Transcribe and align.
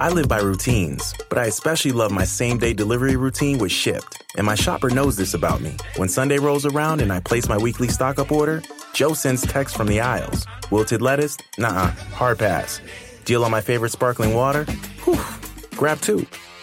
I 0.00 0.08
live 0.08 0.28
by 0.28 0.38
routines, 0.38 1.12
but 1.28 1.36
I 1.36 1.44
especially 1.44 1.92
love 1.92 2.10
my 2.10 2.24
same 2.24 2.56
day 2.56 2.72
delivery 2.72 3.16
routine 3.16 3.58
with 3.58 3.70
Shipped. 3.70 4.24
And 4.34 4.46
my 4.46 4.54
shopper 4.54 4.88
knows 4.88 5.14
this 5.14 5.34
about 5.34 5.60
me. 5.60 5.76
When 5.96 6.08
Sunday 6.08 6.38
rolls 6.38 6.64
around 6.64 7.02
and 7.02 7.12
I 7.12 7.20
place 7.20 7.50
my 7.50 7.58
weekly 7.58 7.88
stock 7.88 8.18
up 8.18 8.32
order, 8.32 8.62
Joe 8.94 9.12
sends 9.12 9.42
texts 9.42 9.76
from 9.76 9.88
the 9.88 10.00
aisles. 10.00 10.46
Wilted 10.70 11.02
lettuce? 11.02 11.36
Nah, 11.58 11.88
hard 12.14 12.38
pass. 12.38 12.80
Deal 13.26 13.44
on 13.44 13.50
my 13.50 13.60
favorite 13.60 13.92
sparkling 13.92 14.32
water? 14.32 14.64
Whew, 15.04 15.20
grab 15.76 16.00
two. 16.00 16.20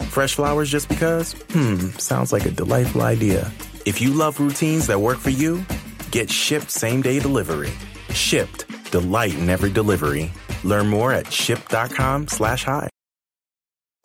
Fresh 0.09 0.33
flowers 0.33 0.71
just 0.71 0.89
because? 0.89 1.33
Hmm, 1.51 1.89
sounds 1.99 2.33
like 2.33 2.47
a 2.47 2.51
delightful 2.51 3.03
idea. 3.03 3.51
If 3.85 4.01
you 4.01 4.13
love 4.13 4.39
routines 4.39 4.87
that 4.87 4.99
work 4.99 5.19
for 5.19 5.29
you, 5.29 5.63
get 6.09 6.31
Shipped 6.31 6.71
same 6.71 7.03
day 7.03 7.19
delivery. 7.19 7.71
Shipped, 8.15 8.65
delight 8.89 9.37
in 9.37 9.47
every 9.47 9.69
delivery. 9.69 10.31
Learn 10.63 10.87
more 10.87 11.13
at 11.13 11.31
ship.com 11.31 12.29
slash 12.29 12.63
hi. 12.63 12.89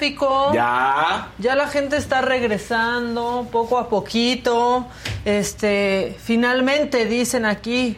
Tráfico. 0.00 0.52
Ya. 0.54 1.28
Ya 1.38 1.54
la 1.54 1.68
gente 1.68 1.96
está 1.96 2.20
regresando 2.22 3.46
poco 3.52 3.78
a 3.78 3.88
poquito. 3.88 4.86
Este, 5.24 6.16
finalmente 6.22 7.04
dicen 7.06 7.44
aquí, 7.44 7.96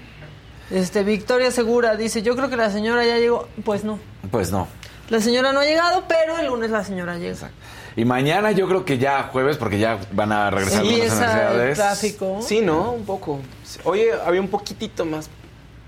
este, 0.71 1.05
Victoria 1.05 1.51
Segura 1.51 1.97
dice, 1.97 2.23
yo 2.23 2.35
creo 2.35 2.51
que 2.51 2.57
la 2.57 2.71
señora 2.71 3.05
ya 3.05 3.19
llegó. 3.19 3.49
Pues 3.65 3.85
no. 3.85 3.99
Pues 4.31 4.51
no. 4.51 4.67
La 5.11 5.21
señora 5.21 5.53
no 5.53 5.61
ha 5.61 5.65
llegado, 5.65 6.05
pero 6.09 6.39
el 6.39 6.47
lunes 6.47 6.71
la 6.71 6.85
señora 6.85 7.19
llega. 7.19 7.51
Y 7.95 8.05
mañana 8.07 8.53
yo 8.53 8.67
creo 8.67 8.85
que 8.87 8.97
ya 8.97 9.25
jueves, 9.25 9.59
porque 9.59 9.79
ya 9.79 9.99
van 10.13 10.33
a 10.33 10.51
regresar 10.51 10.81
algunas 10.81 11.01
Empieza 11.01 11.25
el 11.25 11.55
universidades. 11.57 11.79
tráfico. 11.79 12.39
Sí, 12.41 12.63
¿no? 12.63 12.93
Un 12.93 13.05
poco. 13.05 13.41
Oye, 13.85 14.11
había 14.25 14.41
un 14.41 14.49
poquitito 14.49 15.05
más. 15.05 15.29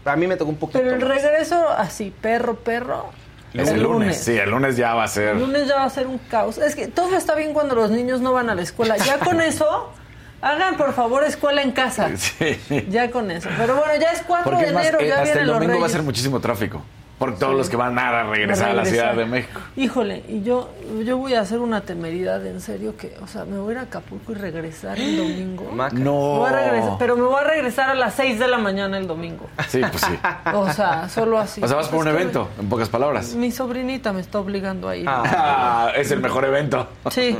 A 0.04 0.16
mí 0.16 0.26
me 0.26 0.36
tocó 0.36 0.50
un 0.50 0.58
poquito. 0.58 0.80
Pero 0.80 0.94
el 0.96 1.00
más. 1.00 1.08
regreso 1.08 1.66
así, 1.70 2.12
perro, 2.20 2.56
perro. 2.56 3.10
Es 3.54 3.69
el 3.70 3.82
lunes. 3.82 4.16
Sí, 4.19 4.32
el 4.32 4.50
lunes 4.50 4.76
ya 4.76 4.94
va 4.94 5.04
a 5.04 5.09
ser. 5.09 5.28
El 5.37 5.41
lunes 5.41 5.69
ya 5.69 5.76
va 5.76 5.84
a 5.84 5.91
ser 5.91 6.06
un 6.06 6.19
caos. 6.19 6.59
Es 6.59 6.75
que 6.75 6.88
todo 6.88 7.16
está 7.16 7.34
bien 7.34 7.53
cuando 7.54 7.75
los 7.75 7.91
niños 7.91 8.20
no 8.20 8.32
van 8.32 8.50
a 8.50 8.54
la 8.54 8.62
escuela. 8.62 8.97
Ya 8.97 9.19
con 9.19 9.41
eso, 9.41 9.92
hagan 10.41 10.76
por 10.76 10.92
favor 10.92 11.25
escuela 11.25 11.62
en 11.62 11.72
casa. 11.72 12.10
Sí. 12.16 12.59
Ya 12.91 13.10
con 13.10 13.31
eso. 13.31 13.48
Pero 13.56 13.76
bueno, 13.76 13.94
ya 14.00 14.10
es 14.10 14.22
4 14.26 14.44
Porque 14.44 14.62
de 14.62 14.69
es 14.69 14.75
más, 14.75 14.87
enero, 14.87 15.00
eh, 15.00 15.09
ya 15.09 15.15
hasta 15.15 15.25
vienen 15.25 15.42
el 15.42 15.47
los 15.48 15.60
domingo 15.60 15.81
va 15.81 15.87
a 15.87 15.91
ser 15.91 16.03
muchísimo 16.03 16.41
tráfico. 16.41 16.82
Por 17.19 17.38
todos 17.38 17.54
los 17.54 17.70
que 17.70 17.76
van 17.76 17.98
a 17.98 18.25
regresar 18.25 18.70
a 18.70 18.75
la. 18.75 18.84
Ciudad 18.84 19.14
de 19.14 19.25
México. 19.25 19.60
Híjole, 19.76 20.25
y 20.28 20.42
yo, 20.42 20.70
yo 21.04 21.16
voy 21.16 21.34
a 21.34 21.41
hacer 21.41 21.60
una 21.60 21.80
temeridad, 21.80 22.44
en 22.44 22.60
serio, 22.60 22.97
que, 22.97 23.16
o 23.22 23.26
sea, 23.26 23.44
me 23.44 23.56
voy 23.58 23.70
a 23.70 23.72
ir 23.72 23.78
a 23.78 23.82
Acapulco 23.82 24.32
y 24.32 24.34
regresar 24.34 24.98
el 24.98 25.16
domingo. 25.16 25.70
Maca. 25.72 25.94
Me 25.94 26.08
voy 26.10 26.48
a 26.48 26.53
regresar, 26.53 26.91
No. 26.91 26.98
pero 26.98 27.16
me 27.16 27.22
voy 27.22 27.41
a 27.41 27.44
regresar 27.44 27.91
a 27.91 27.94
las 27.94 28.14
6 28.14 28.38
de 28.38 28.48
la 28.48 28.58
mañana 28.58 28.98
el 28.98 29.06
domingo. 29.06 29.47
Sí, 29.69 29.80
pues 29.80 30.03
sí. 30.03 30.19
O 30.54 30.70
sea, 30.72 31.08
solo 31.08 31.38
así. 31.38 31.62
O 31.62 31.69
sea, 31.69 31.76
vas 31.76 31.88
por 31.88 32.00
un 32.00 32.08
Es 32.08 32.14
que 32.14 32.20
evento, 32.22 32.48
en 32.60 32.69
pocas 32.69 32.88
palabras. 32.88 33.34
Mi 33.34 33.50
sobrinita 33.50 34.12
me 34.12 34.20
está 34.20 34.38
obligando 34.41 34.88
a 34.88 34.97
ir. 34.97 35.06
Ah, 35.08 35.92
es 35.97 36.10
el 36.10 36.20
mejor 36.20 36.44
evento. 36.44 36.88
Sí. 37.10 37.36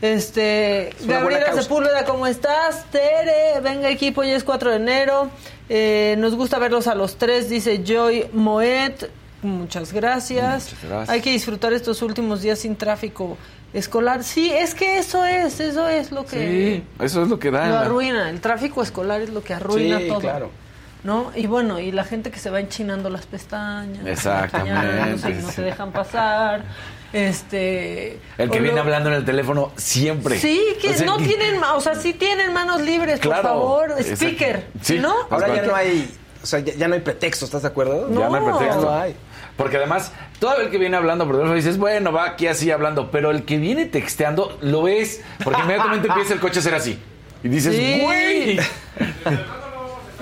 Este, 0.00 0.94
buena 1.04 1.20
Gabriela. 1.20 1.62
Sepúlveda, 1.62 2.04
¿cómo 2.04 2.26
estás? 2.26 2.84
Tere, 2.90 3.60
venga 3.62 3.88
equipo, 3.88 4.22
ya 4.24 4.36
es 4.36 4.44
4 4.44 4.70
de 4.70 4.76
enero. 4.76 5.30
Eh, 5.72 6.16
nos 6.18 6.34
gusta 6.34 6.58
verlos 6.58 6.88
a 6.88 6.96
los 6.96 7.16
tres, 7.16 7.48
dice 7.48 7.82
Joy 7.86 8.26
Moet. 8.32 9.04
Muchas 9.42 9.92
gracias. 9.92 10.64
Muchas 10.64 10.84
gracias. 10.90 11.08
Hay 11.10 11.20
que 11.20 11.30
disfrutar 11.30 11.72
estos 11.72 12.02
últimos 12.02 12.42
días 12.42 12.58
sin 12.58 12.74
tráfico 12.74 13.38
escolar. 13.72 14.24
Sí, 14.24 14.50
es 14.52 14.74
que 14.74 14.98
eso 14.98 15.24
es, 15.24 15.60
eso 15.60 15.88
es 15.88 16.10
lo 16.10 16.26
que 16.26 16.82
Sí, 16.98 17.04
eso 17.04 17.22
es 17.22 17.28
lo 17.28 17.38
que 17.38 17.52
da. 17.52 17.66
lo 17.68 17.74
la- 17.74 17.80
arruina. 17.82 18.28
El 18.30 18.40
tráfico 18.40 18.82
escolar 18.82 19.20
es 19.20 19.30
lo 19.30 19.42
que 19.44 19.54
arruina 19.54 19.98
Sí, 20.00 20.08
todo. 20.08 20.18
claro. 20.20 20.50
¿No? 21.04 21.30
Y 21.36 21.46
bueno, 21.46 21.78
y 21.78 21.92
la 21.92 22.02
gente 22.04 22.30
que 22.32 22.38
se 22.40 22.50
va 22.50 22.58
enchinando 22.60 23.08
las 23.08 23.24
pestañas. 23.26 24.04
Exactamente, 24.04 25.34
no 25.40 25.50
se 25.52 25.62
dejan 25.62 25.92
pasar. 25.92 26.64
Este. 27.12 28.20
El 28.38 28.50
que 28.50 28.60
viene 28.60 28.78
hablando 28.80 29.08
en 29.10 29.16
el 29.16 29.24
teléfono 29.24 29.72
siempre. 29.76 30.38
Sí, 30.38 30.60
que 30.80 30.90
O 30.90 30.94
sea, 30.94 31.06
no 31.06 31.16
que- 31.18 31.24
tienen, 31.26 31.62
o 31.62 31.80
sea, 31.80 31.94
sí 31.96 32.12
tienen 32.12 32.52
manos 32.52 32.80
libres, 32.80 33.20
Claro, 33.20 33.42
por 33.42 33.50
favor, 33.88 33.94
speaker, 34.00 34.66
Sí. 34.80 34.98
¿no? 34.98 35.14
Ahora 35.28 35.54
ya 35.54 35.62
no 35.62 35.74
hay. 35.74 36.08
O 36.42 36.46
sea, 36.46 36.60
ya, 36.60 36.72
ya 36.74 36.88
no 36.88 36.94
hay 36.94 37.00
pretexto, 37.00 37.44
¿estás 37.44 37.62
de 37.62 37.68
acuerdo? 37.68 38.08
Ya 38.08 38.28
no 38.28 38.34
hay 38.34 38.42
No. 38.42 38.56
pretexto. 38.58 38.82
No 38.82 38.98
hay. 38.98 39.14
Porque 39.56 39.76
además, 39.76 40.12
todo 40.38 40.56
el 40.60 40.70
que 40.70 40.78
viene 40.78 40.96
hablando 40.96 41.26
por 41.26 41.34
teléfono 41.34 41.54
dices, 41.56 41.76
bueno, 41.76 42.12
va 42.12 42.24
aquí 42.24 42.46
así 42.46 42.70
hablando, 42.70 43.10
pero 43.10 43.30
el 43.30 43.44
que 43.44 43.58
viene 43.58 43.84
texteando 43.86 44.56
lo 44.62 44.82
ves, 44.84 45.20
porque 45.44 45.60
inmediatamente 45.60 46.08
empieza 46.08 46.32
el 46.32 46.40
coche 46.40 46.60
a 46.60 46.62
ser 46.62 46.74
así. 46.74 46.98
Y 47.42 47.48
dices, 47.48 47.74
Sí. 47.76 48.00
güey. 48.02 48.56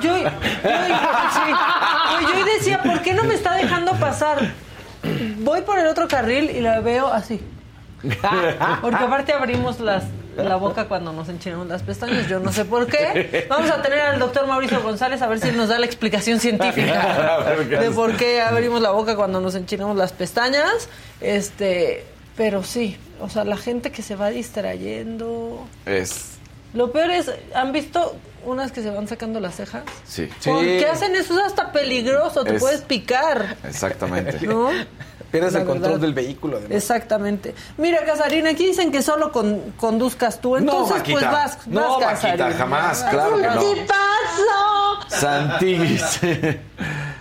Yo, 0.01 0.17
yo, 0.17 0.17
sí. 0.19 0.31
Yo- 2.23 2.39
yo 2.39 2.45
decía, 2.57 2.83
¿por 2.83 3.03
qué 3.03 3.15
no 3.15 3.25
me 3.25 3.35
está 3.35 3.55
dejando 3.55 3.93
pasar? 3.95 4.53
Voy 5.39 5.63
por 5.63 5.79
el 5.79 5.87
otro 5.87 6.09
carril 6.09 6.51
y 6.51 6.61
la 6.61 6.81
veo 6.81 7.07
así. 7.07 7.41
Porque 8.81 8.97
aparte 8.97 9.33
abrimos 9.33 9.81
las, 9.81 10.05
la 10.37 10.57
boca 10.57 10.87
cuando 10.87 11.13
nos 11.13 11.29
enchinamos 11.29 11.67
las 11.67 11.83
pestañas, 11.83 12.29
yo 12.29 12.39
no 12.39 12.53
sé 12.53 12.65
por 12.65 12.87
qué. 12.87 13.47
Vamos 13.49 13.71
a 13.71 13.83
tener 13.83 14.01
al 14.01 14.19
doctor 14.19 14.47
Mauricio 14.47 14.81
González 14.83 15.21
a 15.23 15.27
ver 15.27 15.41
si 15.41 15.51
nos 15.53 15.69
da 15.69 15.79
la 15.79 15.87
explicación 15.87 16.39
científica 16.39 17.45
de 17.69 17.91
por 17.91 18.17
qué 18.17 18.41
abrimos 18.41 18.81
la 18.81 18.91
boca 18.91 19.17
cuando 19.17 19.41
nos 19.41 19.55
enchinamos 19.55 19.97
las 19.97 20.13
pestañas. 20.13 20.89
Este, 21.21 22.05
pero 22.37 22.63
sí, 22.63 22.97
o 23.21 23.29
sea, 23.29 23.45
la 23.45 23.57
gente 23.57 23.91
que 23.91 24.03
se 24.03 24.15
va 24.15 24.31
distrayendo. 24.31 25.67
Es. 25.87 26.39
Lo 26.75 26.93
peor 26.93 27.11
es, 27.11 27.33
¿han 27.55 27.73
visto 27.73 28.17
unas 28.49 28.73
que 28.73 28.83
se 28.83 28.91
van 28.91 29.07
sacando 29.09 29.39
las 29.41 29.57
cejas? 29.57 29.83
Sí. 30.07 30.27
¿Por 30.45 30.61
Sí. 30.61 30.67
qué 30.79 30.87
hacen 30.87 31.15
eso? 31.15 31.35
Es 31.39 31.47
hasta 31.47 31.71
peligroso, 31.73 32.45
te 32.45 32.57
Es- 32.57 32.61
puedes 32.61 32.81
picar, 32.83 33.57
Exactamente. 33.65 34.39
¿no? 34.47 34.69
Pierdes 35.31 35.53
La 35.53 35.61
el 35.61 35.67
control 35.67 35.91
verdad. 35.93 36.01
del 36.01 36.15
vehículo. 36.15 36.57
además. 36.57 36.77
Exactamente. 36.77 37.55
Mira, 37.77 38.03
Casarín, 38.07 38.47
aquí 38.47 38.65
dicen 38.67 38.91
que 38.91 39.03
solo 39.03 39.31
con- 39.31 39.73
conduzcas 39.77 40.41
tú, 40.41 40.57
entonces 40.57 40.97
Maquita. 40.97 41.19
pues 41.21 41.31
vas, 41.31 41.67
No, 41.67 42.01
vas 42.01 42.15
Maquita, 42.23 42.37
Casarín. 42.37 42.57
jamás, 42.57 43.03
claro 43.11 43.37
que 43.37 43.47
no. 43.47 43.61
¿Qué 43.61 43.87
pasó? 43.87 45.09
Santis. 45.21 46.21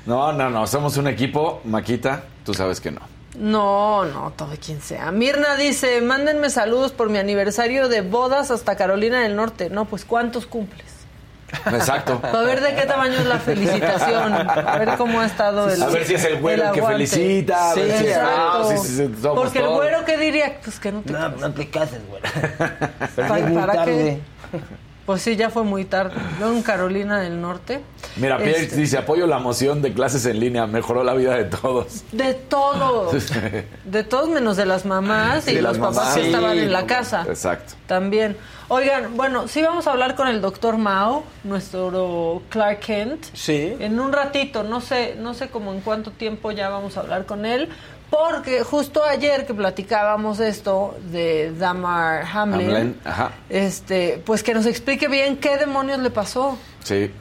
No, 0.06 0.31
no, 0.31 0.50
no. 0.50 0.65
Somos 0.68 0.95
un 0.97 1.07
equipo, 1.07 1.59
Maquita. 1.65 2.23
Tú 2.45 2.53
sabes 2.53 2.80
que 2.80 2.91
no. 2.91 3.01
No, 3.38 4.06
no, 4.06 4.31
todo 4.35 4.53
quien 4.65 4.81
sea. 4.81 5.12
Mirna 5.12 5.56
dice, 5.57 6.01
mándenme 6.01 6.50
saludos 6.50 6.91
por 6.94 7.09
mi 7.09 7.18
aniversario 7.19 7.88
de 7.89 8.01
bodas 8.01 8.50
hasta 8.51 8.75
Carolina 8.77 9.21
del 9.21 9.35
Norte. 9.35 9.69
No, 9.69 9.85
pues 9.85 10.06
¿cuántos 10.06 10.47
cumples? 10.47 10.85
Exacto. 11.73 12.19
A 12.23 12.41
ver 12.41 12.61
de 12.61 12.75
qué 12.75 12.85
tamaño 12.85 13.13
es 13.19 13.25
la 13.25 13.39
felicitación. 13.39 14.33
A 14.33 14.77
ver 14.77 14.97
cómo 14.97 15.21
ha 15.21 15.25
estado 15.25 15.69
el 15.69 15.81
A 15.81 15.88
ver 15.88 16.05
si 16.05 16.15
es 16.15 16.23
el 16.25 16.39
güero 16.39 16.67
el 16.67 16.71
que 16.71 16.83
felicita. 16.83 17.71
A 17.71 17.75
ver 17.75 17.97
si, 17.97 18.07
Exacto. 18.07 18.31
ah, 18.35 18.65
sí, 18.69 18.77
sí, 18.77 18.88
sí, 18.88 19.15
somos 19.21 19.44
Porque 19.44 19.59
el 19.59 19.67
güero, 19.69 20.05
¿qué 20.05 20.17
diría? 20.17 20.59
Pues 20.63 20.79
que 20.79 20.91
no 20.91 21.01
te 21.01 21.13
No, 21.13 21.29
no 21.29 21.53
te 21.53 21.69
cases, 21.69 22.01
güey. 22.07 22.21
¿Para, 23.15 23.39
es 23.39 23.45
muy 23.45 23.61
para 23.61 23.85
qué? 23.85 24.21
Pues 25.07 25.21
sí, 25.21 25.38
ya 25.38 25.50
fue 25.50 25.63
muy 25.63 25.86
tarde. 25.86 26.15
Luego 26.38 26.54
en 26.54 26.62
Carolina 26.63 27.21
del 27.21 27.39
Norte. 27.39 27.80
Mira, 28.18 28.38
Pierre 28.38 28.63
Este, 28.63 28.75
dice, 28.75 28.98
apoyo 28.98 29.25
la 29.25 29.39
moción 29.39 29.81
de 29.81 29.94
clases 29.94 30.25
en 30.25 30.38
línea, 30.42 30.68
mejoró 30.68 31.01
la 31.06 31.13
vida 31.13 31.33
de 31.36 31.45
todos. 31.45 32.04
De 32.12 32.33
todos. 32.33 33.15
De 33.86 34.04
todos 34.04 34.27
menos 34.27 34.57
de 34.57 34.65
las 34.65 34.83
mamás 34.86 35.48
y 35.48 35.62
los 35.62 35.77
papás 35.77 36.13
que 36.15 36.21
Sí, 36.24 36.27
estaban 36.27 36.57
en 36.59 36.74
la 36.74 36.86
casa. 36.86 37.24
Exacto. 37.25 37.75
También. 37.88 38.36
Oigan, 38.68 39.15
bueno, 39.15 39.48
sí 39.48 39.62
vamos 39.62 39.88
a 39.88 39.92
hablar 39.94 40.15
con 40.15 40.27
el 40.27 40.42
doctor 40.42 40.77
Mao, 40.77 41.24
nuestro 41.45 42.42
Clark 42.50 42.80
Kent. 42.81 43.27
Sí. 43.33 43.77
En 43.80 44.01
un 44.01 44.12
ratito, 44.12 44.63
no 44.63 44.81
sé, 44.81 45.15
no 45.18 45.33
sé 45.33 45.48
como 45.48 45.71
en 45.71 45.80
cuánto 45.80 46.12
tiempo 46.12 46.51
ya 46.51 46.68
vamos 46.68 46.98
a 46.98 47.00
hablar 47.00 47.25
con 47.25 47.45
él. 47.45 47.69
Porque 48.09 48.63
justo 48.63 49.04
ayer 49.04 49.45
que 49.45 49.54
platicábamos 49.54 50.39
esto 50.39 50.95
de 51.12 51.51
Damar 51.57 52.24
Hamlin, 52.31 52.69
Hamlin, 52.69 53.01
ajá. 53.04 53.31
este, 53.50 54.21
pues 54.25 54.44
que 54.44 54.54
nos 54.54 54.65
explique 54.65 55.07
bien 55.09 55.38
qué 55.38 55.57
demonios 55.57 56.00
le 56.00 56.09
pasó. 56.09 56.57
Sí. 56.83 57.12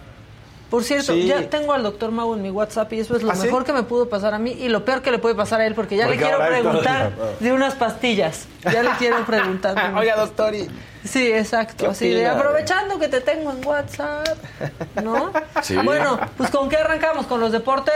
Por 0.70 0.82
cierto, 0.82 1.12
Sí. 1.12 1.26
ya 1.26 1.48
tengo 1.48 1.72
al 1.72 1.84
doctor 1.84 2.10
Mau 2.10 2.34
en 2.34 2.42
mi 2.42 2.50
WhatsApp 2.50 2.92
y 2.92 3.00
eso 3.00 3.16
es 3.16 3.22
lo 3.22 3.30
¿Ah, 3.30 3.36
sí? 3.36 3.42
mejor 3.42 3.64
que 3.64 3.72
me 3.72 3.84
pudo 3.84 4.08
pasar 4.08 4.34
a 4.34 4.38
mí 4.38 4.50
y 4.50 4.68
lo 4.68 4.84
peor 4.84 5.00
que 5.00 5.12
le 5.12 5.18
puede 5.18 5.36
pasar 5.36 5.60
a 5.60 5.66
él 5.66 5.74
porque 5.76 5.96
ya 5.96 6.06
Porque 6.06 6.18
le 6.20 6.26
quiero 6.26 6.44
preguntar 6.44 7.12
de 7.40 7.52
unas 7.52 7.74
pastillas. 7.74 8.46
Ya 8.64 8.82
le 8.82 8.90
quiero 8.98 9.24
preguntar. 9.24 9.94
Oiga, 9.96 10.16
doctor, 10.16 10.54
y 10.54 10.68
Sí, 11.04 11.30
exacto. 11.32 11.84
¿Qué 11.84 11.90
Así 11.90 12.10
de 12.10 12.26
aprovechando 12.26 12.98
que 12.98 13.06
te 13.06 13.20
tengo 13.20 13.52
en 13.52 13.64
WhatsApp, 13.64 14.26
¿no? 15.04 15.30
Sí. 15.62 15.76
Bueno, 15.76 16.18
pues 16.36 16.50
¿con 16.50 16.68
qué 16.68 16.78
arrancamos? 16.78 17.26
¿Con 17.26 17.40
los 17.40 17.52
deportes? 17.52 17.94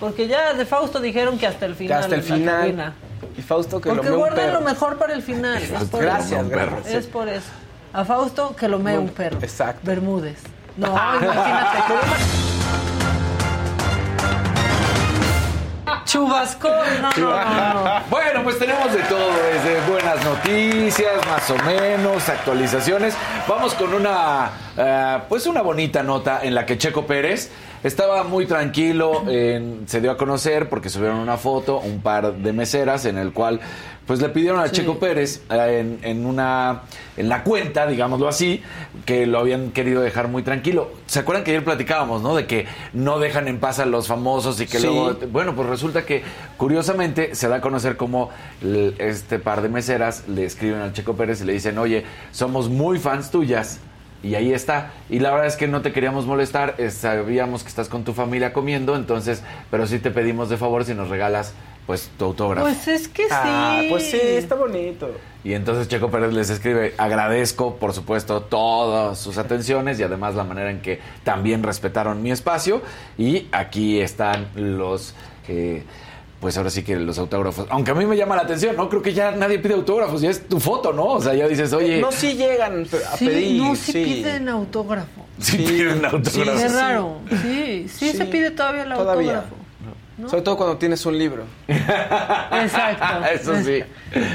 Porque 0.00 0.28
ya 0.28 0.52
de 0.52 0.66
Fausto 0.66 1.00
dijeron 1.00 1.38
que 1.38 1.46
hasta 1.46 1.66
el 1.66 1.72
que 1.72 1.78
final. 1.78 2.00
hasta 2.02 2.14
el 2.14 2.22
final. 2.22 2.60
cabina. 2.60 2.94
Y 3.38 3.42
Fausto 3.42 3.80
que 3.80 3.88
Porque 3.90 4.10
lo 4.10 4.16
veo 4.18 4.26
un 4.28 4.34
perro. 4.34 4.52
lo 4.54 4.60
mejor 4.60 4.98
para 4.98 5.14
el 5.14 5.22
final. 5.22 5.62
Es 5.62 5.70
por 5.88 6.02
Gracias, 6.02 6.40
eso. 6.40 6.48
gracias. 6.50 6.86
Es 6.94 7.06
por 7.06 7.28
eso. 7.28 7.48
A 7.92 8.04
Fausto 8.04 8.54
que 8.54 8.68
lo 8.68 8.78
mee 8.78 8.98
un 8.98 9.08
perro. 9.08 9.38
Exacto. 9.40 9.80
Bermúdez. 9.84 10.38
No, 10.76 10.88
imagínate. 11.22 11.78
Chubasco. 16.04 16.68
No, 16.68 17.10
no, 17.16 17.44
no, 17.44 17.74
no. 17.84 18.00
Bueno, 18.10 18.42
pues 18.44 18.58
tenemos 18.58 18.92
de 18.92 19.00
todo, 19.04 19.28
desde 19.52 19.80
buenas 19.90 20.24
noticias, 20.24 21.14
más 21.26 21.50
o 21.50 21.56
menos, 21.64 22.28
actualizaciones. 22.28 23.14
Vamos 23.48 23.74
con 23.74 23.92
una, 23.92 24.50
eh, 24.76 25.18
pues 25.28 25.46
una 25.46 25.62
bonita 25.62 26.02
nota 26.02 26.40
en 26.42 26.54
la 26.54 26.64
que 26.64 26.78
Checo 26.78 27.06
Pérez 27.06 27.50
estaba 27.86 28.24
muy 28.24 28.46
tranquilo, 28.46 29.24
en- 29.28 29.84
se 29.86 30.00
dio 30.00 30.10
a 30.10 30.16
conocer 30.16 30.68
porque 30.68 30.88
subieron 30.88 31.18
una 31.18 31.36
foto, 31.36 31.78
un 31.80 32.00
par 32.00 32.34
de 32.34 32.52
meseras 32.52 33.04
en 33.04 33.18
el 33.18 33.32
cual, 33.32 33.60
pues 34.06 34.20
le 34.20 34.28
pidieron 34.28 34.60
a 34.60 34.68
Sí. 34.68 34.76
Checo 34.76 34.98
Pérez 35.00 35.42
eh, 35.50 35.78
en, 35.80 35.98
en 36.08 36.26
una, 36.26 36.82
en 37.16 37.28
la 37.28 37.42
cuenta, 37.42 37.86
digámoslo 37.88 38.28
así, 38.28 38.62
que 39.04 39.26
lo 39.26 39.38
habían 39.40 39.72
querido 39.72 40.00
dejar 40.02 40.28
muy 40.28 40.42
tranquilo. 40.44 40.90
¿Se 41.06 41.18
acuerdan 41.20 41.42
que 41.44 41.50
ayer 41.50 41.64
platicábamos, 41.64 42.22
no? 42.22 42.34
De 42.36 42.46
que 42.46 42.66
no 42.92 43.18
dejan 43.18 43.48
en 43.48 43.58
paz 43.58 43.78
a 43.80 43.86
los 43.86 44.06
famosos 44.06 44.60
y 44.60 44.66
que 44.66 44.78
Sí. 44.78 44.86
luego 44.86 45.16
bueno, 45.32 45.54
pues 45.56 45.68
resulta 45.68 46.04
que 46.06 46.22
curiosamente 46.56 47.34
se 47.34 47.48
da 47.48 47.56
a 47.56 47.60
conocer 47.60 47.96
como 47.96 48.30
l- 48.62 48.94
este 48.98 49.38
par 49.38 49.60
de 49.62 49.68
meseras 49.68 50.24
le 50.28 50.44
escriben 50.44 50.80
al 50.80 50.92
Checo 50.92 51.14
Pérez 51.14 51.40
y 51.40 51.44
le 51.44 51.52
dicen, 51.52 51.76
oye, 51.78 52.04
somos 52.32 52.68
muy 52.68 52.98
fans 52.98 53.30
tuyas. 53.30 53.80
Y 54.26 54.34
ahí 54.34 54.52
está. 54.52 54.90
Y 55.08 55.20
la 55.20 55.30
verdad 55.30 55.46
es 55.46 55.56
que 55.56 55.68
no 55.68 55.82
te 55.82 55.92
queríamos 55.92 56.26
molestar, 56.26 56.74
eh, 56.78 56.90
sabíamos 56.90 57.62
que 57.62 57.68
estás 57.68 57.88
con 57.88 58.02
tu 58.02 58.12
familia 58.12 58.52
comiendo, 58.52 58.96
entonces, 58.96 59.42
pero 59.70 59.86
sí 59.86 60.00
te 60.00 60.10
pedimos 60.10 60.48
de 60.48 60.56
favor 60.56 60.84
si 60.84 60.94
nos 60.94 61.08
regalas 61.08 61.54
pues 61.86 62.10
tu 62.18 62.24
autógrafo. 62.24 62.66
Pues 62.66 62.88
es 62.88 63.06
que 63.06 63.22
sí. 63.22 63.30
Ah, 63.30 63.82
pues 63.88 64.10
sí, 64.10 64.18
está 64.20 64.56
bonito. 64.56 65.08
Y 65.44 65.54
entonces 65.54 65.86
Checo 65.86 66.10
Pérez 66.10 66.32
les 66.32 66.50
escribe, 66.50 66.94
agradezco 66.98 67.76
por 67.76 67.92
supuesto 67.92 68.42
todas 68.42 69.18
sus 69.20 69.38
atenciones 69.38 70.00
y 70.00 70.02
además 70.02 70.34
la 70.34 70.42
manera 70.42 70.72
en 70.72 70.80
que 70.80 70.98
también 71.22 71.62
respetaron 71.62 72.20
mi 72.20 72.32
espacio. 72.32 72.82
Y 73.16 73.46
aquí 73.52 74.00
están 74.00 74.48
los, 74.56 75.14
eh, 75.46 75.84
pues 76.40 76.56
ahora 76.58 76.70
sí 76.70 76.82
que 76.82 76.96
los 76.96 77.18
autógrafos. 77.18 77.66
Aunque 77.70 77.90
a 77.90 77.94
mí 77.94 78.04
me 78.06 78.16
llama 78.16 78.36
la 78.36 78.42
atención, 78.42 78.76
¿no? 78.76 78.88
Creo 78.88 79.02
que 79.02 79.12
ya 79.14 79.30
nadie 79.32 79.58
pide 79.58 79.74
autógrafos, 79.74 80.20
ya 80.20 80.30
es 80.30 80.46
tu 80.48 80.60
foto, 80.60 80.92
¿no? 80.92 81.04
O 81.06 81.20
sea, 81.20 81.34
ya 81.34 81.48
dices, 81.48 81.72
oye, 81.72 82.00
No, 82.00 82.12
sí 82.12 82.34
llegan 82.34 82.82
a 82.82 83.16
Sí, 83.16 83.26
pedir. 83.26 83.62
no, 83.62 83.74
sí, 83.74 83.92
sí. 83.92 84.04
piden 84.04 84.48
autógrafo. 84.48 85.26
sí 85.38 85.56
piden 85.58 86.02
sí. 86.24 86.42
Qué 86.42 86.68
sí. 86.68 86.68
raro. 86.68 87.18
Sí, 87.42 87.86
sí, 87.88 88.10
Sí. 88.10 88.16
se 88.16 88.24
pide 88.26 88.50
todavía 88.50 88.82
el 88.82 88.90
Todavía. 88.94 89.36
autógrafo. 89.38 89.56
Sobre 90.30 90.42
todo 90.42 90.56
cuando 90.56 90.78
tienes 90.78 91.04
un 91.04 91.18
libro. 91.18 91.44
Exacto. 91.68 93.04
Eso 93.32 93.54
sí, 93.62 93.82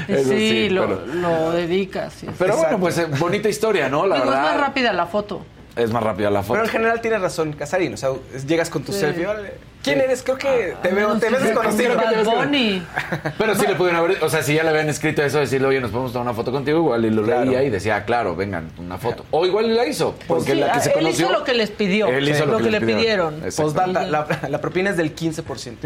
eso 0.08 0.28
sí, 0.30 0.48
sí, 0.50 0.68
lo, 0.70 0.86
pero- 0.86 1.06
lo 1.06 1.50
dedicas. 1.52 2.12
sí. 2.12 2.26
Pero 2.38 2.56
bueno, 2.56 2.78
pues 2.78 2.98
eh, 2.98 3.06
bonita 3.18 3.48
historia, 3.48 3.88
¿no? 3.88 4.06
La 4.06 4.16
Digo, 4.16 4.26
es 4.28 4.30
verdad. 4.32 4.52
más 4.52 4.60
rápida 4.60 4.92
la 4.92 5.06
foto. 5.06 5.44
Es 5.74 5.90
más 5.90 6.02
rápida 6.02 6.30
la 6.30 6.42
foto. 6.42 6.52
Pero 6.54 6.64
en 6.66 6.70
general 6.70 7.00
tienes 7.00 7.20
razón, 7.20 7.52
Casarín. 7.54 7.94
O 7.94 7.96
sea, 7.96 8.10
es- 8.34 8.46
llegas 8.46 8.70
con 8.70 8.82
tu 8.84 8.92
Sí. 8.92 9.00
selfie. 9.00 9.26
órale. 9.26 9.54
¿Quién 9.82 10.00
eres? 10.00 10.22
Creo 10.22 10.38
que 10.38 10.76
te 10.80 10.88
A 10.90 10.94
veo, 10.94 11.18
te 11.18 11.28
ves 11.28 11.42
desconocido. 11.42 11.94
como 11.96 12.08
¿qué 12.50 12.82
te. 13.22 13.30
Pero 13.36 13.54
sí 13.56 13.66
le 13.66 13.74
pudieron 13.74 14.00
haber, 14.04 14.22
o 14.22 14.28
sea, 14.28 14.42
si 14.42 14.54
ya 14.54 14.62
le 14.62 14.70
habían 14.70 14.88
escrito 14.88 15.22
eso, 15.22 15.38
decirle, 15.40 15.66
oye, 15.66 15.80
nos 15.80 15.90
podemos 15.90 16.12
tomar 16.12 16.26
una 16.28 16.34
foto 16.34 16.52
contigo, 16.52 16.78
igual 16.78 17.04
y 17.04 17.10
lo 17.10 17.22
Claro. 17.24 17.44
leía 17.46 17.62
y 17.64 17.70
decía, 17.70 17.96
ah, 17.96 18.04
claro, 18.04 18.36
vengan, 18.36 18.70
una 18.78 18.96
foto. 18.98 19.24
O 19.32 19.44
igual 19.44 19.74
la 19.74 19.84
hizo, 19.86 20.14
porque 20.28 20.52
Sí, 20.52 20.58
la 20.60 20.72
que 20.72 20.80
se 20.80 20.88
él 20.90 20.94
conoció. 20.94 21.26
hizo 21.26 21.38
lo 21.38 21.44
que 21.44 21.54
les 21.54 21.70
pidió. 21.70 22.06
Él 22.08 22.28
hizo 22.28 22.46
lo, 22.46 22.52
lo 22.52 22.58
que, 22.58 22.64
que 22.64 22.70
le 22.70 22.80
pidieron. 22.80 23.40
Postdata, 23.56 24.06
la, 24.06 24.26
la 24.48 24.60
propina 24.60 24.90
es 24.90 24.96
del 24.96 25.14
15%. 25.16 25.76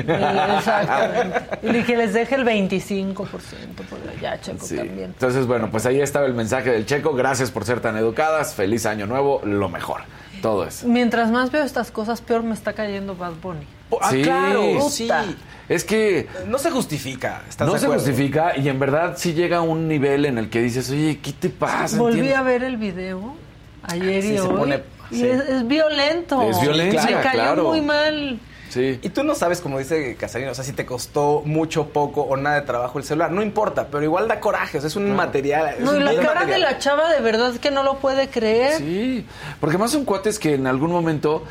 Exactamente. 0.58 1.40
Y 1.62 1.82
que 1.84 1.96
les 1.96 2.12
deje 2.12 2.34
el 2.34 2.44
25%. 2.44 3.16
Por 3.16 3.98
allá, 4.18 4.40
Checo, 4.40 4.64
Sí. 4.66 4.76
también. 4.76 5.04
Entonces, 5.06 5.46
bueno, 5.46 5.70
pues 5.70 5.86
ahí 5.86 6.00
estaba 6.00 6.26
el 6.26 6.34
mensaje 6.34 6.70
del 6.70 6.86
checo. 6.86 7.14
Gracias 7.14 7.50
por 7.50 7.64
ser 7.64 7.80
tan 7.80 7.96
educadas. 7.96 8.54
Feliz 8.54 8.86
año 8.86 9.06
nuevo, 9.06 9.40
lo 9.44 9.68
mejor. 9.68 10.02
Todo 10.42 10.66
eso. 10.66 10.86
Mientras 10.86 11.30
más 11.30 11.50
veo 11.50 11.64
estas 11.64 11.90
cosas, 11.90 12.20
peor 12.20 12.42
me 12.42 12.54
está 12.54 12.72
cayendo 12.74 13.16
Bad 13.16 13.32
Bunny. 13.42 13.66
Ah, 14.00 14.10
Sí. 14.10 14.22
claro, 14.22 14.88
sí. 14.90 15.08
Es 15.68 15.82
que 15.84 16.28
No 16.46 16.58
se 16.58 16.70
justifica. 16.70 17.42
¿estás 17.48 17.66
no 17.66 17.74
de 17.74 17.80
se 17.80 17.86
justifica 17.88 18.56
y 18.56 18.68
en 18.68 18.78
verdad 18.78 19.14
sí 19.16 19.32
llega 19.34 19.58
a 19.58 19.62
un 19.62 19.88
nivel 19.88 20.24
en 20.26 20.38
el 20.38 20.48
que 20.48 20.62
dices, 20.62 20.88
oye, 20.90 21.18
¿qué 21.22 21.32
te 21.32 21.48
pasa? 21.50 21.96
Volví 21.96 22.18
¿Entiendes? 22.18 22.38
a 22.38 22.42
ver 22.42 22.62
el 22.64 22.76
video 22.76 23.34
ayer 23.82 24.22
Sí, 24.22 24.28
y 24.34 24.36
se 24.36 24.40
hoy. 24.42 24.56
pone- 24.56 24.82
y 25.10 25.16
sí. 25.16 25.26
es, 25.26 25.40
es 25.48 25.66
violento. 25.66 26.42
Es 26.42 26.60
violencia, 26.60 27.02
Me 27.16 27.22
cayó 27.22 27.30
claro. 27.42 27.64
muy 27.68 27.80
mal. 27.80 28.38
Sí. 28.68 28.98
Y 29.00 29.08
tú 29.10 29.22
no 29.22 29.34
sabes, 29.36 29.60
como 29.60 29.78
dice 29.78 30.16
Casarín, 30.16 30.48
o 30.48 30.54
sea, 30.54 30.64
si 30.64 30.72
te 30.72 30.84
costó 30.84 31.42
mucho, 31.44 31.86
poco 31.88 32.22
o 32.22 32.36
nada 32.36 32.56
de 32.56 32.62
trabajo 32.62 32.98
el 32.98 33.04
celular. 33.04 33.30
No 33.30 33.40
importa, 33.42 33.86
pero 33.90 34.02
igual 34.04 34.26
da 34.28 34.40
coraje. 34.40 34.78
O 34.78 34.80
sea, 34.80 34.88
es 34.88 34.96
un 34.96 35.14
material. 35.14 35.76
es 35.78 35.80
No, 35.84 35.96
y 35.96 36.00
la 36.00 36.14
cara 36.16 36.44
de 36.44 36.58
la 36.58 36.78
chava 36.78 37.08
de 37.12 37.20
verdad 37.20 37.52
es 37.54 37.60
que 37.60 37.70
no 37.70 37.82
lo 37.84 37.98
puede 37.98 38.28
creer. 38.28 38.78
Sí, 38.78 39.24
porque 39.60 39.78
más 39.78 39.92
son 39.92 40.04
cuates 40.04 40.38
que 40.40 40.54
en 40.54 40.66
algún 40.66 40.90
momento 40.90 41.44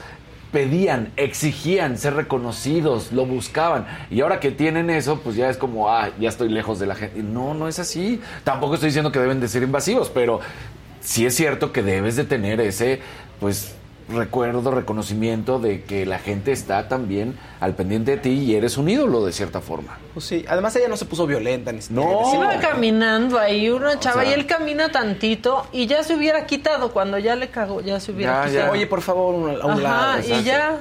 pedían, 0.56 1.12
exigían 1.18 1.98
ser 1.98 2.14
reconocidos, 2.14 3.12
lo 3.12 3.26
buscaban. 3.26 3.86
Y 4.10 4.22
ahora 4.22 4.40
que 4.40 4.52
tienen 4.52 4.90
eso, 4.90 5.20
pues 5.20 5.36
ya 5.36 5.50
es 5.50 5.58
como, 5.58 5.90
ah, 5.90 6.12
ya 6.18 6.30
estoy 6.30 6.48
lejos 6.48 6.80
de 6.80 6.86
la 6.86 6.96
gente. 6.96 7.22
No, 7.22 7.54
no 7.54 7.68
es 7.68 7.78
así. 7.78 8.22
Tampoco 8.46 8.76
estoy 8.76 8.88
diciendo 8.88 9.12
que 9.12 9.20
deben 9.20 9.42
de 9.42 9.50
ser 9.50 9.64
invasivos, 9.64 10.10
pero 10.10 10.40
sí 11.02 11.26
es 11.26 11.36
cierto 11.36 11.74
que 11.74 11.84
debes 11.84 12.16
de 12.16 12.24
tener 12.24 12.62
ese, 12.62 13.02
pues, 13.42 13.76
recuerdo, 14.10 14.70
reconocimiento 14.72 15.60
de 15.60 15.84
que 15.84 16.06
la 16.06 16.20
gente 16.20 16.52
está 16.52 16.88
también 16.88 17.38
al 17.60 17.74
pendiente 17.76 18.12
de 18.12 18.18
ti 18.18 18.30
y 18.30 18.56
eres 18.56 18.78
un 18.78 18.88
ídolo 18.90 19.26
de 19.26 19.32
cierta 19.32 19.62
forma. 19.62 19.98
Pues 20.14 20.26
sí, 20.26 20.46
además 20.48 20.76
ella 20.76 20.88
no 20.88 20.98
se 20.98 21.06
puso 21.06 21.26
violenta 21.26 21.72
ni 21.72 21.82
siquiera. 21.82 22.10
No. 22.12 22.30
Sí, 22.30 22.38
Iba 22.38 22.60
caminando 22.60 23.40
ahí 23.40 23.70
una 23.70 24.00
chava 24.00 24.22
sea- 24.24 24.32
y 24.32 24.34
él 24.34 24.46
camina 24.46 24.90
tantito 24.92 25.66
y 25.72 25.88
ya 25.88 26.04
se 26.04 26.16
hubiera 26.16 26.46
quitado 26.46 26.92
cuando 26.92 27.18
ya 27.18 27.36
le 27.36 27.50
cagó, 27.50 27.82
ya 27.82 28.00
se 28.00 28.12
hubiera 28.12 28.44
Ya, 28.44 28.50
quitado. 28.50 28.66
ya. 28.68 28.72
Oye, 28.72 28.88
por 28.88 29.02
favor, 29.02 29.34
un- 29.36 29.62
a 29.62 29.66
un 29.66 29.72
Ajá, 29.86 30.18
lado. 30.18 30.20
y 30.40 30.44
ya. 30.44 30.78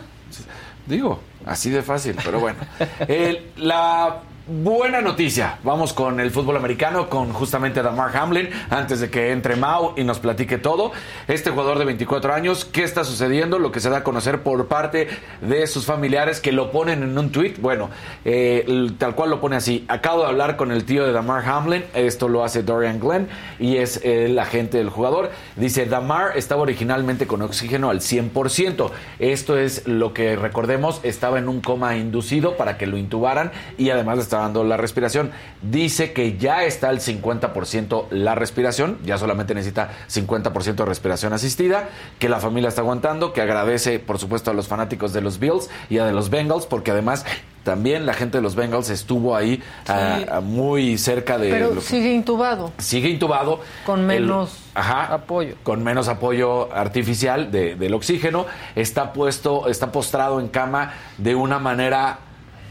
Digo, 0.86 1.20
así 1.46 1.70
de 1.70 1.82
fácil, 1.82 2.16
pero 2.22 2.40
bueno. 2.40 2.58
El- 3.08 3.46
la 3.56 4.20
buena 4.46 5.00
noticia, 5.00 5.58
vamos 5.62 5.94
con 5.94 6.20
el 6.20 6.30
fútbol 6.30 6.56
americano, 6.58 7.08
con 7.08 7.32
justamente 7.32 7.82
Damar 7.82 8.14
Hamlin, 8.14 8.50
antes 8.68 9.00
de 9.00 9.08
que 9.08 9.32
entre 9.32 9.56
Mau 9.56 9.94
y 9.96 10.04
nos 10.04 10.18
platique 10.18 10.58
todo. 10.58 10.92
Este 11.28 11.50
jugador 11.50 11.78
de 11.78 11.86
24 11.86 12.34
años, 12.34 12.66
¿qué 12.66 12.84
está 12.84 13.04
sucediendo? 13.04 13.58
Lo 13.58 13.72
que 13.72 13.80
se 13.80 13.88
da 13.88 13.98
a 13.98 14.04
conocer 14.04 14.42
por 14.42 14.66
parte 14.68 15.08
de 15.40 15.66
sus 15.66 15.86
familiares 15.86 16.40
que 16.40 16.52
lo 16.52 16.72
ponen 16.72 17.02
en 17.02 17.16
un 17.16 17.32
tweet. 17.32 17.54
Bueno, 17.58 17.88
eh, 18.26 18.66
tal 18.98 19.14
cual 19.14 19.30
lo 19.30 19.40
pone 19.40 19.56
así. 19.56 19.86
Acabo 19.88 20.22
de 20.22 20.26
hablar 20.28 20.56
con 20.56 20.72
el 20.72 20.84
tío 20.84 21.06
de 21.06 21.12
Damar 21.12 21.48
Hamlin, 21.48 21.84
esto 21.94 22.28
lo 22.28 22.44
hace 22.44 22.62
Dorian 22.62 23.00
Glenn 23.00 23.28
y 23.58 23.78
es 23.78 24.04
el 24.04 24.38
agente 24.38 24.76
del 24.76 24.90
jugador. 24.90 25.30
Dice, 25.56 25.86
Damar 25.86 26.36
estaba 26.36 26.62
originalmente 26.62 27.26
con 27.26 27.40
oxígeno 27.40 27.88
al 27.88 28.00
100%. 28.00 28.90
Esto 29.20 29.56
es 29.56 29.88
lo 29.88 30.12
que 30.12 30.36
recordemos, 30.36 31.00
estaba 31.02 31.38
en 31.38 31.48
un 31.48 31.62
coma 31.62 31.96
inducido 31.96 32.58
para 32.58 32.76
que 32.76 32.86
lo 32.86 32.98
intubaran 32.98 33.50
y 33.78 33.88
además 33.88 34.18
dando 34.38 34.64
la 34.64 34.76
respiración. 34.76 35.30
Dice 35.62 36.12
que 36.12 36.36
ya 36.36 36.64
está 36.64 36.88
al 36.88 37.00
50% 37.00 38.06
la 38.10 38.34
respiración, 38.34 38.98
ya 39.04 39.18
solamente 39.18 39.54
necesita 39.54 39.90
50% 40.08 40.74
de 40.74 40.84
respiración 40.84 41.32
asistida, 41.32 41.88
que 42.18 42.28
la 42.28 42.40
familia 42.40 42.68
está 42.68 42.80
aguantando, 42.82 43.32
que 43.32 43.40
agradece 43.40 43.98
por 43.98 44.18
supuesto 44.18 44.50
a 44.50 44.54
los 44.54 44.68
fanáticos 44.68 45.12
de 45.12 45.20
los 45.20 45.38
Bills 45.38 45.68
y 45.90 45.98
a 45.98 46.04
de 46.06 46.12
los 46.12 46.30
Bengals 46.30 46.66
porque 46.66 46.90
además 46.90 47.24
también 47.62 48.04
la 48.04 48.12
gente 48.12 48.36
de 48.38 48.42
los 48.42 48.56
Bengals 48.56 48.90
estuvo 48.90 49.34
ahí 49.34 49.62
a- 49.88 50.36
a 50.36 50.40
muy 50.42 50.98
cerca 50.98 51.38
de... 51.38 51.48
Pero 51.50 51.72
lo 51.74 51.80
sigue 51.80 52.12
intubado. 52.12 52.72
sigue 52.76 53.08
intubado. 53.08 53.60
Con 53.86 54.00
El- 54.00 54.26
menos 54.26 54.58
apoyo. 54.74 55.54
Con 55.62 55.82
menos 55.82 56.08
apoyo 56.08 56.70
artificial 56.74 57.50
de- 57.50 57.74
del 57.76 57.94
oxígeno. 57.94 58.44
Está 58.76 59.14
puesto, 59.14 59.68
está 59.68 59.92
postrado 59.92 60.40
en 60.40 60.48
cama 60.48 60.92
de 61.16 61.34
una 61.34 61.58
manera 61.58 62.18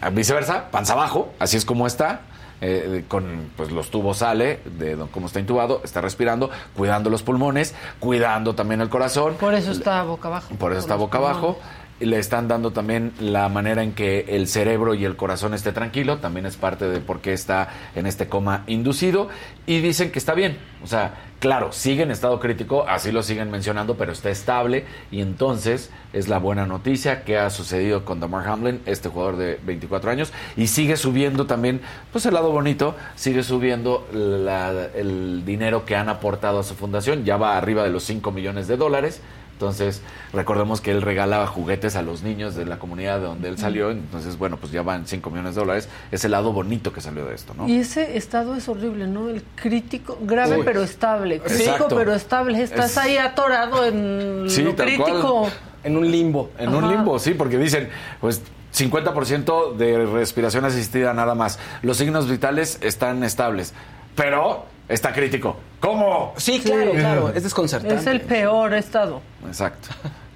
viceversa, 0.09 0.69
panza 0.71 0.93
abajo, 0.93 1.33
así 1.39 1.57
es 1.57 1.65
como 1.65 1.87
está. 1.87 2.21
eh, 2.65 3.03
con 3.09 3.51
pues 3.57 3.71
los 3.71 3.89
tubos 3.91 4.19
sale 4.19 4.61
de 4.65 4.95
cómo 5.11 5.27
está 5.27 5.41
intubado, 5.41 5.81
está 5.83 5.99
respirando, 5.99 6.49
cuidando 6.77 7.09
los 7.09 7.21
pulmones, 7.21 7.75
cuidando 7.99 8.55
también 8.55 8.79
el 8.79 8.87
corazón. 8.89 9.35
Por 9.35 9.53
eso 9.53 9.71
está 9.71 10.01
boca 10.03 10.29
abajo. 10.29 10.55
Por 10.55 10.71
eso 10.71 10.79
está 10.79 10.95
boca 10.95 11.17
pulmones. 11.17 11.37
abajo. 11.43 11.59
Le 12.05 12.19
están 12.19 12.47
dando 12.47 12.71
también 12.71 13.13
la 13.19 13.47
manera 13.49 13.83
en 13.83 13.93
que 13.93 14.25
el 14.29 14.47
cerebro 14.47 14.93
y 14.93 15.05
el 15.05 15.15
corazón 15.15 15.53
esté 15.53 15.71
tranquilo. 15.71 16.17
También 16.17 16.45
es 16.45 16.57
parte 16.57 16.85
de 16.89 16.99
por 16.99 17.21
qué 17.21 17.33
está 17.33 17.69
en 17.95 18.05
este 18.07 18.27
coma 18.27 18.63
inducido. 18.67 19.29
Y 19.65 19.79
dicen 19.79 20.11
que 20.11 20.19
está 20.19 20.33
bien. 20.33 20.57
O 20.83 20.87
sea, 20.87 21.13
claro, 21.39 21.71
sigue 21.71 22.03
en 22.03 22.11
estado 22.11 22.39
crítico, 22.41 22.85
así 22.87 23.11
lo 23.11 23.23
siguen 23.23 23.49
mencionando, 23.51 23.95
pero 23.95 24.11
está 24.11 24.29
estable. 24.29 24.83
Y 25.11 25.21
entonces 25.21 25.91
es 26.11 26.27
la 26.27 26.39
buena 26.39 26.65
noticia 26.65 27.23
que 27.23 27.37
ha 27.37 27.49
sucedido 27.49 28.03
con 28.03 28.19
Damar 28.19 28.47
Hamlin, 28.47 28.81
este 28.85 29.07
jugador 29.09 29.37
de 29.37 29.59
24 29.65 30.11
años. 30.11 30.33
Y 30.57 30.67
sigue 30.67 30.97
subiendo 30.97 31.45
también, 31.47 31.79
pues 32.11 32.25
el 32.25 32.33
lado 32.33 32.51
bonito, 32.51 32.95
sigue 33.15 33.43
subiendo 33.43 34.05
la- 34.11 34.87
el 34.95 35.43
dinero 35.45 35.85
que 35.85 35.95
han 35.95 36.09
aportado 36.09 36.59
a 36.59 36.63
su 36.63 36.75
fundación. 36.75 37.23
Ya 37.23 37.37
va 37.37 37.57
arriba 37.57 37.83
de 37.83 37.89
los 37.91 38.03
5 38.03 38.31
millones 38.31 38.67
de 38.67 38.75
dólares. 38.77 39.21
Entonces, 39.53 40.01
recordemos 40.33 40.81
que 40.81 40.91
él 40.91 41.01
regalaba 41.01 41.47
juguetes 41.47 41.95
a 41.95 42.01
los 42.01 42.21
niños 42.23 42.55
de 42.55 42.65
la 42.65 42.79
comunidad 42.79 43.19
de 43.19 43.25
donde 43.27 43.47
él 43.49 43.57
salió. 43.57 43.91
Entonces, 43.91 44.37
bueno, 44.37 44.57
pues 44.57 44.71
ya 44.73 44.81
van 44.81 45.07
5 45.07 45.29
millones 45.29 45.55
de 45.55 45.61
dólares. 45.61 45.87
Es 46.11 46.25
el 46.25 46.31
lado 46.31 46.51
bonito 46.51 46.91
que 46.91 46.99
salió 47.01 47.25
de 47.25 47.35
esto, 47.35 47.53
¿no? 47.55 47.67
Y 47.69 47.77
ese 47.77 48.17
estado 48.17 48.55
es 48.55 48.67
horrible, 48.67 49.07
¿no? 49.07 49.29
El 49.29 49.43
crítico, 49.55 50.17
grave 50.21 50.57
Uy. 50.57 50.63
pero 50.65 50.83
estable. 50.83 51.39
Crítico 51.39 51.69
Exacto. 51.71 51.95
pero 51.95 52.13
estable. 52.13 52.61
Estás 52.61 52.91
Es- 52.91 52.97
ahí 52.97 53.17
atorado 53.17 53.85
en 53.85 54.45
Sí, 54.49 54.63
lo 54.63 54.75
crítico. 54.75 55.05
cual. 55.41 55.53
En 55.83 55.97
un 55.97 56.09
limbo. 56.11 56.49
En 56.57 56.73
un 56.73 56.89
limbo, 56.89 57.19
sí, 57.19 57.33
porque 57.33 57.57
dicen, 57.57 57.89
pues 58.21 58.41
50% 58.73 59.73
de 59.77 60.05
respiración 60.05 60.65
asistida 60.65 61.13
nada 61.13 61.35
más. 61.35 61.59
Los 61.81 61.97
signos 61.97 62.29
vitales 62.29 62.79
están 62.81 63.23
estables, 63.23 63.73
pero 64.15 64.65
está 64.87 65.13
crítico. 65.13 65.57
¿Cómo? 65.79 66.33
Sí, 66.37 66.59
claro, 66.59 66.91
claro. 66.91 67.29
Es 67.33 67.43
desconcertante. 67.43 67.95
Es 67.95 68.07
el 68.07 68.21
peor 68.21 68.73
estado. 68.73 69.21
Exacto. 69.45 69.89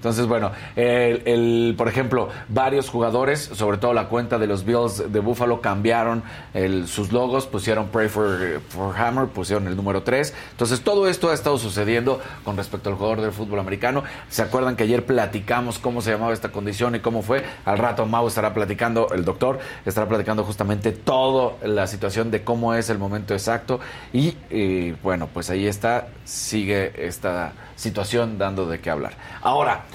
Entonces, 0.07 0.27
bueno, 0.27 0.51
el, 0.77 1.75
por 1.77 1.89
ejemplo, 1.89 2.29
varios 2.47 2.89
jugadores, 2.89 3.41
sobre 3.53 3.77
todo 3.77 3.93
la 3.93 4.07
cuenta 4.07 4.37
de 4.37 4.47
los 4.47 4.63
Bills 4.63 5.11
de 5.11 5.19
Buffalo, 5.19 5.59
cambiaron 5.59 6.23
el- 6.53 6.87
sus 6.87 7.11
logos, 7.11 7.45
pusieron 7.45 7.87
Pray 7.89 8.07
for, 8.07 8.61
for 8.69 8.95
Hammer, 8.97 9.27
pusieron 9.27 9.67
el 9.67 9.75
número 9.75 10.03
3. 10.03 10.33
Entonces, 10.51 10.79
todo 10.81 11.09
esto 11.09 11.29
ha 11.29 11.33
estado 11.33 11.57
sucediendo 11.57 12.21
con 12.45 12.55
respecto 12.55 12.89
al 12.89 12.95
jugador 12.95 13.19
del 13.19 13.33
fútbol 13.33 13.59
americano. 13.59 14.03
¿Se 14.29 14.41
acuerdan 14.41 14.77
que 14.77 14.83
ayer 14.83 15.05
platicamos 15.05 15.77
cómo 15.77 16.01
se 16.01 16.11
llamaba 16.11 16.31
esta 16.31 16.53
condición 16.53 16.95
y 16.95 16.99
cómo 17.01 17.21
fue? 17.21 17.43
Al 17.65 17.77
rato 17.77 18.05
Mau 18.05 18.27
estará 18.27 18.53
platicando, 18.53 19.09
el 19.13 19.25
doctor 19.25 19.59
estará 19.85 20.07
platicando 20.07 20.45
justamente 20.45 20.93
toda 20.93 21.53
la 21.67 21.85
situación 21.87 22.31
de 22.31 22.43
cómo 22.45 22.73
es 22.75 22.89
el 22.89 22.97
momento 22.97 23.33
exacto. 23.33 23.81
Y 24.13 24.35
eh, 24.49 24.95
bueno, 25.03 25.27
pues 25.33 25.49
ahí 25.49 25.67
está, 25.67 26.07
sigue 26.23 26.93
esta 27.05 27.51
situación 27.77 28.37
dando 28.37 28.65
de 28.65 28.81
qué 28.81 28.89
hablar. 28.89 29.13
Ahora, 29.41 29.85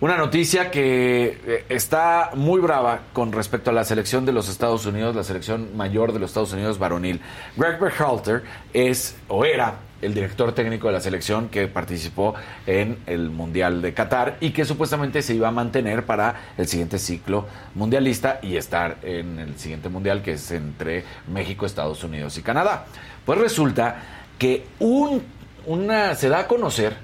una 0.00 0.16
noticia 0.16 0.70
que 0.70 1.40
eh, 1.46 1.64
está 1.68 2.30
muy 2.34 2.60
brava 2.60 3.00
con 3.12 3.32
respecto 3.32 3.70
a 3.70 3.72
la 3.72 3.84
selección 3.84 4.26
de 4.26 4.32
los 4.32 4.48
Estados 4.48 4.86
Unidos, 4.86 5.16
la 5.16 5.24
selección 5.24 5.76
mayor 5.76 6.12
de 6.12 6.18
los 6.18 6.30
Estados 6.30 6.52
Unidos 6.52 6.78
varonil. 6.78 7.20
Greg 7.56 7.80
Berhalter 7.80 8.42
es 8.72 9.16
o 9.28 9.44
era 9.44 9.76
el 10.02 10.12
director 10.12 10.52
técnico 10.52 10.88
de 10.88 10.92
la 10.92 11.00
selección 11.00 11.48
que 11.48 11.68
participó 11.68 12.34
en 12.66 12.98
el 13.06 13.30
Mundial 13.30 13.80
de 13.80 13.94
Qatar 13.94 14.36
y 14.40 14.50
que 14.50 14.64
supuestamente 14.64 15.22
se 15.22 15.34
iba 15.34 15.48
a 15.48 15.52
mantener 15.52 16.04
para 16.04 16.52
el 16.58 16.68
siguiente 16.68 16.98
ciclo 16.98 17.46
mundialista 17.74 18.40
y 18.42 18.56
estar 18.56 18.98
en 19.02 19.38
el 19.38 19.56
siguiente 19.58 19.88
mundial 19.88 20.22
que 20.22 20.32
es 20.32 20.50
entre 20.50 21.04
México, 21.28 21.64
Estados 21.64 22.04
Unidos 22.04 22.36
y 22.36 22.42
Canadá. 22.42 22.86
Pues 23.24 23.38
resulta 23.38 24.02
que 24.38 24.66
un, 24.80 25.22
una, 25.66 26.14
se 26.14 26.28
da 26.28 26.40
a 26.40 26.46
conocer 26.46 27.03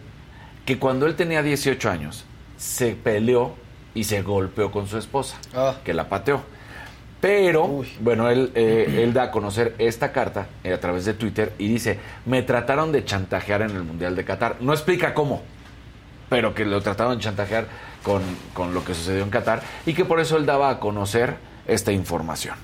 que 0.70 0.78
cuando 0.78 1.06
él 1.06 1.16
tenía 1.16 1.42
18 1.42 1.90
años 1.90 2.24
se 2.56 2.92
peleó 2.94 3.56
y 3.92 4.04
se 4.04 4.22
golpeó 4.22 4.70
con 4.70 4.86
su 4.86 4.98
esposa, 4.98 5.36
Ah. 5.52 5.74
que 5.82 5.92
la 5.92 6.08
pateó. 6.08 6.42
Pero, 7.20 7.64
Uy. 7.64 7.88
bueno, 7.98 8.30
él, 8.30 8.52
eh, 8.54 9.00
él 9.02 9.12
da 9.12 9.24
a 9.24 9.30
conocer 9.32 9.74
esta 9.78 10.12
carta 10.12 10.46
eh, 10.62 10.72
a 10.72 10.78
través 10.78 11.04
de 11.06 11.14
Twitter 11.14 11.54
y 11.58 11.66
dice, 11.66 11.98
me 12.24 12.42
trataron 12.42 12.92
de 12.92 13.04
chantajear 13.04 13.62
en 13.62 13.70
el 13.70 13.82
Mundial 13.82 14.14
de 14.14 14.24
Qatar. 14.24 14.58
No 14.60 14.72
explica 14.72 15.12
cómo, 15.12 15.42
pero 16.28 16.54
que 16.54 16.64
lo 16.64 16.80
trataron 16.82 17.16
de 17.18 17.24
chantajear 17.24 17.66
con, 18.04 18.22
con 18.54 18.72
lo 18.72 18.84
que 18.84 18.94
sucedió 18.94 19.24
en 19.24 19.30
Qatar 19.30 19.62
y 19.86 19.92
que 19.94 20.04
por 20.04 20.20
eso 20.20 20.36
él 20.36 20.46
daba 20.46 20.70
a 20.70 20.78
conocer 20.78 21.34
esta 21.66 21.90
información. 21.90 22.54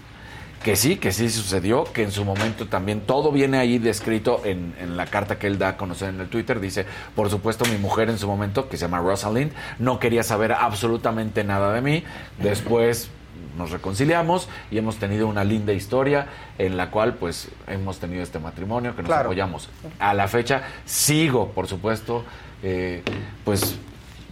Que 0.63 0.75
sí, 0.75 0.97
que 0.97 1.13
sí 1.13 1.29
sucedió, 1.31 1.85
que 1.85 2.03
en 2.03 2.11
su 2.11 2.25
momento 2.25 2.67
también 2.67 3.01
todo 3.03 3.31
viene 3.31 3.59
ahí 3.59 3.79
descrito 3.79 4.41
en, 4.45 4.75
en 4.81 4.97
la 4.97 5.07
carta 5.07 5.39
que 5.39 5.47
él 5.47 5.59
da 5.59 5.69
a 5.69 5.77
conocer 5.77 6.09
en 6.09 6.21
el 6.21 6.29
Twitter. 6.29 6.59
Dice, 6.59 6.85
por 7.15 7.31
supuesto, 7.31 7.65
mi 7.67 7.79
mujer 7.79 8.11
en 8.11 8.19
su 8.19 8.27
momento, 8.27 8.69
que 8.69 8.77
se 8.77 8.83
llama 8.87 8.99
Rosalind, 8.99 9.53
no 9.79 10.01
quería 10.01 10.25
saber 10.25 10.53
absolutamente 10.53 11.45
nada 11.45 11.73
de 11.73 11.81
mí. 11.83 12.05
Después 12.39 13.11
nos 13.57 13.71
reconciliamos 13.71 14.49
y 14.71 14.79
hemos 14.79 14.97
tenido 14.97 15.29
una 15.29 15.45
linda 15.45 15.73
historia 15.73 16.27
en 16.59 16.77
la 16.77 16.91
cual 16.91 17.15
pues 17.15 17.49
hemos 17.69 17.99
tenido 17.99 18.23
este 18.23 18.39
matrimonio 18.39 18.95
que 18.97 19.03
nos 19.03 19.09
Claro. 19.09 19.27
apoyamos. 19.29 19.69
A 19.99 20.15
la 20.15 20.27
fecha 20.29 20.63
sigo, 20.85 21.51
por 21.53 21.67
supuesto, 21.69 22.25
eh, 22.63 23.03
pues 23.45 23.77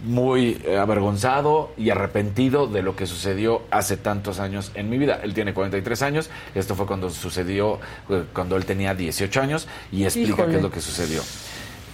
muy 0.05 0.61
eh, 0.65 0.77
avergonzado 0.77 1.71
y 1.77 1.89
arrepentido 1.89 2.67
de 2.67 2.81
lo 2.81 2.95
que 2.95 3.05
sucedió 3.07 3.63
hace 3.71 3.97
tantos 3.97 4.39
años 4.39 4.71
en 4.75 4.89
mi 4.89 4.97
vida. 4.97 5.19
Él 5.23 5.33
tiene 5.33 5.53
43 5.53 6.01
años, 6.03 6.29
esto 6.53 6.75
fue 6.75 6.85
cuando 6.85 7.09
sucedió, 7.09 7.79
eh, 8.09 8.23
cuando 8.33 8.55
él 8.55 8.65
tenía 8.65 8.95
18 8.95 9.41
años 9.41 9.67
y 9.91 10.03
explica 10.05 10.29
Híjole. 10.33 10.49
qué 10.51 10.57
es 10.57 10.63
lo 10.63 10.71
que 10.71 10.81
sucedió. 10.81 11.21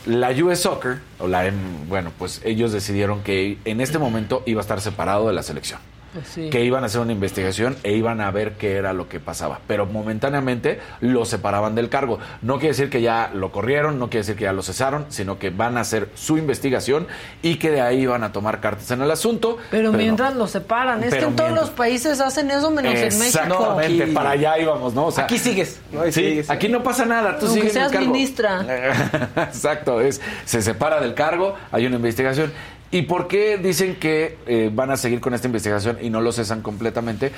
La 0.06 0.32
US 0.32 0.60
Soccer, 0.62 1.00
o 1.20 1.27
la 1.27 1.46
M- 1.46 1.58
bueno, 1.88 2.12
pues 2.18 2.41
ellos 2.44 2.72
decidieron 2.72 3.22
que 3.22 3.58
en 3.65 3.82
este 3.82 4.00
momento 4.00 4.41
iba 4.46 4.60
a 4.60 4.63
estar 4.63 4.82
separado 4.82 5.27
de 5.27 5.34
la 5.34 5.44
selección 5.44 5.80
sí. 6.25 6.50
que 6.50 6.63
iban 6.63 6.84
a 6.84 6.88
hacer 6.88 7.01
una 7.01 7.12
investigación 7.13 7.77
e 7.84 7.94
iban 7.94 8.22
a 8.22 8.32
ver 8.32 8.53
qué 8.53 8.75
era 8.75 8.94
lo 8.94 9.08
que 9.10 9.20
pasaba. 9.20 9.60
Pero 9.68 9.86
momentáneamente 9.86 10.80
lo 11.00 11.25
separaban 11.25 11.75
del 11.75 11.89
cargo. 11.89 12.20
No 12.41 12.56
quiere 12.56 12.70
decir 12.70 12.89
que 12.89 13.01
ya 13.01 13.32
lo 13.34 13.51
corrieron, 13.51 14.00
no 14.00 14.10
quiere 14.10 14.20
decir 14.22 14.36
que 14.36 14.44
ya 14.44 14.53
lo 14.53 14.62
cesaron, 14.63 15.06
sino 15.10 15.39
que 15.39 15.50
van 15.50 15.77
a 15.77 15.82
hacer 15.82 16.10
su 16.15 16.38
investigación 16.38 17.08
y 17.41 17.56
que 17.56 17.72
de 17.72 17.82
ahí 17.82 18.06
van 18.06 18.24
a 18.24 18.32
tomar 18.32 18.60
cartas 18.60 18.89
en 18.91 19.01
el 19.01 19.12
asunto. 19.12 19.58
Pero, 19.70 19.91
mientras 19.91 20.36
lo 20.36 20.48
separan. 20.48 21.03
Es 21.03 21.13
que 21.13 21.20
en 21.20 21.36
todos 21.36 21.50
mientras- 21.50 21.68
los 21.68 21.70
países 21.72 22.20
hacen 22.22 22.51
eso 22.51 22.70
menos 22.72 22.94
en 22.94 23.00
México. 23.20 23.24
Exactamente, 23.25 24.03
aquí- 24.03 24.12
para 24.13 24.30
allá 24.32 24.58
íbamos, 24.60 24.94
¿no? 24.94 25.06
O 25.08 25.12
sea, 25.12 25.25
Aquí 25.25 25.38
sigues. 25.38 25.80
¿no? 25.91 26.01
Ahí 26.01 26.12
Sí, 26.12 26.22
sigues. 26.22 26.50
aquí 26.50 26.68
no 26.70 26.84
pasa 26.84 27.06
nada, 27.06 27.38
tú 27.39 27.46
Aunque 27.48 27.62
sigues 27.62 27.75
en 27.75 27.82
el 27.84 27.89
seas 27.89 27.91
cargo. 27.91 28.12
ministra. 28.13 28.65
Exacto, 29.38 30.01
es 30.01 30.22
se 30.46 30.62
separa 30.62 31.00
del 31.00 31.13
cargo, 31.13 31.56
hay 31.72 31.86
una 31.86 31.96
investigación. 31.98 32.51
¿Y 32.92 33.04
por 33.04 33.28
qué 33.28 33.58
dicen 33.58 33.96
que 33.96 34.38
eh, 34.46 34.70
van 34.74 34.92
a 34.92 34.98
seguir 34.98 35.22
con 35.22 35.34
esta 35.34 35.48
investigación 35.48 35.98
y 36.02 36.10
no 36.10 36.20
lo 36.20 36.32
cesan 36.34 36.62
completamente? 36.62 37.32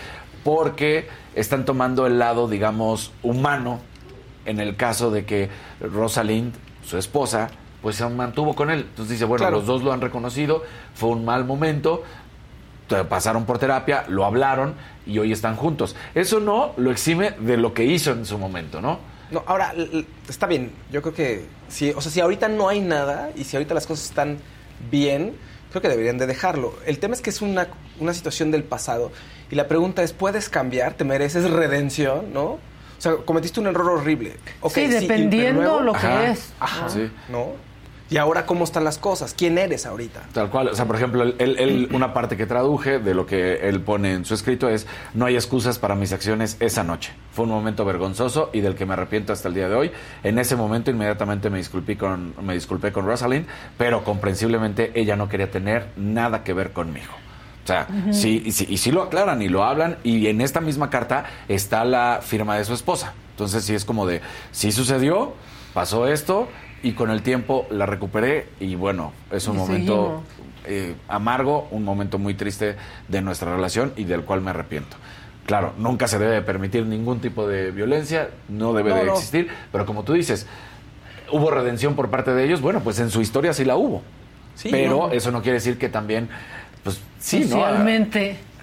Porque 0.44 1.08
están 1.36 1.64
tomando 1.64 2.08
el 2.08 2.18
lado, 2.18 2.48
digamos, 2.48 3.12
humano 3.22 3.80
en 4.46 4.60
el 4.60 4.76
caso 4.76 5.12
de 5.12 5.26
que 5.26 5.50
Rosalind, 5.80 6.54
su 6.84 6.98
esposa, 6.98 7.50
pues 7.84 7.98
se 7.98 8.10
mantuvo 8.10 8.56
con 8.56 8.72
él. 8.72 8.80
Entonces 8.90 9.12
dice, 9.12 9.26
bueno, 9.26 9.44
Claro. 9.44 9.58
los 9.58 9.68
dos 9.68 9.84
lo 9.84 9.94
han 9.94 10.02
reconocido, 10.02 10.64
fue 10.96 11.10
un 11.10 11.24
mal 11.24 11.46
momento, 11.46 12.04
pasaron 13.08 13.46
por 13.46 13.60
terapia, 13.60 14.06
lo 14.08 14.26
hablaron 14.26 14.74
y 15.06 15.20
hoy 15.20 15.32
están 15.32 15.56
juntos. 15.56 15.96
Eso 16.16 16.40
no 16.40 16.74
lo 16.78 16.92
exime 16.92 17.32
de 17.40 17.58
lo 17.58 17.74
que 17.74 17.86
hizo 17.86 18.12
en 18.12 18.26
su 18.26 18.38
momento, 18.38 18.82
¿no? 18.82 19.00
No, 19.32 19.44
ahora, 19.48 19.74
está 20.28 20.48
bien. 20.48 20.72
Yo 20.92 21.02
creo 21.02 21.14
que 21.14 21.46
si, 21.68 21.92
o 21.92 22.02
sea, 22.02 22.12
si 22.12 22.20
ahorita 22.20 22.48
no 22.50 22.70
hay 22.70 22.82
nada 22.82 23.32
y 23.36 23.44
si 23.44 23.56
ahorita 23.56 23.74
las 23.74 23.88
cosas 23.88 24.06
están 24.06 24.38
bien, 24.90 25.36
creo 25.70 25.82
que 25.82 25.90
deberían 25.90 26.18
de 26.18 26.28
dejarlo. 26.28 26.76
El 26.86 27.00
tema 27.00 27.14
es 27.16 27.22
que 27.22 27.30
es 27.30 27.42
una, 27.42 27.68
una 28.00 28.14
situación 28.14 28.52
del 28.52 28.64
pasado 28.64 29.12
y 29.50 29.56
la 29.56 29.68
pregunta 29.68 30.04
es, 30.04 30.14
¿puedes 30.14 30.50
cambiar? 30.50 30.94
¿Te 30.94 31.04
mereces 31.04 31.50
redención? 31.50 32.34
¿No? 32.34 32.44
O 32.44 32.60
sea, 33.00 33.16
cometiste 33.18 33.60
un 33.60 33.68
error 33.68 33.90
horrible. 34.00 34.38
Sí, 34.70 34.88
dependiendo 34.88 35.82
lo 35.82 35.96
Ajá. 35.96 36.22
que 36.22 36.32
es. 36.32 36.54
Ajá. 36.60 36.90
Sí. 36.90 37.12
¿No? 37.30 37.48
Y 38.14 38.18
ahora, 38.18 38.46
¿cómo 38.46 38.64
están 38.64 38.84
las 38.84 39.00
cosas? 39.00 39.34
¿Quién 39.36 39.58
eres 39.58 39.88
ahorita? 39.88 40.22
Tal 40.34 40.52
cual, 40.52 40.68
o 40.68 40.76
sea, 40.76 40.86
por 40.86 40.98
ejemplo, 40.98 41.24
él, 41.24 41.34
él- 41.40 41.56
él- 41.58 41.90
una 41.94 42.14
parte 42.14 42.38
que 42.38 42.46
traduje 42.46 43.00
de 43.00 43.16
lo 43.16 43.26
que 43.26 43.68
él 43.68 43.82
pone 43.82 44.14
en 44.14 44.24
su 44.24 44.36
escrito 44.36 44.70
es, 44.70 44.86
no 45.16 45.26
hay 45.26 45.34
excusas 45.34 45.80
para 45.80 45.96
mis 45.96 46.14
acciones 46.14 46.58
esa 46.60 46.84
noche. 46.84 47.12
Fue 47.32 47.46
un 47.46 47.50
momento 47.50 47.86
vergonzoso 47.86 48.52
y 48.54 48.62
del 48.62 48.76
que 48.76 48.86
me 48.86 48.94
arrepiento 48.94 49.34
hasta 49.34 49.48
el 49.48 49.56
día 49.56 49.68
de 49.68 49.74
hoy. 49.74 49.92
En 50.24 50.38
ese 50.38 50.56
momento 50.56 50.92
inmediatamente 50.92 51.50
me 51.50 51.58
disculpé 51.58 51.98
con, 51.98 52.36
me 52.40 52.54
disculpé 52.54 52.92
con 52.92 53.08
Rosalind, 53.08 53.48
pero 53.80 54.04
comprensiblemente 54.04 54.92
ella 54.94 55.16
no 55.16 55.28
quería 55.28 55.50
tener 55.50 55.88
nada 55.98 56.44
que 56.44 56.54
ver 56.54 56.72
conmigo. 56.72 57.14
O 57.64 57.68
sea, 57.68 57.88
sí, 58.12 58.44
y 58.46 58.52
sí, 58.52 58.68
y 58.70 58.78
sí 58.78 58.92
lo 58.92 59.02
aclaran 59.02 59.42
y 59.42 59.50
lo 59.50 59.64
hablan 59.64 59.98
y 60.04 60.28
en 60.28 60.40
esta 60.42 60.62
misma 60.62 60.92
carta 60.92 61.26
está 61.48 61.84
la 61.84 62.20
firma 62.22 62.58
de 62.58 62.66
su 62.66 62.76
esposa. 62.76 63.14
Entonces 63.32 63.64
sí 63.66 63.74
es 63.74 63.86
como 63.86 64.06
de, 64.06 64.22
sí 64.52 64.72
sucedió, 64.72 65.34
pasó 65.74 66.06
esto 66.08 66.48
y 66.84 66.92
con 66.94 67.10
el 67.10 67.24
tiempo 67.24 67.66
la 67.72 67.86
recuperé 67.86 68.48
y 68.60 68.76
bueno, 68.76 69.12
es 69.32 69.48
un 69.48 69.56
Y 69.56 69.60
momento 69.60 70.22
eh, 70.66 70.96
amargo, 71.08 71.68
un 71.72 71.84
momento 71.84 72.20
muy 72.20 72.34
triste 72.36 72.76
de 73.08 73.22
nuestra 73.22 73.56
relación 73.56 73.94
y 73.96 74.04
del 74.04 74.22
cual 74.24 74.42
me 74.42 74.52
arrepiento. 74.52 74.96
Claro, 75.46 75.74
nunca 75.78 76.08
se 76.08 76.20
debe 76.20 76.42
permitir 76.42 76.86
ningún 76.86 77.20
tipo 77.20 77.48
de 77.48 77.72
violencia, 77.72 78.30
no 78.48 78.74
debe 78.74 78.92
No, 78.92 78.96
de 78.98 79.06
no. 79.06 79.14
existir, 79.14 79.48
pero 79.72 79.86
como 79.86 80.04
tú 80.04 80.14
dices, 80.14 80.46
hubo 81.32 81.52
redención 81.52 81.96
por 81.96 82.10
parte 82.10 82.34
de 82.34 82.46
ellos, 82.46 82.62
bueno, 82.62 82.82
pues 82.82 83.00
en 83.00 83.10
su 83.10 83.22
historia 83.22 83.54
sí 83.54 83.66
la 83.66 83.76
hubo. 83.76 84.04
Sí, 84.56 84.70
pero 84.72 85.08
no. 85.08 85.12
eso 85.12 85.32
no 85.32 85.42
quiere 85.42 85.56
decir 85.56 85.78
que 85.78 85.90
también, 85.90 86.30
pues 86.84 87.02
sí, 87.20 87.46
¿no? 87.50 87.58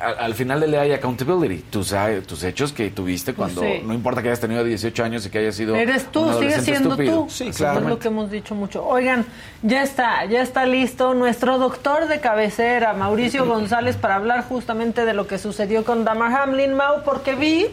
Al, 0.00 0.19
al 0.19 0.35
final 0.35 0.61
del 0.61 0.71
día 0.71 0.80
hay 0.80 0.92
accountability, 0.92 1.62
tus, 1.71 1.95
tus 2.26 2.42
hechos 2.45 2.73
que 2.73 2.90
tuviste 2.90 3.35
cuando, 3.35 3.61
Sí. 3.61 3.83
no 3.85 3.92
importa 3.92 4.23
que 4.23 4.28
hayas 4.28 4.40
tenido 4.40 4.64
18 4.64 5.04
años 5.04 5.26
y 5.26 5.30
que 5.30 5.38
hayas 5.38 5.54
sido 5.54 5.76
Eres 5.76 6.11
tú, 6.11 6.33
sigues 6.38 6.64
siendo 6.64 6.90
estúpido. 6.90 7.25
tú. 7.25 7.30
Sí, 7.30 7.49
Eso 7.49 7.59
claro. 7.59 7.80
Es 7.80 7.87
lo 7.87 7.99
que 7.99 8.09
hemos 8.09 8.30
dicho 8.30 8.54
mucho. 8.54 8.85
Oigan, 8.87 9.26
ya 9.62 9.83
está, 9.83 10.25
ya 10.25 10.40
está 10.42 10.64
listo 10.64 11.12
nuestro 11.14 11.59
doctor 11.59 12.07
de 12.09 12.19
cabecera, 12.21 12.95
Mauricio 12.95 13.45
González, 13.45 13.97
para 13.97 14.14
hablar 14.16 14.45
justamente 14.49 15.04
de 15.04 15.12
lo 15.12 15.26
que 15.26 15.37
sucedió 15.38 15.85
con 15.85 16.04
Damar 16.04 16.33
Hamlin, 16.33 16.73
Mau, 16.75 17.02
porque 17.04 17.35
vi 17.35 17.66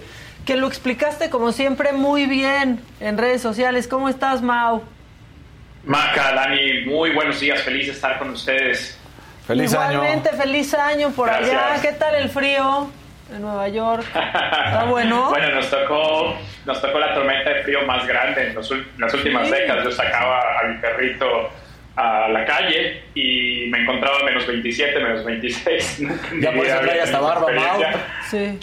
que 0.45 0.55
lo 0.57 0.67
explicaste 0.67 1.29
como 1.29 1.51
siempre 1.51 1.93
muy 1.93 2.25
bien 2.25 2.79
en 2.99 3.17
redes 3.17 3.41
sociales. 3.41 3.87
¿Cómo 3.87 4.09
estás, 4.09 4.41
Mau? 4.41 4.81
Maca, 5.85 6.33
Dani, 6.33 6.85
muy 6.85 7.11
buenos 7.11 7.39
días, 7.39 7.61
feliz 7.61 7.85
de 7.87 7.93
estar 7.93 8.19
con 8.19 8.31
ustedes. 8.31 8.97
Feliz 9.47 9.71
Igualmente, 9.71 10.29
año. 10.29 10.37
feliz 10.37 10.73
año 10.73 11.09
por 11.11 11.29
allá. 11.29 11.47
Gracias. 11.47 11.81
¿Qué 11.81 11.91
tal 11.93 12.15
el 12.15 12.29
frío 12.29 12.89
en 13.33 13.41
Nueva 13.41 13.67
York? 13.69 14.03
¿Está 14.13 14.83
bueno? 14.89 15.29
Bueno, 15.29 15.51
nos 15.55 15.69
tocó, 15.69 16.35
nos 16.65 16.81
tocó 16.81 16.99
la 16.99 17.13
tormenta 17.13 17.49
de 17.51 17.63
frío 17.63 17.81
más 17.83 18.05
grande 18.05 18.47
en, 18.49 18.55
los 18.55 18.69
ul- 18.71 18.85
en 18.95 19.01
las 19.01 19.13
últimas 19.13 19.45
Sí. 19.47 19.53
décadas. 19.53 19.85
Yo 19.85 19.91
sacaba 19.91 20.41
a 20.59 20.67
mi 20.67 20.77
perrito 20.79 21.49
a 21.99 22.27
la 22.29 22.45
calle 22.45 23.01
y 23.15 23.67
me 23.71 23.79
encontraba 23.81 24.19
menos 24.23 24.45
27, 24.45 24.99
menos 24.99 25.25
26. 25.25 25.99
Nunca 26.01 26.27
en 26.31 26.41
Ya 26.41 26.51
por 26.51 26.65
eso 26.67 26.79
trae 26.81 27.01
hasta 27.01 27.19
barba. 27.19 27.47
Mau. 27.51 27.81
Sí. 28.29 28.59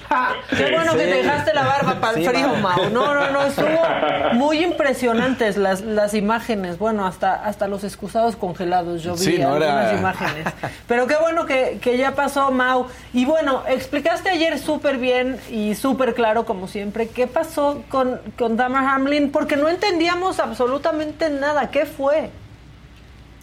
Qué 0.57 0.71
bueno 0.71 0.93
que 0.93 0.99
te 0.99 1.07
dejaste 1.17 1.53
la 1.53 1.65
barba 1.65 2.01
para 2.01 2.17
el 2.17 2.23
Sí, 2.25 2.29
frío, 2.31 2.49
Mau. 2.49 2.61
Mau. 2.61 2.91
No, 2.91 3.13
no, 3.13 3.31
no, 3.33 3.43
estuvo 3.45 3.83
muy 4.35 4.59
impresionantes 4.63 5.57
las, 5.57 5.81
las 5.81 6.15
imágenes. 6.15 6.79
Bueno, 6.79 7.05
hasta, 7.07 7.35
hasta 7.45 7.67
los 7.67 7.83
excusados 7.83 8.37
congelados 8.37 9.03
yo 9.03 9.15
vi 9.15 9.19
Sí, 9.19 9.39
no 9.39 9.55
algunas 9.55 9.91
era- 9.91 9.99
imágenes. 9.99 10.47
Pero 10.87 11.09
qué 11.09 11.17
bueno 11.17 11.45
que, 11.45 11.79
que 11.83 11.97
ya 11.99 12.15
pasó, 12.15 12.53
Mau. 12.53 12.87
Y 13.13 13.25
bueno, 13.25 13.65
explicaste 13.69 14.31
ayer 14.31 14.61
súper 14.61 14.99
bien 14.99 15.39
y 15.51 15.75
súper 15.75 16.15
claro, 16.15 16.45
como 16.45 16.69
siempre, 16.69 17.09
qué 17.09 17.27
pasó 17.27 17.83
con, 17.89 18.21
con 18.39 18.57
Damar 18.57 18.85
Hamlin, 18.87 19.33
porque 19.33 19.57
no 19.57 19.69
entendíamos 19.69 20.39
absolutamente 20.39 21.31
nada. 21.31 21.71
¿Qué 21.73 21.85
fue? 21.85 22.31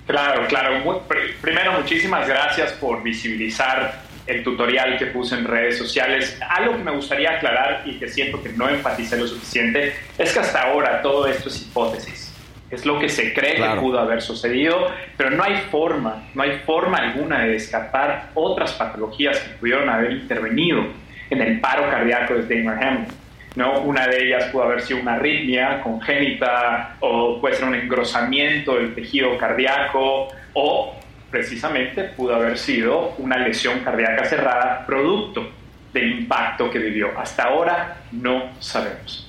Claro, 0.07 0.45
claro. 0.47 1.03
Primero, 1.41 1.73
muchísimas 1.73 2.27
gracias 2.27 2.73
por 2.73 3.01
visibilizar 3.03 4.01
el 4.27 4.43
tutorial 4.43 4.97
que 4.97 5.07
puse 5.07 5.35
en 5.35 5.45
redes 5.45 5.77
sociales. 5.77 6.39
Algo 6.49 6.77
que 6.77 6.83
me 6.83 6.91
gustaría 6.91 7.31
aclarar 7.31 7.83
y 7.85 7.97
que 7.97 8.07
siento 8.07 8.41
que 8.41 8.49
no 8.49 8.69
enfaticé 8.69 9.17
lo 9.17 9.27
suficiente 9.27 9.93
es 10.17 10.33
que 10.33 10.39
hasta 10.39 10.63
ahora 10.63 11.01
todo 11.01 11.27
esto 11.27 11.49
es 11.49 11.61
hipótesis. 11.61 12.27
Es 12.69 12.85
lo 12.85 12.99
que 12.99 13.09
se 13.09 13.33
cree 13.33 13.55
Claro. 13.55 13.73
que 13.75 13.79
pudo 13.81 13.99
haber 13.99 14.21
sucedido, 14.21 14.89
pero 15.17 15.29
no 15.31 15.43
hay 15.43 15.57
forma, 15.69 16.23
no 16.33 16.43
hay 16.43 16.59
forma 16.65 16.99
alguna 16.99 17.41
de 17.41 17.49
descartar 17.53 18.29
otras 18.33 18.71
patologías 18.73 19.37
que 19.39 19.49
pudieron 19.55 19.89
haber 19.89 20.11
intervenido 20.13 20.85
en 21.29 21.41
el 21.41 21.59
paro 21.59 21.89
cardíaco 21.89 22.35
de 22.35 22.55
Damar 22.55 22.81
Hamlin. 22.83 23.07
¿No? 23.55 23.81
Una 23.81 24.07
de 24.07 24.27
ellas 24.27 24.45
pudo 24.51 24.63
haber 24.63 24.81
sido 24.81 25.01
una 25.01 25.15
arritmia 25.15 25.81
congénita 25.81 26.95
o 26.99 27.39
puede 27.41 27.55
ser 27.55 27.65
un 27.65 27.75
engrosamiento 27.75 28.75
del 28.75 28.95
tejido 28.95 29.37
cardíaco 29.37 30.27
o 30.53 30.95
precisamente 31.29 32.03
pudo 32.05 32.35
haber 32.35 32.57
sido 32.57 33.13
una 33.17 33.37
lesión 33.37 33.79
cardíaca 33.79 34.25
cerrada 34.25 34.85
producto 34.85 35.49
del 35.93 36.19
impacto 36.19 36.69
que 36.69 36.79
vivió. 36.79 37.09
Hasta 37.17 37.43
ahora 37.43 37.97
no 38.11 38.43
sabemos. 38.59 39.27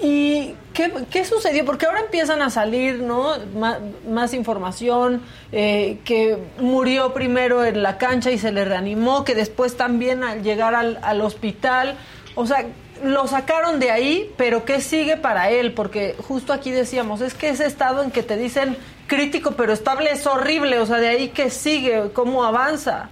¿Y 0.00 0.54
qué, 0.72 0.92
qué 1.10 1.24
sucedió? 1.24 1.64
Porque 1.64 1.86
ahora 1.86 2.00
empiezan 2.00 2.40
a 2.40 2.50
salir 2.50 3.00
¿no? 3.00 3.32
Ma- 3.56 3.78
más, 4.08 4.32
información, 4.32 5.22
eh, 5.50 5.98
que 6.04 6.38
murió 6.60 7.12
primero 7.12 7.64
en 7.64 7.82
la 7.82 7.98
cancha 7.98 8.30
y 8.30 8.38
se 8.38 8.52
le 8.52 8.64
reanimó, 8.64 9.24
que 9.24 9.34
después 9.34 9.76
también 9.76 10.22
al 10.22 10.42
llegar 10.44 10.74
al, 10.76 11.00
al 11.02 11.20
hospital, 11.20 11.96
o 12.36 12.46
sea, 12.46 12.64
lo 13.04 13.26
sacaron 13.26 13.80
de 13.80 13.90
ahí, 13.90 14.30
pero 14.36 14.64
¿qué 14.64 14.80
sigue 14.80 15.16
para 15.16 15.50
él? 15.50 15.72
Porque 15.72 16.14
justo 16.18 16.52
aquí 16.52 16.70
decíamos, 16.70 17.20
es 17.20 17.34
que 17.34 17.50
ese 17.50 17.66
estado 17.66 18.02
en 18.02 18.10
que 18.10 18.22
te 18.22 18.36
dicen 18.36 18.76
crítico 19.06 19.52
pero 19.56 19.72
estable 19.72 20.10
es 20.12 20.26
horrible, 20.26 20.78
o 20.78 20.86
sea, 20.86 20.98
de 20.98 21.08
ahí 21.08 21.28
qué 21.28 21.50
sigue, 21.50 22.10
cómo 22.12 22.44
avanza. 22.44 23.10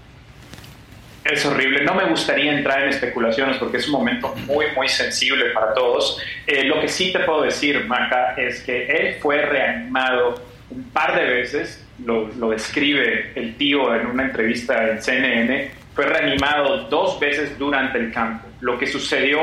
Es 1.25 1.45
horrible. 1.45 1.83
No 1.83 1.95
me 1.95 2.05
gustaría 2.05 2.53
entrar 2.53 2.85
en 2.85 2.91
especulaciones 2.91 3.57
porque 3.57 3.79
es 3.79 3.87
un 3.87 3.95
momento 3.95 4.33
muy, 4.47 4.67
muy 4.77 4.89
sensible 4.89 5.47
para 5.47 5.75
todos. 5.75 6.21
Eh, 6.47 6.65
lo 6.65 6.81
que 6.81 6.87
sí 6.87 7.13
te 7.13 7.19
puedo 7.21 7.43
decir, 7.43 7.85
Maca, 7.87 8.35
es 8.37 8.63
que 8.63 8.87
él 8.87 9.17
fue 9.21 9.43
reanimado 9.43 10.41
un 10.71 10.85
par 10.91 11.17
de 11.17 11.25
veces. 11.25 11.85
Lo, 12.05 12.29
lo 12.29 12.51
describe 12.51 13.33
el 13.35 13.57
tío 13.57 13.93
en 13.95 14.07
una 14.07 14.27
entrevista 14.27 14.89
en 14.89 15.03
CNN. 15.03 15.71
Fue 15.95 16.05
reanimado 16.07 16.85
dos 16.85 17.19
veces 17.19 17.59
durante 17.59 17.99
el 17.99 18.13
campo. 18.13 18.47
Lo 18.61 18.79
que 18.79 18.87
sucedió 18.87 19.41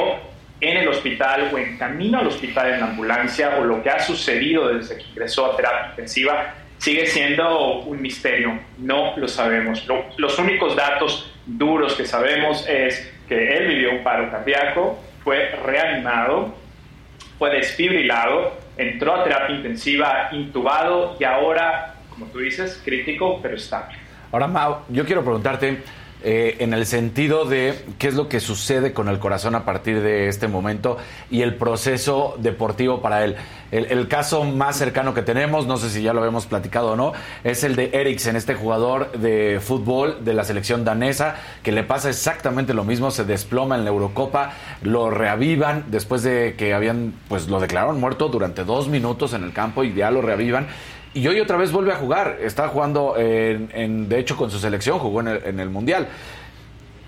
en 0.68 0.78
el 0.78 0.88
hospital 0.88 1.50
o 1.54 1.58
en 1.58 1.78
camino 1.78 2.20
al 2.20 2.28
hospital 2.28 2.74
en 2.74 2.80
la 2.80 2.86
ambulancia 2.88 3.58
o 3.60 3.64
lo 3.66 3.82
que 3.84 3.90
ha 3.90 4.00
sucedido 4.00 4.70
desde 4.70 4.98
que 4.98 5.04
ingresó 5.04 5.52
a 5.52 5.56
terapia 5.56 5.90
intensiva 5.92 6.54
sigue 6.78 7.06
siendo 7.08 7.80
un 7.82 8.02
misterio. 8.02 8.60
No 8.78 9.16
lo 9.18 9.28
sabemos. 9.28 9.86
Lo- 9.88 10.06
los 10.18 10.38
únicos 10.40 10.76
datos 10.76 11.32
duros 11.46 11.94
que 11.96 12.06
sabemos 12.06 12.66
es 12.68 13.12
que 13.30 13.56
él 13.58 13.68
vivió 13.68 13.92
un 13.92 14.04
paro 14.04 14.30
cardíaco, 14.30 15.00
fue 15.24 15.52
reanimado, 15.66 16.54
fue 17.40 17.52
desfibrilado, 17.52 18.58
entró 18.78 19.16
a 19.16 19.24
terapia 19.24 19.56
intensiva, 19.56 20.30
intubado 20.34 21.16
y 21.20 21.24
ahora, 21.24 21.96
como 22.10 22.26
tú 22.28 22.40
dices, 22.40 22.82
crítico 22.84 23.40
pero 23.42 23.56
estable. 23.56 23.98
Ahora, 24.32 24.48
Mau, 24.48 24.78
yo 24.90 25.06
quiero 25.06 25.22
preguntarte 25.24 25.82
eh, 26.24 26.58
en 26.60 26.74
el 26.74 26.86
sentido 26.86 27.46
de 27.46 27.84
qué 28.00 28.08
es 28.08 28.14
lo 28.14 28.30
que 28.30 28.40
sucede 28.40 28.94
con 28.94 29.10
el 29.10 29.20
corazón 29.20 29.56
a 29.56 29.66
partir 29.66 30.02
de 30.02 30.28
este 30.28 30.48
momento 30.48 30.98
y 31.30 31.42
el 31.42 31.56
proceso 31.56 32.36
deportivo 32.40 33.02
para 33.02 33.24
él. 33.24 33.36
El, 33.72 33.86
el 33.92 34.08
caso 34.08 34.44
más 34.44 34.78
cercano 34.78 35.14
que 35.14 35.22
tenemos, 35.22 35.66
no 35.66 35.78
sé 35.78 35.90
si 35.90 36.02
ya 36.02 36.14
lo 36.14 36.20
habíamos 36.20 36.46
platicado 36.46 36.92
o 36.92 36.96
no, 36.96 37.14
es 37.44 37.64
el 37.64 37.76
de 37.76 37.90
Eriksen, 37.94 38.36
este 38.36 38.56
jugador 38.56 39.12
de 39.14 39.60
fútbol 39.62 40.24
de 40.24 40.34
la 40.34 40.44
selección 40.44 40.86
danesa, 40.86 41.36
que 41.64 41.72
le 41.72 41.84
pasa 41.84 42.10
exactamente 42.10 42.74
lo 42.74 42.84
mismo, 42.84 43.12
se 43.12 43.26
desploma 43.26 43.76
en 43.76 43.84
la 43.84 43.90
Eurocopa, 43.90 44.54
lo 44.82 45.10
reavivan 45.10 45.86
después 45.88 46.24
de 46.24 46.56
que 46.58 46.74
habían, 46.74 47.14
pues 47.28 47.48
lo 47.48 47.60
declararon 47.60 48.00
muerto 48.00 48.30
durante 48.30 48.64
dos 48.64 48.88
minutos 48.88 49.34
en 49.34 49.44
el 49.44 49.54
campo 49.54 49.84
y 49.84 49.94
ya 49.94 50.12
lo 50.12 50.22
reavivan. 50.22 50.68
Y 51.14 51.28
hoy 51.28 51.40
otra 51.40 51.58
vez 51.58 51.72
vuelve 51.72 51.92
a 51.92 51.96
jugar. 51.96 52.38
Está 52.42 52.68
jugando, 52.68 53.16
en, 53.18 54.10
de 54.10 54.20
hecho, 54.20 54.36
con 54.36 54.50
su 54.50 54.60
selección, 54.60 55.00
jugó 55.00 55.22
en 55.22 55.28
el, 55.28 55.44
en 55.46 55.60
el 55.60 55.70
Mundial. 55.70 56.08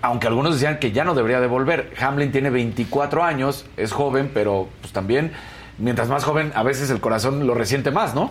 Aunque 0.02 0.28
algunos 0.28 0.54
decían 0.54 0.78
que 0.78 0.92
ya 0.92 1.04
no 1.04 1.14
debería 1.14 1.40
de 1.40 1.48
volver. 1.48 1.92
Hamlin 1.98 2.30
tiene 2.30 2.50
24 2.50 3.24
años, 3.24 3.66
es 3.76 3.92
joven, 3.92 4.30
pero 4.32 4.68
pues 4.80 4.92
también, 4.92 5.32
mientras 5.78 6.08
más 6.08 6.22
joven, 6.22 6.52
a 6.54 6.62
veces 6.62 6.90
el 6.90 7.00
corazón 7.00 7.46
lo 7.46 7.54
resiente 7.54 7.90
más, 7.90 8.14
¿no? 8.14 8.30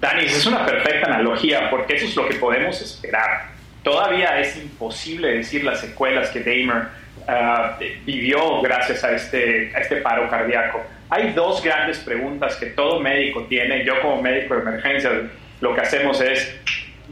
Dani, 0.00 0.24
es 0.24 0.46
una 0.46 0.64
perfecta 0.64 1.06
analogía 1.06 1.70
porque 1.70 1.96
eso 1.96 2.06
es 2.06 2.16
lo 2.16 2.28
que 2.28 2.34
podemos 2.36 2.80
esperar. 2.80 3.48
Todavía 3.82 4.38
es 4.40 4.56
imposible 4.56 5.38
decir 5.38 5.64
las 5.64 5.80
secuelas 5.80 6.28
que 6.30 6.40
Damer 6.40 6.88
ah, 7.26 7.78
vivió 8.04 8.60
gracias 8.60 9.02
a 9.02 9.12
este, 9.12 9.72
a 9.74 9.80
este 9.80 9.96
paro 9.96 10.28
cardíaco. 10.28 10.82
Hay 11.10 11.32
dos 11.32 11.62
grandes 11.62 11.98
preguntas 11.98 12.56
que 12.56 12.66
todo 12.66 13.00
médico 13.00 13.44
tiene. 13.48 13.84
Yo 13.84 14.00
como 14.00 14.20
médico 14.20 14.54
de 14.54 14.60
emergencia 14.62 15.10
lo 15.60 15.74
que 15.74 15.80
hacemos 15.80 16.20
es, 16.20 16.60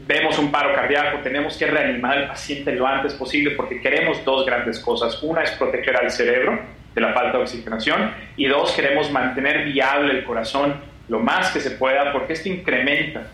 vemos 0.05 0.37
un 0.37 0.51
paro 0.51 0.73
cardíaco, 0.73 1.19
tenemos 1.19 1.57
que 1.57 1.65
reanimar 1.65 2.17
al 2.17 2.27
paciente 2.27 2.71
lo 2.73 2.85
antes 2.85 3.13
posible 3.13 3.51
porque 3.51 3.81
queremos 3.81 4.23
dos 4.23 4.45
grandes 4.45 4.79
cosas. 4.79 5.21
Una 5.23 5.41
es 5.41 5.51
proteger 5.51 5.97
al 5.97 6.11
cerebro 6.11 6.59
de 6.93 7.01
la 7.01 7.13
falta 7.13 7.37
de 7.37 7.43
oxigenación 7.43 8.11
y 8.35 8.47
dos, 8.47 8.71
queremos 8.73 9.11
mantener 9.11 9.65
viable 9.65 10.13
el 10.13 10.23
corazón 10.23 10.75
lo 11.09 11.19
más 11.19 11.51
que 11.51 11.59
se 11.59 11.71
pueda 11.71 12.11
porque 12.11 12.33
esto 12.33 12.49
incrementa 12.49 13.27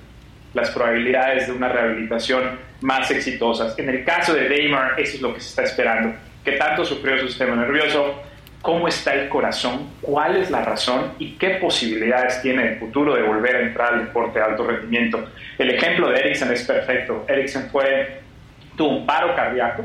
las 0.53 0.69
probabilidades 0.69 1.47
de 1.47 1.53
una 1.53 1.69
rehabilitación 1.69 2.59
más 2.81 3.09
exitosas. 3.11 3.77
En 3.79 3.89
el 3.89 4.05
caso 4.05 4.33
de 4.33 4.47
Damar, 4.47 4.99
eso 4.99 5.15
es 5.15 5.21
lo 5.21 5.33
que 5.33 5.39
se 5.39 5.49
está 5.49 5.63
esperando. 5.63 6.13
¿Qué 6.43 6.53
tanto 6.53 6.85
sufrió 6.85 7.17
su 7.17 7.27
sistema 7.27 7.55
nervioso? 7.55 8.21
¿Cómo 8.63 8.87
está 8.87 9.13
el 9.13 9.29
corazón? 9.29 9.89
¿Cuál 10.01 10.37
es 10.37 10.49
la 10.49 10.63
razón? 10.63 11.11
¿Y 11.19 11.33
qué 11.33 11.59
posibilidades 11.61 12.41
tiene 12.41 12.63
en 12.63 12.67
el 12.69 12.79
futuro 12.79 13.13
de 13.13 13.21
volver 13.21 13.57
a 13.57 13.59
entrar 13.59 13.93
al 13.93 14.05
deporte 14.05 14.39
de 14.39 14.45
alto 14.45 14.65
rendimiento? 14.65 15.29
El 15.59 15.69
ejemplo 15.69 16.09
de 16.09 16.19
Ericsson 16.19 16.51
es 16.51 16.63
perfecto. 16.63 17.25
Ericsson 17.27 17.69
fue 17.69 18.21
tuvo 18.75 18.97
un 18.97 19.05
paro 19.05 19.35
cardíaco, 19.35 19.83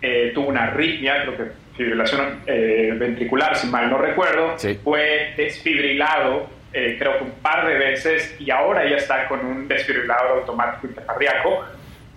eh, 0.00 0.30
tuvo 0.34 0.48
una 0.48 0.62
arritmia, 0.64 1.22
creo 1.22 1.36
que 1.36 1.44
fibrilación 1.76 2.40
eh, 2.46 2.94
ventricular, 2.96 3.56
si 3.56 3.66
mal 3.66 3.90
no 3.90 3.98
recuerdo, 3.98 4.56
fue 4.82 5.34
desfibrilado 5.36 6.48
eh, 6.74 6.96
creo 6.98 7.18
que 7.18 7.24
un 7.24 7.32
par 7.32 7.66
de 7.66 7.74
veces 7.74 8.34
y 8.38 8.50
ahora 8.50 8.88
ya 8.88 8.96
está 8.96 9.28
con 9.28 9.44
un 9.44 9.68
desfibrilador 9.68 10.38
automático 10.38 10.88
cardíaco 11.06 11.66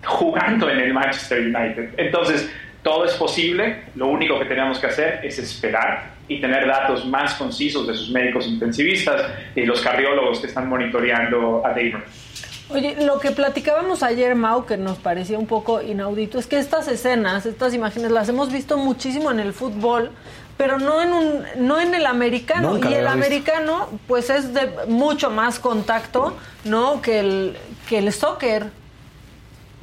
jugando 0.02 0.70
en 0.70 0.80
el 0.80 0.94
Manchester 0.94 1.40
United. 1.40 1.90
Entonces, 1.98 2.50
todo 2.86 3.04
es 3.04 3.14
posible, 3.14 3.82
lo 3.96 4.06
único 4.06 4.38
que 4.38 4.44
tenemos 4.44 4.78
que 4.78 4.86
hacer 4.86 5.18
es 5.24 5.40
esperar 5.40 6.12
y 6.28 6.40
tener 6.40 6.68
datos 6.68 7.04
más 7.04 7.34
concisos 7.34 7.84
de 7.84 7.96
sus 7.96 8.10
médicos 8.10 8.46
intensivistas 8.46 9.28
y 9.56 9.62
los 9.62 9.80
cardiólogos 9.80 10.38
que 10.38 10.46
están 10.46 10.68
monitoreando 10.68 11.66
a 11.66 11.70
Damon. 11.70 12.04
Oye, 12.68 12.96
lo 13.04 13.18
que 13.18 13.32
platicábamos 13.32 14.04
ayer, 14.04 14.36
Mau, 14.36 14.66
que 14.66 14.76
nos 14.76 14.98
parecía 14.98 15.36
un 15.36 15.48
poco 15.48 15.82
inaudito, 15.82 16.38
es 16.38 16.46
que 16.46 16.60
estas 16.60 16.86
escenas, 16.86 17.44
estas 17.44 17.74
imágenes, 17.74 18.12
las 18.12 18.28
hemos 18.28 18.52
visto 18.52 18.76
muchísimo 18.78 19.32
en 19.32 19.40
el 19.40 19.52
fútbol, 19.52 20.12
pero 20.56 20.78
no 20.78 21.02
en 21.02 21.12
un, 21.12 21.44
no 21.56 21.80
en 21.80 21.92
el 21.92 22.06
americano. 22.06 22.78
y 22.88 22.94
el 22.94 23.08
americano, 23.08 23.88
pues 24.06 24.30
es 24.30 24.54
de 24.54 24.70
mucho 24.86 25.28
más 25.30 25.58
contacto, 25.58 26.36
¿no? 26.64 27.02
Que 27.02 27.18
el, 27.18 27.56
que 27.88 27.98
el 27.98 28.12
soccer. 28.12 28.66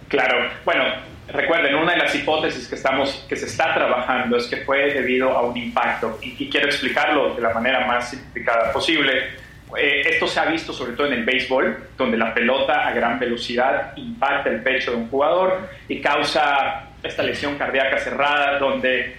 Claro, 0.07 0.49
bueno, 0.63 0.85
recuerden, 1.27 1.75
una 1.75 1.93
de 1.93 1.99
las 1.99 2.15
hipótesis 2.15 2.67
que, 2.67 2.75
estamos, 2.75 3.25
que 3.27 3.35
se 3.35 3.45
está 3.45 3.73
trabajando 3.73 4.37
es 4.37 4.47
que 4.47 4.57
fue 4.57 4.93
debido 4.93 5.29
a 5.31 5.41
un 5.41 5.55
impacto, 5.57 6.19
y, 6.21 6.49
quiero 6.49 6.67
explicarlo 6.67 7.35
de 7.35 7.41
la 7.41 7.53
manera 7.53 7.85
más 7.85 8.09
simplificada 8.09 8.71
posible. 8.71 9.43
Eh, 9.77 10.01
esto 10.05 10.27
se 10.27 10.39
ha 10.39 10.45
visto 10.45 10.71
sobre 10.71 10.93
todo 10.93 11.07
en 11.07 11.13
el 11.13 11.23
béisbol, 11.23 11.89
donde 11.97 12.17
la 12.17 12.33
pelota 12.33 12.87
a 12.87 12.93
gran 12.93 13.17
velocidad 13.17 13.93
impacta 13.95 14.49
el 14.49 14.61
pecho 14.61 14.91
de 14.91 14.97
un 14.97 15.09
jugador 15.09 15.67
y 15.87 15.99
causa 15.99 16.89
esta 17.01 17.23
lesión 17.23 17.57
cardíaca 17.57 17.97
cerrada, 17.97 18.59
donde 18.59 19.17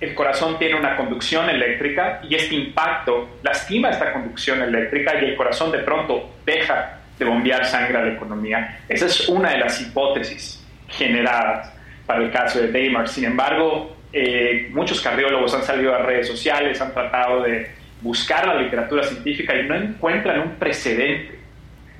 el 0.00 0.14
corazón 0.14 0.58
tiene 0.58 0.76
una 0.76 0.96
conducción 0.96 1.50
eléctrica 1.50 2.20
y 2.22 2.34
este 2.34 2.54
impacto 2.54 3.38
lastima 3.42 3.90
esta 3.90 4.12
conducción 4.12 4.62
eléctrica 4.62 5.20
y 5.20 5.26
el 5.26 5.36
corazón 5.36 5.72
de 5.72 5.78
pronto 5.78 6.36
deja 6.46 7.00
de 7.18 7.24
bombear 7.24 7.66
sangre 7.66 7.98
a 7.98 8.02
la 8.02 8.12
economía. 8.12 8.80
Esa 8.88 9.06
es 9.06 9.28
una 9.28 9.50
de 9.50 9.58
las 9.58 9.80
hipótesis 9.80 10.59
generadas 10.90 11.72
para 12.06 12.22
el 12.22 12.30
caso 12.30 12.60
de 12.60 12.70
Damar. 12.72 13.08
Sin 13.08 13.24
embargo, 13.24 13.96
eh, 14.12 14.68
muchos 14.72 15.00
cardiólogos 15.00 15.54
han 15.54 15.62
salido 15.62 15.94
a 15.94 15.98
redes 15.98 16.26
sociales, 16.26 16.80
han 16.80 16.92
tratado 16.92 17.42
de 17.42 17.70
buscar 18.00 18.46
la 18.46 18.54
literatura 18.54 19.02
científica 19.02 19.54
y 19.54 19.66
no 19.66 19.74
encuentran 19.74 20.40
un 20.40 20.50
precedente 20.56 21.38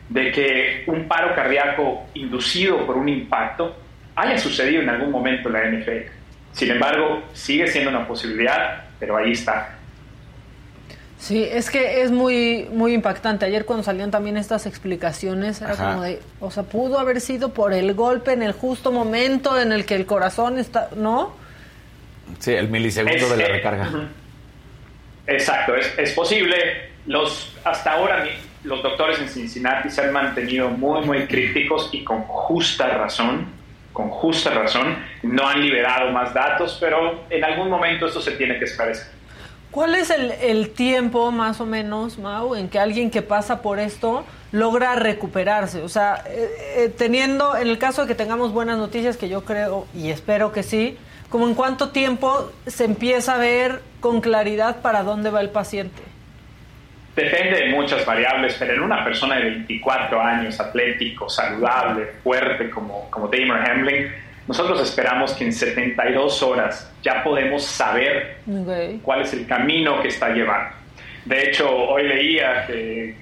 de 0.08 0.32
que 0.32 0.82
un 0.86 1.06
paro 1.06 1.34
cardíaco 1.34 2.06
inducido 2.14 2.84
por 2.84 2.96
un 2.96 3.08
impacto 3.08 3.76
haya 4.16 4.36
sucedido 4.38 4.82
en 4.82 4.88
algún 4.88 5.10
momento 5.10 5.48
en 5.48 5.52
la 5.52 5.70
NFL. 5.70 6.10
Sin 6.52 6.70
embargo, 6.70 7.22
sigue 7.32 7.68
siendo 7.68 7.90
una 7.90 8.06
posibilidad, 8.06 8.84
pero 8.98 9.16
ahí 9.16 9.32
está. 9.32 9.78
Sí, 11.20 11.44
es 11.44 11.68
que 11.68 12.00
es 12.00 12.10
muy 12.10 12.66
muy 12.72 12.94
impactante. 12.94 13.44
Ayer 13.44 13.66
cuando 13.66 13.84
salían 13.84 14.10
también 14.10 14.38
estas 14.38 14.64
explicaciones 14.64 15.60
era 15.60 15.76
como 15.76 16.02
de, 16.02 16.18
o 16.40 16.50
sea, 16.50 16.62
pudo 16.62 16.98
haber 16.98 17.20
sido 17.20 17.52
por 17.52 17.74
el 17.74 17.92
golpe 17.92 18.32
en 18.32 18.42
el 18.42 18.52
justo 18.52 18.90
momento 18.90 19.60
en 19.60 19.70
el 19.70 19.84
que 19.84 19.96
el 19.96 20.06
corazón 20.06 20.58
está, 20.58 20.88
¿no? 20.96 21.36
Sí, 22.38 22.52
el 22.52 22.68
milisegundo 22.68 23.28
de 23.28 23.36
la 23.36 23.48
recarga. 23.48 23.90
Exacto, 25.26 25.76
es, 25.76 25.92
es, 25.98 26.12
posible. 26.12 26.56
Los 27.06 27.54
hasta 27.64 27.92
ahora 27.92 28.24
los 28.64 28.82
doctores 28.82 29.18
en 29.20 29.28
Cincinnati 29.28 29.90
se 29.90 30.00
han 30.00 30.12
mantenido 30.12 30.70
muy 30.70 31.04
muy 31.04 31.26
críticos 31.26 31.90
y 31.92 32.02
con 32.02 32.22
justa 32.22 32.88
razón, 32.88 33.46
con 33.92 34.08
justa 34.08 34.50
razón. 34.50 34.96
No 35.22 35.46
han 35.46 35.60
liberado 35.60 36.12
más 36.12 36.32
datos, 36.32 36.78
pero 36.80 37.26
en 37.28 37.44
algún 37.44 37.68
momento 37.68 38.06
esto 38.06 38.22
se 38.22 38.32
tiene 38.32 38.58
que 38.58 38.64
esclarecer. 38.64 39.19
¿Cuál 39.70 39.94
es 39.94 40.10
el, 40.10 40.70
tiempo 40.70 41.30
más 41.30 41.60
o 41.60 41.66
menos, 41.66 42.18
Mau, 42.18 42.56
en 42.56 42.68
que 42.68 42.80
alguien 42.80 43.08
que 43.08 43.22
pasa 43.22 43.62
por 43.62 43.78
esto 43.78 44.24
logra 44.50 44.96
recuperarse? 44.96 45.82
O 45.82 45.88
sea, 45.88 46.24
eh, 46.26 46.48
eh, 46.76 46.94
teniendo, 46.96 47.56
en 47.56 47.68
el 47.68 47.78
caso 47.78 48.02
de 48.02 48.08
que 48.08 48.16
tengamos 48.16 48.52
buenas 48.52 48.78
noticias, 48.78 49.16
que 49.16 49.28
yo 49.28 49.44
creo 49.44 49.86
y 49.94 50.10
espero 50.10 50.50
que 50.50 50.64
sí, 50.64 50.98
como 51.28 51.46
en 51.46 51.54
cuánto 51.54 51.90
tiempo 51.90 52.50
se 52.66 52.84
empieza 52.84 53.36
a 53.36 53.38
ver 53.38 53.80
con 54.00 54.20
claridad 54.20 54.80
para 54.82 55.04
dónde 55.04 55.30
va 55.30 55.40
el 55.40 55.50
paciente? 55.50 56.02
Depende 57.14 57.60
de 57.60 57.68
muchas 57.70 58.04
variables, 58.04 58.56
pero 58.58 58.74
en 58.74 58.80
una 58.80 59.04
persona 59.04 59.36
de 59.36 59.44
24 59.44 60.20
años, 60.20 60.58
atlético, 60.58 61.28
saludable, 61.28 62.06
fuerte 62.24 62.70
como, 62.70 63.08
como 63.10 63.28
Damer 63.28 63.70
Hamlin, 63.70 64.12
nosotros 64.50 64.80
esperamos 64.80 65.32
que 65.34 65.44
en 65.44 65.52
72 65.52 66.42
horas 66.42 66.92
ya 67.04 67.22
podemos 67.22 67.62
saber 67.62 68.38
cuál 69.00 69.20
es 69.20 69.32
el 69.32 69.46
camino 69.46 70.02
que 70.02 70.08
está 70.08 70.30
llevando. 70.30 70.74
De 71.24 71.48
hecho, 71.48 71.72
hoy 71.72 72.08
leía 72.08 72.66
que, 72.66 73.14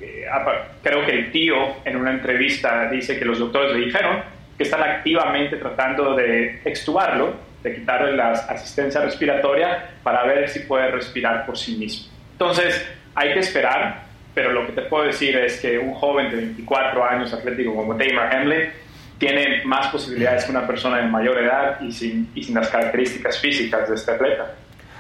creo 0.82 1.04
que 1.04 1.12
el 1.12 1.30
tío 1.30 1.54
en 1.84 1.96
una 1.96 2.12
entrevista 2.12 2.88
dice 2.88 3.18
que 3.18 3.26
los 3.26 3.40
doctores 3.40 3.76
le 3.76 3.84
dijeron 3.84 4.22
que 4.56 4.62
están 4.62 4.82
activamente 4.82 5.58
tratando 5.58 6.14
de 6.14 6.62
extubarlo, 6.64 7.34
de 7.62 7.74
quitarle 7.74 8.16
la 8.16 8.30
asistencia 8.30 9.02
respiratoria 9.02 9.90
para 10.02 10.24
ver 10.24 10.48
si 10.48 10.60
puede 10.60 10.90
respirar 10.90 11.44
por 11.44 11.58
sí 11.58 11.76
mismo. 11.76 12.10
Entonces, 12.32 12.90
hay 13.14 13.34
que 13.34 13.40
esperar, 13.40 14.04
pero 14.34 14.50
lo 14.50 14.64
que 14.64 14.72
te 14.72 14.80
puedo 14.80 15.04
decir 15.04 15.36
es 15.36 15.60
que 15.60 15.78
un 15.78 15.92
joven 15.92 16.30
de 16.30 16.36
24 16.36 17.04
años 17.04 17.34
atlético 17.34 17.74
como 17.74 17.94
Tamer 17.98 18.34
Hamlin 18.34 18.70
tiene 19.18 19.64
más 19.64 19.88
posibilidades 19.88 20.44
que 20.44 20.50
una 20.52 20.66
persona 20.66 20.98
de 20.98 21.08
mayor 21.08 21.38
edad 21.38 21.80
y 21.80 21.92
sin, 21.92 22.30
y 22.34 22.44
sin 22.44 22.54
las 22.54 22.68
características 22.68 23.38
físicas 23.38 23.88
de 23.88 23.94
este 23.94 24.12
atleta. 24.12 24.54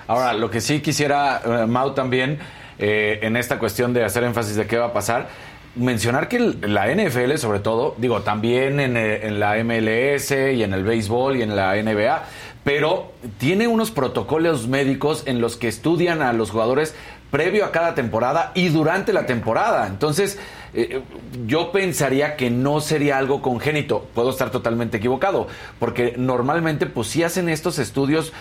Ahora, 0.08 0.32
lo 0.32 0.50
que 0.50 0.60
sí 0.60 0.80
quisiera, 0.80 1.40
uh, 1.44 1.66
Mau, 1.66 1.94
también, 1.94 2.38
eh, 2.78 3.20
en 3.22 3.36
esta 3.36 3.58
cuestión 3.58 3.92
de 3.92 4.04
hacer 4.04 4.24
énfasis 4.24 4.56
de 4.56 4.66
qué 4.66 4.78
va 4.78 4.86
a 4.86 4.92
pasar, 4.92 5.28
mencionar 5.76 6.28
que 6.28 6.38
la 6.38 6.88
NFL, 6.92 7.36
sobre 7.36 7.60
todo, 7.60 7.94
digo, 7.98 8.22
también 8.22 8.80
en, 8.80 8.96
eh, 8.96 9.26
en, 9.26 9.38
la 9.38 9.62
MLS 9.62 10.30
y 10.30 10.62
en 10.62 10.72
el 10.72 10.82
béisbol 10.82 11.36
y 11.36 11.42
en 11.42 11.54
la 11.54 11.74
NBA, 11.76 12.24
pero 12.64 13.12
tiene 13.38 13.68
unos 13.68 13.90
protocolos 13.90 14.66
médicos 14.66 15.22
en 15.26 15.40
los 15.40 15.56
que 15.56 15.68
estudian 15.68 16.22
a 16.22 16.32
los 16.32 16.50
jugadores 16.50 16.94
previo 17.30 17.64
a 17.64 17.72
cada 17.72 17.94
temporada 17.94 18.52
y 18.54 18.68
durante 18.68 19.12
la 19.12 19.26
temporada. 19.26 19.86
Entonces, 19.86 20.38
eh, 20.74 21.00
yo 21.46 21.72
pensaría 21.72 22.36
que 22.36 22.50
no 22.50 22.80
sería 22.80 23.18
algo 23.18 23.42
congénito. 23.42 24.08
Puedo 24.14 24.30
estar 24.30 24.50
totalmente 24.50 24.98
equivocado, 24.98 25.48
porque 25.78 26.14
normalmente 26.16 26.86
pues 26.86 27.08
sí 27.08 27.22
hacen 27.22 27.48
estos 27.48 27.78
estudios 27.78 28.32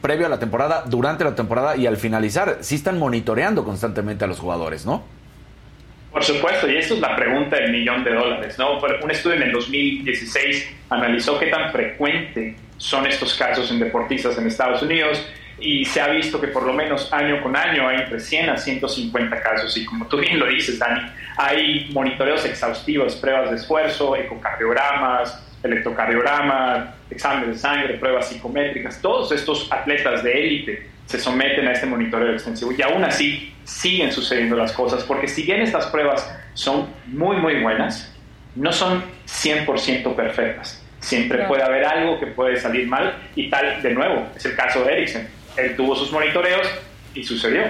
previo 0.00 0.26
a 0.26 0.28
la 0.28 0.38
temporada, 0.38 0.84
durante 0.86 1.24
la 1.24 1.34
temporada 1.34 1.76
y 1.76 1.86
al 1.86 1.96
finalizar. 1.96 2.58
Sí 2.60 2.76
están 2.76 2.98
monitoreando 2.98 3.64
constantemente 3.64 4.24
a 4.24 4.28
los 4.28 4.38
jugadores, 4.38 4.86
¿no? 4.86 5.02
Por 6.12 6.24
supuesto, 6.24 6.70
y 6.70 6.76
esto 6.76 6.94
es 6.94 7.00
la 7.00 7.14
pregunta 7.14 7.56
del 7.56 7.72
millón 7.72 8.02
de 8.02 8.14
dólares, 8.14 8.58
¿no? 8.58 8.78
Un 8.78 9.10
estudio 9.10 9.36
en 9.36 9.42
el 9.42 9.52
2016 9.52 10.66
analizó 10.88 11.38
qué 11.38 11.48
tan 11.48 11.70
frecuente 11.72 12.56
son 12.78 13.06
estos 13.06 13.34
casos 13.34 13.70
en 13.70 13.78
deportistas 13.78 14.38
en 14.38 14.46
Estados 14.46 14.82
Unidos 14.82 15.26
y 15.58 15.84
se 15.84 16.00
ha 16.00 16.08
visto 16.08 16.40
que 16.40 16.48
por 16.48 16.64
lo 16.64 16.72
menos 16.72 17.12
año 17.12 17.42
con 17.42 17.56
año 17.56 17.88
hay 17.88 17.98
entre 18.00 18.20
100 18.20 18.50
a 18.50 18.56
150 18.56 19.42
casos. 19.42 19.76
Y 19.76 19.84
como 19.84 20.06
tú 20.06 20.18
bien 20.18 20.38
lo 20.38 20.46
dices, 20.46 20.78
Dani, 20.78 21.00
hay 21.36 21.90
monitoreos 21.92 22.44
exhaustivos, 22.44 23.16
pruebas 23.16 23.50
de 23.50 23.56
esfuerzo, 23.56 24.16
ecocardiogramas, 24.16 25.42
electrocardiograma, 25.62 26.94
exámenes 27.10 27.48
de 27.48 27.58
sangre, 27.58 27.94
pruebas 27.94 28.28
psicométricas, 28.28 29.00
todos 29.00 29.32
estos 29.32 29.70
atletas 29.72 30.22
de 30.22 30.32
élite 30.32 30.90
se 31.06 31.18
someten 31.18 31.66
a 31.68 31.72
este 31.72 31.86
monitoreo 31.86 32.32
extensivo 32.32 32.72
y 32.76 32.82
aún 32.82 33.04
así 33.04 33.54
siguen 33.64 34.12
sucediendo 34.12 34.56
las 34.56 34.72
cosas 34.72 35.04
porque 35.04 35.28
si 35.28 35.44
bien 35.44 35.60
estas 35.60 35.86
pruebas 35.86 36.28
son 36.54 36.88
muy 37.06 37.36
muy 37.36 37.62
buenas, 37.62 38.12
no 38.56 38.72
son 38.72 39.04
100% 39.26 40.14
perfectas. 40.14 40.82
Siempre 40.98 41.44
puede 41.46 41.62
haber 41.62 41.84
algo 41.84 42.18
que 42.18 42.26
puede 42.26 42.56
salir 42.56 42.88
mal 42.88 43.16
y 43.36 43.48
tal, 43.48 43.82
de 43.82 43.94
nuevo, 43.94 44.28
es 44.34 44.44
el 44.46 44.56
caso 44.56 44.82
de 44.82 44.92
Ericsson 44.92 45.35
él 45.56 45.76
tuvo 45.76 45.96
sus 45.96 46.12
monitoreos 46.12 46.66
y 47.14 47.24
sucedió. 47.24 47.62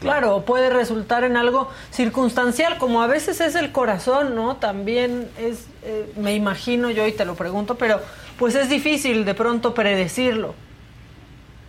Claro, 0.00 0.44
puede 0.44 0.68
resultar 0.68 1.22
en 1.22 1.36
algo 1.36 1.70
circunstancial, 1.90 2.76
como 2.78 3.02
a 3.02 3.06
veces 3.06 3.40
es 3.40 3.54
el 3.54 3.70
corazón, 3.70 4.34
¿no? 4.34 4.56
También 4.56 5.28
es, 5.38 5.68
eh, 5.84 6.12
me 6.16 6.34
imagino 6.34 6.90
yo 6.90 7.06
y 7.06 7.12
te 7.12 7.24
lo 7.24 7.36
pregunto, 7.36 7.76
pero 7.76 8.00
pues 8.36 8.56
es 8.56 8.68
difícil 8.68 9.24
de 9.24 9.34
pronto 9.34 9.74
predecirlo. 9.74 10.56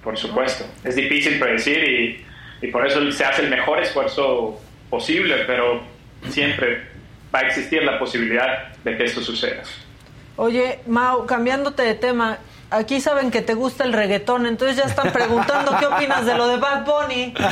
Por 0.04 0.18
supuesto, 0.18 0.66
es 0.84 0.96
difícil 0.96 1.38
predecir 1.38 1.78
y, 1.84 2.66
y 2.66 2.72
por 2.72 2.88
eso 2.88 3.12
se 3.12 3.24
hace 3.24 3.44
el 3.44 3.52
mejor 3.52 3.80
esfuerzo 3.82 4.60
posible, 4.90 5.44
pero 5.46 5.84
siempre 6.30 6.88
va 7.34 7.40
a 7.40 7.42
existir 7.44 7.84
la 7.84 8.00
posibilidad 8.00 8.74
de 8.84 8.98
que 8.98 9.04
esto 9.04 9.22
suceda. 9.22 9.62
Oye, 10.36 10.80
Mau, 10.88 11.28
cambiándote 11.28 11.84
de 11.84 11.94
tema, 11.94 12.40
aquí 12.74 13.00
saben 13.00 13.32
que 13.32 13.42
te 13.42 13.54
gusta 13.54 13.84
el 13.84 13.94
reggaetón, 13.94 14.46
entonces 14.46 14.78
ya 14.78 14.84
están 14.84 15.12
preguntando 15.12 15.78
qué 15.80 15.86
opinas 15.86 16.26
de 16.26 16.36
lo 16.36 16.48
de 16.48 16.58
Bad 16.58 16.86
Bunny. 16.86 17.34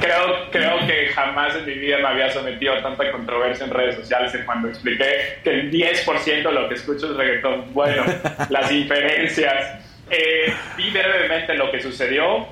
creo, 0.00 0.50
creo 0.50 0.86
que 0.86 1.08
jamás 1.08 1.54
en 1.56 1.66
mi 1.66 1.74
vida 1.74 1.98
me 1.98 2.08
había 2.08 2.30
sometido 2.30 2.74
a 2.74 2.82
tanta 2.82 3.10
controversia 3.12 3.66
en 3.66 3.72
redes 3.72 3.96
sociales 3.96 4.32
cuando 4.46 4.68
expliqué 4.68 5.40
que 5.44 5.50
el 5.50 5.70
10% 5.70 6.24
de 6.24 6.52
lo 6.52 6.68
que 6.68 6.76
escucho 6.76 7.10
es 7.10 7.16
reggaetón. 7.16 7.72
Bueno, 7.72 8.04
las 8.48 8.70
inferencias. 8.70 9.86
Eh, 10.10 10.52
vi 10.76 10.90
brevemente 10.90 11.54
lo 11.54 11.70
que 11.70 11.80
sucedió. 11.80 12.46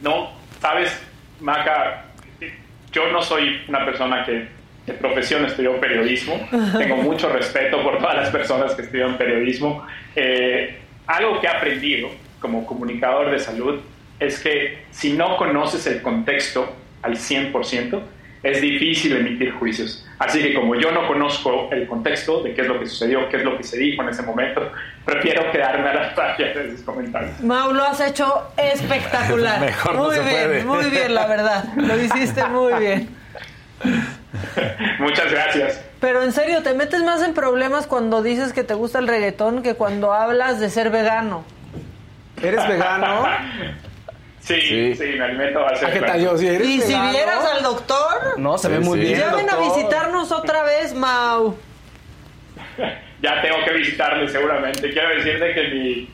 No, 0.00 0.32
sabes, 0.60 1.00
Maca, 1.40 2.04
yo 2.92 3.08
no 3.10 3.22
soy 3.22 3.62
una 3.68 3.84
persona 3.84 4.24
que 4.24 4.48
de 4.86 4.92
profesión 4.94 5.44
estudió 5.44 5.80
periodismo. 5.80 6.34
Tengo 6.76 6.96
mucho 6.96 7.28
respeto 7.30 7.82
por 7.82 7.98
todas 7.98 8.16
las 8.16 8.30
personas 8.30 8.74
que 8.74 8.82
estudian 8.82 9.16
periodismo. 9.16 9.86
Eh, 10.14 10.78
algo 11.06 11.40
que 11.40 11.46
he 11.46 11.50
aprendido 11.50 12.10
como 12.40 12.66
comunicador 12.66 13.30
de 13.30 13.38
salud 13.38 13.80
es 14.20 14.40
que 14.40 14.84
si 14.90 15.14
no 15.14 15.36
conoces 15.36 15.86
el 15.86 16.02
contexto 16.02 16.74
al 17.02 17.16
100%, 17.16 18.00
es 18.42 18.60
difícil 18.60 19.16
emitir 19.16 19.52
juicios. 19.52 20.06
Así 20.18 20.40
que 20.42 20.52
como 20.52 20.74
yo 20.74 20.92
no 20.92 21.06
conozco 21.08 21.70
el 21.72 21.86
contexto 21.86 22.42
de 22.42 22.54
qué 22.54 22.60
es 22.60 22.66
lo 22.68 22.78
que 22.78 22.86
sucedió, 22.86 23.26
qué 23.30 23.38
es 23.38 23.44
lo 23.44 23.56
que 23.56 23.64
se 23.64 23.78
dijo 23.78 24.02
en 24.02 24.10
ese 24.10 24.22
momento, 24.22 24.70
prefiero 25.04 25.50
quedarme 25.50 25.88
a 25.88 25.94
las 25.94 26.12
páginas 26.14 26.54
de 26.54 26.70
sus 26.72 26.82
comentarios. 26.82 27.40
Mau, 27.40 27.72
lo 27.72 27.82
has 27.84 28.00
hecho 28.00 28.48
espectacular. 28.58 29.60
Mejor 29.64 29.94
no 29.94 30.04
muy 30.04 30.14
se 30.14 30.20
bien, 30.22 30.44
puede. 30.44 30.64
muy 30.64 30.90
bien, 30.90 31.14
la 31.14 31.26
verdad. 31.26 31.64
Lo 31.76 31.98
hiciste 32.00 32.44
muy 32.44 32.74
bien. 32.74 33.23
Muchas 34.98 35.30
gracias. 35.30 35.84
Pero 36.00 36.22
en 36.22 36.32
serio, 36.32 36.62
te 36.62 36.74
metes 36.74 37.02
más 37.02 37.22
en 37.22 37.34
problemas 37.34 37.86
cuando 37.86 38.22
dices 38.22 38.52
que 38.52 38.64
te 38.64 38.74
gusta 38.74 38.98
el 38.98 39.08
reggaetón 39.08 39.62
que 39.62 39.74
cuando 39.74 40.12
hablas 40.12 40.60
de 40.60 40.70
ser 40.70 40.90
vegano. 40.90 41.44
¿Eres 42.42 42.66
vegano? 42.68 43.26
Sí, 44.40 44.60
Sí. 44.60 44.94
sí, 44.94 45.04
me 45.16 45.24
alimento 45.24 45.66
a 45.66 45.70
hacer 45.70 45.88
¿A 45.88 45.92
qué 45.94 46.00
tal 46.00 46.20
yo? 46.22 46.36
¿Sí 46.36 46.46
eres 46.46 46.68
Y 46.68 46.78
si 46.82 46.88
vegano? 46.92 47.10
vieras 47.12 47.46
al 47.56 47.62
doctor, 47.62 48.38
No, 48.38 48.58
se 48.58 48.68
ve 48.68 48.78
muy 48.78 48.98
sí. 48.98 49.06
bien. 49.06 49.20
ya 49.20 49.34
ven 49.34 49.48
a 49.48 49.56
visitarnos 49.56 50.30
otra 50.32 50.62
vez, 50.64 50.92
Mau. 50.94 51.56
Ya 53.22 53.40
tengo 53.40 53.56
que 53.64 53.72
visitarle 53.72 54.28
seguramente. 54.28 54.90
Quiero 54.92 55.08
decirte 55.16 55.54
que 55.54 55.68
mi, 55.68 56.10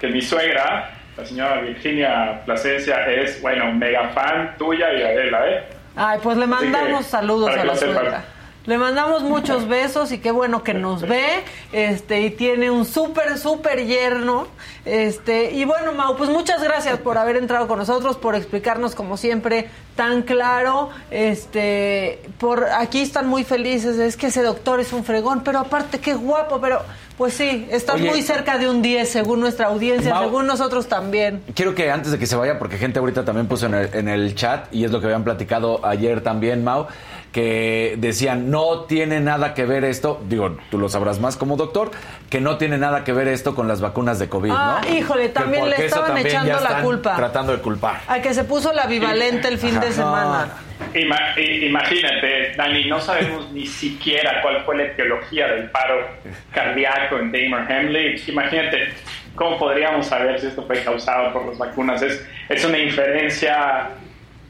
que 0.00 0.06
mi 0.06 0.22
suegra, 0.22 0.88
la 1.16 1.24
señora 1.26 1.62
Virginia 1.62 2.42
Plasencia, 2.46 3.10
es, 3.10 3.42
bueno, 3.42 3.72
mega 3.72 4.10
fan 4.10 4.54
tuya 4.56 4.92
y 4.92 4.98
de 4.98 5.04
Adela, 5.08 5.48
¿eh? 5.50 5.64
Ay, 5.96 6.18
pues 6.22 6.36
le 6.36 6.46
mandamos 6.46 7.06
saludos 7.06 7.50
a 7.50 7.64
la 7.64 7.76
suegra. 7.76 8.24
Le 8.66 8.78
mandamos 8.78 9.22
muchos 9.22 9.68
besos 9.68 10.10
y 10.10 10.18
qué 10.18 10.30
bueno 10.30 10.62
que 10.62 10.72
nos 10.72 11.02
ve, 11.02 11.44
este, 11.72 12.22
y 12.22 12.30
tiene 12.30 12.70
un 12.70 12.86
súper, 12.86 13.36
súper 13.38 13.84
yerno, 13.84 14.46
este, 14.86 15.52
y 15.52 15.66
bueno, 15.66 15.92
Mau, 15.92 16.16
pues 16.16 16.30
muchas 16.30 16.62
gracias 16.62 16.98
por 16.98 17.18
haber 17.18 17.36
entrado 17.36 17.68
con 17.68 17.78
nosotros, 17.78 18.16
por 18.16 18.34
explicarnos 18.34 18.94
como 18.94 19.18
siempre 19.18 19.68
tan 19.96 20.22
claro, 20.22 20.88
este, 21.10 22.22
por, 22.38 22.64
aquí 22.64 23.02
están 23.02 23.26
muy 23.28 23.44
felices, 23.44 23.98
es 23.98 24.16
que 24.16 24.28
ese 24.28 24.42
doctor 24.42 24.80
es 24.80 24.94
un 24.94 25.04
fregón, 25.04 25.42
pero 25.44 25.58
aparte 25.58 26.00
qué 26.00 26.14
guapo, 26.14 26.58
pero, 26.58 26.80
pues 27.18 27.34
sí, 27.34 27.68
estás 27.70 27.96
Oye. 27.96 28.08
muy 28.08 28.22
cerca 28.22 28.56
de 28.56 28.70
un 28.70 28.80
10 28.80 29.06
según 29.06 29.40
nuestra 29.40 29.66
audiencia, 29.66 30.14
Mau. 30.14 30.24
según 30.24 30.46
nosotros 30.46 30.88
también. 30.88 31.42
Quiero 31.54 31.74
que 31.74 31.90
antes 31.90 32.12
de 32.12 32.18
que 32.18 32.26
se 32.26 32.34
vaya, 32.34 32.58
porque 32.58 32.78
gente 32.78 32.98
ahorita 32.98 33.26
también 33.26 33.46
puso 33.46 33.66
en 33.66 33.74
el, 33.74 33.94
en 33.94 34.08
el 34.08 34.34
chat, 34.34 34.74
y 34.74 34.84
es 34.84 34.90
lo 34.90 35.00
que 35.00 35.06
habían 35.06 35.22
platicado 35.22 35.84
ayer 35.84 36.22
también, 36.22 36.64
Mau, 36.64 36.86
que 37.34 37.96
decían, 37.98 38.48
no 38.48 38.82
tiene 38.84 39.18
nada 39.18 39.54
que 39.54 39.64
ver 39.66 39.82
esto, 39.84 40.22
digo, 40.28 40.56
tú 40.70 40.78
lo 40.78 40.88
sabrás 40.88 41.18
más 41.18 41.36
como 41.36 41.56
doctor, 41.56 41.90
que 42.30 42.40
no 42.40 42.58
tiene 42.58 42.78
nada 42.78 43.02
que 43.02 43.12
ver 43.12 43.26
esto 43.26 43.56
con 43.56 43.66
las 43.66 43.80
vacunas 43.80 44.20
de 44.20 44.28
COVID, 44.28 44.52
Ah, 44.54 44.80
¿no? 44.88 44.94
híjole, 44.96 45.30
también 45.30 45.68
le 45.68 45.84
estaban 45.84 46.14
también 46.14 46.28
ya 46.28 46.42
echando 46.44 46.60
la 46.62 46.80
culpa. 46.82 47.16
Tratando 47.16 47.50
de 47.50 47.58
culpar. 47.60 48.02
A 48.06 48.20
que 48.20 48.32
se 48.32 48.44
puso 48.44 48.72
la 48.72 48.86
bivalente 48.86 49.48
el 49.48 49.58
fin 49.58 49.80
de 49.80 49.90
semana. 49.90 50.46
Ima- 50.94 51.34
imagínate, 51.66 52.52
Dani, 52.56 52.84
no 52.88 53.00
sabemos 53.00 53.50
ni 53.50 53.66
siquiera 53.66 54.40
cuál 54.40 54.62
fue 54.64 54.76
la 54.76 54.84
etiología 54.84 55.48
del 55.48 55.70
paro 55.70 56.06
cardíaco 56.52 57.18
en 57.18 57.32
Damar 57.32 57.70
Hamley. 57.72 58.22
Imagínate, 58.28 58.92
¿cómo 59.34 59.58
podríamos 59.58 60.06
saber 60.06 60.40
si 60.40 60.46
esto 60.46 60.64
fue 60.68 60.84
causado 60.84 61.32
por 61.32 61.46
las 61.46 61.58
vacunas? 61.58 62.00
Es, 62.00 62.24
es 62.48 62.64
una 62.64 62.78
inferencia 62.78 63.88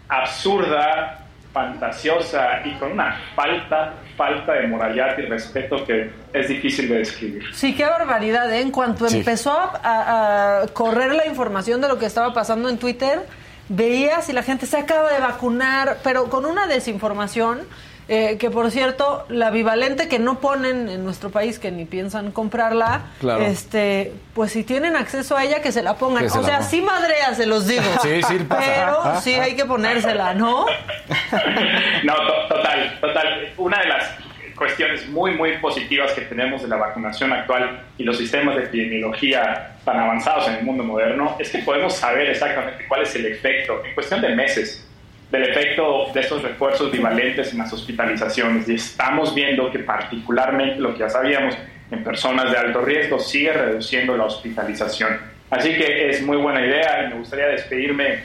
absurda, 0.08 1.23
fantasiosa 1.54 2.60
y 2.64 2.72
con 2.74 2.92
una 2.92 3.16
falta, 3.34 3.94
falta 4.16 4.52
de 4.54 4.66
moralidad 4.66 5.16
y 5.16 5.22
respeto 5.22 5.84
que 5.86 6.10
es 6.32 6.48
difícil 6.48 6.88
de 6.88 6.98
describir. 6.98 7.44
Sí, 7.54 7.74
qué 7.74 7.84
barbaridad, 7.86 8.52
¿eh? 8.52 8.60
En 8.60 8.70
cuanto 8.72 9.08
Sí. 9.08 9.18
empezó 9.18 9.52
a, 9.52 9.70
a- 9.82 10.62
a 10.62 10.66
correr 10.68 11.14
la 11.14 11.26
información 11.26 11.80
de 11.80 11.88
lo 11.88 11.98
que 11.98 12.06
estaba 12.06 12.34
pasando 12.34 12.68
en 12.68 12.76
Twitter, 12.78 13.20
veías 13.68 14.28
y 14.28 14.32
la 14.32 14.42
gente 14.42 14.66
se 14.66 14.76
acaba 14.76 15.10
de 15.12 15.20
vacunar, 15.20 15.98
pero 16.02 16.28
con 16.28 16.44
una 16.44 16.66
desinformación. 16.66 17.60
Eh, 18.08 18.36
que 18.38 18.50
por 18.50 18.70
cierto, 18.70 19.24
la 19.28 19.50
bivalente 19.50 20.08
que 20.08 20.18
no 20.18 20.38
ponen 20.40 20.88
en 20.88 21.04
nuestro 21.04 21.30
país, 21.30 21.58
que 21.58 21.70
ni 21.70 21.84
piensan 21.86 22.32
comprarla, 22.32 23.02
Claro. 23.20 23.42
este, 23.44 24.12
pues 24.34 24.52
si 24.52 24.62
tienen 24.64 24.94
acceso 24.96 25.36
a 25.36 25.44
ella, 25.44 25.62
que 25.62 25.72
se 25.72 25.82
la 25.82 25.94
pongan. 25.96 26.28
Se 26.28 26.38
o 26.38 26.42
la 26.42 26.46
sea, 26.46 26.56
pongan. 26.58 26.70
sí 26.70 26.80
madrea, 26.82 27.34
se 27.34 27.46
los 27.46 27.66
digo. 27.66 27.82
Sí, 28.02 28.22
sí 28.22 28.38
pasa. 28.48 28.62
Pero 29.02 29.20
sí 29.20 29.34
hay 29.34 29.56
que 29.56 29.64
ponérsela, 29.64 30.34
¿no? 30.34 30.66
No, 32.04 32.14
to- 32.14 32.54
total, 32.54 32.98
total. 33.00 33.52
Una 33.56 33.80
de 33.80 33.86
las 33.88 34.10
cuestiones 34.56 35.08
muy, 35.08 35.32
muy 35.32 35.56
positivas 35.58 36.12
que 36.12 36.20
tenemos 36.22 36.62
de 36.62 36.68
la 36.68 36.76
vacunación 36.76 37.32
actual 37.32 37.82
y 37.98 38.04
los 38.04 38.16
sistemas 38.18 38.56
de 38.56 38.64
epidemiología 38.64 39.76
tan 39.84 39.98
avanzados 39.98 40.46
en 40.48 40.54
el 40.56 40.62
mundo 40.64 40.84
moderno 40.84 41.36
es 41.40 41.50
que 41.50 41.58
podemos 41.58 41.94
saber 41.96 42.28
exactamente 42.30 42.84
cuál 42.86 43.02
es 43.02 43.14
el 43.16 43.26
efecto, 43.26 43.82
en 43.84 43.94
cuestión 43.94 44.20
de 44.20 44.28
meses, 44.36 44.86
del 45.34 45.50
efecto 45.50 46.12
de 46.14 46.20
estos 46.20 46.42
refuerzos 46.42 46.92
bivalentes 46.92 47.50
en 47.52 47.58
las 47.58 47.72
hospitalizaciones. 47.72 48.68
Y 48.68 48.74
estamos 48.74 49.34
viendo 49.34 49.68
que 49.72 49.80
particularmente 49.80 50.80
lo 50.80 50.92
que 50.92 51.00
ya 51.00 51.10
sabíamos 51.10 51.58
en 51.90 52.04
personas 52.04 52.52
de 52.52 52.56
alto 52.56 52.80
riesgo 52.82 53.18
sigue 53.18 53.52
reduciendo 53.52 54.16
la 54.16 54.26
hospitalización. 54.26 55.18
Así 55.50 55.74
que 55.74 56.08
es 56.08 56.22
muy 56.22 56.36
buena 56.36 56.64
idea 56.64 57.04
y 57.04 57.08
me 57.08 57.18
gustaría 57.18 57.48
despedirme 57.48 58.20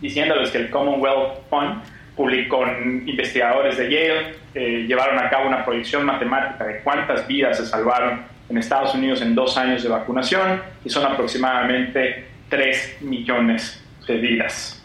diciéndoles 0.00 0.50
que 0.50 0.58
el 0.58 0.70
Commonwealth 0.70 1.48
Fund 1.50 1.82
publicó 2.14 2.64
investigadores 3.06 3.76
de 3.76 3.90
Yale, 3.90 4.34
eh, 4.54 4.84
llevaron 4.86 5.18
a 5.18 5.28
cabo 5.30 5.48
una 5.48 5.64
proyección 5.64 6.04
matemática 6.04 6.64
de 6.64 6.78
cuántas 6.80 7.26
vidas 7.26 7.56
se 7.56 7.66
salvaron 7.66 8.22
en 8.48 8.56
Estados 8.56 8.94
Unidos 8.94 9.20
en 9.20 9.34
dos 9.34 9.56
años 9.56 9.82
de 9.82 9.88
vacunación 9.88 10.62
y 10.84 10.90
son 10.90 11.04
aproximadamente 11.10 12.26
3 12.48 12.98
millones 13.00 13.82
de 14.06 14.16
vidas. 14.16 14.79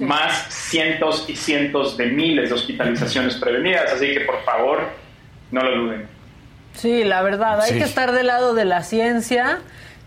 Más 0.00 0.46
cientos 0.48 1.24
y 1.28 1.36
cientos 1.36 1.96
de 1.96 2.06
miles 2.06 2.48
de 2.48 2.54
hospitalizaciones 2.54 3.36
prevenidas, 3.36 3.92
así 3.92 4.12
que 4.14 4.20
por 4.20 4.42
favor, 4.44 4.80
no 5.50 5.62
lo 5.62 5.76
duden. 5.84 6.08
Sí, 6.74 7.04
la 7.04 7.22
verdad, 7.22 7.60
hay 7.60 7.72
Sí. 7.72 7.78
que 7.78 7.84
estar 7.84 8.12
del 8.12 8.28
lado 8.28 8.54
de 8.54 8.64
la 8.64 8.82
ciencia 8.82 9.58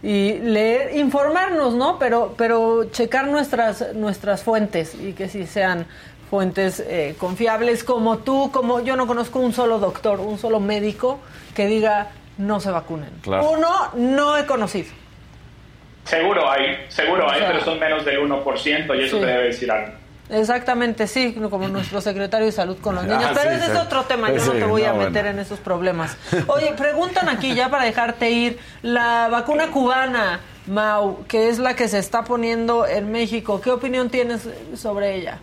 y 0.02 0.34
leer, 0.40 0.96
informarnos, 0.98 1.76
¿no? 1.76 2.00
Pero, 2.00 2.34
pero 2.38 2.86
checar 2.92 3.28
nuestras, 3.28 3.94
nuestras 3.96 4.44
fuentes 4.44 4.96
y 4.96 5.14
que 5.14 5.30
sí 5.30 5.46
sean 5.46 5.86
fuentes 6.30 6.80
eh, 6.86 7.16
confiables 7.20 7.84
como 7.84 8.18
tú, 8.18 8.50
como 8.52 8.80
yo 8.82 8.96
no 8.96 9.06
conozco 9.08 9.40
un 9.40 9.54
solo 9.54 9.78
doctor, 9.80 10.20
un 10.20 10.40
solo 10.40 10.60
médico 10.60 11.20
que 11.54 11.68
diga 11.68 12.08
no 12.38 12.60
se 12.60 12.72
vacunen. 12.72 13.12
Claro. 13.22 13.52
Uno 13.52 13.70
no 13.94 14.36
he 14.38 14.46
conocido. 14.48 14.90
Seguro 16.06 16.50
hay, 16.50 16.86
seguro 16.90 17.26
O 17.26 17.30
hay, 17.30 17.40
sea, 17.40 17.52
pero 17.52 17.64
son 17.64 17.80
menos 17.80 18.04
del 18.06 18.20
1% 18.20 19.00
y 19.00 19.04
eso 19.04 19.16
sí. 19.18 19.22
te 19.22 19.28
debe 19.28 19.44
decir 19.46 19.72
algo. 19.72 19.94
Exactamente, 20.30 21.06
sí, 21.06 21.36
como 21.50 21.68
nuestro 21.68 22.00
secretario 22.02 22.46
de 22.46 22.52
salud 22.52 22.78
con 22.80 22.96
los 22.96 23.04
niños. 23.04 23.26
Ah, 23.26 23.34
Pero 23.36 23.52
sí, 23.52 23.58
ese 23.58 23.66
sí. 23.66 23.72
es 23.72 23.78
otro 23.78 24.04
tema, 24.04 24.32
yo 24.32 24.44
no 24.46 24.54
te 24.54 24.64
voy 24.64 24.84
a 24.84 24.94
meter 24.94 25.12
bueno. 25.12 25.30
en 25.30 25.40
esos 25.40 25.60
problemas. 25.60 26.18
Oye, 26.48 26.74
preguntan 26.78 27.28
aquí 27.30 27.54
ya 27.54 27.70
para 27.70 27.84
dejarte 27.84 28.32
ir, 28.32 28.58
la 28.82 29.28
vacuna 29.30 29.68
cubana, 29.68 30.40
Mau, 30.68 31.26
que 31.28 31.50
es 31.50 31.60
la 31.60 31.76
que 31.76 31.88
se 31.90 32.00
está 32.00 32.24
poniendo 32.24 32.88
en 32.88 33.12
México, 33.12 33.60
¿qué 33.62 33.70
opinión 33.70 34.10
tienes 34.10 34.48
sobre 34.76 35.16
ella? 35.16 35.40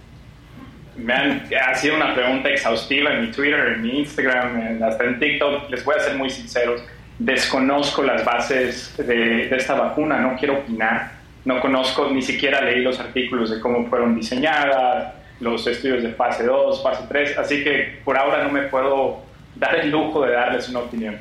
Me 0.97 1.15
han 1.15 1.49
ha 1.63 1.75
sido 1.75 1.97
una 1.97 2.15
pregunta 2.15 2.49
exhaustiva 2.49 3.13
en 3.13 3.27
mi 3.27 3.31
Twitter, 3.31 3.61
en 3.75 3.83
mi 3.83 4.01
Instagram, 4.01 4.83
hasta 4.83 5.05
en 5.05 5.19
TikTok. 5.21 5.71
Les 5.71 5.85
voy 5.85 5.95
a 5.97 6.01
ser 6.01 6.17
muy 6.17 6.31
sinceros. 6.31 6.83
Desconozco 7.21 8.03
las 8.03 8.25
bases 8.25 8.97
de, 8.97 9.47
de 9.49 9.57
esta 9.57 9.75
vacuna, 9.75 10.19
no 10.21 10.37
quiero 10.37 10.55
opinar. 10.55 11.13
No 11.45 11.61
conozco, 11.61 12.09
ni 12.11 12.23
siquiera 12.23 12.63
leí 12.63 12.83
los 12.83 12.99
artículos 12.99 13.51
de 13.51 13.61
cómo 13.61 13.87
fueron 13.89 14.17
diseñadas, 14.17 15.15
los 15.39 15.67
estudios 15.67 16.03
de 16.03 16.13
fase 16.15 16.45
2, 16.45 16.83
fase 16.83 17.05
3. 17.09 17.37
Así 17.37 17.63
que 17.63 18.01
por 18.05 18.17
ahora 18.17 18.43
no 18.43 18.51
me 18.51 18.63
puedo 18.63 19.23
dar 19.55 19.77
el 19.77 19.91
lujo 19.91 20.25
de 20.25 20.33
darles 20.33 20.69
una 20.71 20.81
opinión. 20.81 21.19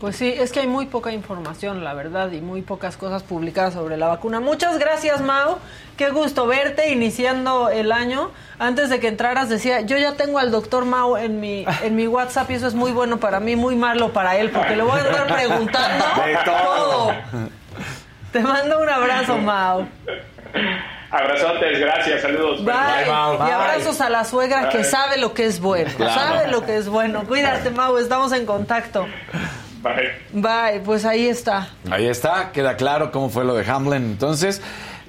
Pues 0.00 0.16
sí, 0.16 0.32
es 0.34 0.50
que 0.50 0.60
hay 0.60 0.66
muy 0.66 0.86
poca 0.86 1.12
información, 1.12 1.84
la 1.84 1.92
verdad, 1.92 2.32
y 2.32 2.40
muy 2.40 2.62
pocas 2.62 2.96
cosas 2.96 3.22
publicadas 3.22 3.74
sobre 3.74 3.98
la 3.98 4.08
vacuna. 4.08 4.40
Muchas 4.40 4.78
gracias, 4.78 5.20
Mau. 5.20 5.58
Qué 5.98 6.08
gusto 6.08 6.46
verte 6.46 6.90
iniciando 6.90 7.68
el 7.68 7.92
año. 7.92 8.30
Antes 8.58 8.88
de 8.88 8.98
que 8.98 9.08
entraras 9.08 9.50
decía, 9.50 9.82
yo 9.82 9.98
ya 9.98 10.14
tengo 10.14 10.38
al 10.38 10.50
doctor 10.50 10.86
Mau 10.86 11.18
en 11.18 11.38
mi, 11.38 11.66
en 11.82 11.96
mi 11.96 12.06
WhatsApp 12.06 12.50
y 12.50 12.54
eso 12.54 12.66
es 12.66 12.74
muy 12.74 12.92
bueno 12.92 13.18
para 13.18 13.40
mí, 13.40 13.56
muy 13.56 13.76
malo 13.76 14.10
para 14.10 14.38
él, 14.38 14.48
porque 14.48 14.74
le 14.74 14.82
voy 14.84 14.98
a 14.98 15.02
estar 15.02 15.26
preguntando 15.26 16.04
De 16.24 16.38
todo. 16.46 17.12
Te 18.32 18.40
mando 18.40 18.80
un 18.80 18.88
abrazo, 18.88 19.36
Mau. 19.36 19.86
Abrazotes, 21.10 21.78
gracias, 21.78 22.22
saludos. 22.22 22.64
Bye. 22.64 22.74
Bye, 22.74 23.12
Mau. 23.12 23.34
Y 23.34 23.38
Bye. 23.38 23.52
abrazos 23.52 24.00
a 24.00 24.08
la 24.08 24.24
suegra 24.24 24.70
que 24.70 24.82
sabe 24.82 25.18
lo 25.18 25.34
que 25.34 25.44
es 25.44 25.60
bueno. 25.60 25.90
Claro. 25.94 26.14
Sabe 26.14 26.48
lo 26.48 26.64
que 26.64 26.78
es 26.78 26.88
bueno. 26.88 27.24
Cuídate, 27.24 27.68
Mau, 27.68 27.98
estamos 27.98 28.32
en 28.32 28.46
contacto. 28.46 29.06
Bye. 29.82 30.10
Bye, 30.32 30.80
pues 30.84 31.04
ahí 31.04 31.26
está. 31.26 31.70
Ahí 31.90 32.06
está, 32.06 32.52
queda 32.52 32.76
claro 32.76 33.10
cómo 33.12 33.30
fue 33.30 33.44
lo 33.44 33.54
de 33.54 33.64
Hamlin 33.70 34.02
entonces. 34.04 34.60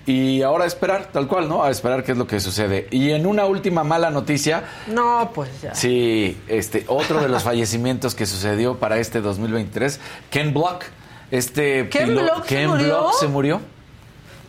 Y 0.05 0.41
ahora 0.41 0.63
a 0.63 0.67
esperar, 0.67 1.09
tal 1.11 1.27
cual, 1.27 1.47
¿no? 1.47 1.63
A 1.63 1.69
esperar 1.69 2.03
qué 2.03 2.13
es 2.13 2.17
lo 2.17 2.25
que 2.25 2.39
sucede. 2.39 2.87
Y 2.89 3.11
en 3.11 3.27
una 3.27 3.45
última 3.45 3.83
mala 3.83 4.09
noticia, 4.09 4.63
No, 4.87 5.31
pues 5.33 5.49
ya. 5.61 5.75
sí, 5.75 6.41
este, 6.47 6.85
otro 6.87 7.21
de 7.21 7.29
los 7.29 7.43
fallecimientos 7.49 8.15
que 8.15 8.25
sucedió 8.25 8.77
para 8.79 8.97
este 8.97 9.21
2023, 9.21 9.99
Ken 10.31 10.53
Block. 10.53 10.85
Este 11.29 11.87
¿Ken 11.89 12.09
pilo- 12.09 12.23
Block 12.23 12.45
se 12.45 12.55
Ken 12.55 12.67
murió? 12.69 12.85
Block 12.87 13.13
se 13.19 13.27
murió. 13.27 13.61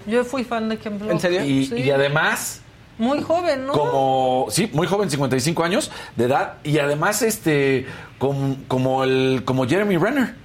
Yo 0.07 0.25
fui 0.25 0.43
fan 0.43 0.69
de 0.71 0.79
Ken 0.79 0.99
Block. 0.99 1.13
¿En 1.13 1.21
serio? 1.21 1.45
Y, 1.45 1.67
Sí. 1.67 1.75
y 1.77 1.91
además, 1.91 2.61
Muy 2.99 3.21
joven, 3.23 3.67
¿no? 3.67 3.73
como 3.73 4.47
sí 4.51 4.71
muy 4.73 4.87
joven 4.87 5.11
55 5.11 5.63
años 5.65 5.91
de 6.17 6.25
edad 6.25 6.55
y 6.65 6.79
además 6.79 7.23
este 7.23 7.87
como, 8.23 8.57
como 8.69 9.03
el 9.03 9.43
como 9.45 9.67
Jeremy 9.67 9.97
Renner 9.97 10.37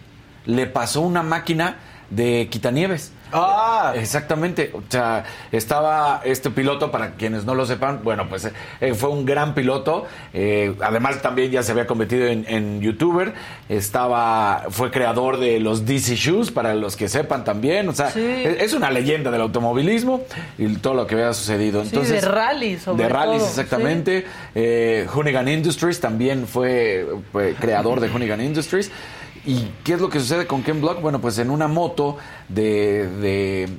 le 0.47 0.65
pasó 0.65 1.01
una 1.01 1.21
máquina 1.21 1.77
de 2.09 2.47
quitanieves 2.49 3.11
Ah, 3.31 3.93
Exactamente, 3.95 4.71
o 4.73 4.81
sea, 4.89 5.23
estaba 5.51 6.21
este 6.23 6.49
piloto, 6.49 6.91
para 6.91 7.11
quienes 7.15 7.45
no 7.45 7.55
lo 7.55 7.65
sepan, 7.65 8.01
bueno, 8.03 8.27
pues 8.29 8.49
eh, 8.81 8.93
fue 8.93 9.09
un 9.09 9.25
gran 9.25 9.53
piloto, 9.53 10.05
eh, 10.33 10.73
además 10.81 11.21
también 11.21 11.51
ya 11.51 11.63
se 11.63 11.71
había 11.71 11.87
convertido 11.87 12.27
en, 12.27 12.45
en 12.47 12.81
youtuber, 12.81 13.33
estaba, 13.69 14.65
fue 14.69 14.91
creador 14.91 15.39
de 15.39 15.59
los 15.59 15.85
DC 15.85 16.15
Shoes, 16.15 16.51
para 16.51 16.73
los 16.73 16.95
que 16.95 17.07
sepan 17.07 17.43
también, 17.43 17.87
o 17.89 17.93
sea, 17.93 18.11
Sí. 18.11 18.21
es, 18.25 18.61
es 18.63 18.73
una 18.73 18.89
leyenda 18.91 19.31
del 19.31 19.41
automovilismo 19.41 20.21
y 20.57 20.67
todo 20.77 20.93
lo 20.93 21.07
que 21.07 21.15
había 21.15 21.33
sucedido. 21.33 21.81
Sí, 21.83 21.89
Entonces, 21.89 22.21
de 22.21 22.79
sobre 22.79 23.03
De 23.03 23.09
rallies, 23.09 23.39
todo, 23.39 23.49
exactamente. 23.49 24.25
Eh, 24.55 25.07
Hoonigan 25.13 25.47
Industries 25.47 25.99
también 25.99 26.47
fue, 26.47 27.05
fue 27.31 27.53
creador 27.55 27.99
de 27.99 28.07
Hoonigan 28.09 28.41
Industries. 28.41 28.91
¿Y 29.47 29.71
qué 29.83 29.93
es 29.93 30.01
lo 30.01 30.09
que 30.09 30.19
sucede 30.19 30.45
con 30.45 30.61
Ken 30.61 30.81
Block? 30.81 31.01
Bueno, 31.01 31.19
pues 31.21 31.37
en 31.39 31.49
una 31.49 31.67
moto 31.67 32.17
de... 32.49 33.07
de- 33.07 33.69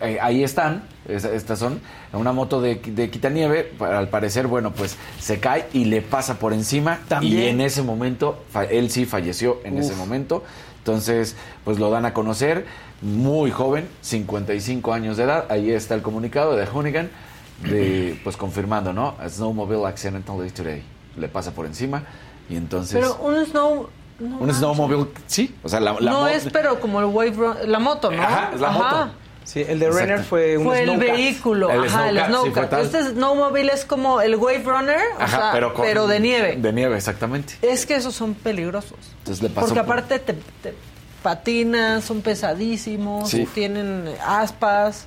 eh, 0.00 0.18
ahí 0.22 0.44
están, 0.44 0.84
es- 1.08 1.24
estas 1.24 1.58
son, 1.58 1.80
en 2.12 2.20
una 2.20 2.32
moto 2.32 2.60
de, 2.60 2.76
de 2.76 3.10
quitanieve, 3.10 3.72
al 3.80 4.08
parecer, 4.08 4.46
bueno, 4.46 4.72
pues 4.72 4.96
se 5.18 5.40
cae 5.40 5.66
y 5.72 5.86
le 5.86 6.02
pasa 6.02 6.38
por 6.38 6.52
encima. 6.52 7.00
Y 7.04 7.08
¿También? 7.08 7.42
en 7.48 7.60
ese 7.62 7.82
momento, 7.82 8.44
él 8.70 8.90
sí 8.90 9.06
falleció 9.06 9.58
en 9.64 9.78
ese 9.78 9.96
momento. 9.96 10.44
Entonces, 10.78 11.34
pues 11.64 11.78
lo 11.80 11.90
dan 11.90 12.06
a 12.06 12.14
conocer, 12.14 12.64
muy 13.02 13.50
joven, 13.50 13.88
55 14.02 14.92
años 14.94 15.16
de 15.16 15.24
edad. 15.24 15.46
Ahí 15.50 15.70
está 15.72 15.94
el 15.96 16.02
comunicado 16.02 16.54
de 16.56 16.64
Hoonigan, 16.64 17.10
de, 17.68 18.18
pues 18.24 18.36
confirmando, 18.36 18.92
¿no? 18.92 19.16
A 19.20 19.28
snowmobile 19.28 19.84
accidentally 19.86 20.50
today. 20.50 20.82
Le 21.16 21.26
pasa 21.28 21.50
por 21.50 21.66
encima 21.66 22.04
y 22.48 22.54
entonces... 22.56 23.00
Pero 23.00 23.16
un 23.16 23.44
snow... 23.44 23.88
no 24.18 24.38
un 24.38 24.52
snowmobile, 24.52 25.06
sí, 25.26 25.54
o 25.62 25.68
sea, 25.68 25.80
la, 25.80 25.92
la 26.00 26.10
no 26.10 26.26
es, 26.28 26.48
pero 26.52 26.80
como 26.80 27.00
el 27.00 27.06
wave 27.06 27.30
run- 27.32 27.56
la 27.66 27.78
moto, 27.78 28.10
¿no? 28.10 28.22
Ajá, 28.22 28.50
es 28.54 28.60
la 28.60 28.70
moto. 28.70 29.10
sí, 29.44 29.60
el 29.66 29.78
de 29.78 29.86
Exacto. 29.86 30.06
Renner 30.06 30.24
fue 30.24 30.58
un 30.58 30.64
Fue 30.64 30.82
el 30.82 30.96
vehículo, 30.98 31.70
El 31.70 31.84
ajá, 31.84 32.08
el 32.10 32.18
snowcat, 32.26 32.74
sí, 32.74 32.80
este 32.82 33.04
snowmobile 33.10 33.72
es 33.72 33.84
como 33.84 34.20
el 34.20 34.36
wave 34.36 34.62
runner, 34.64 35.00
o 35.18 35.22
Ajá, 35.22 35.36
sea, 35.38 35.50
pero, 35.52 35.72
pero, 35.74 36.02
con- 36.02 36.10
de 36.10 36.20
nieve. 36.20 36.56
De 36.56 36.72
nieve, 36.72 36.96
exactamente. 36.96 37.54
Es 37.62 37.86
que 37.86 37.94
esos 37.96 38.14
son 38.14 38.34
peligrosos. 38.34 38.98
Entonces 39.18 39.42
le 39.42 39.48
pasó 39.50 39.68
Porque 39.68 39.82
por- 39.84 39.98
aparte 39.98 40.18
te, 40.18 40.32
te 40.62 40.74
patinas, 41.22 42.04
son 42.04 42.20
pesadísimos, 42.22 43.30
Sí. 43.30 43.46
tienen 43.54 44.08
aspas. 44.26 45.06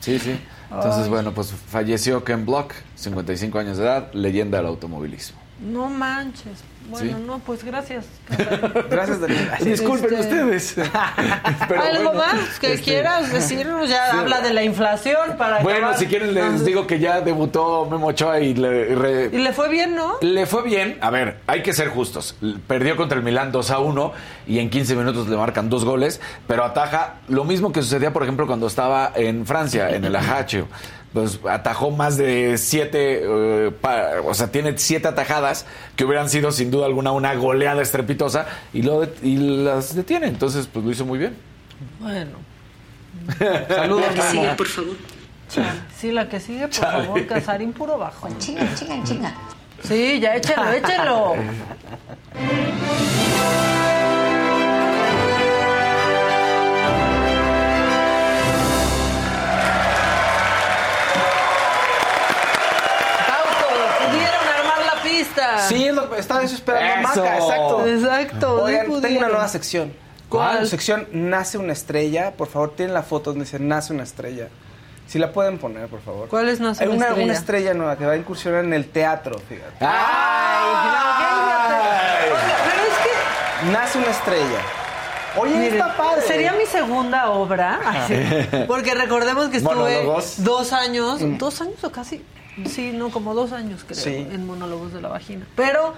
Sí, 0.00 0.18
sí. 0.18 0.38
Entonces, 0.72 1.08
bueno, 1.08 1.32
pues 1.32 1.52
falleció 1.68 2.22
Ken 2.22 2.46
Block, 2.46 2.72
55 2.94 3.58
años 3.58 3.76
de 3.76 3.84
edad, 3.84 4.12
leyenda 4.12 4.58
del 4.58 4.68
automovilismo. 4.68 5.36
No 5.60 5.88
manches. 5.88 6.60
Bueno, 6.90 7.16
Sí. 7.18 7.24
no, 7.26 7.38
pues 7.38 7.62
gracias. 7.64 8.04
Gracias, 8.90 9.20
Daniel. 9.20 9.48
Disculpen 9.60 10.12
Este- 10.14 10.20
ustedes. 10.42 10.74
Pero 11.68 11.82
¿Algo 11.82 12.12
bueno, 12.12 12.18
más 12.18 12.58
que 12.58 12.72
este, 12.74 12.84
quieras 12.84 13.32
decirnos? 13.32 13.88
Ya 13.88 14.10
sí. 14.10 14.16
habla 14.18 14.40
de 14.40 14.52
la 14.52 14.62
inflación 14.64 15.36
para 15.38 15.60
Bueno, 15.62 15.78
acabar. 15.78 15.98
si 15.98 16.06
quieren 16.06 16.34
les 16.34 16.64
digo 16.64 16.86
que 16.86 16.98
ya 16.98 17.20
debutó 17.20 17.86
Memo 17.90 18.08
Ochoa 18.08 18.40
y 18.40 18.54
le, 18.54 18.94
re- 18.94 19.30
Y 19.32 19.38
le 19.38 19.52
fue 19.52 19.68
bien, 19.68 19.94
¿no? 19.94 20.14
Le 20.20 20.46
fue 20.46 20.62
bien, 20.62 20.98
a 21.00 21.10
ver, 21.10 21.38
hay 21.46 21.62
que 21.62 21.72
ser 21.72 21.88
justos. 21.88 22.36
Perdió 22.66 22.96
contra 22.96 23.16
el 23.18 23.24
Milán 23.24 23.52
2 23.52 23.70
a 23.70 23.78
1 23.78 24.12
y 24.48 24.58
en 24.58 24.68
15 24.70 24.96
minutos 24.96 25.28
le 25.28 25.36
marcan 25.36 25.70
dos 25.70 25.84
goles, 25.84 26.20
pero 26.46 26.64
ataja 26.64 27.14
lo 27.28 27.44
mismo 27.44 27.72
que 27.72 27.82
sucedía, 27.82 28.12
por 28.12 28.22
ejemplo, 28.24 28.46
cuando 28.46 28.66
estaba 28.66 29.12
en 29.14 29.46
Francia, 29.46 29.90
en 29.90 30.04
el 30.04 30.16
Ajaccio. 30.16 30.66
Pues 31.12 31.40
atajó 31.48 31.90
más 31.90 32.16
de 32.16 32.56
siete, 32.56 33.20
eh, 33.24 33.72
pa- 33.80 34.20
o 34.24 34.32
sea, 34.32 34.52
tiene 34.52 34.78
siete 34.78 35.08
atajadas 35.08 35.66
que 35.96 36.04
hubieran 36.04 36.28
sido 36.30 36.52
sin 36.52 36.70
duda 36.70 36.86
alguna 36.86 37.10
una 37.10 37.34
goleada 37.34 37.82
estrepitosa 37.82 38.46
y, 38.72 38.82
lo 38.82 39.00
de- 39.00 39.12
y 39.22 39.36
las 39.64 39.94
detiene. 39.96 40.28
Entonces, 40.28 40.68
pues 40.72 40.84
lo 40.84 40.90
hizo 40.92 41.04
muy 41.04 41.18
bien. 41.18 41.36
Bueno. 41.98 42.38
Saludos, 43.68 44.02
La 44.06 44.14
que 44.14 44.22
sigue, 44.30 44.48
por 44.54 44.66
favor. 44.68 44.96
Sí, 45.98 46.12
la 46.12 46.28
que 46.28 46.38
sigue, 46.38 46.60
por 46.60 46.70
Chale. 46.70 47.04
favor, 47.06 47.26
Casarín 47.26 47.72
puro 47.72 47.98
bajo. 47.98 48.28
Chinga, 48.38 48.72
chinga, 48.76 49.02
chinga. 49.02 49.34
Sí, 49.82 50.20
ya 50.20 50.36
échelo, 50.36 50.70
échelo. 50.72 51.34
Sí, 65.70 65.86
es 65.86 65.94
lo- 65.94 66.14
estaba 66.14 66.42
eso 66.42 66.54
esperando. 66.54 67.08
Maca, 67.08 67.36
exacto. 67.38 67.86
Exacto. 67.86 68.58
sí 68.58 68.64
Oigan, 68.64 68.82
tengo 68.86 68.94
pudieron. 69.00 69.16
una 69.18 69.28
nueva 69.28 69.48
sección. 69.48 69.92
¿Cuál? 70.28 70.66
Sección 70.68 71.08
Nace 71.12 71.58
una 71.58 71.72
estrella. 71.72 72.32
Por 72.36 72.48
favor, 72.48 72.74
tienen 72.76 72.94
la 72.94 73.02
foto 73.02 73.30
donde 73.30 73.44
dice 73.46 73.58
Nace 73.58 73.92
una 73.92 74.04
estrella. 74.04 74.48
Si 75.08 75.18
la 75.18 75.32
pueden 75.32 75.58
poner, 75.58 75.88
por 75.88 76.00
favor. 76.02 76.28
¿Cuál 76.28 76.48
es 76.48 76.60
Nace 76.60 76.84
una 76.86 76.94
una, 76.94 77.06
estrella? 77.06 77.24
una 77.24 77.34
estrella 77.34 77.74
nueva 77.74 77.96
que 77.98 78.06
va 78.06 78.12
a 78.12 78.16
incursionar 78.16 78.64
en 78.64 78.72
el 78.74 78.86
teatro, 78.90 79.38
fíjate. 79.48 79.84
Ay, 79.84 80.66
Oiga, 82.30 82.38
pero 82.64 82.82
es 82.82 83.64
que 83.66 83.72
Nace 83.72 83.98
una 83.98 84.10
estrella. 84.10 84.60
Oye, 85.36 85.54
Miren, 85.54 85.72
está 85.74 85.96
padre. 85.96 86.22
Sería 86.22 86.52
mi 86.52 86.66
segunda 86.66 87.30
obra. 87.30 87.78
así, 87.84 88.14
porque 88.68 88.94
recordemos 88.94 89.48
que 89.48 89.58
estuve 89.58 89.74
Monólogos. 89.74 90.42
dos 90.44 90.72
años, 90.72 91.18
dos 91.38 91.60
años 91.60 91.82
o 91.84 91.90
casi, 91.92 92.24
sí, 92.66 92.92
no, 92.92 93.10
como 93.10 93.34
dos 93.34 93.52
años 93.52 93.84
creo, 93.86 93.98
Sí. 93.98 94.14
en 94.30 94.46
monólogos 94.46 94.92
de 94.92 95.00
la 95.00 95.08
vagina. 95.08 95.46
Pero 95.56 95.94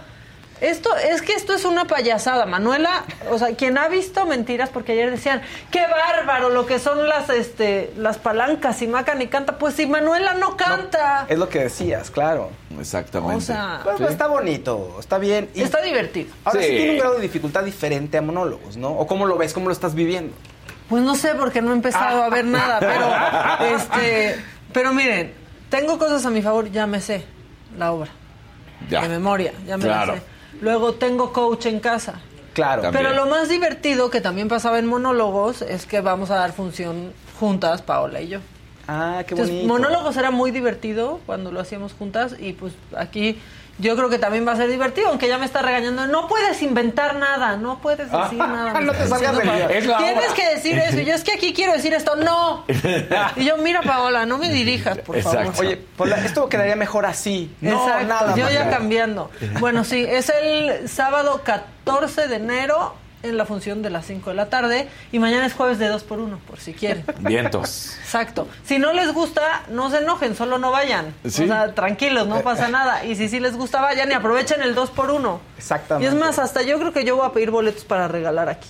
esto, 0.60 0.94
es 0.96 1.22
que 1.22 1.32
esto 1.32 1.54
es 1.54 1.64
una 1.64 1.86
payasada, 1.86 2.46
Manuela. 2.46 3.04
O 3.30 3.38
sea, 3.38 3.54
quien 3.56 3.78
ha 3.78 3.88
visto 3.88 4.24
mentiras, 4.26 4.68
porque 4.70 4.92
ayer 4.92 5.10
decían, 5.10 5.42
qué 5.72 5.80
bárbaro 5.80 6.50
lo 6.50 6.66
que 6.66 6.78
son 6.78 7.08
las, 7.08 7.28
este, 7.30 7.92
las 7.96 8.18
palancas 8.18 8.80
y 8.82 8.86
Maca 8.86 9.14
ni 9.16 9.26
canta. 9.26 9.58
Pues 9.58 9.74
si 9.74 9.86
Manuela 9.86 10.34
no 10.34 10.56
canta. 10.56 11.26
Es 11.28 11.36
lo 11.36 11.48
que 11.48 11.58
decías, 11.64 12.10
claro. 12.12 12.50
Exactamente. 12.78 13.36
o 13.36 13.40
sea, 13.40 13.80
Bueno, 13.82 13.98
pues 13.98 14.10
está 14.12 14.28
bonito, 14.28 14.96
está 15.00 15.18
bien. 15.18 15.50
Y 15.54 15.62
está 15.62 15.80
divertido. 15.82 16.32
ahora 16.44 16.60
sí. 16.60 16.68
Sí. 16.68 16.76
tiene 16.76 16.90
un 16.92 16.98
grado 16.98 17.14
de 17.16 17.22
dificultad 17.22 17.64
diferente 17.64 18.18
a 18.18 18.22
monólogos, 18.22 18.76
¿no? 18.76 18.90
¿O 18.92 19.06
cómo 19.08 19.26
lo 19.26 19.36
ves? 19.36 19.52
¿Cómo 19.52 19.66
lo 19.66 19.72
estás 19.72 19.94
viviendo? 19.96 20.32
Pues 20.88 21.02
no 21.02 21.14
sé 21.16 21.34
porque 21.34 21.60
no 21.60 21.70
he 21.70 21.74
empezado 21.74 22.22
a 22.22 22.28
ver 22.28 22.44
nada, 22.44 22.78
pero 22.78 23.74
este, 23.76 24.36
pero 24.72 24.92
miren, 24.92 25.32
tengo 25.72 25.98
cosas 25.98 26.24
a 26.26 26.30
mi 26.30 26.42
favor, 26.42 26.70
ya 26.70 26.86
me 26.86 27.00
sé 27.00 27.24
la 27.78 27.92
obra. 27.92 28.10
Ya. 28.90 29.00
De 29.00 29.08
memoria, 29.08 29.52
ya 29.66 29.78
me 29.78 29.84
Claro. 29.84 30.12
la 30.14 30.18
sé. 30.20 30.24
Luego 30.60 30.92
tengo 30.94 31.32
coach 31.32 31.64
en 31.66 31.80
casa. 31.80 32.20
Claro. 32.52 32.82
También. 32.82 33.04
Pero 33.04 33.16
lo 33.16 33.24
más 33.30 33.48
divertido 33.48 34.10
que 34.10 34.20
también 34.20 34.48
pasaba 34.48 34.78
en 34.78 34.84
monólogos 34.86 35.62
es 35.62 35.86
que 35.86 36.02
vamos 36.02 36.30
a 36.30 36.34
dar 36.36 36.52
función 36.52 37.14
juntas, 37.40 37.80
Paola 37.80 38.20
y 38.20 38.28
yo. 38.28 38.40
Ah, 38.86 39.22
qué 39.26 39.32
Entonces, 39.34 39.54
bonito. 39.56 39.72
monólogos 39.72 40.16
era 40.18 40.30
muy 40.30 40.50
divertido 40.50 41.20
cuando 41.24 41.50
lo 41.50 41.60
hacíamos 41.60 41.94
juntas 41.94 42.36
y 42.38 42.52
pues 42.52 42.74
aquí 42.94 43.38
yo 43.82 43.96
creo 43.96 44.08
que 44.08 44.18
también 44.18 44.46
va 44.46 44.52
a 44.52 44.56
ser 44.56 44.70
divertido, 44.70 45.08
aunque 45.08 45.26
ya 45.26 45.38
me 45.38 45.44
está 45.44 45.60
regañando. 45.60 46.06
No 46.06 46.28
puedes 46.28 46.62
inventar 46.62 47.16
nada, 47.16 47.56
no 47.56 47.80
puedes 47.80 48.10
decir 48.10 48.38
nada. 48.38 48.80
no 48.80 48.92
te 48.92 49.06
salgas 49.08 49.36
del 49.36 49.50
Tienes 49.50 49.88
obra. 49.88 50.34
que 50.36 50.48
decir 50.54 50.78
eso. 50.78 51.00
Y 51.00 51.04
yo 51.04 51.14
es 51.14 51.24
que 51.24 51.32
aquí 51.32 51.52
quiero 51.52 51.72
decir 51.72 51.92
esto. 51.92 52.16
No. 52.16 52.64
Y 53.36 53.44
yo, 53.44 53.56
mira, 53.56 53.82
Paola, 53.82 54.24
no 54.26 54.38
me 54.38 54.48
dirijas, 54.48 54.98
por 54.98 55.16
Exacto. 55.16 55.52
favor. 55.52 55.66
Oye, 55.66 55.76
Paula, 55.96 56.16
esto 56.24 56.48
quedaría 56.48 56.76
mejor 56.76 57.06
así. 57.06 57.54
No, 57.60 57.82
Exacto, 57.84 58.06
nada 58.06 58.36
yo 58.36 58.48
ya 58.50 58.70
cambiando. 58.70 59.30
Bueno, 59.58 59.84
sí, 59.84 60.04
es 60.08 60.30
el 60.30 60.88
sábado 60.88 61.42
14 61.44 62.28
de 62.28 62.36
enero 62.36 62.94
en 63.22 63.36
la 63.36 63.46
función 63.46 63.82
de 63.82 63.90
las 63.90 64.06
5 64.06 64.30
de 64.30 64.36
la 64.36 64.48
tarde 64.48 64.88
y 65.10 65.18
mañana 65.18 65.46
es 65.46 65.54
jueves 65.54 65.78
de 65.78 65.88
2 65.88 66.02
por 66.04 66.18
1 66.18 66.38
por 66.46 66.58
si 66.58 66.72
quieren. 66.74 67.04
Vientos. 67.20 67.96
Exacto. 68.02 68.48
Si 68.64 68.78
no 68.78 68.92
les 68.92 69.12
gusta, 69.12 69.62
no 69.68 69.90
se 69.90 69.98
enojen, 69.98 70.34
solo 70.34 70.58
no 70.58 70.70
vayan. 70.70 71.14
Sí. 71.26 71.44
O 71.44 71.46
sea, 71.46 71.74
tranquilos, 71.74 72.26
no 72.26 72.40
pasa 72.42 72.68
nada. 72.68 73.04
Y 73.04 73.16
si 73.16 73.28
sí 73.28 73.40
les 73.40 73.56
gusta, 73.56 73.80
vayan 73.80 74.10
y 74.10 74.14
aprovechen 74.14 74.62
el 74.62 74.74
2 74.74 74.90
por 74.90 75.10
1 75.10 75.40
Exactamente. 75.58 76.04
Y 76.04 76.08
es 76.08 76.18
más, 76.18 76.38
hasta 76.38 76.62
yo 76.62 76.78
creo 76.78 76.92
que 76.92 77.04
yo 77.04 77.16
voy 77.16 77.26
a 77.26 77.32
pedir 77.32 77.50
boletos 77.50 77.84
para 77.84 78.08
regalar 78.08 78.48
aquí. 78.48 78.68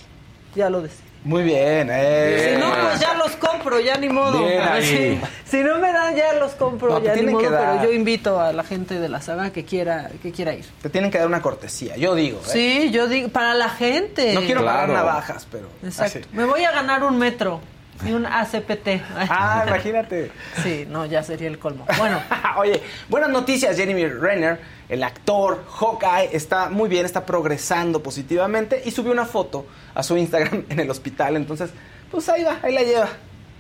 Ya 0.55 0.69
lo 0.69 0.83
decidí. 0.83 1.12
Muy 1.25 1.45
bien, 1.45 1.89
eh. 1.91 2.51
Si 2.55 2.61
no, 2.61 2.73
pues 2.75 3.01
ya 3.01 3.15
los 3.15 3.37
compro, 3.37 3.79
ya 3.79 3.97
ni 3.97 4.09
modo. 4.09 4.45
Bien 4.45 4.61
ahí. 4.63 4.83
Sí. 4.85 5.21
Si 5.45 5.63
no 5.63 5.79
me 5.79 5.93
dan, 5.93 6.17
ya 6.17 6.33
los 6.35 6.53
compro, 6.53 6.91
No, 6.91 7.01
ya 7.03 7.15
ni 7.15 7.23
modo. 7.31 7.39
que 7.43 7.49
dar. 7.51 7.79
Pero 7.79 7.85
yo 7.91 7.93
invito 7.97 8.41
a 8.41 8.53
la 8.53 8.65
gente 8.65 8.99
de 8.99 9.09
la 9.09 9.21
saga 9.23 9.51
que 9.53 9.65
quiera, 9.65 10.11
que 10.21 10.33
quiera 10.33 10.53
ir. 10.55 10.65
Te 10.83 10.91
tienen 10.91 11.11
que 11.13 11.19
dar 11.19 11.27
una 11.29 11.41
cortesía, 11.41 11.97
yo 11.97 12.15
digo. 12.17 12.41
¿eh? 12.41 12.49
Sí, 12.49 12.91
yo 12.91 13.07
digo, 13.07 13.29
para 13.29 13.55
la 13.55 13.69
gente. 13.69 14.35
No 14.35 14.41
quiero 14.41 14.65
pagar 14.65 14.89
navajas, 14.89 15.47
pero. 15.51 15.69
Exacto. 15.85 16.19
así. 16.19 16.29
Me 16.33 16.45
voy 16.45 16.65
a 16.65 16.73
ganar 16.73 17.05
un 17.05 17.17
metro 17.19 17.61
y 18.05 18.11
un 18.13 18.27
ACPT. 18.27 18.89
Ah, 19.29 19.65
imagínate. 19.69 20.33
Sí, 20.65 20.87
no, 20.89 21.07
ya 21.07 21.23
sería 21.23 21.47
el 21.47 21.59
colmo. 21.61 21.87
Bueno, 21.99 22.21
Oye, 22.57 22.83
buenas 23.09 23.31
noticias, 23.31 23.77
Jeremy 23.77 24.07
Renner, 24.07 24.59
el 24.93 25.03
actor 25.03 25.65
Hawkeye, 25.81 26.37
está 26.37 26.69
muy 26.69 26.89
bien, 26.89 27.07
está 27.07 27.25
progresando 27.25 28.03
positivamente 28.03 28.83
y 28.85 28.91
subió 28.91 29.11
una 29.11 29.25
foto 29.25 29.67
a 29.95 30.03
su 30.03 30.17
Instagram 30.17 30.65
en 30.69 30.81
el 30.81 30.91
hospital, 30.91 31.37
entonces, 31.37 31.71
pues 32.11 32.29
ahí 32.29 32.45
va, 32.45 32.59
ahí 32.63 32.75
la 32.75 32.83
lleva. 32.83 33.09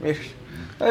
Mira, 0.00 0.18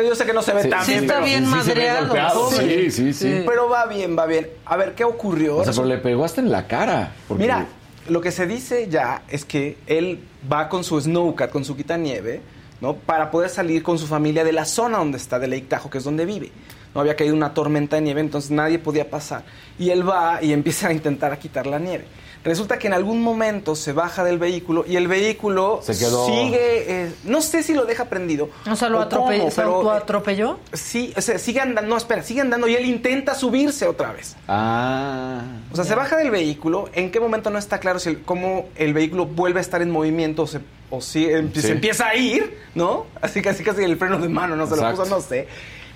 Yo 0.03 0.15
sé 0.15 0.25
que 0.25 0.33
no 0.33 0.41
se 0.41 0.53
ve 0.53 0.63
Sí, 0.63 0.69
tan 0.69 0.83
sí 0.85 0.91
bien, 0.93 1.03
está 1.03 1.13
pero, 1.15 1.25
bien 1.25 1.45
sí 1.45 1.51
madreado. 1.51 2.33
joven. 2.33 2.67
sí, 2.69 2.91
sí, 2.91 3.13
sí. 3.13 3.43
pero 3.45 3.69
va 3.69 3.85
bien, 3.85 4.17
va 4.17 4.25
bien. 4.25 4.47
A 4.65 4.77
ver, 4.77 4.95
¿qué 4.95 5.03
ocurrió? 5.03 5.57
O 5.57 5.63
sea, 5.63 5.73
pero 5.73 5.85
le 5.85 5.97
pegó 5.97 6.23
hasta 6.25 6.41
en 6.41 6.49
la 6.51 6.65
cara. 6.67 7.13
porque- 7.27 7.43
Mira, 7.43 7.67
lo 8.09 8.19
que 8.21 8.31
se 8.31 8.47
dice 8.47 8.87
ya 8.89 9.21
es 9.29 9.45
que 9.45 9.77
él 9.85 10.21
va 10.51 10.69
con 10.69 10.83
su 10.83 10.99
snowcat, 10.99 11.51
con 11.51 11.63
su 11.65 11.75
quitanieve, 11.77 12.41
¿no? 12.79 12.95
Para 12.95 13.29
poder 13.29 13.49
salir 13.51 13.83
con 13.83 13.99
su 13.99 14.07
familia 14.07 14.43
de 14.43 14.53
la 14.53 14.65
zona 14.65 14.97
donde 14.97 15.17
está, 15.19 15.37
de 15.37 15.47
Lake 15.47 15.65
Tahoe, 15.69 15.91
que 15.91 15.97
es 15.99 16.03
donde 16.03 16.25
vive. 16.25 16.51
No 16.93 17.01
había 17.01 17.15
caído 17.15 17.35
una 17.35 17.53
tormenta 17.53 17.95
de 17.95 18.01
nieve, 18.01 18.21
entonces 18.21 18.51
nadie 18.51 18.77
podía 18.79 19.09
pasar. 19.09 19.43
Y 19.79 19.89
él 19.91 20.07
va 20.07 20.39
y 20.43 20.51
empieza 20.53 20.89
a 20.89 20.93
intentar 20.93 21.31
a 21.31 21.39
quitar 21.39 21.65
la 21.67 21.79
nieve. 21.79 22.05
Resulta 22.43 22.79
que 22.79 22.87
en 22.87 22.93
algún 22.93 23.21
momento 23.21 23.75
se 23.75 23.93
baja 23.93 24.23
del 24.23 24.39
vehículo 24.39 24.83
y 24.87 24.95
el 24.95 25.07
vehículo 25.07 25.79
Se 25.83 25.95
quedó- 25.95 26.25
sigue, 26.25 26.85
eh, 27.03 27.11
no 27.25 27.39
sé 27.43 27.61
si 27.61 27.75
lo 27.75 27.85
deja 27.85 28.05
prendido. 28.05 28.49
o 28.69 28.75
sea, 28.75 28.89
lo 28.89 28.97
o 28.97 29.01
atropelló. 29.01 29.39
cómo, 29.41 29.51
¿Se 29.51 29.55
pero, 29.57 29.69
eh, 29.69 29.75
autoatropelló? 29.75 30.59
Sí, 30.73 31.13
o 31.15 31.21
sea, 31.21 31.37
sigue 31.37 31.59
andando, 31.61 31.87
no, 31.87 31.97
espera, 31.97 32.23
sigue 32.23 32.41
andando 32.41 32.67
y 32.67 32.73
él 32.73 32.85
intenta 32.85 33.35
subirse 33.35 33.85
otra 33.87 34.11
vez. 34.11 34.35
Ah. 34.47 35.41
O 35.71 35.75
sea, 35.75 35.85
se 35.85 35.93
baja 35.93 36.17
del 36.17 36.31
vehículo. 36.31 36.89
¿En 36.93 37.11
qué 37.11 37.19
momento 37.19 37.51
no 37.51 37.59
está 37.59 37.79
claro 37.79 37.99
si 37.99 38.09
el- 38.09 38.21
cómo 38.23 38.69
el 38.75 38.93
vehículo 38.95 39.27
vuelve 39.27 39.59
a 39.59 39.61
estar 39.61 39.83
en 39.83 39.91
movimiento 39.91 40.41
o, 40.43 40.47
se, 40.47 40.61
o 40.89 40.99
si 40.99 41.25
em- 41.29 41.53
Sí. 41.53 41.61
se 41.61 41.71
empieza 41.73 42.07
a 42.07 42.15
ir, 42.15 42.57
¿no? 42.73 43.05
Así 43.21 43.41
casi 43.43 43.63
casi 43.63 43.83
el 43.83 43.97
freno 43.97 44.17
de 44.17 44.29
mano, 44.29 44.55
no 44.55 44.65
se 44.65 44.75
lo 44.77 44.89
puso, 44.89 45.05
no 45.05 45.21
sé. 45.21 45.47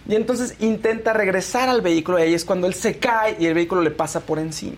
Y 0.07 0.15
entonces 0.15 0.55
intenta 0.59 1.13
regresar 1.13 1.67
al 1.69 1.81
vehículo 1.81 2.19
y 2.19 2.23
ahí 2.23 2.33
es 2.33 2.45
cuando 2.45 2.67
él 2.67 2.73
se 2.73 2.97
cae 2.97 3.37
y 3.39 3.45
el 3.47 3.53
vehículo 3.55 3.81
le 3.81 3.91
pasa 3.91 4.19
por 4.19 4.37
encima. 4.39 4.77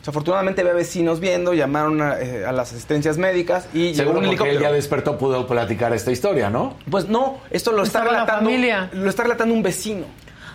O 0.00 0.04
sea, 0.04 0.12
afortunadamente 0.12 0.60
había 0.62 0.72
vecinos 0.72 1.20
viendo, 1.20 1.52
llamaron 1.52 2.00
a, 2.00 2.18
eh, 2.20 2.46
a 2.46 2.52
las 2.52 2.72
asistencias 2.72 3.18
médicas 3.18 3.66
y 3.74 3.92
llegó 3.92 4.12
Seguro 4.12 4.18
un 4.20 4.24
porque 4.26 4.30
él 4.30 4.48
helicóptero. 4.50 4.60
ya 4.60 4.72
despertó, 4.72 5.18
pudo 5.18 5.46
platicar 5.46 5.92
esta 5.92 6.10
historia, 6.12 6.48
¿no? 6.48 6.76
Pues 6.90 7.06
no, 7.08 7.40
esto 7.50 7.72
lo 7.72 7.82
está 7.82 8.02
relatando. 8.04 8.48
familia. 8.48 8.88
Lo 8.92 9.10
está 9.10 9.24
relatando 9.24 9.52
un 9.52 9.62
vecino. 9.62 10.06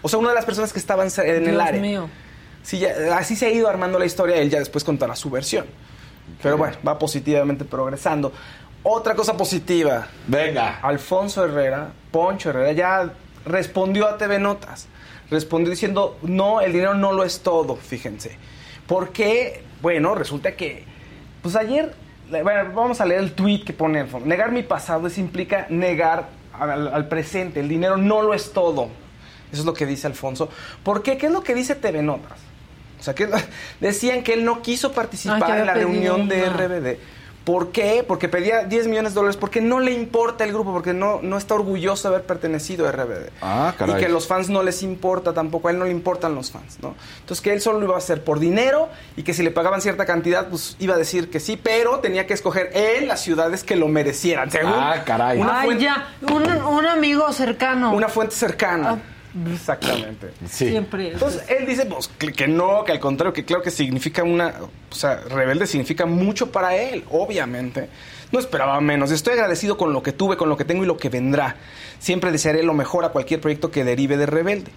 O 0.02 0.10
sea, 0.10 0.20
una 0.20 0.30
de 0.30 0.36
las 0.36 0.46
personas 0.46 0.72
que 0.74 0.80
estaban 0.80 1.10
en 1.18 1.48
el 1.48 1.60
área. 1.62 1.82
mío. 1.82 2.10
Sí, 2.64 2.80
ya- 2.80 3.16
así 3.18 3.36
se 3.36 3.46
ha 3.48 3.52
ido 3.52 3.68
armando 3.70 4.00
la 4.00 4.06
historia, 4.06 4.38
él 4.38 4.50
ya 4.50 4.58
después 4.60 4.84
contará 4.84 5.16
su 5.16 5.30
versión. 5.30 5.66
Pero 6.42 6.58
bueno, 6.58 6.78
va 6.88 6.98
positivamente 6.98 7.66
progresando. 7.66 8.32
Otra 8.82 9.14
cosa 9.16 9.36
positiva, 9.38 10.08
Venga. 10.28 10.80
Alfonso 10.82 11.44
Herrera, 11.46 11.90
Poncho 12.12 12.50
Herrera, 12.50 12.72
ya 12.72 13.14
respondió 13.46 14.08
a 14.08 14.18
TV 14.18 14.40
Notas. 14.40 14.88
Respondió 15.30 15.72
diciendo, 15.72 16.18
no, 16.22 16.62
el 16.62 16.72
dinero 16.72 16.94
no 16.94 17.12
lo 17.12 17.24
es 17.24 17.42
todo, 17.42 17.76
fíjense. 17.76 18.38
Porque, 18.88 19.64
bueno, 19.82 20.14
resulta 20.14 20.56
que, 20.56 20.84
pues 21.42 21.56
ayer, 21.56 21.94
bueno, 22.30 22.72
vamos 22.74 23.02
a 23.02 23.06
leer 23.06 23.22
el 23.22 23.34
tweet 23.34 23.64
que 23.64 23.74
pone 23.74 24.00
Alfonso. 24.00 24.28
Negar 24.28 24.52
mi 24.52 24.64
pasado 24.64 25.08
eso 25.08 25.20
implica 25.20 25.66
negar 25.70 26.30
al, 26.54 26.88
al 26.88 27.08
presente, 27.08 27.60
el 27.60 27.68
dinero 27.68 27.98
no 27.98 28.22
lo 28.22 28.34
es 28.34 28.52
todo. 28.52 28.90
Eso 29.52 29.62
es 29.62 29.66
lo 29.66 29.74
que 29.74 29.86
dice 29.86 30.08
Alfonso. 30.08 30.50
¿Por 30.84 31.02
qué? 31.02 31.18
¿Qué 31.18 31.28
es 31.28 31.32
lo 31.32 31.42
que 31.42 31.56
dice 31.56 31.76
TV 31.76 32.02
Notas? 32.02 32.38
O 33.00 33.04
sea, 33.04 33.14
que 33.16 33.28
decían 33.80 34.24
que 34.24 34.34
él 34.34 34.46
no 34.46 34.62
quiso 34.62 34.90
Ah, 34.90 34.94
participar 34.94 35.60
en 35.60 35.66
la 35.66 35.74
reunión 35.74 36.28
de 36.28 36.46
RBD. 36.50 36.98
¿Por 37.46 37.72
qué? 37.72 38.04
Porque 38.06 38.28
pedía 38.28 38.64
10 38.64 38.88
millones 38.88 39.14
de 39.14 39.16
dólares, 39.20 39.38
porque 39.38 39.62
no 39.62 39.80
le 39.80 39.92
importa 39.92 40.44
el 40.44 40.52
grupo, 40.52 40.74
porque 40.74 40.94
no, 40.94 41.20
no 41.22 41.38
está 41.38 41.54
orgulloso 41.54 42.10
de 42.10 42.16
haber 42.16 42.26
pertenecido 42.28 42.88
a 42.88 42.92
RBD. 42.92 43.30
Ah, 43.42 43.74
caray. 43.78 43.96
Y 43.96 44.00
que 44.00 44.06
a 44.08 44.10
los 44.10 44.26
fans 44.28 44.50
no 44.50 44.64
les 44.64 44.82
importa 44.82 45.32
tampoco, 45.32 45.68
a 45.68 45.72
él 45.72 45.78
no 45.78 45.86
le 45.86 45.92
importan 45.92 46.34
los 46.34 46.50
fans, 46.52 46.80
¿no? 46.82 46.96
Entonces 47.20 47.42
que 47.44 47.54
él 47.54 47.62
solo 47.62 47.80
lo 47.80 47.86
iba 47.86 47.96
a 47.96 48.00
hacer 48.00 48.24
por 48.24 48.40
dinero 48.40 48.90
y 49.16 49.22
que 49.22 49.34
si 49.36 49.44
le 49.44 49.52
pagaban 49.52 49.80
cierta 49.82 50.06
cantidad, 50.06 50.48
pues 50.50 50.76
iba 50.80 50.96
a 50.96 50.98
decir 50.98 51.30
que 51.30 51.40
sí, 51.40 51.56
pero 51.56 52.00
tenía 52.00 52.26
que 52.26 52.34
escoger 52.34 52.72
él 52.74 53.08
las 53.08 53.22
ciudades 53.22 53.64
que 53.64 53.76
lo 53.76 53.88
merecieran, 53.88 54.50
según 54.50 54.74
Ah, 54.74 55.04
caray. 55.06 55.40
Una, 55.40 55.60
Ay, 55.60 55.66
fuente, 55.68 55.84
ya. 55.84 56.08
Un, 56.22 56.50
un 56.52 56.86
amigo 56.88 57.32
cercano. 57.32 57.94
una 57.94 58.08
fuente 58.10 58.34
cercana. 58.36 58.90
Ah. 58.92 59.12
Exactamente. 59.54 60.32
Sí. 60.50 60.70
Siempre. 60.70 61.12
Entonces 61.12 61.44
él 61.50 61.66
dice 61.66 61.86
pues, 61.86 62.08
que 62.08 62.48
no, 62.48 62.84
que 62.84 62.92
al 62.92 63.00
contrario, 63.00 63.34
que 63.34 63.46
claro 63.46 63.64
que 63.64 63.72
significa 63.72 64.24
una. 64.24 64.54
O 64.92 64.96
sea, 64.96 65.16
rebelde 65.28 65.68
significa 65.68 66.06
mucho 66.06 66.52
para 66.52 66.76
él, 66.76 67.04
obviamente. 67.10 67.90
No 68.32 68.40
esperaba 68.40 68.80
menos. 68.82 69.12
Estoy 69.12 69.34
agradecido 69.34 69.78
con 69.78 69.94
lo 69.94 70.02
que 70.04 70.12
tuve, 70.12 70.38
con 70.38 70.50
lo 70.50 70.58
que 70.58 70.66
tengo 70.66 70.84
y 70.84 70.88
lo 70.88 70.98
que 70.98 71.10
vendrá. 71.10 71.56
Siempre 72.00 72.32
desearé 72.32 72.64
lo 72.64 72.74
mejor 72.74 73.06
a 73.06 73.10
cualquier 73.10 73.42
proyecto 73.42 73.72
que 73.72 73.84
derive 73.84 74.18
de 74.18 74.26
rebelde. 74.26 74.72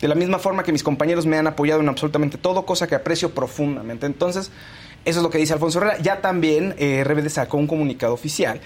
De 0.00 0.08
la 0.08 0.14
misma 0.14 0.38
forma 0.38 0.64
que 0.64 0.72
mis 0.72 0.82
compañeros 0.82 1.26
me 1.26 1.38
han 1.38 1.46
apoyado 1.46 1.80
en 1.80 1.88
absolutamente 1.88 2.36
todo, 2.36 2.66
cosa 2.66 2.86
que 2.86 2.94
aprecio 2.94 3.30
profundamente. 3.34 4.06
Entonces, 4.06 4.50
eso 5.04 5.18
es 5.18 5.22
lo 5.22 5.30
que 5.30 5.38
dice 5.38 5.52
Alfonso 5.52 5.78
Herrera. 5.78 5.98
Ya 5.98 6.20
también 6.20 6.74
eh, 6.78 7.04
Rebelde 7.04 7.30
sacó 7.30 7.56
un 7.56 7.66
comunicado 7.66 8.12
oficial 8.12 8.60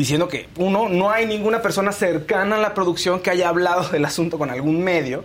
diciendo 0.00 0.28
que, 0.28 0.48
uno, 0.56 0.88
no 0.88 1.10
hay 1.10 1.26
ninguna 1.26 1.60
persona 1.60 1.92
cercana 1.92 2.56
a 2.56 2.58
la 2.58 2.72
producción 2.72 3.20
que 3.20 3.28
haya 3.28 3.50
hablado 3.50 3.86
del 3.90 4.06
asunto 4.06 4.38
con 4.38 4.48
algún 4.48 4.82
medio 4.82 5.24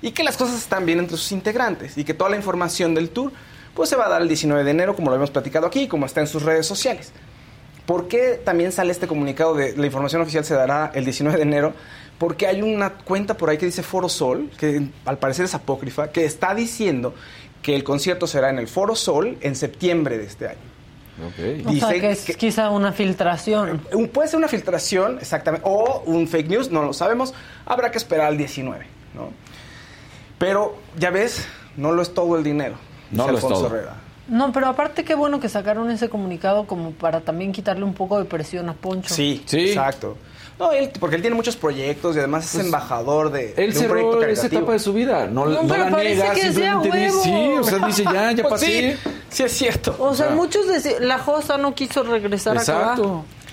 y 0.00 0.12
que 0.12 0.22
las 0.22 0.36
cosas 0.36 0.58
están 0.58 0.86
bien 0.86 1.00
entre 1.00 1.16
sus 1.16 1.32
integrantes 1.32 1.98
y 1.98 2.04
que 2.04 2.14
toda 2.14 2.30
la 2.30 2.36
información 2.36 2.94
del 2.94 3.10
tour 3.10 3.32
pues 3.74 3.90
se 3.90 3.96
va 3.96 4.06
a 4.06 4.08
dar 4.08 4.22
el 4.22 4.28
19 4.28 4.62
de 4.62 4.70
enero, 4.70 4.94
como 4.94 5.08
lo 5.08 5.14
habíamos 5.14 5.32
platicado 5.32 5.66
aquí, 5.66 5.88
como 5.88 6.06
está 6.06 6.20
en 6.20 6.28
sus 6.28 6.44
redes 6.44 6.66
sociales. 6.66 7.10
¿Por 7.84 8.06
qué 8.06 8.40
también 8.44 8.70
sale 8.70 8.92
este 8.92 9.08
comunicado 9.08 9.56
de 9.56 9.76
la 9.76 9.86
información 9.86 10.22
oficial 10.22 10.44
se 10.44 10.54
dará 10.54 10.92
el 10.94 11.04
19 11.04 11.36
de 11.36 11.42
enero? 11.42 11.74
Porque 12.16 12.46
hay 12.46 12.62
una 12.62 12.90
cuenta 12.90 13.36
por 13.36 13.50
ahí 13.50 13.58
que 13.58 13.66
dice 13.66 13.82
Foro 13.82 14.08
Sol, 14.08 14.50
que 14.56 14.86
al 15.04 15.18
parecer 15.18 15.46
es 15.46 15.54
apócrifa, 15.54 16.12
que 16.12 16.24
está 16.24 16.54
diciendo 16.54 17.12
que 17.60 17.74
el 17.74 17.82
concierto 17.82 18.28
será 18.28 18.50
en 18.50 18.60
el 18.60 18.68
Foro 18.68 18.94
Sol 18.94 19.36
en 19.40 19.56
septiembre 19.56 20.16
de 20.16 20.26
este 20.26 20.46
año. 20.46 20.72
Ok. 21.20 21.66
o 21.68 21.72
sea, 21.74 22.00
que 22.00 22.10
es 22.10 22.24
que- 22.24 22.34
quizá 22.34 22.70
una 22.70 22.92
filtración. 22.92 23.82
Un- 23.92 24.08
Puede 24.08 24.28
ser 24.28 24.38
una 24.38 24.48
filtración, 24.48 25.18
exactamente, 25.20 25.66
o 25.68 26.02
un 26.06 26.26
fake 26.26 26.48
news, 26.48 26.70
no 26.70 26.82
lo 26.82 26.92
sabemos. 26.92 27.34
Habrá 27.66 27.90
que 27.90 27.98
esperar 27.98 28.26
al 28.28 28.38
19, 28.38 28.86
¿no? 29.14 29.30
Pero, 30.38 30.76
ya 30.98 31.10
ves, 31.10 31.46
no 31.76 31.92
lo 31.92 32.02
es 32.02 32.14
todo 32.14 32.36
el 32.36 32.42
dinero. 32.44 32.76
No 33.10 33.24
lo 33.28 33.36
es 33.38 33.44
Alfonso 33.44 33.66
todo. 33.66 33.76
Herrera. 33.76 33.96
No, 34.28 34.52
pero 34.52 34.68
aparte 34.68 35.04
qué 35.04 35.14
bueno 35.14 35.40
que 35.40 35.48
sacaron 35.48 35.90
ese 35.90 36.08
comunicado 36.08 36.66
como 36.66 36.92
para 36.92 37.20
también 37.20 37.52
quitarle 37.52 37.84
un 37.84 37.92
poco 37.94 38.18
de 38.18 38.24
presión 38.24 38.68
a 38.68 38.72
Poncho. 38.72 39.12
Sí, 39.12 39.42
Sí. 39.46 39.68
exacto. 39.70 40.16
No, 40.62 40.72
él, 40.72 40.90
porque 41.00 41.16
él 41.16 41.22
tiene 41.22 41.36
muchos 41.36 41.56
proyectos 41.56 42.14
y 42.16 42.18
además 42.18 42.54
es 42.54 42.60
embajador 42.64 43.30
de, 43.32 43.54
Él 43.56 43.72
de 43.72 43.80
un 43.80 43.86
proyecto 43.88 44.20
cerró 44.20 44.32
esa 44.32 44.46
etapa 44.46 44.72
de 44.72 44.78
su 44.78 44.92
vida. 44.92 45.26
No, 45.26 45.46
No, 45.46 45.62
no 45.62 45.68
pero 45.68 45.84
la 45.84 45.90
parece 45.90 46.14
niega, 46.16 46.34
que 46.34 46.40
sea 46.40 46.50
simplemente 46.52 46.98
dice, 46.98 47.10
huevo. 47.10 47.22
sí, 47.24 47.58
o 47.58 47.64
sea, 47.64 47.86
dice 47.86 48.04
ya, 48.04 48.32
ya 48.32 48.42
Pues 48.48 48.50
pasé. 48.50 48.96
sí, 49.02 49.10
sí 49.30 49.42
es 49.42 49.52
cierto. 49.52 49.96
O 49.98 50.14
sea, 50.14 50.26
sea, 50.28 50.36
muchos 50.36 50.66
decían, 50.68 51.06
la 51.08 51.18
Josa 51.18 51.58
no 51.58 51.74
quiso 51.74 52.02
regresar 52.02 52.56
Exacto. 52.56 53.02
acá. 53.02 53.02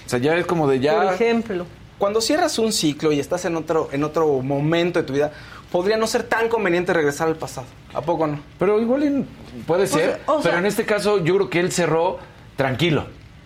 O 0.05 0.09
sea, 0.09 0.19
ya 0.19 0.35
es 0.35 0.45
como 0.45 0.67
de 0.67 0.75
Por 0.77 0.83
ya. 0.83 1.13
ejemplo. 1.13 1.65
Cuando 1.97 2.21
cierras 2.21 2.57
un 2.59 2.71
ciclo 2.71 3.11
y 3.11 3.19
estás 3.19 3.43
en 3.45 3.55
otro, 3.57 3.89
en 3.91 4.03
otro 4.05 4.27
momento 4.41 4.99
de 4.99 5.05
tu 5.05 5.13
vida, 5.13 5.31
podría 5.71 5.97
no 5.97 6.07
ser 6.07 6.23
tan 6.23 6.47
conveniente 6.47 6.93
regresar 6.93 7.27
al 7.27 7.35
pasado. 7.35 7.67
¿A 7.93 8.01
poco 8.01 8.25
no? 8.25 8.39
Pero 8.57 8.79
igual 8.79 9.03
en- 9.03 9.27
puede 9.67 9.85
ser. 9.85 10.01
sea, 10.01 10.19
o 10.27 10.41
sea- 10.41 10.43
pero 10.51 10.57
en 10.59 10.65
este 10.65 10.85
caso, 10.85 11.23
yo 11.23 11.35
creo 11.35 11.49
que 11.49 11.59
él 11.59 11.71
cerró 11.71 12.17
tranquilo, 12.55 13.05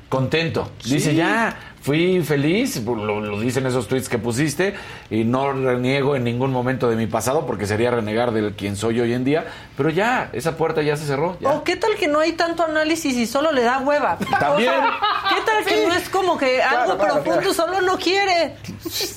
contento. 0.09 0.69
Dice, 0.85 1.15
ya, 1.15 1.57
fui 1.83 2.23
feliz, 2.23 2.81
lo, 2.85 3.19
lo 3.19 3.39
dicen 3.41 3.65
esos 3.65 3.89
tweets 3.89 4.07
que 4.07 4.17
pusiste, 4.17 4.73
y 5.09 5.25
no 5.25 5.51
reniego 5.51 6.15
en 6.15 6.23
ningún 6.23 6.51
momento 6.51 6.89
de 6.89 6.95
mi 6.95 7.07
pasado, 7.07 7.45
porque 7.45 7.67
sería 7.67 7.91
renegar 7.91 8.31
de 8.31 8.53
quien 8.55 8.77
soy 8.77 9.01
hoy 9.01 9.11
en 9.13 9.25
día. 9.25 9.45
Pero 9.75 9.89
ya, 9.89 10.29
esa 10.31 10.55
puerta 10.55 10.81
ya 10.81 10.95
se 10.95 11.05
cerró. 11.05 11.37
ya. 11.41 11.49
O 11.51 11.63
qué 11.65 11.75
tal 11.75 11.95
que 11.95 12.07
no 12.07 12.19
hay 12.19 12.31
tanto 12.33 12.63
análisis 12.63 13.15
y 13.17 13.27
solo 13.27 13.51
le 13.51 13.63
da 13.63 13.79
hueva. 13.79 14.17
También. 14.39 14.69
O 14.69 14.73
sea, 14.73 14.99
¿Qué 15.29 15.41
tal 15.45 15.65
que 15.65 15.87
no 15.87 15.93
es 15.93 16.07
como 16.09 16.37
que 16.37 16.61
algo 16.63 16.95
claro, 16.97 17.15
profundo 17.15 17.39
claro. 17.39 17.53
solo 17.53 17.81
no 17.81 17.97
quiere? 17.97 18.55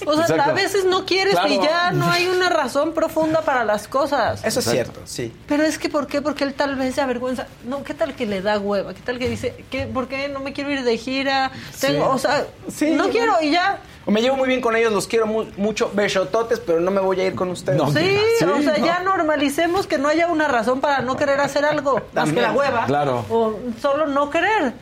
O 0.04 0.14
sea, 0.14 0.22
Exacto. 0.22 0.42
a 0.50 0.52
veces 0.52 0.84
no 0.84 1.04
quieres 1.06 1.34
Claro. 1.34 1.48
y 1.52 1.58
ya 1.58 1.92
no 1.92 2.10
hay 2.10 2.26
una 2.26 2.48
razón 2.48 2.94
profunda 2.94 3.42
para 3.42 3.64
las 3.64 3.86
cosas. 3.86 4.44
Eso 4.44 4.58
es 4.60 4.66
Exacto. 4.66 4.70
cierto, 4.72 5.00
sí. 5.04 5.32
Pero 5.46 5.62
es 5.62 5.78
que, 5.78 5.88
¿por 5.88 6.06
qué? 6.08 6.20
Porque 6.20 6.42
él 6.44 6.54
tal 6.54 6.74
vez 6.74 6.96
se 6.96 7.00
avergüenza. 7.00 7.46
No, 7.64 7.84
¿qué 7.84 7.94
tal 7.94 8.14
que 8.14 8.26
le 8.26 8.40
da 8.42 8.58
hueva? 8.58 8.92
¿Qué 8.94 9.02
tal 9.02 9.18
que 9.18 9.28
dice, 9.28 9.54
¿qué, 9.70 9.86
¿por 9.86 10.08
qué 10.08 10.28
no 10.28 10.40
me 10.40 10.52
quiero 10.52 10.72
ir 10.72 10.82
de 10.82 10.96
gira? 10.98 11.52
Tengo, 11.80 12.08
o 12.08 12.18
sea, 12.18 12.46
Sí, 12.68 12.90
no 12.92 13.08
quiero 13.10 13.34
y 13.40 13.50
ya. 13.52 13.78
O 14.06 14.10
me 14.12 14.22
llevo 14.22 14.36
muy 14.36 14.46
bien 14.48 14.60
con 14.60 14.76
ellos, 14.76 14.92
los 14.92 15.06
quiero 15.08 15.26
mu- 15.26 15.46
mucho, 15.56 15.90
besototes, 15.92 16.60
pero 16.60 16.78
no 16.80 16.90
me 16.92 17.00
voy 17.00 17.20
a 17.20 17.26
ir 17.26 17.34
con 17.34 17.48
ustedes. 17.50 17.76
No. 17.78 17.90
Sí, 17.92 18.18
Sí, 18.38 18.44
o 18.44 18.62
sea, 18.62 18.78
no. 18.78 18.86
ya 18.86 19.00
normalicemos 19.00 19.86
que 19.88 19.98
no 19.98 20.08
haya 20.08 20.28
una 20.28 20.46
razón 20.48 20.80
para 20.80 21.00
no 21.00 21.16
querer 21.16 21.40
hacer 21.40 21.64
algo, 21.64 22.00
más 22.12 22.32
que 22.32 22.40
la 22.40 22.52
hueva. 22.52 22.86
Claro. 22.86 23.24
O 23.30 23.54
solo 23.80 24.06
no 24.06 24.30
querer. 24.30 24.74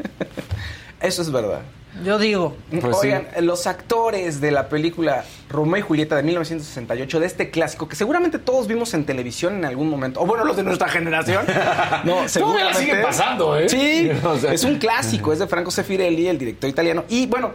Eso 1.01 1.22
es 1.22 1.31
verdad. 1.33 1.61
Yo 2.03 2.18
digo. 2.18 2.57
Pues 2.70 2.99
sí. 3.01 3.07
Oigan, 3.09 3.28
los 3.42 3.66
actores 3.68 4.40
de 4.40 4.51
la 4.51 4.68
película 4.68 5.24
Romeo 5.49 5.78
y 5.78 5.82
Julieta 5.82 6.16
de 6.16 6.22
1968, 6.24 7.20
de 7.20 7.26
este 7.26 7.51
clásico, 7.51 7.88
que 7.88 7.95
seguramente 7.95 8.38
todos 8.40 8.66
vimos 8.66 8.95
en 8.95 9.05
televisión 9.05 9.55
en 9.55 9.64
algún 9.64 9.88
momento, 9.88 10.20
o 10.20 10.26
bueno, 10.26 10.45
los 10.45 10.57
de 10.57 10.62
nuestra 10.64 10.88
generación. 10.88 11.45
No, 12.05 12.28
seguramente. 12.28 12.78
sigue 12.80 12.97
pasando, 12.97 13.57
¿eh? 13.59 13.68
Sí, 13.68 14.11
O 14.24 14.36
sea. 14.36 14.53
es 14.53 14.64
un 14.64 14.78
clásico, 14.78 15.32
es 15.32 15.38
de 15.38 15.47
Franco 15.47 15.70
Sefirelli, 15.70 16.26
el 16.26 16.38
director 16.38 16.68
italiano. 16.68 17.05
Y 17.09 17.26
bueno, 17.26 17.53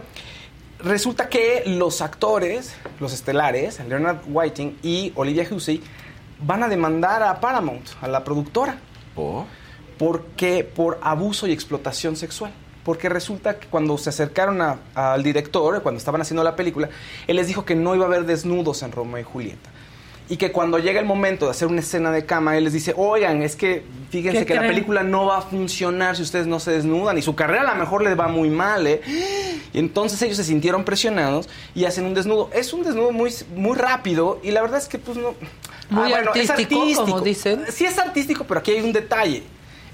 resulta 0.82 1.28
que 1.28 1.64
los 1.66 2.00
actores, 2.00 2.74
los 2.98 3.12
estelares, 3.12 3.78
Leonard 3.86 4.20
Whiting 4.26 4.78
y 4.82 5.12
Olivia 5.16 5.46
Hussey, 5.50 5.82
van 6.42 6.62
a 6.62 6.68
demandar 6.68 7.22
a 7.22 7.38
Paramount, 7.40 7.86
a 8.00 8.08
la 8.08 8.24
productora 8.24 8.78
Oh. 9.16 9.44
porque 9.98 10.64
por 10.64 10.98
abuso 11.02 11.46
y 11.46 11.52
explotación 11.52 12.16
sexual. 12.16 12.52
Porque 12.90 13.08
resulta 13.08 13.56
que 13.56 13.68
cuando 13.68 13.96
se 13.98 14.08
acercaron 14.08 14.60
a- 14.60 14.78
al 14.96 15.22
director, 15.22 15.80
cuando 15.80 15.96
estaban 15.98 16.20
haciendo 16.20 16.42
la 16.42 16.56
película, 16.56 16.88
él 17.28 17.36
les 17.36 17.46
dijo 17.46 17.64
que 17.64 17.76
no 17.76 17.94
iba 17.94 18.04
a 18.04 18.08
haber 18.08 18.24
desnudos 18.24 18.82
en 18.82 18.90
Romeo 18.90 19.20
y 19.20 19.22
Julieta. 19.22 19.70
Y 20.28 20.38
que 20.38 20.50
cuando 20.50 20.80
llega 20.80 20.98
el 20.98 21.06
momento 21.06 21.44
de 21.44 21.52
hacer 21.52 21.68
una 21.68 21.78
escena 21.78 22.10
de 22.10 22.26
cama, 22.26 22.56
él 22.58 22.64
les 22.64 22.72
dice, 22.72 22.92
oigan, 22.96 23.42
es 23.42 23.54
que 23.54 23.84
fíjense 24.10 24.40
¿Qué 24.40 24.46
que 24.46 24.54
la 24.56 24.62
película 24.62 25.04
no 25.04 25.26
va 25.26 25.38
a 25.38 25.40
funcionar 25.42 26.16
si 26.16 26.22
ustedes 26.22 26.48
no 26.48 26.58
se 26.58 26.72
desnudan 26.72 27.16
y 27.16 27.22
su 27.22 27.36
carrera 27.36 27.62
a 27.62 27.74
lo 27.74 27.80
mejor 27.80 28.02
les 28.02 28.18
va 28.18 28.26
muy 28.26 28.50
mal, 28.50 28.88
¿eh? 28.88 29.00
Y 29.72 29.78
entonces 29.78 30.20
ellos 30.22 30.36
se 30.36 30.42
sintieron 30.42 30.82
presionados 30.84 31.48
y 31.76 31.84
hacen 31.84 32.06
un 32.06 32.14
desnudo. 32.14 32.50
Es 32.52 32.72
un 32.72 32.82
desnudo 32.82 33.12
muy, 33.12 33.32
muy 33.54 33.76
rápido 33.76 34.40
y 34.42 34.50
la 34.50 34.62
verdad 34.62 34.78
es 34.78 34.88
que 34.88 34.98
pues 34.98 35.16
no... 35.16 35.36
Muy 35.90 36.10
es 36.12 36.50
artístico, 36.50 37.04
como 37.04 37.20
dicen. 37.20 37.62
Sí 37.70 37.84
es 37.84 37.96
artístico, 38.00 38.44
pero 38.48 38.58
aquí 38.58 38.72
hay 38.72 38.80
un 38.80 38.92
detalle. 38.92 39.44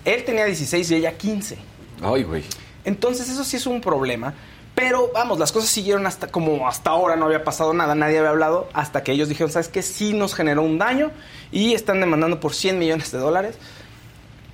Él 0.03 0.25
tenía 0.25 0.47
16 0.47 0.91
y 0.93 0.95
ella 0.95 1.13
15. 1.13 1.59
Ay, 2.03 2.23
güey. 2.23 2.45
Entonces 2.87 3.29
eso 3.29 3.45
sí 3.45 3.57
es 3.59 3.67
un 3.67 3.83
problema. 3.83 4.33
Pero 4.75 5.11
vamos, 5.13 5.39
las 5.39 5.53
cosas 5.53 5.71
siguieron 5.71 6.07
hasta 6.07 6.29
como 6.29 6.69
hasta 6.69 6.91
ahora 6.91 7.17
no 7.17 7.25
había 7.27 7.45
pasado 7.45 7.73
nada, 7.73 7.95
nadie 7.95 8.19
había 8.19 8.31
hablado, 8.31 8.69
hasta 8.75 9.03
que 9.03 9.13
ellos 9.13 9.29
dijeron, 9.29 9.51
¿sabes 9.51 9.69
qué? 9.69 9.81
Sí 9.83 10.13
nos 10.13 10.35
generó 10.35 10.63
un 10.63 10.79
daño 10.79 11.11
y 11.51 11.73
están 11.73 12.01
demandando 12.01 12.41
por 12.41 12.55
100 12.55 12.79
millones 12.79 13.11
de 13.11 13.19
dólares. 13.19 13.57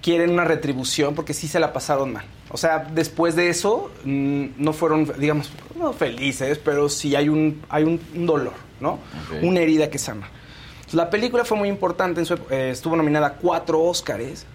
Quieren 0.00 0.30
una 0.30 0.44
retribución 0.44 1.14
porque 1.14 1.34
sí 1.34 1.48
se 1.48 1.60
la 1.60 1.72
pasaron 1.72 2.12
mal. 2.12 2.24
O 2.50 2.56
sea, 2.56 2.78
después 2.78 3.34
de 3.34 3.48
eso 3.48 3.90
mm, 4.04 4.46
no 4.58 4.72
fueron, 4.72 5.12
digamos, 5.18 5.50
no 5.76 5.92
felices, 5.92 6.58
pero 6.58 6.88
sí 6.88 7.16
hay 7.16 7.28
un, 7.28 7.62
hay 7.68 7.84
un, 7.84 8.00
un 8.14 8.26
dolor, 8.26 8.54
¿no? 8.80 8.98
Una 9.42 9.60
herida 9.60 9.90
que 9.90 9.98
sana. 9.98 10.28
La 10.92 11.08
película 11.08 11.44
fue 11.44 11.56
muy 11.56 11.68
importante, 11.68 12.20
en 12.20 12.26
su 12.26 12.34
eh, 12.50 12.70
estuvo 12.70 12.94
nominada 12.94 13.26
a 13.28 13.32
cuatro 13.34 13.82
Óscares. 13.82 14.46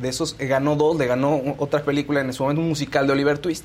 De 0.00 0.08
esos 0.08 0.36
eh, 0.38 0.46
ganó 0.46 0.76
dos, 0.76 0.96
le 0.96 1.06
ganó 1.06 1.40
otra 1.58 1.82
película 1.82 2.20
en 2.20 2.32
su 2.32 2.42
momento, 2.42 2.60
un 2.62 2.68
musical 2.68 3.06
de 3.06 3.12
Oliver 3.12 3.38
Twist. 3.38 3.64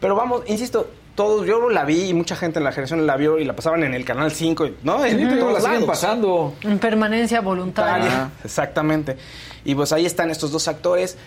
Pero 0.00 0.14
vamos, 0.14 0.42
insisto, 0.46 0.90
todos, 1.14 1.46
yo 1.46 1.68
la 1.68 1.84
vi 1.84 2.04
y 2.08 2.14
mucha 2.14 2.36
gente 2.36 2.58
en 2.58 2.64
la 2.64 2.72
generación 2.72 3.06
la 3.06 3.16
vio 3.16 3.38
y 3.38 3.44
la 3.44 3.54
pasaban 3.54 3.84
en 3.84 3.94
el 3.94 4.04
canal 4.04 4.32
5, 4.32 4.68
¿no? 4.82 5.04
En 5.04 5.18
Sí, 5.18 5.38
todos 5.38 5.52
la 5.52 5.60
siguen 5.60 5.86
pasando. 5.86 6.54
En 6.62 6.78
permanencia 6.78 7.40
voluntaria. 7.40 8.30
Exactamente. 8.44 9.16
Y 9.64 9.74
pues 9.74 9.92
ahí 9.92 10.06
están 10.06 10.30
estos 10.30 10.50
dos 10.52 10.68
actores. 10.68 11.18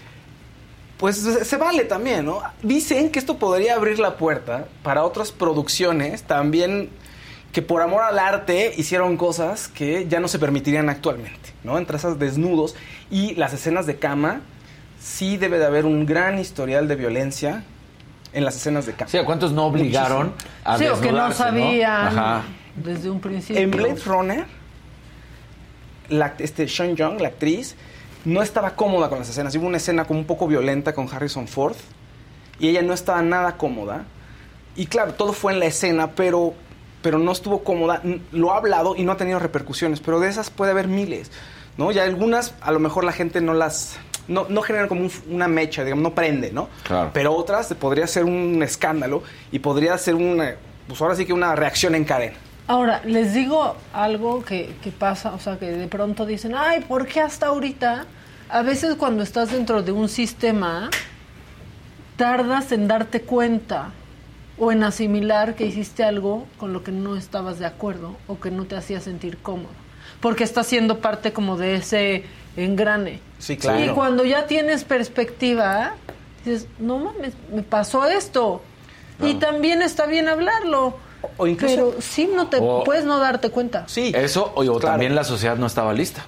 Pues 0.98 1.18
se 1.18 1.46
se 1.46 1.58
vale 1.58 1.84
también, 1.84 2.26
¿no? 2.26 2.42
Dicen 2.62 3.12
que 3.12 3.20
esto 3.20 3.38
podría 3.38 3.76
abrir 3.76 4.00
la 4.00 4.18
puerta 4.18 4.68
para 4.84 5.04
otras 5.04 5.32
producciones 5.32 6.24
también 6.24 6.90
que 7.54 7.62
por 7.62 7.82
amor 7.82 8.02
al 8.02 8.18
arte 8.20 8.74
hicieron 8.76 9.16
cosas 9.16 9.68
que 9.70 10.08
ya 10.10 10.20
no 10.20 10.28
se 10.28 10.40
permitirían 10.40 10.90
actualmente, 10.90 11.54
¿no? 11.64 11.78
Entre 11.78 11.96
esas 11.96 12.18
desnudos 12.18 12.76
y 13.12 13.36
las 13.36 13.54
escenas 13.54 13.86
de 13.86 13.98
cama, 13.98 14.42
sí 15.00 15.38
debe 15.38 15.60
de 15.60 15.66
haber 15.66 15.86
un 15.86 16.08
gran 16.08 16.40
historial 16.40 16.88
de 16.88 16.96
violencia 16.96 17.64
en 18.34 18.44
las 18.44 18.56
escenas 18.56 18.88
de 18.88 18.94
cama. 18.94 19.12
Sí, 19.12 19.18
¿a 19.20 19.24
cuántos 19.24 19.52
no 19.52 19.68
obligaron 19.68 20.34
a 20.64 20.80
Sí, 20.80 20.88
o 20.88 21.00
que 21.00 21.12
no 21.12 21.32
sabían 21.32 22.08
Ajá. 22.08 22.42
desde 22.76 23.12
un 23.12 23.22
principio. 23.22 23.62
En 23.62 23.70
Blade 23.70 24.02
Runner, 24.04 24.46
la, 26.10 26.34
este, 26.40 26.68
Sean 26.68 26.96
Young, 26.96 27.22
la 27.22 27.28
actriz, 27.28 27.76
no 28.26 28.42
estaba 28.42 28.76
cómoda 28.76 29.10
con 29.10 29.20
las 29.20 29.30
escenas. 29.30 29.56
Hubo 29.56 29.68
una 29.68 29.78
escena 29.78 30.06
como 30.06 30.20
un 30.20 30.26
poco 30.26 30.48
violenta 30.48 30.94
con 30.94 31.08
Harrison 31.08 31.48
Ford 31.48 31.76
y 32.60 32.70
ella 32.70 32.82
no 32.82 32.94
estaba 32.94 33.22
nada 33.22 33.58
cómoda. 33.58 34.06
Y 34.76 34.88
claro, 34.88 35.14
todo 35.14 35.34
fue 35.34 35.54
en 35.54 35.60
la 35.60 35.66
escena, 35.66 36.12
pero, 36.12 36.56
pero 37.04 37.20
no 37.20 37.32
estuvo 37.32 37.64
cómoda. 37.64 38.02
Lo 38.32 38.52
ha 38.54 38.58
hablado 38.58 38.96
y 38.96 39.04
no 39.04 39.12
ha 39.12 39.18
tenido 39.18 39.38
repercusiones, 39.38 40.00
pero 40.00 40.20
de 40.20 40.30
esas 40.30 40.50
puede 40.50 40.72
haber 40.72 40.88
miles. 40.88 41.30
¿no? 41.78 41.92
Y 41.92 42.00
algunas, 42.00 42.56
a 42.62 42.72
lo 42.72 42.80
mejor 42.80 43.04
la 43.04 43.12
gente 43.12 43.40
no 43.42 43.54
las... 43.54 43.98
No, 44.28 44.46
no 44.48 44.62
generan 44.62 44.88
como 44.88 45.02
un- 45.02 45.12
una 45.30 45.48
mecha, 45.48 45.84
digamos, 45.84 46.02
no 46.04 46.16
prende, 46.16 46.52
¿no? 46.52 46.70
Claro. 46.84 47.10
Pero 47.14 47.34
otras 47.36 47.74
podría 47.74 48.08
ser 48.08 48.24
un 48.24 48.64
escándalo 48.64 49.22
y 49.52 49.60
podría 49.60 49.98
ser 49.98 50.16
una... 50.16 50.56
Pues 50.88 51.02
ahora 51.02 51.16
sí 51.16 51.26
que 51.26 51.34
una 51.34 51.56
reacción 51.56 51.94
en 51.96 52.06
cadena. 52.06 52.36
Ahora, 52.68 53.02
les 53.06 53.34
digo 53.34 53.76
algo 53.92 54.44
que, 54.46 54.76
que 54.82 54.92
pasa, 54.92 55.34
o 55.34 55.40
sea, 55.40 55.58
que 55.60 55.66
de 55.72 55.88
pronto 55.88 56.26
dicen, 56.26 56.54
ay, 56.56 56.80
¿por 56.88 57.06
qué 57.08 57.20
hasta 57.22 57.48
ahorita? 57.48 58.06
A 58.50 58.62
veces 58.62 58.96
cuando 58.96 59.24
estás 59.24 59.52
dentro 59.52 59.82
de 59.84 59.92
un 59.92 60.08
sistema, 60.08 60.90
tardas 62.16 62.72
en 62.72 62.88
darte 62.88 63.22
cuenta 63.22 63.92
o 64.64 64.72
en 64.72 64.84
asimilar 64.84 65.56
que 65.56 65.66
hiciste 65.66 66.04
algo 66.04 66.46
con 66.58 66.74
lo 66.74 66.84
que 66.84 66.92
no 66.92 67.16
estabas 67.16 67.60
de 67.60 67.66
acuerdo 67.66 68.16
o 68.28 68.40
que 68.40 68.52
no 68.52 68.66
te 68.66 68.76
hacía 68.76 69.00
sentir 69.02 69.38
cómodo. 69.38 69.70
Porque 70.20 70.44
estás 70.44 70.68
siendo 70.68 71.00
parte 71.00 71.34
como 71.34 71.58
de 71.58 71.76
ese 71.76 72.24
engrane. 72.56 73.20
Sí, 73.40 73.58
claro. 73.58 73.84
Y 73.84 73.90
cuando 73.90 74.24
ya 74.24 74.48
tienes 74.48 74.84
perspectiva, 74.84 75.94
dices, 76.46 76.68
no 76.80 76.98
mames, 77.00 77.34
me 77.54 77.64
pasó 77.64 78.06
esto. 78.08 78.62
Y 79.22 79.36
también 79.36 79.82
está 79.82 80.06
bien 80.06 80.28
hablarlo. 80.28 80.98
O 81.38 81.48
incluso- 81.48 81.76
Pero 81.76 82.02
sí, 82.02 82.30
no 82.34 82.48
te 82.48 82.58
O- 82.60 82.84
puedes 82.84 83.06
no 83.06 83.20
darte 83.20 83.50
cuenta. 83.50 83.86
Sí. 83.88 84.12
Eso, 84.16 84.52
o, 84.56 84.62
o 84.62 84.64
Claro. 84.64 84.80
también 84.80 85.16
la 85.16 85.24
sociedad 85.24 85.56
no 85.58 85.66
estaba 85.68 85.94
lista. 85.94 86.26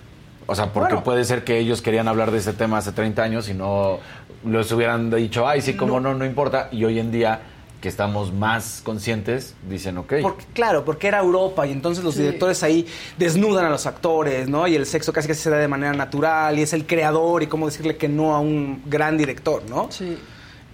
O 0.48 0.56
sea, 0.56 0.72
porque 0.72 0.94
Bueno. 0.94 1.04
puede 1.04 1.24
ser 1.26 1.44
que 1.44 1.58
ellos 1.58 1.82
querían 1.82 2.08
hablar 2.08 2.32
de 2.32 2.38
este 2.38 2.54
tema 2.54 2.78
hace 2.78 2.92
30 2.92 3.24
años 3.24 3.50
y 3.50 3.54
no 3.54 3.98
les 4.46 4.72
hubieran 4.72 5.10
dicho, 5.10 5.48
ay, 5.48 5.62
sí, 5.62 5.76
como 5.76 6.00
no, 6.00 6.14
no, 6.14 6.24
importa. 6.26 6.70
Y 6.72 6.86
hoy 6.86 7.00
en 7.00 7.12
día, 7.12 7.40
que 7.86 7.90
estamos 7.90 8.34
más 8.34 8.82
conscientes, 8.84 9.54
dicen, 9.70 10.00
ok. 10.00 10.14
Porque, 10.24 10.44
claro, 10.56 10.84
porque 10.84 11.08
era 11.08 11.20
Europa 11.20 11.68
y 11.68 11.72
entonces 11.72 12.04
los 12.04 12.16
Sí. 12.16 12.22
directores 12.22 12.64
ahí 12.64 12.88
desnudan 13.20 13.64
a 13.64 13.70
los 13.70 13.86
actores, 13.86 14.50
¿no? 14.50 14.66
Y 14.68 14.74
el 14.74 14.88
sexo 14.88 15.14
casi 15.14 15.28
que 15.28 15.36
se 15.36 15.52
da 15.52 15.58
de 15.58 15.68
manera 15.68 15.94
natural 15.94 16.58
y 16.58 16.64
es 16.64 16.74
el 16.74 16.88
creador 16.88 17.44
y 17.44 17.48
cómo 17.48 17.68
decirle 17.68 17.96
que 17.96 18.08
no 18.10 18.34
a 18.34 18.40
un 18.40 18.82
gran 18.88 19.20
director, 19.20 19.62
¿no? 19.70 19.92
Sí. 19.92 20.18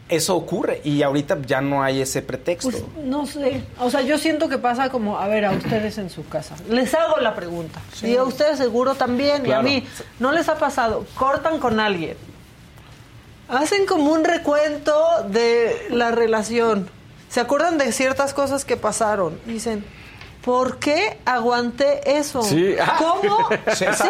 Eso 0.07 0.37
ocurre 0.37 0.79
y 0.85 1.01
ahorita 1.03 1.39
ya 1.45 1.59
no 1.59 1.83
hay 1.83 1.99
ese 1.99 2.21
pretexto. 2.21 2.71
Pues 2.71 2.83
no 3.03 3.25
sé. 3.25 3.61
O 3.81 3.89
sea, 3.89 3.99
yo 4.03 4.17
siento 4.17 4.47
que 4.47 4.57
pasa 4.57 4.89
como, 4.89 5.19
a 5.19 5.27
ver, 5.27 5.43
a 5.43 5.51
ustedes 5.51 5.97
en 5.97 6.09
su 6.09 6.25
casa. 6.29 6.55
Les 6.69 6.93
hago 6.93 7.17
la 7.17 7.35
pregunta. 7.35 7.81
Y 8.03 8.15
a 8.15 8.23
ustedes 8.23 8.57
seguro 8.57 8.95
también. 8.95 9.43
Claro. 9.43 9.67
Y 9.67 9.75
a 9.75 9.79
mí, 9.81 9.85
¿no 10.19 10.31
les 10.31 10.47
ha 10.47 10.55
pasado? 10.57 11.05
Cortan 11.15 11.59
con 11.59 11.77
alguien. 11.81 12.15
Hacen 13.49 13.85
como 13.85 14.13
un 14.13 14.23
recuento 14.23 14.97
de 15.27 15.87
la 15.89 16.11
relación. 16.11 16.89
Se 17.31 17.39
acuerdan 17.39 17.77
de 17.77 17.91
ciertas 17.93 18.33
cosas 18.33 18.65
que 18.65 18.75
pasaron. 18.77 19.39
Dicen, 19.45 19.85
¿por 20.43 20.79
qué 20.79 21.17
aguanté 21.23 22.17
eso? 22.17 22.41
Sí. 22.43 22.75
¿Cómo? 22.97 23.47
Sí. 23.73 23.85
sí. 23.95 24.07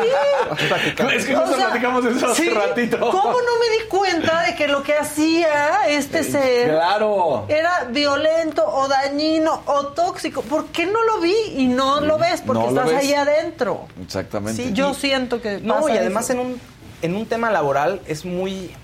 Es 1.15 1.25
que 1.25 1.35
justo 1.35 1.55
platicamos 1.55 2.03
de 2.03 2.11
eso 2.11 2.27
hace 2.31 2.49
ratito. 2.49 2.99
¿Cómo 2.99 3.31
no 3.33 3.59
me 3.59 3.77
di 3.77 3.87
cuenta 3.89 4.41
de 4.41 4.55
que 4.55 4.67
lo 4.67 4.81
que 4.81 4.95
hacía 4.97 5.87
este 5.87 6.23
ser 6.23 6.69
Claro. 6.71 7.45
era 7.47 7.85
violento 7.91 8.65
o 8.67 8.87
dañino 8.87 9.61
o 9.67 9.87
tóxico? 9.87 10.41
¿Por 10.41 10.65
qué 10.67 10.87
no 10.87 11.03
lo 11.03 11.19
vi 11.21 11.35
y 11.57 11.67
no 11.67 12.01
lo 12.01 12.17
ves? 12.17 12.41
Porque 12.45 12.63
No 12.63 12.69
estás 12.69 12.87
ves. 12.87 12.97
ahí 12.97 13.13
adentro. 13.13 13.85
Exactamente. 14.03 14.63
Sí, 14.63 14.73
yo 14.73 14.93
siento 14.95 15.41
que 15.41 15.59
No, 15.59 15.75
pasa 15.81 15.93
y 15.93 15.97
además 15.99 16.23
eso. 16.29 16.33
en 16.33 16.39
un, 16.39 16.61
en 17.03 17.15
un 17.15 17.25
tema 17.27 17.51
laboral 17.51 18.01
es 18.07 18.25
muy... 18.25 18.75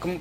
como- 0.00 0.18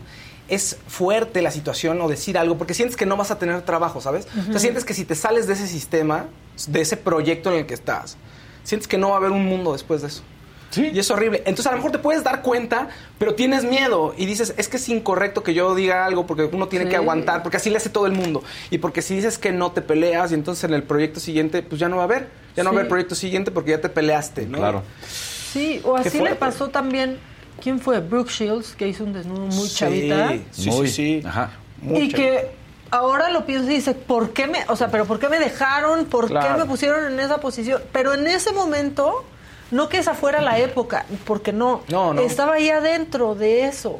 es 0.49 0.77
fuerte 0.87 1.41
la 1.41 1.51
situación 1.51 1.99
o 2.01 2.07
decir 2.07 2.37
algo 2.37 2.57
porque 2.57 2.73
sientes 2.73 2.97
que 2.97 3.05
no 3.05 3.15
vas 3.17 3.31
a 3.31 3.39
tener 3.39 3.61
trabajo, 3.61 4.01
¿sabes? 4.01 4.27
O 4.47 4.51
sea, 4.51 4.59
sientes 4.59 4.83
que 4.85 4.93
si 4.93 5.05
te 5.05 5.15
sales 5.15 5.47
de 5.47 5.53
ese 5.53 5.67
sistema, 5.67 6.25
de 6.67 6.81
ese 6.81 6.97
proyecto 6.97 7.51
en 7.51 7.59
el 7.59 7.65
que 7.65 7.73
estás, 7.73 8.17
sientes 8.63 8.87
que 8.87 8.97
no 8.97 9.09
va 9.09 9.15
a 9.15 9.17
haber 9.17 9.31
un 9.31 9.45
mundo 9.45 9.73
después 9.73 10.01
de 10.01 10.07
eso. 10.09 10.21
Sí. 10.69 10.89
Y 10.91 10.97
es 10.97 11.11
horrible. 11.11 11.37
Entonces 11.45 11.67
a 11.67 11.71
lo 11.71 11.77
mejor 11.77 11.91
te 11.91 11.99
puedes 11.99 12.23
dar 12.23 12.41
cuenta, 12.41 12.87
pero 13.19 13.35
tienes 13.35 13.63
miedo 13.63 14.15
y 14.17 14.25
dices, 14.25 14.55
es 14.57 14.67
que 14.67 14.77
es 14.77 14.89
incorrecto 14.89 15.43
que 15.43 15.53
yo 15.53 15.75
diga 15.75 16.03
algo 16.03 16.25
porque 16.25 16.45
uno 16.51 16.67
tiene 16.67 16.85
Sí. 16.85 16.91
que 16.91 16.95
aguantar, 16.95 17.43
porque 17.43 17.57
así 17.57 17.69
le 17.69 17.77
hace 17.77 17.89
todo 17.89 18.07
el 18.07 18.13
mundo. 18.13 18.43
Y 18.71 18.79
porque 18.79 19.03
si 19.03 19.15
dices 19.15 19.37
que 19.37 19.51
no 19.51 19.71
te 19.71 19.83
peleas 19.83 20.31
y 20.31 20.33
entonces 20.33 20.63
en 20.63 20.73
el 20.73 20.81
proyecto 20.81 21.19
siguiente, 21.19 21.61
pues 21.61 21.79
ya 21.79 21.89
no 21.89 21.97
va 21.97 22.01
a 22.03 22.05
haber. 22.05 22.27
Ya 22.55 22.63
no 22.63 22.71
va 22.71 22.77
a 22.77 22.79
haber 22.79 22.89
proyecto 22.89 23.13
siguiente 23.13 23.51
porque 23.51 23.69
ya 23.71 23.81
te 23.81 23.89
peleaste, 23.89 24.47
¿no? 24.47 24.57
Claro. 24.57 24.81
Sí, 25.07 25.79
o 25.83 25.95
así 25.95 26.19
le 26.19 26.33
pasó 26.33 26.69
también. 26.69 27.19
¿Quién 27.61 27.79
fue? 27.79 27.99
Brooke 27.99 28.29
Shields, 28.29 28.75
que 28.75 28.87
hizo 28.87 29.03
un 29.03 29.13
desnudo 29.13 29.45
muy 29.47 29.67
Sí, 29.67 29.75
chavita. 29.75 30.33
Sí, 30.51 30.69
Muy. 30.69 30.87
sí, 30.87 30.93
sí. 31.21 31.27
Ajá. 31.27 31.51
Muy 31.81 31.97
y 31.99 32.11
chavita. 32.11 32.17
que 32.17 32.51
ahora 32.91 33.29
lo 33.29 33.45
pienso 33.45 33.69
y 33.71 33.75
dice, 33.75 33.93
¿por 33.93 34.31
qué 34.33 34.47
me, 34.47 34.59
o 34.67 34.75
sea, 34.75 34.89
pero 34.89 35.05
por 35.05 35.19
qué 35.19 35.29
me 35.29 35.39
dejaron? 35.39 36.05
¿Por 36.05 36.27
qué 36.27 36.49
me 36.57 36.65
pusieron 36.65 37.11
en 37.11 37.19
esa 37.19 37.37
posición? 37.39 37.81
Pero 37.91 38.13
en 38.13 38.27
ese 38.27 38.51
momento, 38.51 39.23
no 39.71 39.89
que 39.89 39.97
esa 39.97 40.13
fuera 40.13 40.41
la 40.41 40.59
época, 40.59 41.05
porque 41.25 41.53
no, 41.53 41.83
No, 41.89 42.13
no. 42.13 42.21
estaba 42.21 42.53
ahí 42.55 42.69
adentro 42.69 43.33
de 43.35 43.65
eso. 43.65 43.99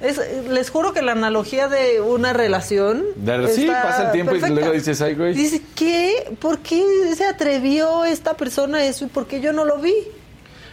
Es, 0.00 0.20
les 0.48 0.70
juro 0.70 0.92
que 0.92 1.02
la 1.02 1.12
analogía 1.12 1.68
de 1.68 2.00
una 2.00 2.32
relación. 2.32 3.04
De- 3.16 3.48
sí, 3.48 3.66
pasa 3.66 4.06
el 4.06 4.12
tiempo 4.12 4.34
y 4.34 4.40
luego 4.50 4.72
dices, 4.72 5.00
"Ay, 5.00 5.14
güey". 5.14 5.32
Dices, 5.34 5.62
¿qué? 5.76 6.36
¿Por 6.40 6.58
qué 6.58 6.84
se 7.16 7.24
atrevió 7.24 8.04
esta 8.04 8.34
persona 8.34 8.78
a 8.78 8.84
eso 8.84 9.04
y 9.04 9.08
por 9.08 9.26
qué 9.26 9.40
yo 9.40 9.52
no 9.52 9.64
lo 9.64 9.78
vi? 9.78 9.94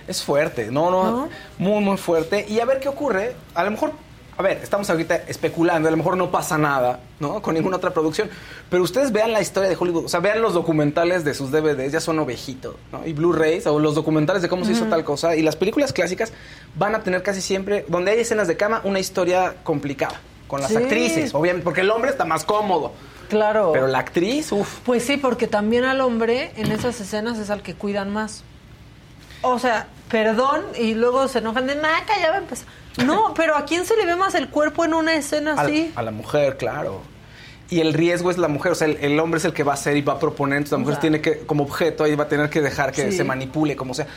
Es 0.07 0.23
fuerte, 0.23 0.69
no, 0.71 0.89
no, 0.91 1.03
¿No? 1.11 1.29
muy, 1.57 1.83
muy 1.83 1.97
fuerte. 1.97 2.45
Y 2.49 2.59
a 2.59 2.65
ver 2.65 2.79
qué 2.79 2.89
ocurre. 2.89 3.35
A 3.55 3.63
lo 3.63 3.71
mejor, 3.71 3.91
a 4.37 4.41
ver, 4.43 4.57
estamos 4.63 4.89
ahorita 4.89 5.15
especulando, 5.27 5.87
a 5.87 5.91
lo 5.91 5.97
mejor 5.97 6.17
no 6.17 6.31
pasa 6.31 6.57
nada, 6.57 6.99
¿no? 7.19 7.41
Con 7.41 7.53
ninguna 7.53 7.77
otra 7.77 7.91
producción. 7.91 8.29
Pero 8.69 8.83
ustedes 8.83 9.11
vean 9.11 9.31
la 9.33 9.41
historia 9.41 9.69
de 9.69 9.75
Hollywood, 9.79 10.05
o 10.05 10.09
sea, 10.09 10.19
vean 10.19 10.41
los 10.41 10.53
documentales 10.53 11.23
de 11.23 11.33
sus 11.33 11.51
DVDs, 11.51 11.91
ya 11.91 11.99
son 11.99 12.17
ovejito, 12.19 12.77
¿no? 12.91 13.05
Y 13.05 13.13
Blu-rays, 13.13 13.67
o 13.67 13.79
los 13.79 13.93
documentales 13.95 14.41
de 14.41 14.49
cómo 14.49 14.65
se 14.65 14.71
hizo 14.71 14.85
tal 14.85 15.03
cosa. 15.03 15.35
Y 15.35 15.41
las 15.41 15.55
películas 15.55 15.93
clásicas 15.93 16.33
van 16.75 16.95
a 16.95 17.03
tener 17.03 17.21
casi 17.23 17.41
siempre, 17.41 17.85
donde 17.87 18.11
hay 18.11 18.19
escenas 18.21 18.47
de 18.47 18.57
cama, 18.57 18.81
una 18.83 18.99
historia 18.99 19.55
complicada. 19.63 20.19
Con 20.47 20.59
las 20.59 20.71
Sí. 20.71 20.75
actrices, 20.77 21.33
obviamente, 21.33 21.63
porque 21.63 21.79
el 21.81 21.89
hombre 21.91 22.11
está 22.11 22.25
más 22.25 22.43
cómodo. 22.43 22.91
Claro. 23.29 23.69
Pero 23.71 23.87
la 23.87 23.99
actriz, 23.99 24.51
uff. 24.51 24.79
Pues 24.85 25.03
sí, 25.05 25.15
porque 25.15 25.47
también 25.47 25.85
al 25.85 26.01
hombre 26.01 26.51
en 26.57 26.73
esas 26.73 26.99
escenas 26.99 27.37
es 27.37 27.49
al 27.49 27.61
que 27.61 27.73
cuidan 27.75 28.11
más. 28.11 28.43
O 29.41 29.59
sea, 29.59 29.87
perdón, 30.09 30.61
y 30.77 30.93
luego 30.93 31.27
se 31.27 31.39
enojan 31.39 31.67
de, 31.67 31.75
nada, 31.75 31.99
ya 32.21 32.29
va 32.29 32.35
a 32.35 32.39
empezar. 32.39 32.67
No, 33.05 33.33
pero 33.35 33.55
¿a 33.55 33.65
quién 33.65 33.85
se 33.85 33.95
le 33.95 34.05
ve 34.05 34.15
más 34.15 34.35
el 34.35 34.49
cuerpo 34.49 34.85
en 34.85 34.93
una 34.93 35.15
escena 35.15 35.53
A, 35.53 35.61
así? 35.61 35.91
a 35.95 36.01
la 36.01 36.11
mujer, 36.11 36.57
claro. 36.57 37.01
Y 37.69 37.79
el 37.79 37.93
riesgo 37.93 38.29
es 38.29 38.37
la 38.37 38.49
mujer, 38.49 38.73
o 38.73 38.75
sea, 38.75 38.87
el, 38.87 38.97
el 38.97 39.17
hombre 39.19 39.37
es 39.37 39.45
el 39.45 39.53
que 39.53 39.63
va 39.63 39.71
a 39.71 39.75
hacer 39.75 39.95
y 39.95 40.01
va 40.01 40.13
a 40.13 40.19
proponer, 40.19 40.57
entonces 40.57 40.73
la 40.73 40.77
mujer 40.79 40.95
sea. 40.95 41.01
tiene 41.01 41.21
que, 41.21 41.39
como 41.45 41.63
objeto, 41.63 42.03
ahí 42.03 42.15
va 42.15 42.25
a 42.25 42.27
tener 42.27 42.49
que 42.49 42.59
dejar 42.61 42.91
que 42.91 43.09
Sí. 43.11 43.15
se 43.17 43.23
manipule, 43.23 43.77
como 43.77 43.93
sea. 43.93 44.07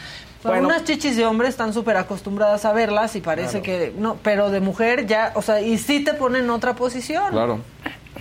O 0.43 0.49
sea, 0.51 0.61
unas 0.61 0.83
chichis 0.85 1.16
de 1.16 1.25
hombre 1.25 1.47
están 1.49 1.72
súper 1.72 1.97
acostumbradas 1.97 2.64
a 2.64 2.72
verlas 2.72 3.14
y 3.14 3.20
parece 3.20 3.62
que 3.62 3.95
no, 3.97 4.16
pero 4.22 4.51
de 4.51 4.61
mujer 4.61 5.07
ya, 5.07 5.31
o 5.37 5.41
sea, 5.43 5.61
y 5.61 5.79
sí 5.79 6.03
te 6.03 6.14
ponen 6.14 6.45
en 6.45 6.51
otra 6.51 6.75
posición. 6.75 7.31
Claro. 7.31 7.61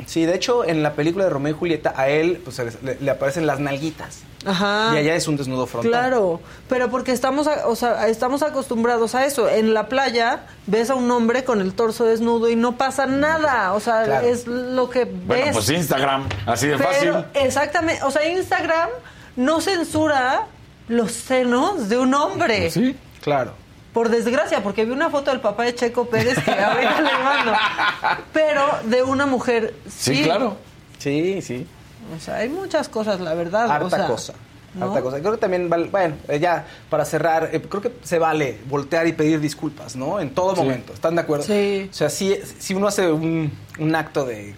Sí, 0.08 0.26
de 0.26 0.36
hecho, 0.36 0.64
en 0.66 0.84
la 0.84 0.94
película 0.94 1.24
de 1.26 1.30
Romeo 1.30 1.54
y 1.54 1.58
Julieta, 1.58 1.94
a 1.96 2.08
él 2.10 2.40
pues, 2.44 2.56
se 2.58 2.66
le, 2.66 2.98
le 3.00 3.12
aparecen 3.12 3.46
las 3.48 3.60
nalguitas. 3.60 4.20
Ajá. 4.46 4.92
Y 4.94 4.98
allá 4.98 5.16
es 5.16 5.28
un 5.30 5.38
desnudo 5.38 5.66
frontal. 5.66 5.90
Claro, 5.92 6.42
pero 6.68 6.90
porque 6.90 7.14
estamos, 7.14 7.48
a- 7.48 7.68
o 7.68 7.76
sea, 7.78 8.08
estamos 8.10 8.44
acostumbrados 8.44 9.16
a 9.16 9.26
eso. 9.26 9.48
En 9.50 9.74
la 9.74 9.88
playa 9.88 10.46
ves 10.68 10.90
a 10.90 10.96
un 10.96 11.10
hombre 11.12 11.46
con 11.46 11.62
el 11.62 11.74
torso 11.74 12.04
desnudo 12.04 12.50
y 12.50 12.56
no 12.58 12.76
pasa 12.78 13.06
nada. 13.06 13.72
O 13.74 13.80
sea, 13.80 14.04
Claro. 14.04 14.28
es 14.28 14.46
lo 14.48 14.90
que 14.90 15.06
Bueno, 15.06 15.46
ves. 15.46 15.54
pues 15.54 15.70
Instagram, 15.70 16.28
así 16.46 16.68
de 16.68 16.78
Pero, 16.78 16.90
fácil. 16.90 17.14
exactamente, 17.36 18.04
o 18.04 18.12
sea, 18.12 18.28
Instagram 18.28 18.90
no 19.38 19.62
censura 19.62 20.48
los 20.90 21.12
senos 21.14 21.88
de 21.88 21.98
un 21.98 22.14
hombre. 22.14 22.70
Sí. 22.70 22.98
Claro. 23.22 23.54
Por 23.94 24.10
desgracia, 24.10 24.64
porque 24.64 24.86
vi 24.86 24.92
una 24.92 25.10
foto 25.10 25.30
del 25.32 25.40
papá 25.40 25.64
de 25.64 25.76
Checo 25.76 26.06
Pérez 26.10 26.38
que 26.44 26.52
ahorita 26.52 27.02
le 27.02 27.24
mando. 27.24 27.52
Pero 28.34 28.66
de 28.86 29.04
una 29.04 29.26
mujer, 29.26 29.76
sí. 29.88 30.16
Sí, 30.16 30.24
claro. 30.24 30.58
Sí, 30.98 31.42
sí. 31.42 31.68
O 32.16 32.20
sea, 32.20 32.38
hay 32.38 32.50
muchas 32.50 32.90
cosas, 32.90 33.20
la 33.20 33.34
verdad. 33.34 33.70
Harta 33.72 33.86
o 33.86 33.90
sea, 33.90 34.08
cosa. 34.08 34.34
¿no? 34.74 34.88
Harta 34.88 35.02
cosa. 35.02 35.20
Creo 35.20 35.32
que 35.34 35.38
también, 35.38 35.70
vale- 35.70 35.88
bueno, 35.90 36.16
eh, 36.28 36.40
ya 36.40 36.66
para 36.90 37.06
cerrar, 37.06 37.50
eh, 37.54 37.62
creo 37.62 37.82
que 37.82 37.92
se 38.04 38.18
vale 38.20 38.60
voltear 38.68 39.06
y 39.08 39.14
pedir 39.14 39.40
disculpas, 39.40 39.96
¿no? 39.96 40.20
En 40.20 40.34
todo 40.34 40.56
Sí. 40.56 40.62
momento. 40.62 40.92
¿Están 40.94 41.16
de 41.16 41.22
acuerdo? 41.22 41.46
Sí. 41.46 41.88
O 41.92 41.94
sea, 41.94 42.10
si, 42.10 42.36
si 42.60 42.74
uno 42.74 42.88
hace 42.88 43.12
un, 43.12 43.52
un 43.78 43.96
acto 43.96 44.26
de, 44.26 44.56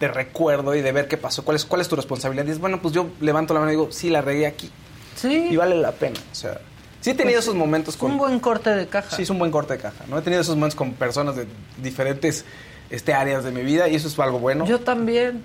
de 0.00 0.08
recuerdo 0.08 0.74
y 0.74 0.80
de 0.82 0.90
ver 0.92 1.06
qué 1.06 1.16
pasó, 1.16 1.44
cuál 1.44 1.56
es, 1.56 1.64
cuál 1.64 1.80
es 1.80 1.88
tu 1.88 1.94
responsabilidad, 1.96 2.44
dices, 2.44 2.60
bueno, 2.60 2.82
pues 2.82 2.92
yo 2.92 3.06
levanto 3.20 3.54
la 3.54 3.60
mano 3.60 3.70
y 3.72 3.76
digo, 3.76 3.88
sí, 3.92 4.10
la 4.10 4.20
regué 4.20 4.46
aquí. 4.48 4.68
Sí. 5.14 5.48
Y 5.50 5.56
vale 5.56 5.76
la 5.76 5.92
pena. 5.92 6.18
O 6.32 6.34
sea, 6.34 6.60
sí 7.08 7.14
he 7.14 7.14
tenido 7.14 7.40
esos 7.40 7.54
momentos 7.54 7.94
Es 7.94 8.00
con. 8.00 8.12
un 8.12 8.18
buen 8.18 8.38
corte 8.40 8.70
de 8.70 8.86
caja. 8.86 9.14
Sí, 9.16 9.22
es 9.22 9.30
un 9.30 9.38
buen 9.38 9.50
corte 9.50 9.74
de 9.74 9.80
caja. 9.80 10.04
¿no? 10.08 10.18
He 10.18 10.22
tenido 10.22 10.40
esos 10.42 10.56
momentos 10.56 10.76
con 10.76 10.92
personas 10.92 11.36
de 11.36 11.46
diferentes 11.82 12.44
este, 12.90 13.14
áreas 13.14 13.44
de 13.44 13.50
mi 13.52 13.62
vida 13.62 13.88
y 13.88 13.94
eso 13.96 14.08
es 14.08 14.18
algo 14.18 14.38
bueno. 14.38 14.64
Yo 14.66 14.80
también. 14.80 15.42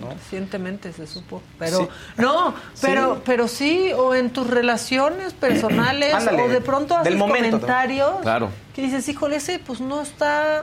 ¿No? 0.00 0.10
Recientemente 0.10 0.92
se 0.92 1.06
supo. 1.06 1.40
Pero, 1.58 1.78
Sí. 1.78 1.88
no, 2.18 2.52
pero, 2.80 3.14
Sí. 3.14 3.20
pero 3.24 3.48
sí, 3.48 3.92
o 3.96 4.14
en 4.14 4.30
tus 4.30 4.48
relaciones 4.48 5.32
personales, 5.34 6.12
Ándale, 6.14 6.42
o 6.42 6.48
de 6.48 6.60
pronto 6.60 6.96
haces 6.96 7.14
momento 7.16 7.50
comentarios 7.60 8.20
Claro. 8.22 8.50
que 8.74 8.82
dices, 8.82 9.08
híjole, 9.08 9.36
ese 9.36 9.60
pues 9.60 9.80
no 9.80 10.00
está 10.02 10.62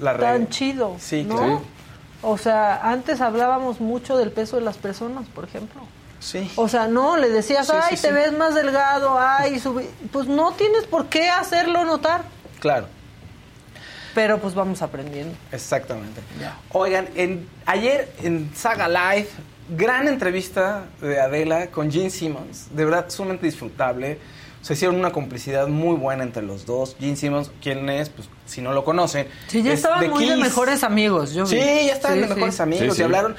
la 0.00 0.16
tan 0.18 0.48
chido. 0.50 0.96
Sí, 1.00 1.24
¿no? 1.24 1.36
claro. 1.36 1.62
O 2.22 2.38
sea, 2.38 2.88
antes 2.88 3.20
hablábamos 3.20 3.80
mucho 3.80 4.16
del 4.16 4.30
peso 4.30 4.54
de 4.56 4.62
las 4.62 4.76
personas, 4.78 5.26
por 5.34 5.42
ejemplo. 5.44 5.82
Sí. 6.22 6.50
O 6.54 6.68
sea, 6.68 6.86
no, 6.86 7.16
le 7.16 7.28
decías, 7.28 7.66
Sí, 7.66 7.72
ay, 7.74 7.96
sí, 7.96 8.02
te 8.02 8.08
sí. 8.08 8.14
ves 8.14 8.32
más 8.32 8.54
delgado, 8.54 9.18
ay, 9.18 9.58
subi-". 9.58 9.88
pues 10.12 10.28
no 10.28 10.52
tienes 10.52 10.84
por 10.84 11.06
qué 11.06 11.28
hacerlo 11.28 11.84
notar. 11.84 12.22
Claro. 12.60 12.86
Pero 14.14 14.38
pues 14.38 14.54
vamos 14.54 14.82
aprendiendo. 14.82 15.34
Exactamente. 15.50 16.20
Oigan, 16.70 17.08
en, 17.16 17.48
ayer 17.66 18.12
en 18.22 18.52
Saga 18.54 18.86
Live, 18.86 19.28
gran 19.70 20.06
entrevista 20.06 20.84
de 21.00 21.20
Adela 21.20 21.68
con 21.68 21.90
Gene 21.90 22.10
Simmons. 22.10 22.68
De 22.70 22.84
verdad, 22.84 23.06
sumamente 23.08 23.46
disfrutable. 23.46 24.18
Se 24.62 24.74
hicieron 24.74 24.96
una 24.96 25.10
complicidad 25.12 25.66
muy 25.68 25.96
buena 25.96 26.22
entre 26.22 26.42
los 26.42 26.64
dos. 26.66 26.96
Gene 27.00 27.16
Simmons, 27.16 27.50
¿quién 27.60 27.88
es? 27.90 28.08
Pues 28.10 28.28
si 28.46 28.62
no 28.62 28.72
lo 28.72 28.84
conocen. 28.84 29.26
Sí, 29.48 29.62
ya 29.62 29.72
es 29.72 29.80
estaban 29.80 30.00
The 30.00 30.08
muy 30.08 30.24
de 30.26 30.36
mejores 30.36 30.84
amigos. 30.84 31.34
Yo 31.34 31.46
Sí, 31.46 31.56
vi. 31.56 31.86
ya 31.86 31.92
estaban 31.94 32.16
Sí, 32.18 32.22
de 32.22 32.28
sí. 32.28 32.34
mejores 32.34 32.60
amigos 32.60 32.86
Sí, 32.86 32.90
sí. 32.94 33.00
y 33.00 33.04
hablaron 33.04 33.34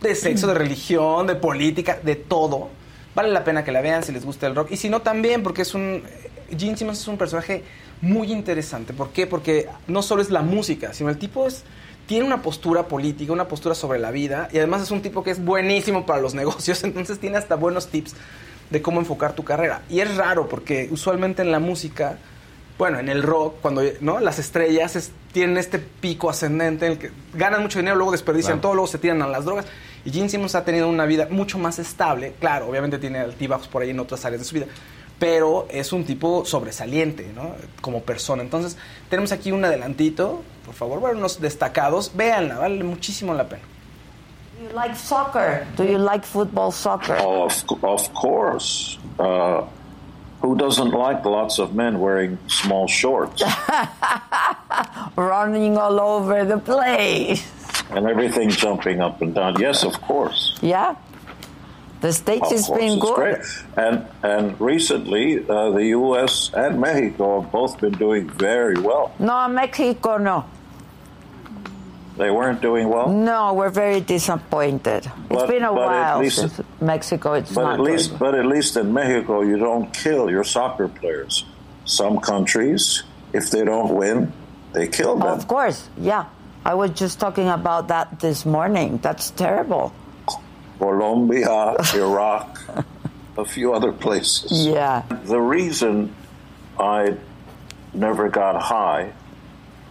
de 0.00 0.14
sexo, 0.14 0.46
de 0.46 0.54
religión, 0.54 1.26
de 1.26 1.34
política, 1.34 1.98
de 2.02 2.14
todo. 2.16 2.68
Vale 3.16 3.30
la 3.30 3.42
pena 3.44 3.64
que 3.64 3.72
la 3.72 3.80
vean 3.80 4.02
si 4.04 4.12
les 4.12 4.24
gusta 4.24 4.46
el 4.46 4.54
rock. 4.54 4.70
Y 4.70 4.76
si 4.76 4.88
no, 4.88 5.02
también, 5.02 5.42
porque 5.42 5.62
es 5.62 5.74
un. 5.74 6.02
Gene 6.56 6.76
Simmons 6.76 7.00
es 7.00 7.08
un 7.08 7.18
personaje 7.18 7.64
muy 8.00 8.30
interesante. 8.30 8.92
¿Por 8.92 9.10
qué? 9.10 9.26
Porque 9.26 9.68
no 9.88 10.02
solo 10.02 10.22
es 10.22 10.30
la 10.30 10.42
música, 10.42 10.92
sino 10.94 11.10
el 11.10 11.18
tipo 11.18 11.46
es. 11.48 11.64
Tiene 12.06 12.26
una 12.26 12.42
postura 12.42 12.86
política, 12.86 13.32
una 13.32 13.48
postura 13.48 13.74
sobre 13.74 13.98
la 13.98 14.10
vida, 14.10 14.48
y 14.52 14.58
además 14.58 14.82
es 14.82 14.90
un 14.90 15.00
tipo 15.00 15.24
que 15.24 15.30
es 15.30 15.42
buenísimo 15.42 16.04
para 16.04 16.20
los 16.20 16.34
negocios, 16.34 16.84
entonces 16.84 17.18
tiene 17.18 17.38
hasta 17.38 17.54
buenos 17.56 17.88
tips 17.88 18.14
de 18.74 18.82
cómo 18.82 19.00
enfocar 19.00 19.32
tu 19.34 19.44
carrera. 19.44 19.82
Y 19.88 20.00
es 20.00 20.16
raro 20.16 20.48
porque 20.48 20.88
usualmente 20.90 21.40
en 21.42 21.50
la 21.52 21.58
música, 21.60 22.18
bueno, 22.76 22.98
en 22.98 23.08
el 23.08 23.22
rock, 23.22 23.54
cuando 23.62 23.82
¿no? 24.00 24.20
las 24.20 24.38
estrellas 24.38 24.96
es- 24.96 25.12
tienen 25.32 25.56
este 25.56 25.78
pico 25.78 26.28
ascendente 26.28 26.86
en 26.86 26.92
el 26.92 26.98
que 26.98 27.10
ganan 27.34 27.62
mucho 27.62 27.78
dinero, 27.78 27.96
luego 27.96 28.12
desperdician 28.12 28.54
Claro. 28.54 28.60
todo, 28.62 28.74
luego 28.74 28.86
se 28.88 28.98
tiran 28.98 29.22
a 29.22 29.28
las 29.28 29.44
drogas. 29.44 29.64
Y 30.04 30.10
Gene 30.10 30.28
Simmons 30.28 30.54
ha 30.54 30.64
tenido 30.64 30.88
una 30.88 31.06
vida 31.06 31.28
mucho 31.30 31.58
más 31.58 31.78
estable. 31.78 32.34
Claro, 32.40 32.68
obviamente 32.68 32.98
tiene 32.98 33.20
altibajos 33.20 33.68
por 33.68 33.80
ahí 33.82 33.90
en 33.90 34.00
otras 34.00 34.24
áreas 34.24 34.42
de 34.42 34.44
su 34.44 34.54
vida. 34.54 34.66
Pero 35.18 35.66
es 35.70 35.92
un 35.92 36.04
tipo 36.04 36.44
sobresaliente, 36.44 37.30
¿no? 37.34 37.54
Como 37.80 38.02
persona. 38.02 38.42
Entonces, 38.42 38.76
tenemos 39.08 39.30
aquí 39.32 39.52
un 39.52 39.64
adelantito. 39.64 40.42
Por 40.66 40.74
favor, 40.74 40.98
bueno, 41.00 41.18
unos 41.18 41.40
destacados. 41.40 42.10
Véanla, 42.16 42.58
vale 42.58 42.82
muchísimo 42.84 43.32
la 43.32 43.48
pena. 43.48 43.62
Do 44.56 44.62
you 44.64 44.70
like 44.70 44.96
soccer? 44.96 45.66
Do 45.76 45.84
you 45.84 45.98
like 45.98 46.24
football 46.24 46.70
soccer? 46.70 47.16
Oh, 47.18 47.44
of, 47.44 47.84
of 47.84 48.14
course. 48.14 48.98
Uh, 49.18 49.66
who 50.42 50.56
doesn't 50.56 50.90
like 50.90 51.24
lots 51.24 51.58
of 51.58 51.74
men 51.74 51.98
wearing 52.00 52.38
small 52.48 52.86
shorts 52.86 53.42
Running 55.16 55.78
all 55.78 55.98
over 56.00 56.44
the 56.44 56.58
place. 56.58 57.42
and 57.90 58.06
everything 58.06 58.50
jumping 58.50 59.00
up 59.00 59.22
and 59.22 59.34
down? 59.34 59.58
Yes, 59.60 59.84
of 59.84 60.00
course. 60.02 60.56
Yeah. 60.60 60.96
The 62.02 62.12
States 62.12 62.46
Of 62.46 62.50
has 62.52 62.68
been 62.68 62.98
good. 62.98 63.14
great. 63.14 63.38
And 63.78 64.06
and 64.22 64.60
recently, 64.60 65.38
uh, 65.48 65.70
the 65.70 65.86
U.S. 65.96 66.50
and 66.52 66.78
Mexico 66.78 67.40
have 67.40 67.50
both 67.50 67.80
been 67.80 67.92
doing 67.92 68.28
very 68.28 68.78
well. 68.78 69.14
No, 69.18 69.48
Mexico, 69.48 70.18
no. 70.18 70.44
They 72.16 72.30
weren't 72.30 72.60
doing 72.62 72.88
well, 72.88 73.08
No, 73.10 73.54
we're 73.54 73.70
very 73.70 74.00
disappointed. 74.00 75.10
It's 75.30 75.50
been 75.50 75.64
a 75.64 75.72
while 75.72 76.20
least- 76.20 76.36
since 76.38 76.60
Mexico. 76.80 77.32
It's 77.34 77.50
but 77.52 77.62
not 77.62 77.74
at 77.74 77.80
least 77.80 78.10
good. 78.10 78.18
but 78.20 78.34
at 78.36 78.46
least 78.46 78.76
in 78.76 78.92
Mexico, 78.92 79.42
you 79.42 79.58
don't 79.58 79.92
kill 79.92 80.30
your 80.30 80.44
soccer 80.44 80.86
players. 80.86 81.44
Some 81.86 82.18
countries, 82.18 83.02
if 83.32 83.50
they 83.50 83.64
don't 83.64 83.92
win, 83.94 84.32
they 84.72 84.86
kill 84.86 85.16
them. 85.18 85.26
Of 85.28 85.48
course, 85.48 85.88
yeah. 85.98 86.26
I 86.64 86.74
was 86.74 86.90
just 86.92 87.18
talking 87.18 87.48
about 87.48 87.88
that 87.88 88.20
this 88.20 88.46
morning. 88.46 88.98
That's 89.02 89.30
terrible. 89.32 89.92
Colombia, 90.78 91.76
Iraq, 91.94 92.58
a 93.36 93.44
few 93.44 93.74
other 93.74 93.92
places. 93.92 94.66
Yeah. 94.66 95.02
The 95.24 95.40
reason 95.40 96.14
I 96.78 97.16
never 97.92 98.28
got 98.28 98.60
high, 98.60 99.12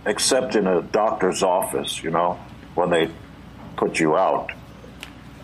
except 0.05 0.55
in 0.55 0.67
a 0.67 0.81
doctor's 0.81 1.43
office, 1.43 2.03
you 2.03 2.11
know, 2.11 2.37
when 2.75 2.89
they 2.89 3.09
put 3.77 3.99
you 3.99 4.15
out, 4.17 4.51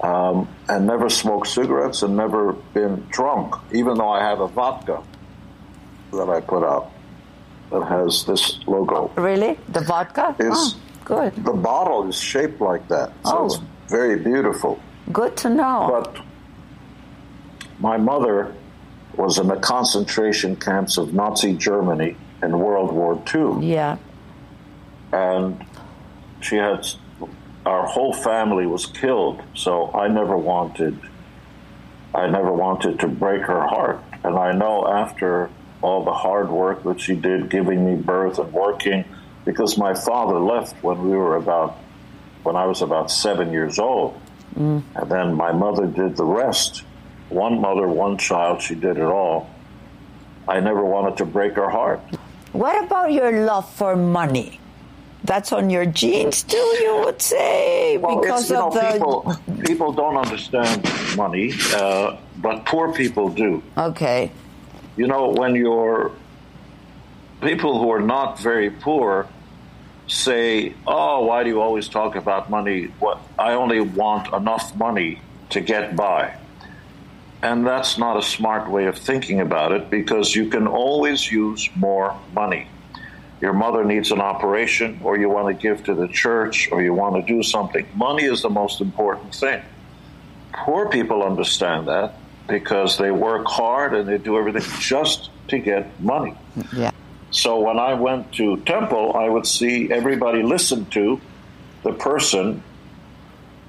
um, 0.01 0.47
and 0.67 0.85
never 0.87 1.09
smoked 1.09 1.47
cigarettes 1.47 2.01
and 2.03 2.15
never 2.15 2.53
been 2.73 3.05
drunk, 3.09 3.55
even 3.73 3.97
though 3.97 4.09
I 4.09 4.21
have 4.23 4.39
a 4.39 4.47
vodka 4.47 5.01
that 6.11 6.29
I 6.29 6.41
put 6.41 6.63
out 6.63 6.91
that 7.71 7.83
has 7.85 8.25
this 8.25 8.59
logo. 8.67 9.11
Really? 9.15 9.57
The 9.69 9.81
vodka? 9.81 10.35
Is 10.39 10.75
Oh, 10.75 10.77
good. 11.05 11.35
the 11.45 11.53
bottle 11.53 12.07
is 12.09 12.15
shaped 12.19 12.59
like 12.61 12.87
that, 12.87 13.11
so 13.23 13.37
Oh. 13.39 13.45
it's 13.45 13.59
very 13.87 14.17
beautiful. 14.17 14.79
Good 15.11 15.37
to 15.37 15.49
know. 15.49 15.87
But 15.91 16.17
my 17.79 17.97
mother 17.97 18.53
was 19.15 19.37
in 19.37 19.47
the 19.47 19.55
concentration 19.57 20.55
camps 20.55 20.97
of 20.97 21.13
Nazi 21.13 21.53
Germany 21.55 22.15
in 22.41 22.57
World 22.59 22.91
War 22.91 23.21
II. 23.33 23.65
yeah. 23.65 23.97
And 25.11 25.63
she 26.41 26.55
had 26.55 26.85
our 27.65 27.85
whole 27.85 28.13
family 28.13 28.65
was 28.65 28.85
killed. 28.85 29.41
So 29.53 29.91
I 29.93 30.07
never 30.07 30.37
wanted, 30.37 30.99
I 32.13 32.27
never 32.27 32.51
wanted 32.51 32.99
to 33.01 33.07
break 33.07 33.43
her 33.43 33.67
heart. 33.67 34.01
And 34.23 34.37
I 34.37 34.53
know 34.53 34.87
after 34.87 35.49
all 35.81 36.03
the 36.03 36.13
hard 36.13 36.49
work 36.49 36.83
that 36.83 36.99
she 36.99 37.15
did, 37.15 37.49
giving 37.49 37.85
me 37.85 38.01
birth 38.01 38.39
and 38.39 38.51
working, 38.51 39.05
because 39.45 39.77
my 39.77 39.93
father 39.93 40.39
left 40.39 40.81
when 40.83 41.09
we 41.09 41.15
were 41.15 41.35
about, 41.35 41.77
when 42.43 42.55
I 42.55 42.65
was 42.65 42.81
about 42.81 43.11
seven 43.11 43.51
years 43.51 43.79
old, 43.79 44.19
mm. 44.55 44.83
and 44.95 45.11
then 45.11 45.33
my 45.35 45.51
mother 45.51 45.85
did 45.85 46.17
the 46.17 46.25
rest. 46.25 46.83
One 47.29 47.61
mother, 47.61 47.87
one 47.87 48.17
child, 48.17 48.61
she 48.61 48.75
did 48.75 48.97
it 48.97 49.03
all. 49.03 49.49
I 50.47 50.59
never 50.59 50.83
wanted 50.83 51.17
to 51.17 51.25
break 51.25 51.53
her 51.53 51.69
heart. 51.69 52.01
What 52.51 52.83
about 52.83 53.11
your 53.11 53.45
love 53.45 53.71
for 53.71 53.95
money? 53.95 54.59
That's 55.23 55.51
on 55.51 55.69
your 55.69 55.85
genes 55.85 56.43
too, 56.43 56.57
you 56.81 57.01
would 57.03 57.21
say, 57.21 57.97
Well, 57.97 58.19
because 58.19 58.41
it's, 58.41 58.49
you 58.51 58.55
know, 58.55 58.67
of 58.67 58.73
the. 58.73 58.91
people, 58.91 59.35
people 59.65 59.91
don't 59.91 60.17
understand 60.17 60.89
money, 61.17 61.53
uh, 61.73 62.17
but 62.37 62.65
poor 62.65 62.93
people 62.93 63.29
do. 63.29 63.61
Okay. 63.77 64.31
You 64.95 65.07
know, 65.07 65.29
when 65.29 65.55
you're 65.55 66.11
people 67.41 67.79
who 67.79 67.89
are 67.91 68.01
not 68.01 68.39
very 68.39 68.69
poor 68.69 69.27
say, 70.07 70.73
"Oh, 70.87 71.25
why 71.25 71.43
do 71.43 71.49
you 71.49 71.61
always 71.61 71.87
talk 71.87 72.15
about 72.15 72.49
money? 72.49 72.85
What 72.99 73.19
I 73.37 73.53
only 73.53 73.79
want 73.79 74.33
enough 74.33 74.75
money 74.75 75.21
to 75.51 75.61
get 75.61 75.95
by." 75.95 76.33
And 77.41 77.65
that's 77.65 77.97
not 77.97 78.17
a 78.17 78.21
smart 78.21 78.69
way 78.69 78.87
of 78.87 78.97
thinking 78.97 79.39
about 79.39 79.71
it 79.71 79.89
because 79.89 80.35
you 80.35 80.49
can 80.49 80.67
always 80.67 81.31
use 81.31 81.69
more 81.75 82.15
money. 82.33 82.67
Your 83.41 83.53
mother 83.53 83.85
needs 83.85 84.11
an 84.11 84.19
operation, 84.19 84.99
or 85.03 85.17
you 85.17 85.29
want 85.29 85.47
to 85.47 85.53
give 85.53 85.83
to 85.85 85.93
the 85.93 86.07
church, 86.07 86.69
or 86.71 86.81
you 86.81 86.93
want 86.93 87.15
to 87.15 87.21
do 87.21 87.41
something. 87.41 87.85
Money 87.95 88.25
is 88.25 88.41
the 88.41 88.49
most 88.49 88.81
important 88.81 89.33
thing. 89.33 89.61
Poor 90.51 90.89
people 90.89 91.23
understand 91.23 91.87
that 91.87 92.15
because 92.47 92.97
they 92.97 93.11
work 93.11 93.45
hard 93.47 93.93
and 93.93 94.09
they 94.09 94.17
do 94.17 94.37
everything 94.37 94.63
just 94.79 95.29
to 95.47 95.59
get 95.59 96.01
money. 96.01 96.35
Yeah. 96.75 96.91
So 97.31 97.59
when 97.59 97.79
I 97.79 97.93
went 97.93 98.33
to 98.33 98.57
temple, 98.57 99.13
I 99.15 99.29
would 99.29 99.45
see 99.45 99.91
everybody 99.91 100.43
listen 100.43 100.85
to 100.87 101.21
the 101.83 101.93
person, 101.93 102.61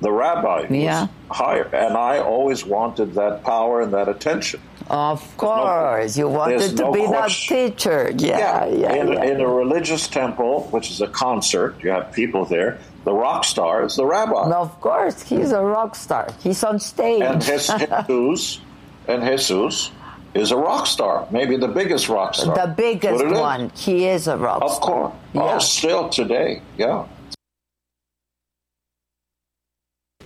the 0.00 0.10
rabbi, 0.10 0.66
Yeah. 0.70 1.06
higher, 1.30 1.68
and 1.72 1.96
I 1.96 2.18
always 2.18 2.64
wanted 2.64 3.14
that 3.14 3.44
power 3.44 3.82
and 3.82 3.92
that 3.92 4.08
attention. 4.08 4.60
Of 4.90 5.36
course, 5.36 6.16
you 6.18 6.28
wanted 6.28 6.76
to 6.76 6.82
no 6.82 6.92
be 6.92 7.06
that 7.06 7.30
teacher. 7.30 8.10
Yeah, 8.16 8.66
yeah, 8.66 8.92
in, 8.94 9.12
yeah. 9.12 9.22
in 9.24 9.40
a 9.40 9.46
religious 9.46 10.08
temple, 10.08 10.64
which 10.72 10.90
is 10.90 11.00
a 11.00 11.06
concert, 11.06 11.76
you 11.82 11.90
have 11.90 12.12
people 12.12 12.44
there. 12.44 12.78
The 13.04 13.12
rock 13.12 13.44
star 13.44 13.84
is 13.84 13.94
the 13.94 14.04
rabbi, 14.04 14.50
Of 14.50 14.80
course, 14.80 15.22
he's 15.22 15.52
a 15.52 15.60
rock 15.62 15.94
star. 15.94 16.28
He's 16.42 16.62
on 16.64 16.80
stage. 16.80 17.22
and 17.22 17.40
his, 17.52 17.68
Jesus, 18.08 18.60
and 19.06 19.22
Jesus 19.22 19.92
is 20.34 20.50
a 20.50 20.56
rock 20.56 20.86
star, 20.88 21.26
maybe 21.30 21.56
the 21.56 21.68
biggest 21.68 22.08
rock 22.08 22.34
star. 22.34 22.54
the 22.54 22.72
biggest 22.74 23.16
Put 23.22 23.26
it 23.26 23.32
in. 23.32 23.38
one. 23.38 23.70
He 23.76 24.06
is 24.06 24.26
a 24.28 24.36
rock 24.36 24.60
Of 24.62 24.72
star. 24.72 24.80
course. 24.86 25.12
Oh, 25.14 25.44
yeah. 25.46 25.54
Oh, 25.54 25.58
still 25.60 26.08
today, 26.08 26.62
yeah. 26.76 27.06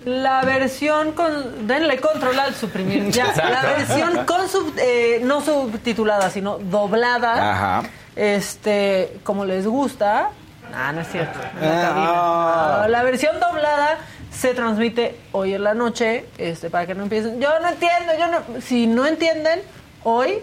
La 0.05 0.42
versión 0.42 1.12
con. 1.12 1.66
Denle 1.66 1.98
control 2.00 2.38
al 2.38 2.55
suprimir. 2.55 3.11
Ya. 3.11 3.32
La 3.36 3.62
versión 3.62 4.24
con 4.26 4.48
sub, 4.48 4.74
eh, 4.78 5.20
no 5.22 5.40
subtitulada, 5.40 6.28
sino 6.30 6.59
doblada. 6.59 7.52
Ajá. 7.52 7.82
Este, 8.14 9.18
como 9.22 9.44
les 9.44 9.66
gusta. 9.66 10.30
Ah, 10.74 10.92
no 10.92 11.00
es 11.00 11.09
cierto. 11.09 11.38
en 11.61 11.68
la 11.68 11.78
Ah. 11.78 11.82
cabina. 11.88 12.82
No, 12.82 12.88
la 12.88 13.02
versión 13.02 13.40
doblada 13.40 13.98
se 14.30 14.52
transmite 14.55 15.18
hoy 15.32 15.55
en 15.55 15.62
la 15.64 15.74
noche, 15.74 16.26
este, 16.38 16.68
para 16.70 16.86
que 16.86 16.94
no 16.94 17.05
empiecen. 17.05 17.40
Yo 17.40 17.48
no 17.61 17.68
entiendo, 17.68 18.12
yo 18.18 18.26
no. 18.28 18.61
Si 18.61 18.86
no 18.86 19.07
entienden, 19.07 19.62
hoy 20.02 20.38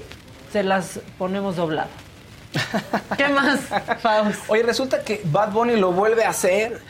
se 0.51 0.63
las 0.63 0.99
ponemos 1.17 1.55
dobladas. 1.55 1.89
¿Qué 3.17 3.27
más, 3.29 3.59
Faust? 4.01 4.41
Oye, 4.49 4.63
resulta 4.63 5.01
que 5.03 5.21
Bad 5.25 5.51
Bunny 5.51 5.75
lo 5.77 5.91
vuelve 5.91 6.25
a 6.25 6.29
hacer. 6.29 6.81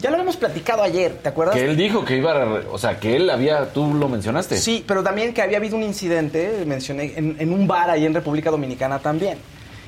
Ya 0.00 0.10
lo 0.10 0.16
habíamos 0.16 0.36
platicado 0.36 0.82
ayer, 0.82 1.12
¿te 1.22 1.28
acuerdas? 1.28 1.54
Que 1.56 1.64
él 1.64 1.76
dijo 1.76 2.04
que 2.04 2.16
iba 2.16 2.30
a... 2.32 2.44
re- 2.44 2.66
O 2.70 2.78
sea, 2.78 2.98
que 2.98 3.16
él 3.16 3.28
había... 3.28 3.72
Tú 3.72 3.92
lo 3.94 4.08
mencionaste. 4.08 4.56
Sí, 4.56 4.82
pero 4.86 5.02
también 5.02 5.34
que 5.34 5.42
había 5.42 5.58
habido 5.58 5.76
un 5.76 5.82
incidente, 5.82 6.64
mencioné, 6.66 7.12
en, 7.16 7.36
en 7.38 7.52
un 7.52 7.66
bar 7.66 7.90
ahí 7.90 8.06
en 8.06 8.14
República 8.14 8.50
Dominicana 8.50 8.98
también. 8.98 9.38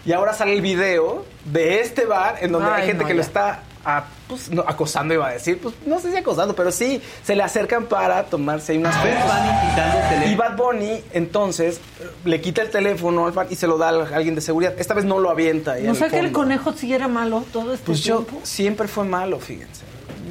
Y 0.05 0.13
ahora 0.13 0.33
sale 0.35 0.53
el 0.53 0.61
video 0.63 1.25
de 1.45 1.81
este 1.81 2.05
bar 2.07 2.37
en 2.41 2.53
donde 2.53 2.69
hay 2.71 2.83
Ay, 2.83 2.87
gente 2.89 3.05
no, 3.05 3.09
que 3.09 3.15
lo 3.15 3.21
está 3.23 3.63
ah, 3.85 4.05
pues, 4.27 4.51
no, 4.51 4.63
acosando, 4.67 5.15
iba 5.15 5.29
a 5.29 5.33
decir. 5.33 5.61
Pues 5.63 5.75
no 5.87 6.01
sé 6.01 6.11
si 6.11 6.17
acosando, 6.17 6.55
pero 6.57 6.73
sí, 6.73 7.01
se 7.23 7.37
le 7.37 7.43
acercan 7.45 7.87
para 7.87 8.25
tomarse 8.25 8.73
ahí 8.73 8.79
unas 8.79 8.97
fotos. 8.97 10.27
Y 10.29 10.35
Bad 10.35 10.57
Bunny, 10.57 11.03
entonces, 11.13 11.81
le 12.25 12.41
quita 12.41 12.63
el 12.63 12.71
teléfono 12.71 13.27
al 13.29 13.47
y 13.51 13.55
se 13.55 13.67
lo 13.69 13.79
da 13.79 13.91
a 13.91 14.17
alguien 14.17 14.35
de 14.35 14.41
seguridad. 14.41 14.75
Esta 14.77 14.93
vez 14.95 15.05
no 15.05 15.21
lo 15.21 15.31
avienta. 15.31 15.77
¿No 15.77 15.95
sé 15.95 16.09
que 16.09 16.19
el 16.19 16.33
conejo 16.33 16.73
sí 16.73 16.93
era 16.93 17.07
malo 17.09 17.45
todo 17.53 17.73
este 17.73 17.87
Pues 17.87 18.01
yo 18.01 18.27
siempre 18.43 18.89
fue 18.89 19.05
malo, 19.05 19.39
fíjense. 19.39 19.83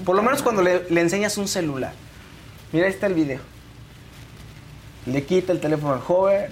Por 0.06 0.16
lo 0.16 0.24
menos 0.24 0.42
cuando 0.42 0.62
le, 0.62 0.90
le 0.90 1.02
enseñas 1.02 1.38
un 1.38 1.48
celular. 1.48 1.94
Mira, 2.72 2.88
ahí 2.88 2.92
está 2.94 3.08
el 3.08 3.14
video. 3.14 3.40
Le 5.06 5.24
quita 5.24 5.52
el 5.52 5.60
teléfono 5.60 5.94
al 5.94 6.00
joven 6.00 6.52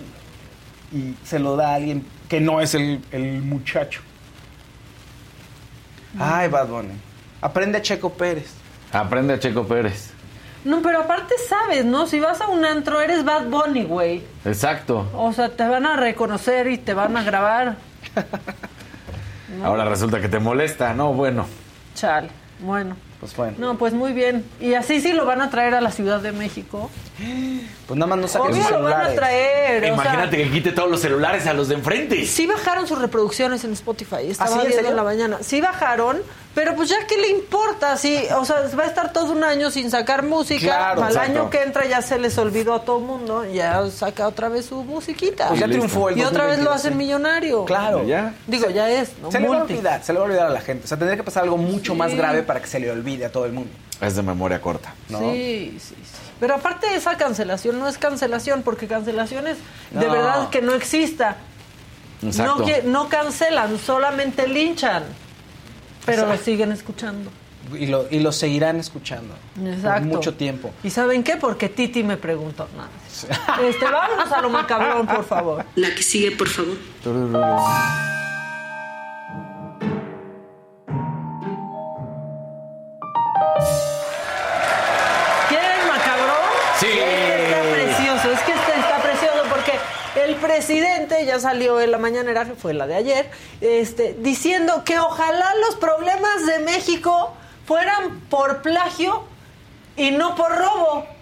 y 0.91 1.13
se 1.25 1.39
lo 1.39 1.55
da 1.55 1.71
a 1.71 1.75
alguien 1.75 2.05
que 2.27 2.39
no 2.39 2.61
es 2.61 2.73
el, 2.75 3.01
el 3.11 3.41
muchacho. 3.41 4.01
Ay, 6.19 6.47
Bad 6.47 6.67
Bunny. 6.67 6.93
Aprende 7.41 7.77
a 7.77 7.81
Checo 7.81 8.11
Pérez. 8.11 8.51
Aprende 8.91 9.35
a 9.35 9.39
Checo 9.39 9.65
Pérez. 9.67 10.11
No, 10.65 10.81
pero 10.81 11.01
aparte 11.01 11.35
sabes, 11.47 11.85
¿no? 11.85 12.05
Si 12.05 12.19
vas 12.19 12.41
a 12.41 12.47
un 12.47 12.65
antro, 12.65 12.99
eres 12.99 13.23
Bad 13.23 13.45
Bunny, 13.45 13.83
güey. 13.85 14.23
Exacto. 14.43 15.09
O 15.13 15.31
sea, 15.31 15.49
te 15.55 15.65
van 15.67 15.85
a 15.85 15.95
reconocer 15.95 16.67
y 16.67 16.77
te 16.77 16.93
van 16.93 17.15
a 17.15 17.23
grabar. 17.23 17.77
Ahora 19.63 19.85
resulta 19.85 20.19
que 20.19 20.27
te 20.27 20.39
molesta. 20.39 20.93
No, 20.93 21.13
bueno. 21.13 21.45
Chal. 21.95 22.29
Bueno. 22.59 22.97
Pues 23.19 23.35
bueno. 23.35 23.55
No, 23.57 23.77
pues 23.77 23.93
muy 23.93 24.13
bien. 24.13 24.45
Y 24.61 24.75
así 24.75 25.01
sí 25.01 25.11
lo 25.11 25.25
van 25.25 25.41
a 25.41 25.49
traer 25.49 25.73
a 25.75 25.81
la 25.81 25.91
Ciudad 25.91 26.21
de 26.21 26.31
México. 26.31 26.89
Pues 27.85 27.97
nada 27.99 28.07
más 28.07 28.19
no 28.19 28.27
saquen 28.29 28.55
sus 28.55 28.65
Obvio 28.65 28.77
lo 28.77 28.83
van 28.85 28.93
a 28.93 28.95
celulares. 29.09 29.15
traer. 29.17 29.77
o 29.83 29.85
sea, 29.85 29.93
Imagínate 29.93 30.37
que 30.37 30.49
quite 30.49 30.71
todos 30.71 30.89
los 30.89 31.01
celulares 31.01 31.45
a 31.45 31.53
los 31.53 31.67
de 31.67 31.75
enfrente. 31.75 32.25
Sí 32.25 32.47
bajaron 32.47 32.87
sus 32.87 32.97
reproducciones 32.97 33.63
en 33.65 33.73
Spotify. 33.73 34.29
Estaba 34.29 34.49
¿Ah, 34.49 34.53
sí? 34.61 34.67
¿En 34.67 34.71
viendo 34.71 34.89
en 34.89 34.95
la 34.95 35.03
mañana. 35.03 35.37
Sí 35.41 35.59
bajaron, 35.59 36.19
pero 36.59 36.75
pues 36.75 36.89
ya 36.89 37.07
qué 37.07 37.15
le 37.17 37.29
importa, 37.29 37.95
sí, 37.95 38.21
o 38.35 38.43
sea, 38.43 38.63
va 38.77 38.83
a 38.83 38.87
estar 38.87 39.13
todo 39.13 39.31
un 39.31 39.45
año 39.45 39.71
sin 39.71 39.89
sacar 39.89 40.23
música. 40.23 40.59
Claro, 40.65 41.03
Al 41.03 41.11
exacto. 41.13 41.31
año 41.31 41.49
que 41.49 41.61
entra 41.63 41.85
ya 41.87 42.01
se 42.01 42.19
les 42.19 42.37
olvidó 42.37 42.73
a 42.73 42.81
todo 42.83 42.97
el 42.97 43.05
mundo, 43.05 43.45
ya 43.45 43.89
saca 43.89 44.27
otra 44.27 44.49
vez 44.49 44.65
su 44.65 44.83
musiquita. 44.83 45.47
Pues 45.47 45.61
ya 45.61 45.67
Listo. 45.67 45.83
triunfó 45.85 46.09
el 46.09 46.17
y 46.17 46.23
otra 46.23 46.47
vez 46.47 46.57
lo 46.59 46.65
2022, 46.71 46.75
hacen 46.75 46.97
millonario. 46.97 47.63
Claro. 47.63 48.03
Ya. 48.03 48.33
Digo, 48.45 48.69
ya 48.69 48.89
es, 48.89 49.17
¿no? 49.21 49.31
Se 49.31 49.39
le 49.39 49.47
va 49.47 49.59
a 49.59 49.63
olvidar, 49.63 50.03
se 50.03 50.11
le 50.11 50.19
va 50.19 50.25
a 50.25 50.27
olvidar 50.27 50.47
a 50.47 50.49
la 50.49 50.59
gente. 50.59 50.83
O 50.83 50.87
sea, 50.89 50.97
tendría 50.97 51.15
que 51.15 51.23
pasar 51.23 51.43
algo 51.43 51.55
mucho 51.55 51.95
más 51.95 52.13
grave 52.13 52.43
para 52.43 52.59
que 52.59 52.67
se 52.67 52.81
le 52.81 52.91
olvide 52.91 53.23
a 53.27 53.31
todo 53.31 53.45
el 53.45 53.53
mundo. 53.53 53.71
Es 54.01 54.17
de 54.17 54.21
memoria 54.21 54.59
corta. 54.59 54.93
¿no? 55.07 55.19
Sí, 55.19 55.77
sí, 55.79 55.95
sí. 55.95 56.11
Pero 56.41 56.55
aparte 56.55 56.93
esa 56.93 57.15
cancelación 57.15 57.79
no 57.79 57.87
es 57.87 57.97
cancelación, 57.97 58.63
porque 58.63 58.85
cancelación 58.85 59.47
es 59.47 59.57
de 59.91 60.05
No. 60.07 60.11
verdad 60.11 60.49
que 60.49 60.61
no 60.61 60.73
exista. 60.73 61.37
Exacto. 62.21 62.57
No, 62.59 62.65
que- 62.65 62.81
no 62.83 63.07
cancelan, 63.07 63.79
solamente 63.79 64.45
linchan. 64.45 65.03
Pero 66.09 66.27
lo 66.27 66.37
siguen 66.37 66.71
escuchando. 66.71 67.29
Y 67.77 67.85
lo, 67.85 68.07
y 68.09 68.19
lo 68.19 68.31
seguirán 68.31 68.77
escuchando. 68.77 69.35
Exacto. 69.63 69.99
Por 70.07 70.17
mucho 70.17 70.33
tiempo. 70.33 70.71
¿Y 70.83 70.89
saben 70.89 71.23
qué? 71.23 71.35
Porque 71.37 71.69
Titi 71.69 72.03
me 72.03 72.17
preguntó. 72.17 72.67
Nada. 72.75 72.89
Este, 73.67 73.85
vámonos 73.85 74.31
a 74.31 74.41
lo 74.41 74.49
macabrón, 74.49 75.05
por 75.05 75.23
favor. 75.25 75.65
La 75.75 75.93
que 75.93 76.01
sigue, 76.01 76.31
por 76.31 76.47
favor. 76.47 76.77
Presidente 90.39 91.25
ya 91.25 91.39
salió 91.39 91.79
en 91.79 91.91
la 91.91 91.97
mañanera, 91.97 92.45
que 92.45 92.53
fue 92.53 92.73
la 92.73 92.87
de 92.87 92.95
ayer, 92.95 93.29
este, 93.61 94.15
diciendo 94.19 94.83
que 94.83 94.99
ojalá 94.99 95.53
los 95.67 95.75
problemas 95.75 96.45
de 96.45 96.59
México 96.59 97.33
fueran 97.65 98.19
por 98.29 98.61
plagio 98.61 99.23
y 99.95 100.11
no 100.11 100.35
por 100.35 100.55
robo. 100.55 101.05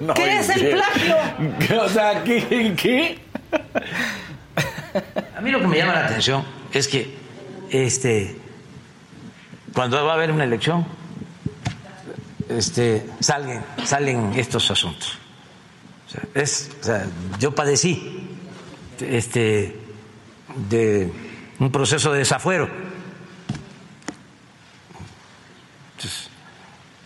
No, 0.00 0.14
¿Qué 0.14 0.26
¿y 0.26 0.30
es 0.30 0.48
el 0.48 0.70
plagio? 0.70 1.16
¿Qué? 1.66 1.76
O 1.78 1.88
sea, 1.88 2.22
¿qué? 2.22 2.74
¿Qué? 2.76 3.18
A 5.36 5.40
mí 5.40 5.50
lo 5.50 5.60
que 5.60 5.66
me 5.66 5.78
llama 5.78 5.92
la 5.94 6.06
atención 6.06 6.44
es 6.72 6.88
que 6.88 7.16
este 7.70 8.36
cuando 9.72 10.04
va 10.04 10.12
a 10.12 10.14
haber 10.14 10.32
una 10.32 10.44
elección 10.44 10.86
este 12.48 13.06
salen 13.20 13.62
salen 13.84 14.32
estos 14.36 14.70
asuntos. 14.70 15.18
Es, 16.34 16.70
o 16.80 16.84
sea, 16.84 17.06
yo 17.38 17.54
padecí 17.54 18.26
este 19.00 19.76
de 20.68 21.12
un 21.58 21.70
proceso 21.70 22.12
de 22.12 22.20
desafuero 22.20 22.88
Entonces, 25.98 26.30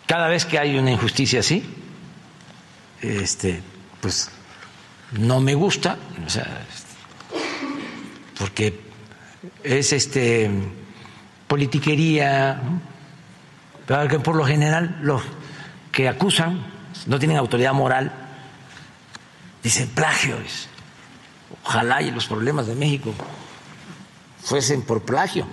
cada 0.07 0.29
vez 0.29 0.45
que 0.45 0.59
hay 0.59 0.79
una 0.79 0.91
injusticia 0.91 1.41
así, 1.41 1.65
este, 3.01 3.63
pues 4.03 4.31
no 5.13 5.41
me 5.41 5.55
gusta, 5.55 5.97
o 6.27 6.29
sea, 6.29 6.47
porque 8.39 8.79
es 9.65 9.95
este 9.95 10.51
politiquería, 11.49 12.61
¿no? 12.63 14.23
por 14.23 14.37
lo 14.37 14.45
general 14.45 14.99
los 15.03 15.23
que 15.91 16.07
acusan 16.07 16.67
no 17.07 17.19
tienen 17.19 17.39
autoridad 17.39 17.73
moral, 17.73 18.13
dicen 19.63 19.89
plagio. 19.91 20.37
es- 20.39 20.69
Ojalá 21.65 22.03
y 22.03 22.11
los 22.11 22.27
problemas 22.27 22.67
de 22.67 22.75
México 22.75 23.13
fuesen 24.43 24.83
por 24.83 25.03
plagio. 25.03 25.47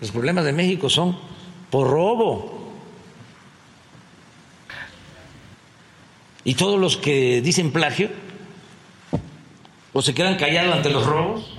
Los 0.00 0.10
problemas 0.10 0.44
de 0.44 0.52
México 0.52 0.90
son 0.90 1.18
por 1.70 1.88
robo. 1.88 2.60
Y 6.44 6.54
todos 6.54 6.78
los 6.78 6.96
que 6.96 7.40
dicen 7.40 7.72
plagio 7.72 8.10
o 9.92 10.02
se 10.02 10.12
quedan 10.14 10.36
callados 10.36 10.74
ante 10.74 10.90
los 10.90 11.06
robos. 11.06 11.56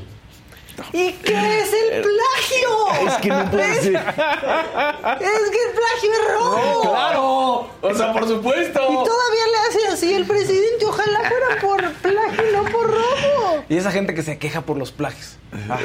¿Y 0.92 1.12
qué 1.14 1.60
es 1.62 1.72
el 1.72 2.02
plagio? 2.02 3.08
Es 3.08 3.14
que 3.22 3.30
no 3.30 3.50
puede 3.50 3.82
ser. 3.82 3.96
Es 3.96 5.50
que 5.52 5.64
el 5.68 5.74
plagio 5.76 6.12
es 6.12 6.34
robo. 6.34 6.82
¡Claro! 6.82 7.70
O 7.82 7.94
sea, 7.96 8.12
por 8.12 8.28
supuesto. 8.28 8.82
Y 8.82 8.94
todavía 8.96 9.46
le 9.52 9.58
así 9.94 10.14
el 10.14 10.26
presidente. 10.26 10.86
Ojalá 10.86 11.20
fuera 11.30 11.62
por 11.62 11.94
plagio, 11.94 12.44
no 12.54 12.64
por 12.72 12.88
robo. 12.91 13.64
Y 13.70 13.78
esa 13.78 13.91
gente 13.91 14.14
que 14.14 14.24
se 14.24 14.38
queja 14.38 14.62
por 14.62 14.78
los 14.78 14.91
plagios. 14.91 15.38
Ah, 15.70 15.80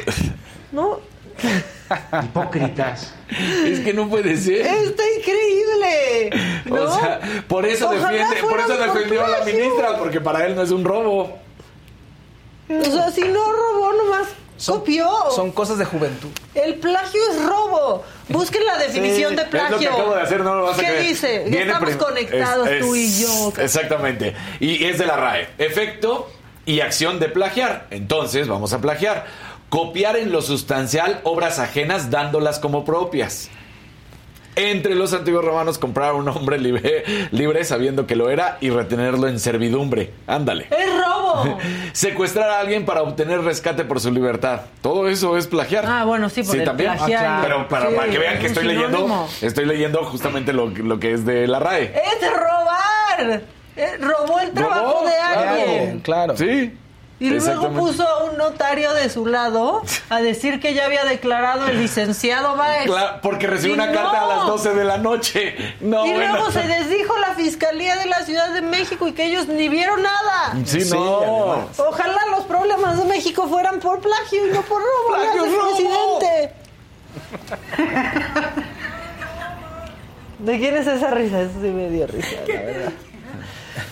No, 0.71 0.99
Hipócritas. 2.23 3.13
Es 3.65 3.79
que 3.79 3.93
no 3.93 4.09
puede 4.09 4.37
ser. 4.37 4.65
está 4.65 5.03
increíble. 5.17 6.29
¿no? 6.65 6.83
O 6.83 6.99
sea, 6.99 7.19
por 7.47 7.65
eso 7.65 7.87
Ojalá 7.89 8.11
defiende, 8.11 8.35
por 8.41 8.59
eso 8.59 8.77
por 8.77 8.93
defendió 8.93 9.25
a 9.25 9.29
la 9.29 9.45
ministra, 9.45 9.97
porque 9.97 10.21
para 10.21 10.45
él 10.45 10.55
no 10.55 10.61
es 10.63 10.71
un 10.71 10.83
robo. 10.83 11.39
O 12.69 12.83
sea, 12.85 13.11
si 13.11 13.21
no 13.21 13.51
robó, 13.51 13.93
nomás 13.93 14.27
copió. 14.65 15.09
Son 15.35 15.51
cosas 15.51 15.77
de 15.77 15.85
juventud. 15.85 16.29
El 16.55 16.75
plagio 16.75 17.19
es 17.31 17.45
robo. 17.45 18.03
Busquen 18.29 18.65
la 18.65 18.77
definición 18.85 19.31
Sí, 19.31 19.35
de 19.35 19.41
Es 19.41 19.47
lo 19.47 19.51
que 19.51 19.57
plagio. 19.69 19.91
acabo 19.93 20.15
de 20.15 20.21
hacer, 20.21 20.39
no 20.41 20.55
lo 20.55 20.63
vas 20.63 20.77
a 20.77 20.81
¿Qué 20.81 20.87
creer. 20.87 21.03
dice? 21.07 21.39
Viene 21.47 21.71
Estamos 21.71 21.95
conectados 21.95 22.67
es- 22.69 22.79
tú 22.81 22.95
y 22.95 23.21
yo. 23.21 23.53
Exactamente. 23.57 24.35
Y 24.59 24.83
es 24.85 24.97
de 24.97 25.05
la 25.05 25.15
RAE. 25.17 25.47
Efecto 25.57 26.29
y 26.65 26.81
acción 26.81 27.19
de 27.19 27.29
plagiar. 27.29 27.87
Entonces, 27.89 28.47
vamos 28.47 28.73
a 28.73 28.79
plagiar. 28.81 29.25
Copiar 29.69 30.17
en 30.17 30.31
lo 30.31 30.41
sustancial 30.41 31.21
obras 31.23 31.59
ajenas 31.59 32.09
dándolas 32.09 32.59
como 32.59 32.83
propias. 32.85 33.49
Entre 34.59 34.93
los 34.93 35.13
antiguos 35.13 35.45
romanos, 35.45 35.77
comprar 35.77 36.09
a 36.09 36.13
un 36.13 36.27
hombre 36.27 36.57
libre, 36.59 37.03
libre 37.31 37.63
sabiendo 37.63 38.05
que 38.05 38.15
lo 38.17 38.29
era 38.29 38.57
y 38.59 38.69
retenerlo 38.69 39.27
en 39.29 39.39
servidumbre. 39.39 40.11
Ándale. 40.27 40.67
Es 40.69 40.89
robo. 41.05 41.57
Secuestrar 41.93 42.49
a 42.49 42.59
alguien 42.59 42.85
para 42.85 43.01
obtener 43.01 43.41
rescate 43.41 43.85
por 43.85 43.99
su 44.01 44.11
libertad. 44.11 44.61
Todo 44.81 45.07
eso 45.07 45.37
es 45.37 45.47
plagiar. 45.47 45.85
Ah, 45.87 46.03
bueno, 46.03 46.27
sí, 46.29 46.43
por 46.43 46.57
el 46.57 46.65
también. 46.65 46.91
plagiar. 46.97 47.25
Ah, 47.25 47.39
Pero 47.41 47.67
para, 47.69 47.89
Sí, 47.89 47.95
para 47.95 48.11
que 48.11 48.17
vean 48.17 48.39
que 48.39 48.47
estoy 48.47 48.65
leyendo, 48.65 49.27
estoy 49.41 49.65
leyendo 49.65 50.03
justamente 50.03 50.51
lo, 50.51 50.67
lo 50.67 50.99
que 50.99 51.13
es 51.13 51.25
de 51.25 51.47
la 51.47 51.59
RAE. 51.59 51.93
Es 51.95 52.29
robar. 52.31 53.41
Eh, 53.77 53.97
Robó 54.01 54.39
el 54.41 54.51
trabajo 54.51 54.81
Robó, 54.81 55.05
de 55.05 55.13
claro. 55.15 55.49
alguien. 55.51 55.99
Claro. 56.01 56.35
Sí. 56.37 56.73
Y 57.21 57.29
luego 57.31 57.69
puso 57.71 58.07
a 58.07 58.23
un 58.23 58.37
notario 58.37 58.93
de 58.93 59.09
su 59.09 59.25
lado 59.25 59.81
a 60.09 60.21
decir 60.21 60.61
que 60.61 60.73
ya 60.73 60.85
había 60.85 61.03
declarado 61.03 61.67
el 61.67 61.77
licenciado 61.81 62.55
Baez. 62.55 62.85
Claro, 62.85 63.19
porque 63.21 63.45
recibió 63.45 63.75
Y 63.75 63.79
una 63.79 63.91
carta 63.91 64.21
a 64.23 64.25
las 64.27 64.45
12 64.47 64.73
de 64.73 64.83
la 64.85 64.97
noche. 64.97 65.55
No, 65.81 66.05
y 66.05 66.11
bueno. 66.13 66.33
luego 66.35 66.51
se 66.51 66.61
desdijo 66.67 67.17
la 67.17 67.33
Fiscalía 67.35 67.97
de 67.97 68.05
la 68.05 68.23
Ciudad 68.23 68.53
de 68.53 68.61
México 68.61 69.05
y 69.07 69.11
que 69.11 69.25
ellos 69.25 69.47
ni 69.47 69.67
vieron 69.67 70.01
nada. 70.01 70.53
Sí, 70.65 70.79
Sí, 70.81 70.89
no. 70.91 71.67
Ojalá 71.77 72.19
los 72.31 72.45
problemas 72.45 72.97
de 72.97 73.03
México 73.05 73.47
fueran 73.49 73.79
por 73.81 73.99
plagio 73.99 74.47
y 74.47 74.51
no 74.51 74.61
por 74.61 74.81
robo. 74.81 75.07
Plagio 75.09 75.43
robo. 75.45 75.67
presidente. 75.75 76.53
¿De 80.39 80.57
quién 80.57 80.75
es 80.77 80.87
esa 80.87 81.11
risa? 81.11 81.41
Eso 81.41 81.51
sí 81.61 81.67
me 81.67 81.89
dio 81.89 82.07
risa, 82.07 82.29
la 82.47 82.53
verdad. 82.61 82.91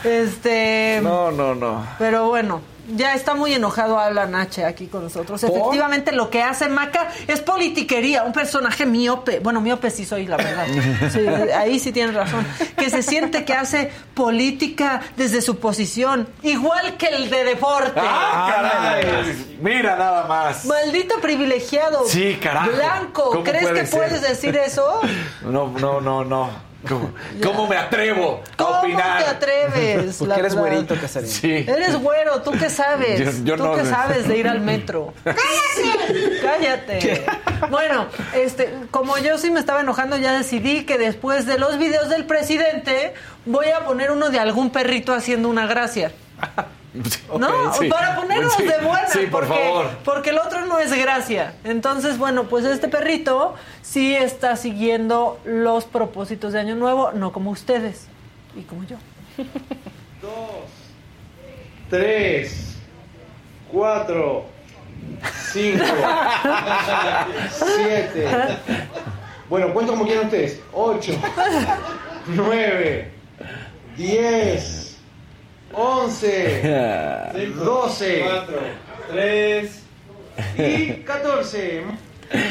Este. 0.03 0.99
No, 1.03 1.31
no, 1.31 1.53
no. 1.55 1.85
Pero 1.99 2.27
bueno, 2.29 2.61
ya 2.95 3.13
está 3.13 3.33
muy 3.35 3.53
enojado 3.53 3.99
Alan 3.99 4.35
H 4.35 4.63
aquí 4.65 4.87
con 4.87 5.03
nosotros. 5.03 5.43
Efectivamente, 5.43 6.11
lo 6.11 6.29
que 6.29 6.41
hace 6.43 6.69
Maca 6.69 7.07
es 7.27 7.41
politiquería, 7.41 8.23
un 8.23 8.33
personaje 8.33 8.85
miope. 8.85 9.39
Bueno, 9.39 9.61
miope 9.61 9.89
sí 9.89 10.05
soy, 10.05 10.25
la 10.27 10.37
verdad. 10.37 10.65
Sí, 11.11 11.25
ahí 11.55 11.79
sí 11.79 11.91
tienes 11.91 12.15
razón. 12.15 12.45
Que 12.77 12.89
se 12.89 13.01
siente 13.01 13.45
que 13.45 13.53
hace 13.53 13.91
política 14.13 15.01
desde 15.15 15.41
su 15.41 15.57
posición, 15.59 16.27
igual 16.43 16.97
que 16.97 17.07
el 17.07 17.29
de 17.29 17.43
deporte. 17.43 17.99
¡Ah, 18.03 18.53
caray! 18.55 19.57
Mira 19.61 19.95
nada 19.95 20.25
más. 20.25 20.65
Maldito 20.65 21.19
privilegiado. 21.21 22.05
Sí, 22.05 22.37
carajo. 22.41 22.71
Blanco. 22.71 23.23
¿Cómo 23.31 23.43
¿Crees 23.43 23.63
puede 23.63 23.79
que 23.81 23.85
ser? 23.87 23.99
puedes 23.99 24.21
decir 24.21 24.55
eso? 24.57 25.01
No, 25.41 25.67
no, 25.79 26.01
no, 26.01 26.23
no. 26.25 26.66
¿Cómo, 26.87 27.11
cómo 27.43 27.67
me 27.67 27.77
atrevo 27.77 28.41
a 28.53 28.55
¿Cómo 28.57 28.79
opinar? 28.79 29.23
te 29.23 29.29
atreves? 29.29 30.15
Porque 30.17 30.29
la 30.33 30.39
eres 30.39 30.55
verdad? 30.55 30.69
güerito, 30.69 30.95
Casarín. 30.99 31.29
Sí. 31.29 31.51
Eres 31.67 31.95
güero, 31.97 32.41
¿tú 32.41 32.51
qué 32.51 32.69
sabes? 32.69 33.19
Yo- 33.19 33.43
yo 33.43 33.55
¿Tú 33.57 33.63
no 33.65 33.75
qué 33.75 33.85
sabes 33.85 34.27
de 34.27 34.37
ir 34.37 34.47
al 34.47 34.61
metro? 34.61 35.13
¡Cállate! 35.23 36.39
¡Cállate! 36.41 37.25
Bueno, 37.69 38.07
este, 38.35 38.73
como 38.91 39.17
yo 39.17 39.37
sí 39.37 39.49
me 39.51 39.59
estaba 39.59 39.81
enojando, 39.81 40.17
ya 40.17 40.33
decidí 40.33 40.85
que 40.85 40.97
después 40.97 41.45
de 41.45 41.57
los 41.57 41.77
videos 41.77 42.09
del 42.09 42.25
presidente 42.25 43.13
voy 43.45 43.67
a 43.69 43.85
poner 43.85 44.11
uno 44.11 44.29
de 44.29 44.39
algún 44.39 44.69
perrito 44.69 45.13
haciendo 45.13 45.49
una 45.49 45.67
gracia. 45.67 46.11
¿No? 47.39 47.73
sí. 47.73 47.87
Para 47.89 48.15
ponernos 48.15 48.53
Sí, 48.53 48.63
de 48.63 48.77
buena. 48.79 49.07
sí, 49.07 49.19
por 49.31 49.47
porque, 49.47 49.63
favor. 49.63 49.89
Porque 50.03 50.29
el 50.31 50.39
otro 50.39 50.65
no 50.65 50.79
es 50.79 50.91
gracia. 50.93 51.53
Entonces, 51.63 52.17
bueno, 52.17 52.45
pues 52.45 52.65
este 52.65 52.87
perrito 52.87 53.55
sí 53.81 54.15
está 54.15 54.55
siguiendo 54.55 55.39
los 55.45 55.85
propósitos 55.85 56.53
de 56.53 56.59
Año 56.59 56.75
Nuevo, 56.75 57.11
no 57.13 57.31
como 57.31 57.51
ustedes 57.51 58.07
y 58.55 58.63
como 58.63 58.83
yo. 58.85 58.97
Tres, 61.89 62.75
cuatro, 63.71 64.45
cinco, 65.51 65.83
siete. 67.51 68.27
Bueno, 69.49 69.73
cuento 69.73 69.93
como 69.93 70.05
quieran 70.05 70.25
ustedes. 70.25 70.59
Ocho, 70.73 71.13
nueve, 72.27 73.11
diez, 73.95 74.86
once, 75.73 76.61
doce, 77.55 78.23
tres 79.11 79.81
y 80.57 80.87
catorce. 81.03 81.83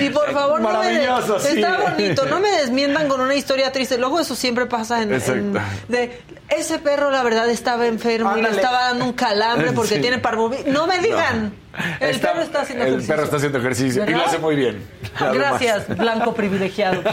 Y 0.01 0.09
por 0.09 0.33
favor, 0.33 0.61
no 0.61 0.81
me 0.81 0.89
des- 0.91 1.43
sí. 1.43 1.57
está 1.57 1.79
bonito, 1.91 2.25
no 2.27 2.41
me 2.41 2.51
desmientan 2.51 3.09
con 3.09 3.21
una 3.21 3.35
historia 3.35 3.71
triste. 3.73 3.99
Luego 3.99 4.19
eso 4.21 4.35
siempre 4.35 4.65
pasa 4.67 5.03
en, 5.03 5.13
en- 5.13 5.53
de 5.89 6.19
ese 6.49 6.79
perro 6.79 7.11
la 7.11 7.23
verdad 7.23 7.49
estaba 7.51 7.87
enfermo 7.87 8.37
y 8.39 8.43
le 8.43 8.51
estaba 8.51 8.85
dando 8.85 9.05
un 9.05 9.13
calambre 9.13 9.73
porque 9.73 9.97
Sí. 9.97 10.01
tiene 10.01 10.19
parvovirus. 10.19 10.67
No 10.67 10.87
me 10.87 10.99
digan. 11.01 11.53
El 12.01 12.11
Está- 12.11 12.29
perro 12.33 12.43
está 12.43 12.61
haciendo 12.63 12.85
El 12.85 12.89
ejercicio. 12.91 13.15
perro 13.15 13.25
está 13.25 13.37
haciendo 13.37 13.59
ejercicio 13.59 14.03
y 14.03 14.07
lo 14.07 14.13
¿Verdad? 14.13 14.27
hace 14.29 14.39
muy 14.39 14.57
bien. 14.57 14.87
Gracias, 15.33 15.89
blanco 15.97 16.35
privilegiado. 16.35 17.03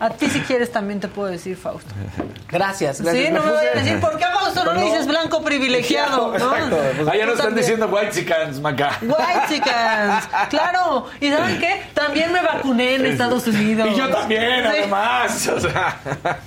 A 0.00 0.10
ti 0.10 0.28
si 0.28 0.40
quieres 0.40 0.70
también 0.72 1.00
te 1.00 1.08
puedo 1.08 1.28
decir 1.30 1.56
Fausto. 1.56 1.90
Gracias, 2.48 3.00
gracias. 3.00 3.26
Sí, 3.26 3.32
no 3.32 3.42
me 3.42 3.50
voy 3.50 3.66
a 3.66 3.78
decir, 3.78 3.98
¿por 4.00 4.16
qué 4.18 4.24
Fausto 4.26 4.64
no 4.64 4.72
le 4.74 4.80
No. 4.80 4.86
dices 4.86 5.06
blanco 5.06 5.42
privilegiado? 5.42 6.28
¿no? 6.38 6.54
Exacto. 6.56 6.78
Ah, 7.10 7.16
ya 7.16 7.20
Tú 7.22 7.26
nos 7.26 7.34
están 7.34 7.36
también. 7.36 7.54
diciendo 7.56 7.86
white 7.88 8.10
chickens, 8.12 8.60
Maca. 8.60 8.98
White 9.02 9.42
chickens, 9.48 10.28
claro. 10.50 11.06
¿Y 11.20 11.30
saben 11.30 11.58
qué? 11.58 11.82
También 11.94 12.32
me 12.32 12.42
vacuné 12.42 12.96
en 12.96 13.06
Estados 13.06 13.46
Unidos. 13.46 13.88
Y 13.90 13.94
yo 13.96 14.08
también, 14.08 14.62
Sí, 14.62 14.68
además. 14.78 15.48
O 15.48 15.60
sea, 15.60 15.98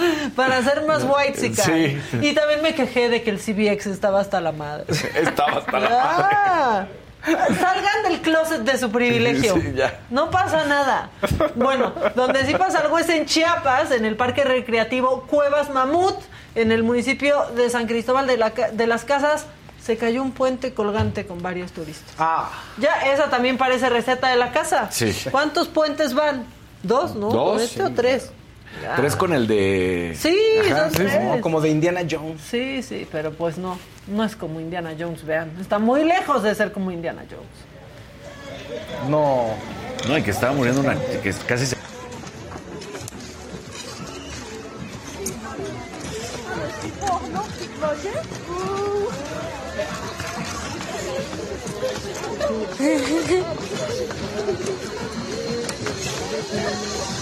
Para 0.36 0.62
ser 0.62 0.84
más 0.86 1.04
white. 1.04 1.52
Sí. 1.54 1.98
Y 2.20 2.32
también 2.34 2.62
me 2.62 2.74
quejé 2.74 3.08
de 3.08 3.22
que 3.22 3.30
el 3.30 3.38
CBX 3.38 3.86
estaba 3.86 4.20
hasta 4.20 4.40
la 4.40 4.52
madre. 4.52 4.84
estaba 5.14 5.58
hasta 5.58 5.78
la 5.80 5.88
madre. 5.90 6.26
Ah, 6.32 6.86
salgan 7.24 8.02
del 8.08 8.20
closet 8.22 8.60
de 8.62 8.78
su 8.78 8.90
privilegio. 8.90 9.54
Sí, 9.56 9.72
ya. 9.74 10.00
No 10.10 10.30
pasa 10.30 10.64
nada. 10.64 11.10
Bueno, 11.54 11.92
donde 12.14 12.44
sí 12.46 12.54
pasa 12.54 12.78
algo 12.80 12.98
es 12.98 13.08
en 13.10 13.26
Chiapas, 13.26 13.90
en 13.90 14.04
el 14.04 14.16
Parque 14.16 14.42
Recreativo 14.44 15.26
Cuevas 15.28 15.68
Mamut, 15.70 16.16
en 16.54 16.72
el 16.72 16.82
municipio 16.82 17.46
de 17.56 17.68
San 17.68 17.86
Cristóbal 17.86 18.26
de, 18.26 18.36
la 18.38 18.50
Ca- 18.52 18.70
de 18.70 18.86
las 18.86 19.04
Casas. 19.04 19.44
Se 19.82 19.96
cayó 19.96 20.22
un 20.22 20.32
puente 20.32 20.74
colgante 20.74 21.26
con 21.26 21.40
varios 21.42 21.72
turistas. 21.72 22.14
Ah, 22.18 22.50
Ya, 22.78 22.92
esa 23.12 23.30
también 23.30 23.56
parece 23.56 23.88
receta 23.88 24.28
de 24.28 24.36
la 24.36 24.52
casa. 24.52 24.88
Sí. 24.90 25.10
¿Cuántos 25.30 25.68
puentes 25.68 26.12
van? 26.14 26.44
¿Dos, 26.82 27.14
no? 27.14 27.30
Dos, 27.30 27.52
¿Con 27.52 27.60
este 27.60 27.76
sí. 27.76 27.80
o 27.82 27.90
tres? 27.94 28.30
Ah. 28.86 28.92
Pero 28.96 29.08
es 29.08 29.16
con 29.16 29.32
el 29.32 29.46
de. 29.46 30.16
Sí, 30.18 30.36
Ajá, 30.70 31.40
como, 31.40 31.60
de 31.60 31.70
Indiana 31.70 32.02
Jones. 32.08 32.40
Sí, 32.42 32.82
sí, 32.82 33.06
pero 33.10 33.32
pues 33.32 33.58
no. 33.58 33.78
No 34.06 34.24
es 34.24 34.36
como 34.36 34.60
Indiana 34.60 34.94
Jones, 34.98 35.24
vean. 35.24 35.52
Está 35.60 35.78
muy 35.78 36.04
lejos 36.04 36.42
de 36.42 36.54
ser 36.54 36.72
como 36.72 36.90
Indiana 36.90 37.24
Jones. 37.30 37.46
No. 39.08 39.48
No, 40.08 40.16
y 40.16 40.22
que 40.22 40.30
estaba 40.30 40.52
muriendo 40.52 40.80
una. 40.80 40.94
que 41.22 41.32
casi 41.46 41.66
se. 41.66 41.76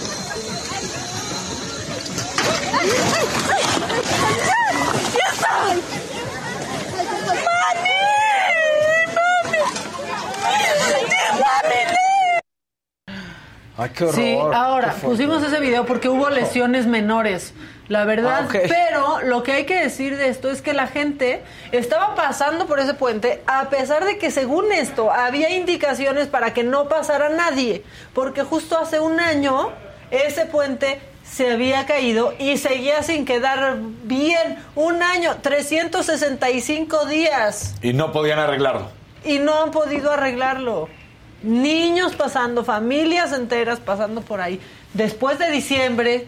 Ay, 13.80 13.90
qué 13.90 14.04
horror, 14.04 14.14
sí, 14.16 14.36
ahora 14.52 14.92
pusimos 14.94 15.40
ese 15.44 15.60
video 15.60 15.86
porque 15.86 16.08
hubo 16.08 16.28
lesiones 16.30 16.86
menores, 16.86 17.54
la 17.86 18.04
verdad. 18.04 18.48
Ah, 18.52 18.58
pero 18.68 19.20
lo 19.20 19.44
que 19.44 19.52
hay 19.52 19.66
que 19.66 19.80
decir 19.80 20.16
de 20.16 20.30
esto 20.30 20.50
es 20.50 20.62
que 20.62 20.72
la 20.72 20.88
gente 20.88 21.44
estaba 21.70 22.16
pasando 22.16 22.66
por 22.66 22.80
ese 22.80 22.94
puente 22.94 23.40
a 23.46 23.68
pesar 23.70 24.04
de 24.04 24.18
que 24.18 24.32
según 24.32 24.72
esto 24.72 25.12
había 25.12 25.50
indicaciones 25.50 26.26
para 26.26 26.52
que 26.54 26.64
no 26.64 26.88
pasara 26.88 27.28
nadie, 27.28 27.84
porque 28.14 28.42
justo 28.42 28.76
hace 28.76 28.98
un 28.98 29.20
año 29.20 29.70
ese 30.10 30.46
puente 30.46 31.00
se 31.30 31.52
había 31.52 31.86
caído 31.86 32.34
y 32.38 32.56
seguía 32.58 33.02
sin 33.02 33.24
quedar 33.24 33.76
bien. 34.04 34.58
Un 34.74 35.02
año, 35.02 35.36
365 35.42 37.06
días 37.06 37.74
Y 37.82 37.92
no 37.92 38.12
podían 38.12 38.38
arreglarlo. 38.38 38.88
y 39.24 39.38
no 39.38 39.62
han 39.62 39.70
podido 39.70 40.12
arreglarlo. 40.12 40.88
Niños 41.42 42.14
pasando, 42.16 42.64
familias 42.64 43.32
enteras 43.32 43.78
pasando 43.80 44.22
por 44.22 44.40
ahí. 44.40 44.60
Después 44.94 45.38
de 45.38 45.50
diciembre, 45.50 46.26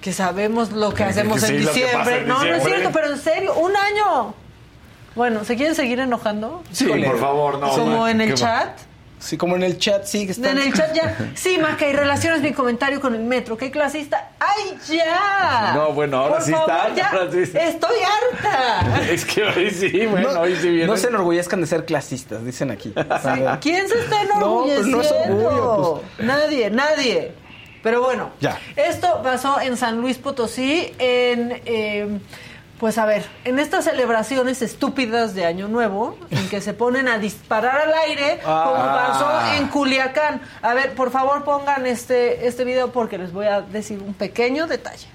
que 0.00 0.12
sabemos 0.12 0.70
lo 0.72 0.92
que 0.94 1.02
hacemos 1.04 1.40
sí, 1.40 1.54
en 1.54 1.58
diciembre. 1.60 2.18
en 2.20 2.28
no, 2.28 2.44
no 2.44 2.54
es 2.54 2.62
cierto, 2.62 2.90
pero 2.92 3.10
en 3.12 3.18
serio, 3.18 3.54
un 3.54 3.72
año. 3.76 4.34
Bueno, 5.16 5.44
¿se 5.44 5.56
quieren 5.56 5.74
seguir 5.74 5.98
enojando? 5.98 6.62
Sí, 6.70 6.84
Híjole. 6.84 7.06
por 7.08 7.18
favor, 7.18 7.58
no. 7.58 7.70
Como 7.70 8.00
man, 8.02 8.10
en 8.10 8.20
el 8.20 8.34
chat. 8.34 8.78
Sí, 9.18 9.36
como 9.38 9.56
en 9.56 9.62
el 9.62 9.78
chat, 9.78 10.04
sí, 10.04 10.26
que 10.26 10.32
están... 10.32 10.58
En 10.58 10.66
el 10.66 10.72
chat 10.74 10.92
ya. 10.94 11.16
Sí, 11.34 11.58
Maca, 11.58 11.88
y 11.88 11.92
relaciones 11.94 12.42
mi 12.42 12.52
comentario 12.52 13.00
con 13.00 13.14
el 13.14 13.22
metro. 13.24 13.56
Qué 13.56 13.70
clasista. 13.70 14.30
¡Ay, 14.38 14.76
ya! 14.88 15.72
No, 15.74 15.92
bueno, 15.92 16.18
ahora 16.18 16.34
Por 16.34 16.42
sí 16.44 16.52
favor, 16.52 16.70
está, 16.70 16.94
ya. 16.94 17.08
ahora 17.10 17.32
sí 17.32 17.38
está. 17.38 17.62
Estoy 17.64 17.96
harta. 18.02 19.00
Es 19.10 19.24
que 19.24 19.42
hoy 19.44 19.70
sí, 19.70 20.06
bueno, 20.06 20.32
no, 20.32 20.40
hoy 20.40 20.54
sí 20.56 20.68
viene. 20.68 20.86
no 20.86 20.96
se 20.96 21.08
enorgullezcan 21.08 21.60
de 21.60 21.66
ser 21.66 21.84
clasistas, 21.86 22.44
dicen 22.44 22.70
aquí. 22.70 22.92
¿Quién 23.60 23.88
se 23.88 23.98
está 24.00 24.22
No, 24.24 24.62
pues 24.64 24.80
enorgulleciendo? 24.86 24.96
no 24.96 25.02
es 25.02 25.12
orgullo, 25.12 26.02
Nadie, 26.18 26.70
nadie. 26.70 27.32
Pero 27.82 28.02
bueno, 28.02 28.30
Ya. 28.40 28.58
esto 28.74 29.20
pasó 29.22 29.60
en 29.60 29.76
San 29.76 29.98
Luis 30.00 30.18
Potosí, 30.18 30.92
en, 30.98 31.62
eh, 31.64 32.18
pues 32.78 32.98
a 32.98 33.06
ver, 33.06 33.24
en 33.44 33.58
estas 33.58 33.84
celebraciones 33.84 34.60
estúpidas 34.62 35.34
de 35.34 35.46
Año 35.46 35.66
Nuevo, 35.68 36.18
en 36.30 36.48
que 36.48 36.60
se 36.60 36.74
ponen 36.74 37.08
a 37.08 37.18
disparar 37.18 37.80
al 37.80 37.94
aire, 37.94 38.38
como 38.42 38.54
Ah. 38.54 39.08
pasó 39.08 39.54
en 39.56 39.68
Culiacán. 39.68 40.40
A 40.62 40.74
ver, 40.74 40.94
por 40.94 41.10
favor 41.10 41.44
pongan 41.44 41.86
este, 41.86 42.46
este 42.46 42.64
video 42.64 42.92
porque 42.92 43.16
les 43.18 43.32
voy 43.32 43.46
a 43.46 43.60
decir 43.62 44.00
un 44.02 44.12
pequeño 44.14 44.66
detalle. 44.66 45.06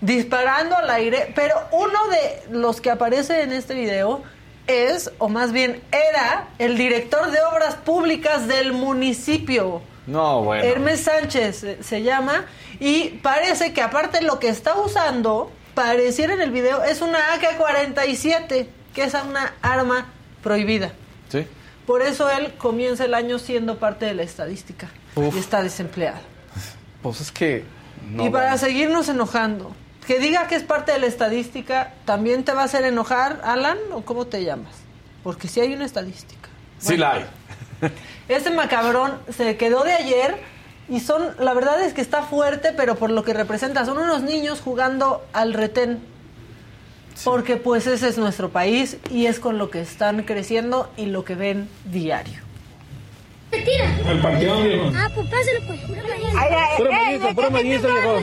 Disparando 0.00 0.76
al 0.76 0.90
aire, 0.90 1.32
pero 1.34 1.54
uno 1.72 2.08
de 2.08 2.56
los 2.58 2.80
que 2.80 2.90
aparece 2.90 3.42
en 3.42 3.52
este 3.52 3.74
video 3.74 4.22
es, 4.66 5.10
o 5.18 5.28
más 5.28 5.52
bien 5.52 5.82
era, 5.90 6.48
el 6.58 6.76
director 6.76 7.30
de 7.30 7.38
obras 7.42 7.74
públicas 7.76 8.46
del 8.46 8.72
municipio. 8.72 9.80
No, 10.06 10.42
bueno. 10.42 10.64
Hermes 10.64 11.00
Sánchez 11.00 11.64
eh, 11.64 11.78
se 11.82 12.02
llama 12.02 12.46
y 12.80 13.08
parece 13.22 13.72
que 13.72 13.82
aparte 13.82 14.22
lo 14.22 14.38
que 14.38 14.48
está 14.48 14.78
usando, 14.78 15.50
pareciera 15.74 16.34
en 16.34 16.40
el 16.40 16.50
video, 16.50 16.82
es 16.82 17.00
una 17.00 17.18
AK-47, 17.34 18.66
que 18.94 19.02
es 19.02 19.14
una 19.14 19.54
arma 19.62 20.06
prohibida. 20.42 20.92
Sí. 21.28 21.46
Por 21.86 22.02
eso 22.02 22.30
él 22.30 22.54
comienza 22.58 23.04
el 23.04 23.14
año 23.14 23.38
siendo 23.38 23.78
parte 23.78 24.06
de 24.06 24.14
la 24.14 24.22
estadística 24.22 24.90
Uf. 25.14 25.34
y 25.34 25.38
está 25.38 25.62
desempleado. 25.62 26.20
Pues 27.02 27.20
es 27.20 27.32
que... 27.32 27.64
no, 28.10 28.26
y 28.26 28.30
para 28.30 28.56
seguirnos 28.58 29.08
enojando, 29.08 29.72
que 30.06 30.18
diga 30.18 30.46
que 30.46 30.54
es 30.54 30.62
parte 30.62 30.92
de 30.92 30.98
la 30.98 31.06
estadística, 31.06 31.92
¿también 32.04 32.44
te 32.44 32.52
va 32.52 32.62
a 32.62 32.64
hacer 32.64 32.84
enojar, 32.84 33.40
Alan? 33.44 33.78
¿O 33.92 34.02
cómo 34.02 34.26
te 34.26 34.44
llamas? 34.44 34.74
Porque 35.22 35.48
si 35.48 35.60
hay 35.60 35.74
una 35.74 35.84
estadística. 35.84 36.48
Sí 36.78 36.96
la 36.96 37.12
hay. 37.12 37.26
Este 38.28 38.50
macabrón 38.50 39.18
se 39.34 39.56
quedó 39.56 39.84
de 39.84 39.92
ayer 39.92 40.36
y 40.88 41.00
son, 41.00 41.34
la 41.38 41.54
verdad 41.54 41.82
es 41.82 41.94
que 41.94 42.00
está 42.00 42.22
fuerte, 42.22 42.72
pero 42.76 42.96
por 42.96 43.10
lo 43.10 43.24
que 43.24 43.32
representa, 43.32 43.84
son 43.84 43.98
unos 43.98 44.22
niños 44.22 44.60
jugando 44.60 45.24
al 45.32 45.54
retén. 45.54 46.00
Porque 47.24 47.56
pues 47.56 47.86
ese 47.86 48.08
es 48.08 48.18
nuestro 48.18 48.50
país 48.50 48.98
y 49.10 49.26
es 49.26 49.40
con 49.40 49.58
lo 49.58 49.70
que 49.70 49.80
están 49.80 50.22
creciendo 50.22 50.90
y 50.96 51.06
lo 51.06 51.24
que 51.24 51.34
ven 51.34 51.68
diario. 51.84 52.47
Al 54.06 54.20
panteón, 54.22 54.64
viejo. 54.64 54.92
Ah, 54.94 55.10
pues 55.14 55.26
pásale, 55.28 55.60
pues. 55.66 55.80
Puro 56.76 56.90
mellizo, 56.92 57.34
puro 57.34 57.50
mellizo, 57.50 57.88
viejo. 57.88 58.20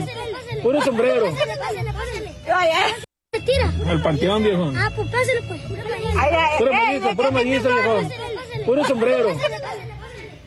Puro 0.62 0.82
sombrero. 0.82 1.26
Se 3.32 3.40
tira. 3.40 3.72
Al 3.88 4.02
panteón, 4.02 4.42
viejo. 4.42 4.72
Ah, 4.76 4.90
pues 4.94 5.08
pásale, 5.08 5.42
pues. 5.48 5.60
Puro 6.58 6.72
mellizo, 6.72 7.16
puro 7.16 7.32
mellizo, 7.32 7.68
viejo. 7.68 8.08
Puro 8.64 8.84
sombrero. 8.84 9.28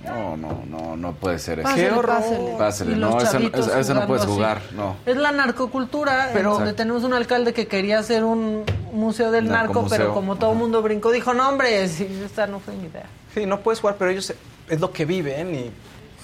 No, 0.05 0.35
no, 0.37 0.63
no, 0.67 0.95
no 0.97 1.13
puede 1.13 1.37
ser 1.37 1.59
eso. 1.59 1.67
Pásele, 1.69 1.89
Qué 1.89 1.93
horror. 1.95 2.17
pásele. 2.19 2.55
Pásele, 2.57 2.91
Y 2.93 2.95
los 2.95 3.13
no, 3.15 3.31
chavitos 3.31 3.67
esa- 3.67 3.79
esa 3.79 3.93
no 3.93 4.07
puedes 4.07 4.23
así. 4.23 4.31
jugar, 4.33 4.59
no. 4.71 4.95
Es 5.05 5.15
la 5.15 5.31
narcocultura, 5.31 6.31
Pero- 6.33 6.53
en 6.53 6.57
donde 6.57 6.73
tenemos 6.73 7.03
un 7.03 7.13
alcalde 7.13 7.53
que 7.53 7.67
quería 7.67 7.99
hacer 7.99 8.23
un 8.23 8.63
museo 8.91 9.29
del 9.29 9.47
narco, 9.47 9.65
Narcomuseo. 9.73 9.97
pero 9.99 10.13
como 10.15 10.37
todo 10.37 10.53
el 10.53 10.57
mundo 10.57 10.81
brincó, 10.81 11.11
dijo, 11.11 11.35
no, 11.35 11.47
hombre, 11.47 11.87
sí, 11.89 12.07
esta 12.25 12.47
no 12.47 12.59
fue 12.59 12.73
mi 12.73 12.87
idea. 12.87 13.05
Sí, 13.35 13.45
no 13.45 13.59
puedes 13.59 13.81
jugar, 13.81 13.97
pero 13.99 14.09
ellos 14.09 14.33
es 14.69 14.79
lo 14.79 14.91
que 14.91 15.05
viven 15.05 15.55
y 15.55 15.71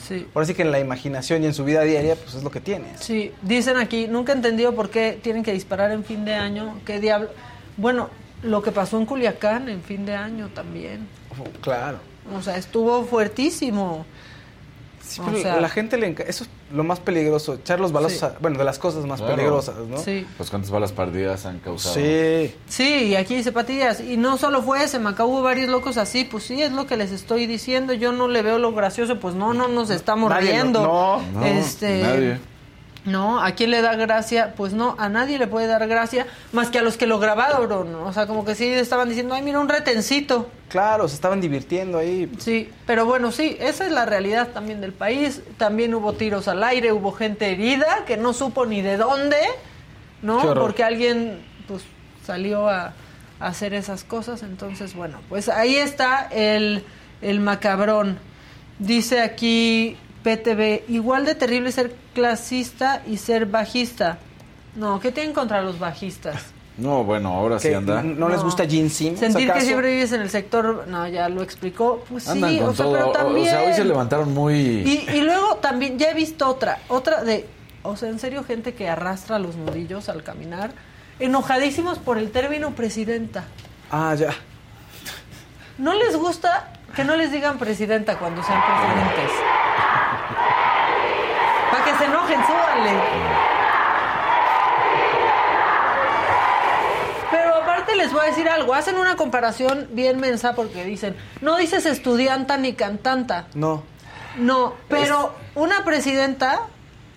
Sí. 0.08 0.28
ahora 0.36 0.46
sí 0.46 0.54
que 0.54 0.62
en 0.62 0.72
la 0.72 0.80
imaginación 0.80 1.42
y 1.44 1.48
en 1.48 1.54
su 1.56 1.66
vida 1.66 1.82
diaria, 1.82 2.16
pues 2.16 2.36
es 2.36 2.44
lo 2.44 2.52
que 2.52 2.60
tienes. 2.62 3.00
Sí, 3.00 3.32
dicen 3.42 3.78
aquí, 3.78 4.08
nunca 4.08 4.34
he 4.34 4.36
entendido 4.36 4.76
por 4.76 4.90
qué 4.92 5.18
tienen 5.22 5.42
que 5.44 5.52
disparar 5.52 5.90
en 5.92 6.04
fin 6.04 6.26
de 6.26 6.36
año, 6.36 6.80
qué 6.86 7.00
diablo. 7.00 7.30
Bueno, 7.76 8.10
lo 8.44 8.62
que 8.62 8.72
pasó 8.72 9.00
en 9.00 9.08
Culiacán 9.08 9.68
en 9.68 9.82
fin 9.82 10.06
de 10.06 10.16
año 10.16 10.50
también. 10.50 11.08
Claro. 11.62 11.98
O 12.38 12.42
sea, 12.42 12.58
estuvo 12.58 13.04
fuertísimo. 13.06 14.06
Sí, 15.06 15.22
O 15.22 15.26
pero 15.26 15.38
sea- 15.38 15.60
la 15.62 15.70
gente 15.70 15.98
le 15.98 16.08
Eso 16.28 16.44
es 16.46 16.50
lo 16.74 16.84
más 16.84 17.00
peligroso, 17.00 17.54
echar 17.54 17.80
los 17.80 17.92
balazos, 17.92 18.20
Sí. 18.20 18.26
a- 18.26 18.36
bueno, 18.40 18.58
de 18.58 18.64
las 18.66 18.80
cosas 18.80 19.06
más 19.06 19.20
Claro. 19.22 19.36
peligrosas, 19.36 19.76
¿no? 19.88 19.98
Sí. 19.98 20.26
Pues 20.38 20.50
cuántas 20.50 20.72
balas 20.72 20.92
perdidas 20.92 21.46
han 21.46 21.60
causado. 21.60 21.96
Sí. 21.96 22.54
Sí, 22.68 23.04
y 23.10 23.16
aquí 23.16 23.36
dice 23.36 23.52
Patillas, 23.52 24.00
y 24.02 24.18
no 24.18 24.38
solo 24.38 24.62
fue 24.64 24.84
ese, 24.84 24.98
hubo 24.98 25.42
varios 25.42 25.70
locos 25.70 25.98
así, 25.98 26.24
pues 26.26 26.44
sí, 26.46 26.62
es 26.62 26.72
lo 26.72 26.88
que 26.88 26.98
les 26.98 27.12
estoy 27.12 27.46
diciendo, 27.46 27.94
yo 27.94 28.12
no 28.12 28.28
le 28.28 28.42
veo 28.42 28.58
lo 28.60 28.74
gracioso, 28.74 29.20
pues 29.20 29.36
no, 29.36 29.54
no 29.54 29.68
nos 29.68 29.90
estamos 29.92 30.30
Nadie, 30.30 30.52
riendo. 30.52 30.82
no, 30.82 31.22
no, 31.34 31.46
este, 31.46 32.02
nadie. 32.02 32.40
No, 33.06 33.40
¿a 33.40 33.52
quién 33.52 33.70
le 33.70 33.82
da 33.82 33.96
gracia? 33.96 34.54
Pues 34.58 34.74
no, 34.74 34.96
a 34.98 35.10
nadie 35.10 35.38
le 35.38 35.46
puede 35.46 35.68
dar 35.68 35.88
gracia, 35.88 36.26
más 36.52 36.70
que 36.70 36.80
a 36.80 36.82
los 36.82 36.98
que 36.98 37.06
lo 37.06 37.20
grabaron, 37.20 37.92
¿no? 37.92 38.06
o 38.06 38.14
sea, 38.14 38.26
como 38.26 38.44
que 38.44 38.56
sí 38.56 38.68
estaban 38.68 39.10
diciendo, 39.10 39.36
ay, 39.36 39.44
mira, 39.44 39.60
un 39.60 39.70
retencito. 39.70 40.50
Claro, 40.70 41.08
se 41.08 41.14
estaban 41.14 41.40
divirtiendo 41.40 42.00
ahí. 42.00 42.32
Sí, 42.40 42.70
pero 42.88 43.06
bueno, 43.06 43.32
sí, 43.32 43.56
esa 43.60 43.86
es 43.86 43.92
la 43.92 44.06
realidad 44.06 44.50
también 44.50 44.82
del 44.82 44.92
país. 44.92 45.42
También 45.58 45.94
hubo 45.94 46.14
tiros 46.14 46.48
al 46.48 46.64
aire, 46.64 46.92
hubo 46.92 47.12
gente 47.12 47.52
herida 47.52 48.06
que 48.08 48.18
no 48.18 48.34
supo 48.34 48.66
ni 48.66 48.82
de 48.82 48.98
dónde, 48.98 49.38
¿no? 50.24 50.56
Porque 50.56 50.84
alguien 50.84 51.46
pues 51.68 51.84
salió 52.26 52.68
a, 52.68 52.94
a 53.40 53.48
hacer 53.48 53.76
esas 53.76 54.04
cosas. 54.04 54.42
Entonces, 54.42 54.96
bueno, 54.96 55.20
pues 55.30 55.48
ahí 55.48 55.76
está 55.76 56.28
el, 56.32 56.84
el 57.22 57.40
macabrón. 57.40 58.18
Dice 58.80 59.22
aquí 59.22 59.96
PTV, 60.26 60.86
igual 60.88 61.24
de 61.24 61.36
terrible 61.36 61.72
ser 61.72 61.94
clasista 62.16 63.04
y 63.06 63.18
ser 63.18 63.46
bajista. 63.46 64.18
No, 64.76 65.00
¿qué 65.00 65.12
tienen 65.12 65.34
contra 65.34 65.62
los 65.62 65.78
bajistas? 65.78 66.48
No, 66.80 67.04
bueno, 67.04 67.30
ahora 67.30 67.60
sí 67.60 67.72
anda. 67.72 68.02
¿No 68.02 68.28
les 68.28 68.42
gusta 68.42 68.68
Gene 68.68 68.90
Simmons, 68.90 69.20
Sentir 69.20 69.52
que 69.54 69.62
siempre 69.62 69.92
vives 69.92 70.12
en 70.14 70.22
el 70.22 70.32
sector, 70.32 70.86
no, 70.88 71.08
ya 71.08 71.30
lo 71.30 71.44
explicó. 71.44 72.04
Pues 72.10 72.28
Andan 72.28 72.50
sí, 72.50 72.58
con 72.58 72.70
o 72.70 72.74
sea, 72.74 72.86
pero 72.92 73.12
también. 73.12 73.48
O 73.48 73.50
sea, 73.52 73.62
hoy 73.62 73.74
se 73.74 73.86
levantaron 73.86 74.34
muy. 74.34 74.56
Y, 74.56 75.08
y 75.14 75.22
luego 75.22 75.58
también, 75.58 76.00
ya 76.00 76.10
he 76.10 76.16
visto 76.16 76.50
otra, 76.50 76.80
otra 76.90 77.24
de, 77.24 77.46
o 77.84 77.96
sea, 77.96 78.10
en 78.10 78.18
serio, 78.18 78.44
gente 78.44 78.74
que 78.74 78.90
arrastra 78.90 79.38
los 79.38 79.56
nudillos 79.56 80.10
al 80.10 80.24
caminar, 80.24 80.72
enojadísimos 81.20 82.00
por 82.00 82.18
el 82.18 82.32
término 82.32 82.72
presidenta. 82.72 83.46
Ah, 83.92 84.16
ya. 84.16 84.34
¿No 85.78 85.94
les 85.94 86.18
gusta 86.18 86.74
que 86.96 87.04
no 87.04 87.16
les 87.16 87.32
digan 87.32 87.60
presidenta 87.60 88.18
cuando 88.18 88.44
sean 88.44 88.62
presidentes? 88.66 89.32
Que 91.86 91.96
se 91.98 92.06
enojen, 92.06 92.40
súbanle. 92.46 92.92
Pero 97.32 97.56
aparte 97.56 97.96
les 97.96 98.12
voy 98.12 98.22
a 98.22 98.26
decir 98.30 98.48
algo, 98.50 98.74
hacen 98.74 98.98
una 98.98 99.16
comparación 99.16 99.88
bien 99.92 100.20
mensa 100.20 100.54
porque 100.56 100.84
dicen, 100.84 101.16
no 101.42 101.58
dices 101.58 101.86
estudianta 101.86 102.58
ni 102.58 102.74
cantanta. 102.74 103.48
No. 103.54 103.84
No, 104.38 104.74
pero 104.90 105.34
una 105.56 105.86
presidenta, 105.86 106.62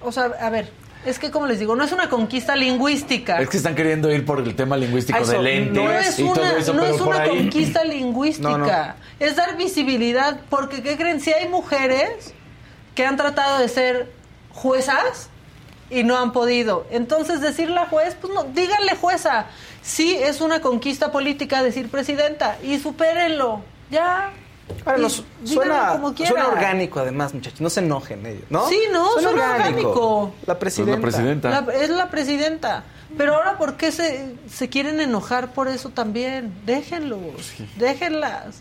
o 0.01 0.13
sea, 0.13 0.31
a 0.41 0.51
ver, 0.51 0.71
es 1.05 1.19
que 1.19 1.31
como 1.31 1.47
les 1.47 1.59
digo, 1.59 1.75
no 1.75 1.83
es 1.85 1.93
una 1.93 2.09
conquista 2.09 2.55
lingüística. 2.55 3.41
Es 3.41 3.49
que 3.49 3.57
están 3.57 3.75
queriendo 3.75 4.11
ir 4.13 4.25
por 4.25 4.39
el 4.41 4.55
tema 4.55 4.77
lingüístico 4.77 5.19
eso, 5.19 5.33
del 5.33 5.47
ente 5.49 5.83
No 5.83 5.91
es 5.93 6.19
y 6.19 6.23
todo 6.25 6.41
una, 6.43 6.53
eso, 6.53 6.73
no 6.75 6.83
pero 6.83 6.95
es 6.95 6.99
por 7.01 7.09
una 7.09 7.23
ahí. 7.23 7.29
conquista 7.31 7.85
lingüística. 7.85 8.49
No, 8.49 8.59
no. 8.59 8.95
Es 9.19 9.35
dar 9.37 9.57
visibilidad, 9.57 10.41
porque 10.49 10.83
¿qué 10.83 10.97
creen? 10.97 11.21
Si 11.21 11.33
hay 11.33 11.49
mujeres 11.49 12.35
que 12.95 13.05
han 13.07 13.17
tratado 13.17 13.59
de 13.59 13.69
ser 13.69 14.13
juezas 14.53 15.29
y 15.91 16.05
no 16.05 16.17
han 16.19 16.33
podido. 16.33 16.87
Entonces 16.91 17.41
decirle 17.41 17.79
a 17.79 17.87
juez, 17.87 18.17
pues 18.21 18.33
no, 18.33 18.45
díganle 18.45 18.97
jueza. 18.97 19.47
Sí, 19.83 20.15
es 20.21 20.41
una 20.41 20.61
conquista 20.61 21.11
política 21.13 21.63
decir 21.63 21.91
presidenta 21.91 22.59
y 22.63 22.79
supérenlo. 22.79 23.61
Ya. 23.91 24.33
Ahora, 24.85 25.09
suena, 25.45 25.89
como 25.93 26.13
quiera. 26.15 26.31
suena 26.31 26.49
orgánico 26.49 27.01
además, 27.01 27.33
muchachos. 27.33 27.61
No 27.63 27.71
se 27.71 27.81
enojen 27.81 28.27
ellos, 28.27 28.45
¿no? 28.51 28.69
Sí, 28.69 28.79
no, 28.93 29.13
suena 29.13 29.55
orgánico. 29.55 30.35
La 30.47 30.59
presidenta. 30.59 31.01
Pues 31.01 31.15
la 31.15 31.19
presidenta. 31.19 31.51
La- 31.63 31.75
es 31.75 31.89
la 31.91 32.11
presidenta. 32.11 32.85
Pero 33.17 33.35
ahora, 33.37 33.57
¿por 33.57 33.79
qué 33.79 33.91
se, 33.91 34.35
se 34.51 34.69
quieren 34.69 35.01
enojar 35.01 35.55
por 35.55 35.69
eso 35.69 35.89
también? 35.89 36.53
Déjenlos, 36.67 37.55
déjenlas. 37.77 38.61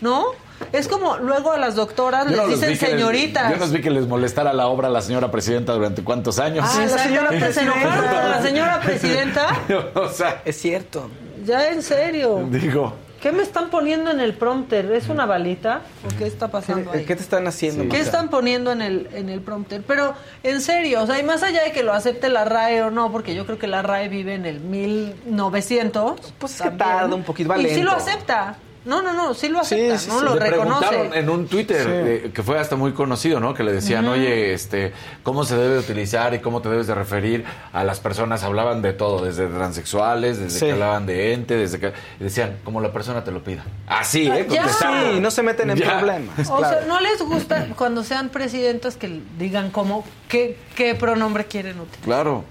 ¿No? 0.00 0.26
Es 0.72 0.88
como 0.88 1.16
luego 1.18 1.52
a 1.52 1.58
las 1.58 1.74
doctoras 1.74 2.24
Yo 2.24 2.30
les 2.30 2.38
no 2.38 2.46
dicen 2.48 2.70
les- 2.70 2.78
señoritas. 2.80 3.50
yo 3.58 3.64
no 3.66 3.72
vi 3.72 3.80
que 3.80 3.90
les 3.90 4.06
molestara 4.06 4.52
la 4.52 4.66
obra 4.66 4.88
a 4.88 4.90
la 4.90 5.00
señora 5.02 5.30
presidenta 5.30 5.72
durante 5.72 6.02
cuántos 6.02 6.38
años. 6.38 6.64
Ah, 6.68 6.86
la 6.88 6.98
señora 6.98 7.30
se 7.52 7.66
con 7.66 7.80
la 8.30 8.42
señora 8.42 8.80
presidenta. 8.80 9.48
o 9.94 10.08
sea, 10.08 10.42
Es 10.44 10.56
cierto. 10.60 11.08
Ya 11.44 11.68
en 11.68 11.82
serio. 11.82 12.46
digo, 12.50 12.94
¿Qué 13.20 13.32
me 13.32 13.42
están 13.42 13.70
poniendo 13.70 14.10
en 14.10 14.20
el 14.20 14.34
prompter? 14.34 14.92
¿Es 14.92 15.08
una 15.08 15.24
balita? 15.24 15.80
¿O 16.04 16.18
qué 16.18 16.26
está 16.26 16.48
pasando 16.48 16.90
ahí? 16.92 17.06
¿Qué 17.06 17.16
te 17.16 17.22
están 17.22 17.46
haciendo? 17.46 17.88
¿Qué 17.88 17.98
están 17.98 18.28
poniendo 18.28 18.70
en 18.70 18.82
el, 18.82 19.08
en 19.14 19.30
el 19.30 19.40
prompter? 19.40 19.82
Pero, 19.86 20.12
en 20.42 20.60
serio, 20.60 21.02
o 21.02 21.06
sea, 21.06 21.18
y 21.18 21.22
más 21.22 21.42
allá 21.42 21.62
de 21.64 21.72
que 21.72 21.82
lo 21.82 21.94
acepte 21.94 22.28
la 22.28 22.44
RAE 22.44 22.82
o 22.82 22.90
no, 22.90 23.10
porque 23.10 23.34
yo 23.34 23.46
creo 23.46 23.58
que 23.58 23.66
la 23.66 23.80
RAE 23.80 24.08
vive 24.10 24.34
en 24.34 24.44
el 24.44 24.60
1900. 24.60 26.20
Pues 26.38 26.52
es 26.52 26.58
que 26.62 26.68
también. 26.68 26.88
tarda 26.90 27.14
un 27.14 27.22
poquito, 27.22 27.48
va 27.48 27.58
Y 27.58 27.62
sí 27.62 27.74
lento. 27.76 27.90
lo 27.90 27.96
acepta. 27.96 28.56
No, 28.84 29.00
no, 29.00 29.12
no, 29.14 29.32
sí 29.32 29.48
lo 29.48 29.60
acepta, 29.60 29.98
sí, 29.98 30.08
¿no? 30.10 30.18
sí. 30.18 30.24
Lo 30.24 30.34
le 30.34 30.40
reconoce. 30.40 30.86
preguntaron 30.88 31.14
en 31.18 31.30
un 31.30 31.46
Twitter 31.48 31.86
eh, 31.88 32.30
que 32.34 32.42
fue 32.42 32.58
hasta 32.58 32.76
muy 32.76 32.92
conocido, 32.92 33.40
¿no? 33.40 33.54
Que 33.54 33.62
le 33.62 33.72
decían, 33.72 34.06
oye, 34.06 34.52
este, 34.52 34.92
¿cómo 35.22 35.44
se 35.44 35.56
debe 35.56 35.78
utilizar 35.78 36.34
y 36.34 36.40
cómo 36.40 36.60
te 36.60 36.68
debes 36.68 36.86
de 36.86 36.94
referir 36.94 37.44
a 37.72 37.82
las 37.82 38.00
personas? 38.00 38.42
Hablaban 38.42 38.82
de 38.82 38.92
todo, 38.92 39.24
desde 39.24 39.46
transexuales, 39.46 40.38
desde 40.38 40.58
Sí. 40.58 40.66
que 40.66 40.72
hablaban 40.72 41.06
de 41.06 41.32
ente, 41.32 41.56
desde 41.56 41.78
que 41.80 41.92
y 42.20 42.24
decían, 42.24 42.58
como 42.62 42.80
la 42.82 42.92
persona 42.92 43.24
te 43.24 43.30
lo 43.30 43.42
pida. 43.42 43.64
Así, 43.86 44.28
¿eh? 44.28 44.46
Ya. 44.50 44.68
Sí, 44.68 45.18
no 45.20 45.30
se 45.30 45.42
meten 45.42 45.70
en 45.70 45.78
Ya. 45.78 45.96
problemas. 45.96 46.50
O 46.50 46.56
claro. 46.58 46.78
sea, 46.78 46.86
¿no 46.86 47.00
les 47.00 47.22
gusta 47.22 47.68
cuando 47.76 48.04
sean 48.04 48.28
presidentas 48.28 48.96
que 48.96 49.20
digan 49.38 49.70
cómo, 49.70 50.04
qué, 50.28 50.58
qué 50.76 50.94
pronombre 50.94 51.46
quieren 51.46 51.80
utilizar? 51.80 52.04
Claro. 52.04 52.44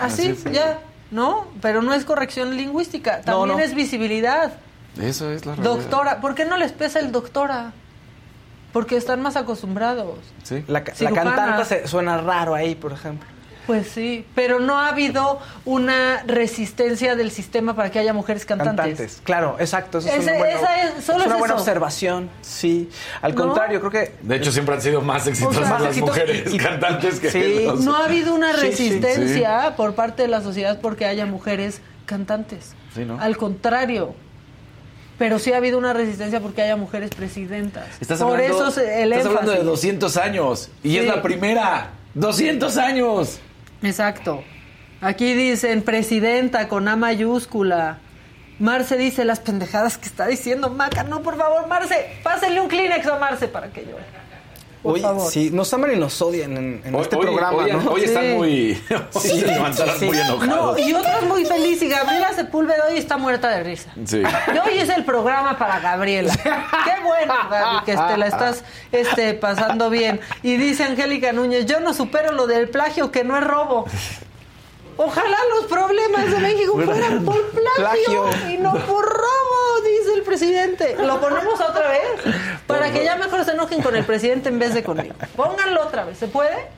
Así, 0.00 0.34
ya, 0.52 0.78
¿no? 1.10 1.46
Pero 1.60 1.82
no 1.82 1.92
es 1.94 2.04
corrección 2.04 2.56
lingüística, 2.56 3.20
también 3.22 3.58
no. 3.58 3.62
es 3.64 3.74
visibilidad. 3.74 4.52
Eso 5.00 5.30
es 5.30 5.44
la 5.46 5.54
realidad. 5.56 5.76
Doctora, 5.76 6.20
¿por 6.20 6.34
qué 6.34 6.44
no 6.44 6.56
les 6.56 6.72
pesa 6.72 7.00
el 7.00 7.10
doctora? 7.12 7.72
Porque 8.72 8.96
están 8.96 9.22
más 9.22 9.36
acostumbrados. 9.36 10.18
Sí. 10.42 10.64
La, 10.66 10.82
cantante 10.82 11.64
se- 11.64 11.86
suena 11.86 12.18
raro 12.18 12.54
ahí, 12.54 12.74
por 12.74 12.92
ejemplo. 12.92 13.28
Pues 13.66 13.88
sí, 13.88 14.26
pero 14.34 14.60
no 14.60 14.78
ha 14.78 14.88
habido 14.88 15.38
una 15.64 16.22
resistencia 16.26 17.16
del 17.16 17.30
sistema 17.30 17.74
para 17.74 17.90
que 17.90 17.98
haya 17.98 18.12
mujeres 18.12 18.44
cantantes. 18.44 18.76
Cantantes. 18.76 19.20
Claro, 19.24 19.56
exacto. 19.58 19.98
Eso 19.98 20.08
es, 20.08 20.14
Ese- 20.18 20.32
un 20.32 20.38
bueno- 20.38 20.58
esa 20.58 20.82
es- 20.82 21.04
solo 21.04 21.20
es 21.20 21.26
una 21.26 21.34
es 21.36 21.38
buena 21.38 21.54
eso. 21.54 21.62
observación. 21.62 22.28
Sí. 22.42 22.90
Al 23.22 23.34
¿No? 23.34 23.40
contrario, 23.46 23.78
creo 23.80 23.90
que 23.90 24.14
De 24.20 24.36
hecho, 24.36 24.52
siempre 24.52 24.74
han 24.74 24.82
sido 24.82 25.00
más 25.00 25.26
exitosas 25.26 25.62
O 25.62 25.66
sea, 25.66 25.78
las 25.78 25.96
mujeres 25.96 26.52
y- 26.52 26.58
cantantes 26.58 27.20
que 27.20 27.30
Sí. 27.30 27.64
los- 27.64 27.80
No 27.80 27.96
ha 27.96 28.04
habido 28.04 28.34
una 28.34 28.52
Sí, 28.52 28.58
sí, 28.72 28.90
resistencia 28.90 29.74
por 29.76 29.94
parte 29.94 30.22
de 30.22 30.28
la 30.28 30.42
sociedad 30.42 30.80
porque 30.82 31.06
haya 31.06 31.24
mujeres 31.24 31.80
cantantes. 32.04 32.74
Sí, 32.94 33.04
¿no? 33.06 33.18
Al 33.18 33.36
contrario. 33.38 34.14
Pero 35.18 35.38
sí 35.38 35.52
ha 35.52 35.58
habido 35.58 35.78
una 35.78 35.92
resistencia 35.92 36.40
porque 36.40 36.62
haya 36.62 36.76
mujeres 36.76 37.10
presidentas. 37.14 37.86
Estás 38.00 38.20
por 38.20 38.32
hablando, 38.32 38.56
eso 38.56 38.70
se- 38.72 39.02
el 39.02 39.12
estás 39.12 39.26
hablando 39.26 39.52
de 39.52 39.58
énfasis. 39.58 39.70
200 39.82 40.16
años 40.16 40.70
y 40.82 40.90
Sí. 40.90 40.98
es 40.98 41.06
la 41.06 41.22
primera. 41.22 41.90
200 42.14 42.76
años. 42.76 43.38
Exacto. 43.82 44.42
Aquí 45.00 45.34
dicen 45.34 45.82
presidenta 45.82 46.66
con 46.68 46.88
A 46.88 46.96
mayúscula. 46.96 47.98
Marce 48.58 48.96
dice 48.96 49.24
las 49.24 49.40
pendejadas 49.40 49.98
que 49.98 50.06
está 50.06 50.26
diciendo 50.26 50.70
Maca. 50.70 51.02
No, 51.04 51.22
por 51.22 51.36
favor, 51.36 51.66
Marce, 51.66 52.06
pásenle 52.22 52.60
un 52.60 52.68
Kleenex 52.68 53.06
a 53.06 53.18
Marce 53.18 53.48
para 53.48 53.68
que 53.68 53.82
yo. 53.82 53.96
Por 54.84 54.92
Oye, 54.92 55.02
favor. 55.02 55.32
sí, 55.32 55.48
nos 55.50 55.72
aman 55.72 55.94
y 55.94 55.96
nos 55.96 56.20
odian 56.20 56.56
en, 56.58 56.82
en 56.84 56.94
Hoy- 56.94 57.00
este 57.02 57.16
hoy- 57.16 57.22
programa, 57.22 57.56
hoy, 57.56 57.72
¿no? 57.72 57.90
hoy 57.90 58.02
están 58.04 58.22
Sí. 58.22 58.28
muy. 58.34 58.82
Hoy 58.90 59.20
Sí, 59.22 59.40
se 59.40 59.46
levantarán 59.46 59.98
sí. 59.98 60.04
muy 60.04 60.18
enojados. 60.18 60.46
No, 60.46 60.78
y 60.78 60.92
otros 60.92 61.22
muy 61.26 61.44
feliz. 61.46 61.80
Y 61.82 61.88
Gabriela 61.88 62.32
Sepúlveda 62.34 62.84
hoy 62.90 62.98
está 62.98 63.16
muerta 63.16 63.48
de 63.48 63.62
risa. 63.64 63.90
Sí. 64.04 64.18
Y 64.22 64.58
hoy 64.58 64.78
es 64.78 64.90
el 64.90 65.04
programa 65.04 65.56
para 65.58 65.80
Gabriela. 65.80 66.34
Qué 66.44 67.02
bueno, 67.02 67.34
Gaby, 67.50 67.84
que 67.86 67.96
te 67.96 68.16
la 68.18 68.26
estás 68.26 68.62
este, 68.92 69.32
pasando 69.34 69.88
bien. 69.88 70.20
Y 70.42 70.56
dice 70.58 70.84
Angélica 70.84 71.32
Núñez, 71.32 71.64
yo 71.66 71.80
no 71.80 71.94
supero 71.94 72.32
lo 72.32 72.46
del 72.46 72.68
plagio, 72.68 73.10
que 73.10 73.24
no 73.24 73.38
es 73.38 73.44
robo. 73.44 73.86
Ojalá 74.96 75.36
los 75.56 75.66
problemas 75.66 76.30
de 76.30 76.38
México 76.38 76.74
fueran 76.84 77.24
por 77.24 77.50
plagio, 77.50 78.24
Plagio. 78.30 78.50
y 78.50 78.58
no 78.58 78.72
por 78.72 79.04
robo, 79.04 79.80
dice 79.84 80.14
el 80.14 80.22
presidente. 80.22 80.96
Lo 81.04 81.20
ponemos 81.20 81.60
otra 81.60 81.88
vez 81.88 82.34
para 82.66 82.92
que 82.92 83.04
ya 83.04 83.16
mejor 83.16 83.44
se 83.44 83.52
enojen 83.52 83.82
con 83.82 83.96
el 83.96 84.04
presidente 84.04 84.48
en 84.48 84.58
vez 84.58 84.74
de 84.74 84.82
conmigo. 84.82 85.14
Pónganlo 85.36 85.82
otra 85.82 86.04
vez, 86.04 86.18
¿se 86.18 86.28
puede? 86.28 86.68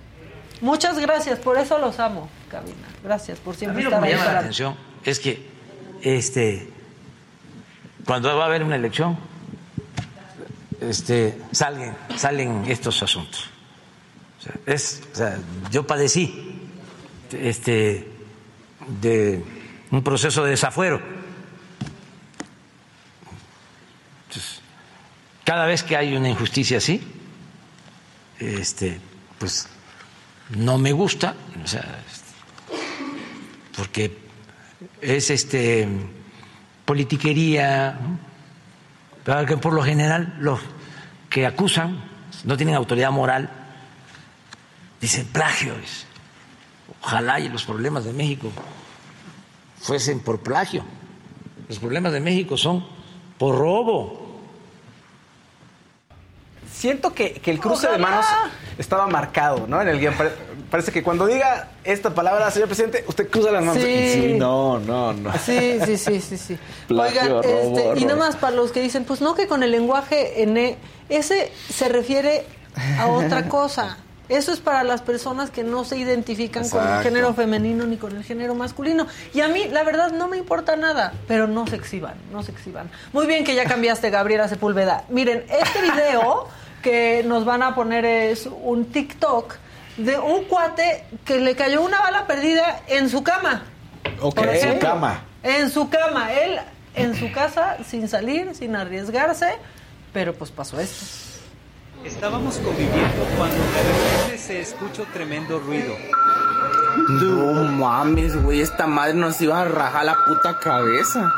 Muchas 0.61 0.99
gracias, 0.99 1.39
por 1.39 1.59
eso 1.59 1.79
los 1.79 2.01
amo, 2.01 2.29
cabina. 2.51 2.89
Gracias 3.05 3.39
por 3.39 3.55
A 3.55 3.59
siempre 3.59 3.79
mí 3.79 3.83
lo 3.85 3.91
que 3.91 3.97
estar 3.97 4.01
me 4.01 4.09
ahí 4.09 4.19
llama 4.19 4.33
la 4.33 4.39
atención 4.41 4.77
es 5.05 5.21
que 5.21 5.47
este, 6.03 6.69
cuando 8.07 8.35
va 8.37 8.45
a 8.45 8.47
haber 8.47 8.63
una 8.63 8.77
elección, 8.77 9.19
este, 10.81 11.39
salen, 11.53 11.95
salen 12.17 12.65
estos 12.69 13.03
asuntos. 13.03 13.51
O 14.39 14.43
sea, 14.43 14.55
es, 14.67 15.03
o 15.13 15.17
sea, 15.17 15.39
yo 15.71 15.87
padecí 15.87 16.56
este, 17.33 18.09
de 19.01 19.43
un 19.91 20.03
proceso 20.03 20.45
de 20.45 20.51
desafuero. 20.51 21.01
Entonces, 24.29 24.61
cada 25.45 25.67
vez 25.67 25.83
que 25.83 25.97
hay 25.97 26.17
una 26.17 26.29
injusticia 26.29 26.79
así, 26.79 27.01
este, 28.39 29.01
pues 29.39 29.69
no 30.51 30.79
me 30.79 30.93
gusta, 30.93 31.35
o 31.63 31.67
sea, 31.67 31.85
porque 33.77 34.19
es 35.01 35.31
este 35.31 35.89
politiquería, 36.85 37.99
¿no? 38.01 39.61
Por 39.61 39.73
lo 39.73 39.83
general 39.83 40.37
los 40.39 40.61
que 41.29 41.47
acusan 41.47 42.01
no 42.45 42.57
tienen 42.57 42.75
autoridad 42.77 43.11
moral, 43.11 43.51
dicen 45.01 45.27
plagio. 45.27 45.75
es- 45.83 46.06
Ojalá 47.07 47.39
y 47.41 47.49
los 47.49 47.65
problemas 47.65 48.05
de 48.05 48.13
México 48.13 48.49
fuesen 49.81 50.19
por 50.21 50.41
plagio. 50.41 50.85
Los 51.69 51.79
problemas 51.79 52.13
de 52.13 52.21
México 52.21 52.57
son 52.57 52.85
por 53.39 53.57
robo. 53.57 54.27
Siento 56.73 57.15
que, 57.15 57.35
que 57.35 57.51
el 57.53 57.61
cruce 57.61 57.89
de 57.89 57.97
manos 57.99 58.27
estaba 58.77 59.07
marcado, 59.07 59.67
¿no? 59.67 59.81
En 59.81 59.89
el 59.89 59.99
guion. 60.01 60.15
Pare- 60.15 60.33
Parece 60.71 60.91
que 60.91 61.05
cuando 61.05 61.27
diga 61.27 61.71
esta 61.85 62.13
palabra, 62.13 62.51
señor 62.51 62.67
presidente, 62.67 63.05
usted 63.07 63.31
cruza 63.31 63.53
las 63.53 63.65
manos. 63.65 63.81
Sí. 63.83 64.13
Sí, 64.13 64.35
no, 64.37 64.81
no, 64.81 65.13
no. 65.13 65.33
Sí, 65.39 65.79
sí, 65.87 65.97
sí, 65.97 66.21
sí, 66.21 66.37
sí. 66.37 66.59
Plagio, 66.89 67.39
Oigan, 67.39 67.43
robo, 67.45 67.79
este, 67.93 68.01
y 68.01 68.05
nada 68.05 68.17
más 68.19 68.35
para 68.37 68.57
los 68.57 68.73
que 68.73 68.81
dicen, 68.83 69.05
pues 69.05 69.21
no 69.21 69.35
que 69.37 69.47
con 69.47 69.63
el 69.63 69.71
lenguaje 69.71 70.43
N, 70.43 70.77
ese 71.09 71.53
se 71.73 71.89
refiere 71.89 72.45
a 72.99 73.07
otra 73.07 73.49
cosa. 73.49 73.99
Eso 74.29 74.53
es 74.53 74.61
para 74.61 74.83
las 74.83 75.03
personas 75.03 75.51
que 75.51 75.63
no 75.63 75.85
se 75.85 75.99
identifican 75.99 76.69
con 76.69 76.87
el 76.87 77.03
género 77.03 77.35
femenino 77.35 77.87
ni 77.87 77.97
con 77.97 78.17
el 78.17 78.25
género 78.25 78.55
masculino. 78.55 79.07
Y 79.35 79.41
a 79.41 79.49
mí, 79.49 79.69
la 79.69 79.85
verdad, 79.85 80.13
no 80.13 80.29
me 80.29 80.37
importa 80.37 80.77
nada, 80.77 81.13
pero 81.29 81.47
no 81.47 81.67
se 81.67 81.77
exhiban, 81.77 82.15
no 82.33 82.43
se 82.43 82.53
exhiban. 82.53 82.91
Muy 83.13 83.27
bien 83.27 83.45
que 83.45 83.55
ya 83.55 83.67
cambiaste, 83.67 84.11
Gabriela 84.11 84.49
Sepúlveda. 84.49 85.05
Miren, 85.09 85.45
este 85.49 85.83
video 85.83 86.49
que 86.83 87.23
nos 87.25 87.45
van 87.45 87.63
a 87.63 87.75
poner 87.75 88.05
es 88.05 88.47
un 88.47 88.87
TikTok 88.87 89.55
de 89.97 90.19
un 90.19 90.45
cuate 90.45 91.05
que 91.25 91.39
le 91.39 91.55
cayó 91.55 91.83
una 91.83 92.01
bala 92.01 92.27
perdida 92.27 92.83
en 92.89 93.09
su 93.09 93.23
cama. 93.23 93.65
Ok. 94.21 94.39
En 94.39 94.73
su 94.73 94.79
cama. 94.79 95.23
En 95.43 95.71
su 95.71 95.89
cama. 95.89 96.33
Él 96.33 96.61
en 96.97 97.15
su 97.15 97.31
casa, 97.31 97.77
sin 97.89 98.09
salir, 98.09 98.55
sin 98.55 98.75
arriesgarse, 98.75 99.55
pero 100.13 100.35
pues 100.35 100.51
pasó 100.51 100.81
esto. 100.81 101.26
Estábamos 102.07 102.57
conviviendo 102.59 103.25
cuando 103.37 103.57
de 103.57 103.83
repente 103.83 104.39
se 104.39 104.61
escuchó 104.61 105.05
tremendo 105.13 105.59
ruido. 105.59 105.95
No 107.09 107.65
mames, 107.65 108.41
güey, 108.43 108.61
esta 108.61 108.87
madre 108.87 109.15
nos 109.15 109.41
iba 109.41 109.61
a 109.61 109.65
rajar 109.65 110.05
la 110.05 110.17
puta 110.27 110.59
cabeza. 110.59 111.31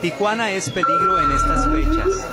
Tijuana 0.00 0.50
es 0.50 0.70
peligro 0.70 1.20
en 1.22 1.32
estas 1.32 1.66
fechas. 1.66 2.28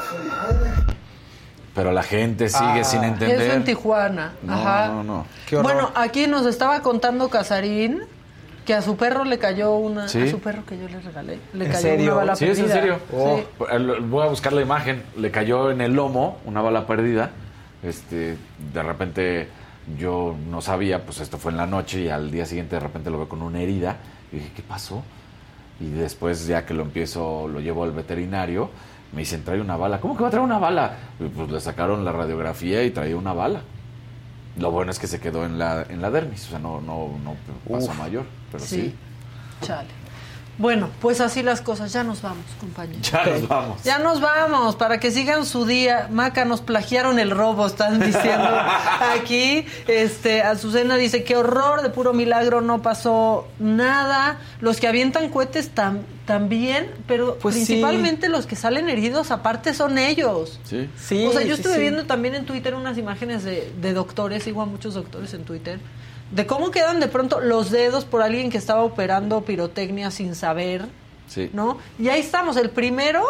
Pero 1.73 1.91
la 1.91 2.03
gente 2.03 2.49
sigue 2.49 2.81
Ah. 2.81 2.83
sin 2.83 3.03
entender. 3.03 3.41
Eso 3.41 3.53
en 3.53 3.63
Tijuana. 3.63 4.33
No, 4.43 4.53
Ajá. 4.53 4.87
no, 4.89 5.03
no. 5.03 5.25
Qué. 5.47 5.55
Bueno, 5.57 5.91
aquí 5.95 6.27
nos 6.27 6.45
estaba 6.45 6.81
contando 6.81 7.29
Casarín 7.29 8.03
que 8.65 8.73
a 8.73 8.81
su 8.81 8.95
perro 8.97 9.23
le 9.25 9.37
cayó 9.39 9.75
una. 9.75 10.07
¿Sí? 10.07 10.21
A 10.21 10.29
su 10.29 10.39
perro 10.39 10.65
que 10.65 10.77
yo 10.77 10.87
le 10.87 10.99
regalé. 10.99 11.39
Le 11.53 11.65
¿En 11.65 11.71
cayó 11.71 11.81
serio? 11.81 12.05
una 12.05 12.13
bala 12.15 12.35
Sí, 12.35 12.45
es 12.45 12.59
en 12.59 12.65
perdida. 12.65 12.79
serio. 12.81 12.99
Oh. 13.13 13.37
Sí. 13.37 13.63
Eh, 13.71 13.97
Voy 14.01 14.25
a 14.25 14.29
buscar 14.29 14.53
la 14.53 14.61
imagen. 14.61 15.03
Le 15.17 15.31
cayó 15.31 15.71
en 15.71 15.81
el 15.81 15.93
lomo 15.93 16.39
una 16.45 16.61
bala 16.61 16.85
perdida. 16.87 17.31
Este, 17.83 18.37
de 18.73 18.83
repente 18.83 19.47
yo 19.99 20.35
no 20.49 20.61
sabía, 20.61 21.03
pues 21.05 21.19
esto 21.19 21.37
fue 21.37 21.51
en 21.51 21.57
la 21.57 21.67
noche 21.67 22.01
y 22.01 22.09
al 22.09 22.31
día 22.31 22.45
siguiente 22.45 22.75
de 22.75 22.79
repente 22.79 23.09
lo 23.09 23.17
veo 23.17 23.27
con 23.29 23.41
una 23.41 23.59
herida. 23.61 23.97
Y 24.31 24.37
dije, 24.37 24.51
¿qué 24.55 24.61
pasó? 24.63 25.03
Y 25.79 25.89
después 25.89 26.47
ya 26.47 26.65
que 26.65 26.73
lo 26.73 26.83
empiezo, 26.83 27.47
lo 27.47 27.59
llevo 27.59 27.83
al 27.83 27.91
veterinario, 27.91 28.69
me 29.11 29.19
dicen, 29.19 29.43
trae 29.43 29.59
una 29.59 29.75
bala. 29.75 29.99
¿Cómo 29.99 30.15
que 30.15 30.21
va 30.21 30.27
a 30.29 30.31
traer 30.31 30.45
una 30.45 30.57
bala? 30.59 30.93
Y 31.19 31.25
pues 31.25 31.51
le 31.51 31.59
sacaron 31.59 32.05
la 32.05 32.11
radiografía 32.13 32.83
y 32.83 32.91
traía 32.91 33.17
una 33.17 33.33
bala. 33.33 33.61
Lo 34.57 34.71
bueno 34.71 34.91
es 34.91 34.99
que 34.99 35.07
se 35.07 35.19
quedó 35.19 35.45
en 35.45 35.57
la, 35.57 35.83
en 35.89 36.01
la 36.01 36.11
dermis, 36.11 36.45
o 36.47 36.49
sea, 36.51 36.59
no, 36.59 36.79
no, 36.79 37.09
no 37.23 37.35
pasó 37.67 37.91
Uf. 37.91 37.97
mayor, 37.97 38.25
pero 38.51 38.63
sí. 38.63 38.81
Sí. 38.81 38.95
Chale. 39.65 39.87
Bueno, 40.59 40.89
pues 41.01 41.19
así 41.19 41.41
las 41.41 41.61
cosas. 41.61 41.91
Ya 41.93 42.03
nos 42.03 42.21
vamos, 42.21 42.45
compañeros. 42.59 43.09
Ya 43.11 43.25
nos 43.25 43.47
vamos. 43.47 43.83
Ya 43.83 43.97
nos 43.99 44.21
vamos 44.21 44.75
para 44.75 44.99
que 44.99 45.09
sigan 45.09 45.45
su 45.47 45.65
día. 45.65 46.09
Maca, 46.11 46.45
nos 46.45 46.61
plagiaron 46.61 47.17
el 47.17 47.31
robo, 47.31 47.65
están 47.65 47.99
diciendo 47.99 48.47
aquí. 49.19 49.65
Este, 49.87 50.43
Azucena 50.43 50.95
dice, 50.95 51.23
qué 51.23 51.35
horror, 51.37 51.81
de 51.81 51.89
puro 51.89 52.13
milagro 52.13 52.61
no 52.61 52.81
pasó 52.83 53.47
nada. 53.59 54.39
Los 54.61 54.79
que 54.79 54.87
avientan 54.87 55.29
cohetes 55.29 55.73
tam- 55.73 56.01
también, 56.27 56.89
pero 57.07 57.37
Pues 57.39 57.55
sí. 57.55 57.65
principalmente 57.65 58.29
los 58.29 58.45
que 58.45 58.55
salen 58.55 58.89
heridos 58.89 59.31
aparte 59.31 59.73
son 59.73 59.97
ellos. 59.97 60.59
Sí. 60.63 60.87
Sí, 60.97 61.25
o 61.25 61.31
sea, 61.31 61.41
yo 61.41 61.55
sí, 61.55 61.61
estuve 61.61 61.75
sí. 61.75 61.81
viendo 61.81 62.05
también 62.05 62.35
en 62.35 62.45
Twitter 62.45 62.75
unas 62.75 62.97
imágenes 62.97 63.43
de, 63.43 63.73
de 63.81 63.93
doctores, 63.93 64.43
sigo 64.43 64.61
a 64.61 64.65
muchos 64.65 64.93
doctores 64.93 65.33
en 65.33 65.43
Twitter, 65.43 65.79
de 66.33 66.45
cómo 66.47 66.71
quedan 66.71 66.99
de 66.99 67.07
pronto 67.07 67.39
los 67.39 67.69
dedos 67.71 68.05
por 68.05 68.21
alguien 68.21 68.49
que 68.49 68.57
estaba 68.57 68.83
operando 68.83 69.41
pirotecnia 69.41 70.11
sin 70.11 70.35
saber, 70.35 70.85
Sí. 71.27 71.49
¿no? 71.53 71.77
Y 71.97 72.09
ahí 72.09 72.19
estamos, 72.19 72.57
el 72.57 72.69
primero 72.69 73.23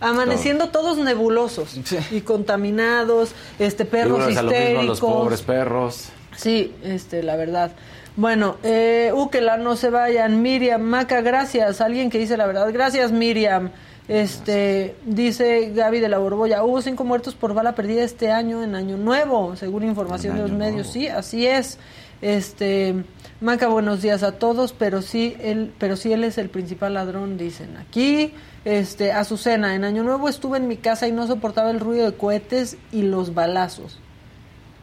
amaneciendo 0.00 0.68
todos 0.68 0.98
nebulosos 0.98 1.70
Sí. 1.84 1.98
y 2.12 2.20
contaminados, 2.20 3.32
este 3.58 3.84
perros 3.84 4.18
Figuras 4.18 4.36
a 4.38 4.42
lo 4.42 4.50
mismo, 4.50 4.64
histéricos. 4.66 4.86
los 4.86 5.00
pobres 5.00 5.42
perros. 5.42 6.08
Sí, 6.36 6.72
este, 6.84 7.22
la 7.22 7.34
verdad. 7.36 7.72
Bueno, 8.14 8.56
eh, 8.62 9.10
Ukela, 9.14 9.56
no 9.56 9.74
se 9.76 9.90
vayan. 9.90 10.40
Miriam, 10.42 10.80
Maca, 10.82 11.20
gracias. 11.20 11.80
Alguien 11.80 12.10
que 12.10 12.18
dice 12.18 12.36
la 12.36 12.46
verdad. 12.46 12.68
Gracias, 12.72 13.10
Miriam. 13.12 13.70
Este, 14.08 14.96
dice 15.04 15.70
Gaby 15.74 16.00
de 16.00 16.08
la 16.08 16.18
Borbolla, 16.18 16.64
hubo 16.64 16.80
cinco 16.80 17.04
muertos 17.04 17.34
por 17.34 17.52
bala 17.54 17.74
perdida 17.74 18.02
este 18.04 18.30
año 18.32 18.62
en 18.64 18.74
Año 18.74 18.96
Nuevo, 18.96 19.54
según 19.56 19.82
información 19.84 20.36
de 20.36 20.42
los 20.42 20.50
medios. 20.52 20.86
Nuevo. 20.86 20.92
Sí, 20.92 21.08
así 21.08 21.46
es. 21.46 21.78
Este, 22.20 23.04
Maca, 23.40 23.68
buenos 23.68 24.02
días 24.02 24.22
a 24.22 24.32
todos, 24.32 24.72
pero 24.72 25.02
sí 25.02 25.36
él, 25.40 25.72
pero 25.78 25.96
sí 25.96 26.12
él 26.12 26.24
es 26.24 26.38
el 26.38 26.48
principal 26.50 26.94
ladrón, 26.94 27.38
dicen 27.38 27.76
aquí. 27.76 28.32
Este, 28.64 29.12
Azucena, 29.12 29.74
en 29.74 29.84
Año 29.84 30.02
Nuevo 30.02 30.28
estuve 30.28 30.58
en 30.58 30.66
mi 30.68 30.76
casa 30.76 31.06
y 31.06 31.12
no 31.12 31.26
soportaba 31.26 31.70
el 31.70 31.80
ruido 31.80 32.10
de 32.10 32.16
cohetes 32.16 32.76
y 32.92 33.02
los 33.02 33.34
balazos. 33.34 33.98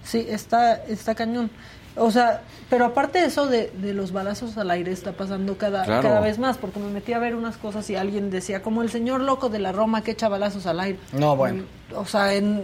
Sí, 0.04 0.26
está, 0.30 0.76
está 0.86 1.16
cañón. 1.16 1.50
O 1.98 2.12
sea, 2.12 2.42
pero 2.70 2.86
aparte 2.86 3.20
de 3.20 3.26
eso 3.28 3.48
de, 3.48 3.72
de 3.82 3.94
los 3.94 4.12
balazos 4.12 4.58
al 4.58 4.70
aire 4.72 4.92
está 4.92 5.14
pasando 5.14 5.58
cada, 5.58 5.84
Claro. 5.86 6.02
cada 6.04 6.20
vez 6.20 6.38
más, 6.40 6.58
porque 6.58 6.80
me 6.80 6.90
metí 6.90 7.14
a 7.14 7.20
ver 7.20 7.36
unas 7.36 7.56
cosas 7.58 7.90
y 7.90 7.96
alguien 7.96 8.30
decía, 8.30 8.62
como 8.62 8.82
el 8.82 8.90
señor 8.90 9.22
loco 9.22 9.48
de 9.48 9.60
la 9.60 9.72
Roma 9.72 10.04
que 10.04 10.12
echa 10.12 10.28
balazos 10.28 10.66
al 10.66 10.82
aire. 10.82 11.00
No, 11.14 11.38
bueno. 11.38 11.64
O 11.96 12.06
sea, 12.06 12.34
en 12.34 12.64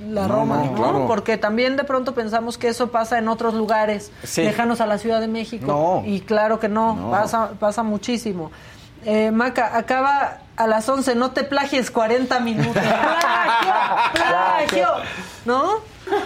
la 0.00 0.26
No, 0.26 0.34
Roma, 0.34 0.62
no. 0.76 1.06
Porque 1.06 1.36
también 1.38 1.76
de 1.76 1.84
pronto 1.84 2.14
pensamos 2.14 2.58
que 2.58 2.68
eso 2.68 2.88
pasa 2.88 3.18
en 3.18 3.28
otros 3.28 3.54
lugares 3.54 4.12
Sí. 4.24 4.42
lejanos 4.42 4.80
a 4.80 4.86
la 4.86 4.98
Ciudad 4.98 5.20
de 5.20 5.28
México. 5.28 5.66
No. 5.66 6.02
Y 6.08 6.20
claro 6.20 6.58
que 6.60 6.68
no, 6.68 6.94
No. 6.94 7.10
Pasa, 7.10 7.50
pasa 7.58 7.82
muchísimo. 7.82 8.50
Eh, 9.04 9.30
Maca, 9.30 9.76
acaba 9.76 10.38
a 10.56 10.66
las 10.66 10.88
11, 10.88 11.14
no 11.14 11.30
te 11.30 11.44
plagies 11.44 11.90
40 11.90 12.40
minutos. 12.40 12.82
¡Plagio! 12.82 14.12
¡Plagio! 14.14 14.88
¿No? 15.44 15.74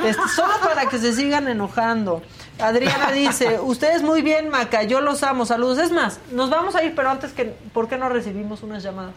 Este, 0.04 0.28
solo 0.34 0.54
para 0.62 0.86
que 0.86 0.98
se 0.98 1.12
sigan 1.12 1.48
enojando. 1.48 2.22
Adriana 2.58 3.10
dice, 3.12 3.58
ustedes 3.60 4.02
muy 4.02 4.20
bien, 4.22 4.48
Maca, 4.50 4.82
yo 4.82 5.00
los 5.00 5.22
amo, 5.22 5.46
saludos. 5.46 5.78
Es 5.78 5.90
más, 5.92 6.20
nos 6.32 6.50
vamos 6.50 6.74
a 6.74 6.82
ir, 6.82 6.94
pero 6.94 7.10
antes 7.10 7.32
que, 7.32 7.54
¿por 7.72 7.88
qué 7.88 7.96
no 7.96 8.08
recibimos 8.08 8.62
unas 8.62 8.82
llamadas? 8.82 9.12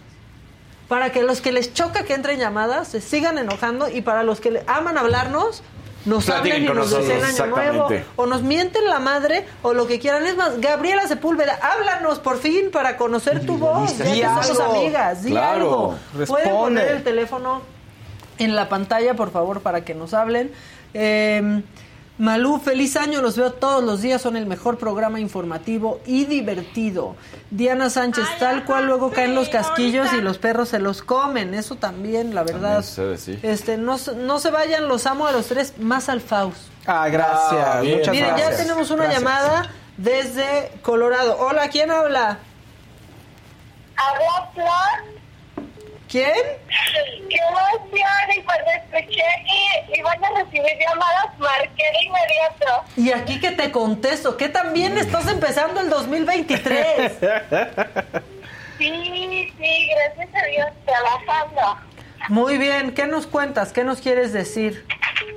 Para 0.93 1.11
que 1.11 1.23
los 1.23 1.41
que 1.41 1.51
les 1.51 1.73
choca 1.73 2.03
que 2.03 2.13
entren 2.13 2.39
llamadas 2.39 2.87
se 2.87 3.01
sigan 3.01 3.39
enojando 3.39 3.89
y 3.89 4.01
para 4.03 4.21
los 4.21 4.39
que 4.39 4.51
le 4.51 4.63
aman 4.67 4.95
hablarnos, 4.95 5.63
nos 6.05 6.25
Platiquen 6.25 6.67
hablen 6.67 6.71
y 6.71 6.75
nos 6.75 6.91
deseen 6.91 7.19
nosotros, 7.19 7.39
año 7.39 7.55
nuevo 7.55 7.89
o 8.15 8.25
nos 8.27 8.43
mienten 8.43 8.85
la 8.87 8.99
madre 8.99 9.43
o 9.63 9.73
lo 9.73 9.87
que 9.87 9.97
quieran. 9.97 10.23
Es 10.27 10.37
más, 10.37 10.61
Gabriela 10.61 11.07
Sepúlveda, 11.07 11.57
háblanos 11.63 12.19
por 12.19 12.37
fin 12.37 12.69
para 12.71 12.95
conocer 12.95 13.43
tu 13.43 13.57
voz. 13.57 13.97
Ya 13.97 14.05
Di 14.05 14.21
que 14.21 14.27
somos 14.43 14.59
amigas, 14.59 15.23
di 15.23 15.31
Claro. 15.31 15.51
algo. 15.55 15.95
Pueden 16.13 16.19
Responde. 16.19 16.51
poner 16.51 16.87
el 16.89 17.03
teléfono 17.03 17.63
en 18.37 18.55
la 18.55 18.69
pantalla, 18.69 19.15
por 19.15 19.31
favor, 19.31 19.61
para 19.61 19.83
que 19.83 19.95
nos 19.95 20.13
hablen. 20.13 20.51
Eh, 20.93 21.63
Malú, 22.19 22.59
feliz 22.59 22.95
año, 22.95 23.23
los 23.23 23.35
veo 23.37 23.53
todos 23.53 23.83
los 23.83 24.01
días, 24.03 24.21
son 24.21 24.37
el 24.37 24.45
mejor 24.45 24.77
programa 24.77 25.19
informativo 25.19 25.99
y 26.05 26.25
divertido. 26.25 27.15
Diana 27.49 27.89
Sánchez, 27.89 28.25
tal 28.37 28.65
cual 28.65 28.85
luego 28.85 29.11
caen 29.11 29.33
los 29.33 29.49
casquillos 29.49 30.13
y 30.13 30.21
los 30.21 30.37
perros 30.37 30.69
se 30.69 30.77
los 30.77 31.01
comen, 31.01 31.55
eso 31.55 31.75
también, 31.75 32.35
la 32.35 32.43
verdad. 32.43 32.83
También 32.83 32.83
sucede, 32.83 33.17
sí. 33.17 33.39
Este, 33.41 33.77
no, 33.77 33.97
se- 33.97 34.15
no 34.15 34.37
se 34.37 34.51
vayan, 34.51 34.87
los 34.87 35.07
amo 35.07 35.25
a 35.25 35.31
los 35.31 35.47
tres, 35.47 35.73
más 35.79 36.07
al 36.07 36.21
Faust. 36.21 36.59
Ah, 36.85 37.07
gracias. 37.09 37.65
Ah, 37.67 37.81
bien. 37.81 37.97
Muchas 37.97 38.13
Miren, 38.13 38.29
gracias. 38.29 38.51
ya 38.51 38.57
tenemos 38.63 38.91
una 38.91 39.03
Gracias. 39.05 39.21
llamada 39.23 39.71
desde 39.97 40.71
Colorado. 40.83 41.37
Hola, 41.39 41.67
¿quién 41.69 41.89
habla? 41.89 42.37
Habla 43.95 44.51
Flor. 44.53 45.22
¿Quién? 46.13 46.31
Qué 47.27 47.37
emoción. 47.49 48.37
Y 48.37 48.41
cuando 48.43 48.69
escuché 48.69 49.23
que 49.87 49.99
iban 49.99 50.23
a 50.23 50.29
recibir 50.43 50.77
llamadas, 50.79 51.39
marqué 51.39 51.83
de 51.91 52.03
inmediato. 52.05 52.83
Y 52.97 53.11
aquí 53.11 53.39
que 53.39 53.49
te 53.49 53.71
contesto, 53.71 54.37
que 54.37 54.47
también 54.47 54.95
estás 54.99 55.27
empezando 55.27 55.81
el 55.81 55.89
2023. 55.89 57.13
Sí, 58.77 59.53
sí, 59.57 59.89
gracias 60.15 60.43
a 60.43 60.45
Dios, 60.47 60.67
trabajando. 60.85 61.77
Muy 62.29 62.57
bien, 62.57 62.93
¿qué 62.93 63.05
nos 63.05 63.27
cuentas? 63.27 63.71
¿Qué 63.71 63.83
nos 63.83 64.01
quieres 64.01 64.33
decir 64.33 64.85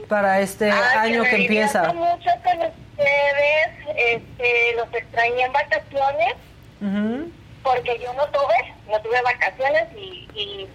para 0.09 0.41
este 0.41 0.71
Ay, 0.71 1.13
año 1.13 1.23
me 1.23 1.31
que 1.31 1.37
empieza? 1.37 1.93
mucho 1.93 2.31
con 2.43 2.59
ustedes. 2.59 3.69
Este, 3.95 4.75
los 4.77 4.93
extrañé 4.93 5.43
en 5.45 5.53
vacaciones 5.53 6.35
Ujú. 6.81 7.31
Porque 7.67 7.99
yo 7.99 8.13
no 8.15 8.25
tuve, 8.29 8.75
no 8.89 9.01
tuve 9.01 9.21
vacaciones 9.23 9.89
y, 9.97 10.29
y 10.35 10.69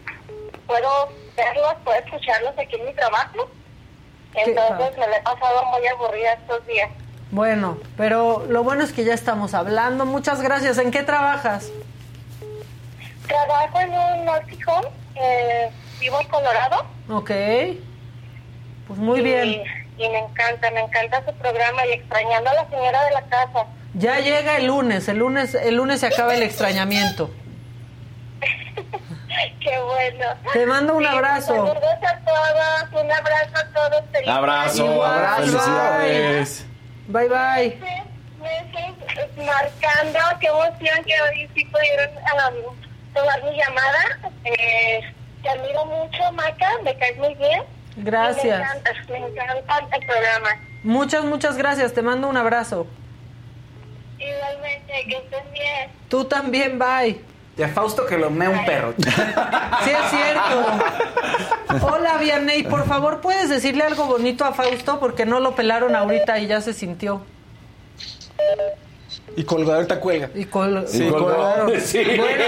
puedo 0.68 1.08
verlos, 1.38 1.76
puedo 1.86 1.98
escucharlos 1.98 2.54
aquí 2.58 2.76
en 2.76 2.86
mi 2.86 2.94
trabajo. 2.94 3.50
Entonces 4.36 4.98
me 4.98 5.08
la 5.08 5.18
he 5.18 5.22
pasado 5.22 5.66
muy 5.68 5.88
aburrida 5.88 6.34
estos 6.34 6.68
días. 6.68 6.90
Bueno, 7.32 7.78
pero 7.96 8.46
lo 8.50 8.64
bueno 8.64 8.84
es 8.84 8.92
que 8.92 9.06
ya 9.06 9.14
estamos 9.14 9.54
hablando. 9.54 10.06
Muchas 10.06 10.42
gracias. 10.42 10.78
¿En 10.80 10.92
qué 10.92 11.02
trabajas? 11.04 11.72
Trabajo 13.26 13.80
en 13.80 13.94
un 13.94 14.26
nursing 14.26 14.68
home, 14.68 14.88
eh, 15.16 15.72
vivo 16.02 16.20
en 16.20 16.28
Colorado. 16.28 16.86
Ok. 17.10 17.32
Pues 18.88 19.00
muy 19.00 19.20
y, 19.22 19.24
bien. 19.24 19.64
Y 19.98 20.10
me 20.10 20.20
encanta, 20.20 20.70
me 20.72 20.82
encanta 20.82 21.24
su 21.26 21.34
programa 21.36 21.86
y 21.86 21.94
extrañando 21.94 22.50
a 22.50 22.54
la 22.54 22.70
señora 22.70 23.02
de 23.06 23.12
la 23.12 23.22
casa. 23.24 23.66
Ya 23.94 24.20
llega 24.20 24.58
el 24.58 24.68
lunes. 24.68 25.08
El 25.10 25.18
lunes, 25.18 25.56
el 25.56 25.76
lunes 25.76 26.00
se 26.00 26.08
acaba 26.08 26.34
el 26.34 26.44
extrañamiento. 26.44 27.32
Qué 29.60 29.80
bueno. 29.82 30.26
Te 30.54 30.66
mando 30.66 30.96
un 30.96 31.04
Sí, 31.04 31.10
abrazo. 31.10 31.54
Saludos 31.54 31.78
a 31.84 32.20
todos, 32.20 33.04
un 33.04 33.12
abrazo 33.12 33.52
a 33.56 33.74
todos. 33.74 34.04
feliz 34.12 34.28
Abrazo, 34.30 35.04
felicidades. 35.38 36.66
Bye 37.08 37.28
bye. 37.28 37.80
Meses 38.42 39.38
marcando, 39.38 40.20
qué 40.40 40.48
emoción 40.48 41.04
que 41.06 41.22
hoy 41.22 41.50
sí 41.54 41.66
pudieron 41.66 42.10
um, 42.18 42.76
tomar 43.14 43.44
mi 43.44 43.56
llamada. 43.58 44.20
Eh, 44.46 45.02
te 45.44 45.50
admiro 45.50 45.86
mucho, 45.86 46.32
Maca, 46.34 46.70
me 46.84 46.96
caes 46.98 47.18
muy 47.18 47.36
bien. 47.36 47.64
Gracias. 47.98 48.60
Me 48.60 48.66
encanta, 48.66 48.92
me 49.10 49.18
encanta 49.60 49.96
el 49.98 50.06
programa. 50.06 50.50
Muchas, 50.84 51.24
muchas 51.26 51.58
gracias. 51.58 51.94
Te 51.94 52.02
mando 52.02 52.28
un 52.30 52.38
abrazo. 52.38 52.88
Igualmente, 54.22 54.94
que 55.08 55.16
estén 55.18 55.52
bien. 55.54 55.90
Tú 56.10 56.26
también, 56.26 56.78
bye. 56.80 57.20
Y 57.58 57.64
a 57.64 57.68
Fausto 57.70 58.06
que 58.06 58.18
lo 58.18 58.30
mea 58.30 58.50
un 58.50 58.64
perro. 58.66 58.94
Sí, 58.98 59.10
es 59.92 60.10
cierto. 60.10 61.86
Hola, 61.88 62.18
Vianney, 62.18 62.64
por 62.64 62.86
favor, 62.88 63.20
¿puedes 63.22 63.50
decirle 63.50 63.84
algo 63.84 64.06
bonito 64.06 64.46
a 64.46 64.54
Fausto? 64.54 65.00
Porque 65.00 65.26
no 65.26 65.40
lo 65.40 65.54
pelaron 65.56 65.96
ahorita 65.96 66.40
y 66.40 66.48
ya 66.48 66.62
se 66.62 66.74
sintió. 66.74 67.22
Y 69.36 69.44
colgó, 69.44 69.74
ahorita 69.74 70.00
cuelga. 70.00 70.30
Y 70.36 70.46
col- 70.46 70.86
Sí, 70.88 71.08
colgó. 71.10 71.28
colgaron. 71.34 71.80
Sí. 71.82 72.04
Bueno. 72.04 72.44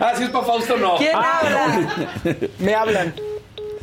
Ah, 0.00 0.12
es 0.18 0.28
para 0.30 0.44
Fausto, 0.44 0.76
no. 0.76 0.96
¿Quién 0.96 1.12
Ah, 1.14 1.40
habla? 1.42 1.88
Me 2.58 2.74
hablan. 2.74 3.14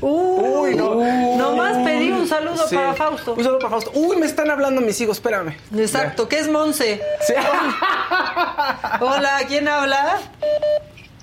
Uy, 0.01 0.75
no. 0.75 0.95
Nomás 1.37 1.77
pedí 1.83 2.11
un 2.11 2.27
saludo 2.27 2.67
Sí. 2.67 2.75
para 2.75 2.93
Fausto. 2.93 3.33
Un 3.33 3.43
saludo 3.43 3.59
para 3.59 3.69
Fausto. 3.71 3.91
Uy, 3.95 4.17
me 4.17 4.25
están 4.25 4.49
hablando 4.51 4.81
mis 4.81 4.99
hijos, 5.01 5.17
espérame. 5.17 5.55
Exacto, 5.75 6.27
¿qué 6.29 6.39
es 6.39 6.47
Monse? 6.47 7.01
Sí. 7.25 7.33
Hola, 9.01 9.39
¿quién 9.47 9.67
habla? 9.67 10.19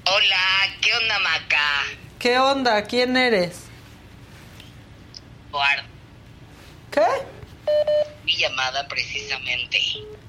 Hola, 0.07 0.75
¿qué 0.83 0.91
onda, 0.95 1.19
Maca? 1.21 1.67
¿Qué 2.19 2.39
onda? 2.39 2.83
¿Quién 2.85 3.17
eres? 3.17 3.61
Eduardo, 5.51 5.83
¿Qué? 6.91 7.03
mi 8.25 8.37
llamada 8.37 8.87
precisamente. 8.89 9.79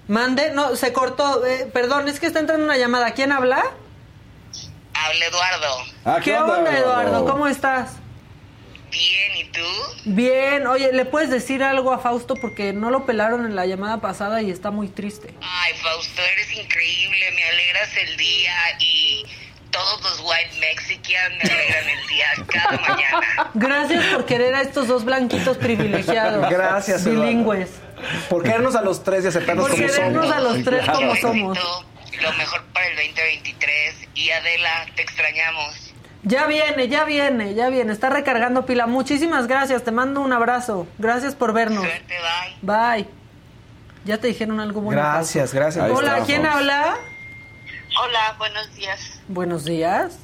Mande, 0.07 0.51
no, 0.51 0.75
se 0.75 0.93
cortó. 0.93 1.43
eh, 1.45 1.67
perdón, 1.73 2.07
es 2.07 2.19
que 2.19 2.27
está 2.27 2.39
entrando 2.39 2.63
una 2.65 2.77
llamada. 2.77 3.11
¿Quién 3.13 3.31
habla? 3.31 3.63
Habla 4.93 5.25
Eduardo. 5.25 5.77
Ah, 6.05 6.19
¿Qué, 6.23 6.37
onda, 6.37 6.77
Eduardo? 6.77 7.25
¿Cómo 7.25 7.47
estás? 7.47 7.93
Bien, 8.95 9.35
¿y 9.37 9.43
tú? 9.51 9.61
Bien, 10.05 10.67
oye, 10.67 10.91
¿le 10.93 11.03
puedes 11.05 11.29
decir 11.29 11.61
algo 11.63 11.91
a 11.91 11.99
Fausto? 11.99 12.35
Porque 12.35 12.71
no 12.71 12.89
lo 12.91 13.05
pelaron 13.05 13.45
en 13.45 13.55
la 13.55 13.65
llamada 13.65 13.99
pasada 13.99 14.41
y 14.41 14.49
está 14.51 14.71
muy 14.71 14.87
triste. 14.87 15.33
Ay, 15.41 15.73
Fausto, 15.81 16.21
eres 16.33 16.51
increíble, 16.53 17.31
me 17.35 17.43
alegras 17.43 17.89
el 17.97 18.15
día 18.15 18.55
y 18.79 19.25
todos 19.71 20.01
los 20.01 20.19
white 20.21 20.57
Mexican 20.61 21.37
me 21.37 21.43
alegran 21.51 21.89
el 21.89 22.07
día 22.07 22.25
cada 22.47 22.77
mañana. 22.89 23.51
Gracias 23.53 24.05
por 24.05 24.25
querer 24.25 24.55
a 24.55 24.61
estos 24.61 24.87
dos 24.87 25.03
blanquitos 25.03 25.57
privilegiados. 25.57 26.49
Gracias, 26.49 27.05
Eduardo. 27.05 27.23
Bilingües. 27.23 27.69
Por 28.29 28.43
querernos 28.43 28.75
a 28.75 28.81
los 28.81 29.03
tres 29.03 29.25
y 29.25 29.27
aceptarnos 29.27 29.67
Por 29.67 29.75
como 29.75 29.87
querernos 29.87 30.25
somos. 30.27 30.37
a 30.37 30.39
los 30.39 30.63
tres 30.63 30.89
como 30.89 31.15
somos. 31.17 31.57
Lo 32.21 32.31
mejor 32.33 32.63
para 32.71 32.87
el 32.87 32.95
2023 32.95 33.95
y 34.15 34.29
Adela, 34.29 34.85
te 34.95 35.01
extrañamos. 35.01 35.91
Ya 36.25 36.47
viene, 36.47 36.87
ya 36.87 37.05
viene, 37.05 37.53
ya 37.53 37.69
viene. 37.69 37.93
Está 37.93 38.09
recargando 38.09 38.65
pila. 38.65 38.87
Muchísimas 38.87 39.45
gracias. 39.47 39.83
Te 39.83 39.91
mando 39.91 40.21
un 40.21 40.33
abrazo. 40.33 40.87
Gracias 40.97 41.35
por 41.35 41.53
vernos. 41.53 41.83
Suerte, 41.85 42.15
bye. 42.63 42.97
Bye. 43.03 43.07
Ya 44.05 44.17
te 44.17 44.27
dijeron 44.27 44.59
algo 44.59 44.81
bueno. 44.81 44.99
Gracias, 45.01 45.53
gracias. 45.53 45.85
Ahí 45.85 45.91
Hola, 45.91 46.23
¿quién 46.25 46.45
habla? 46.45 46.97
Hola, 48.03 48.35
buenos 48.37 48.73
días. 48.75 49.19
Buenos 49.27 49.65
días. 49.65 50.17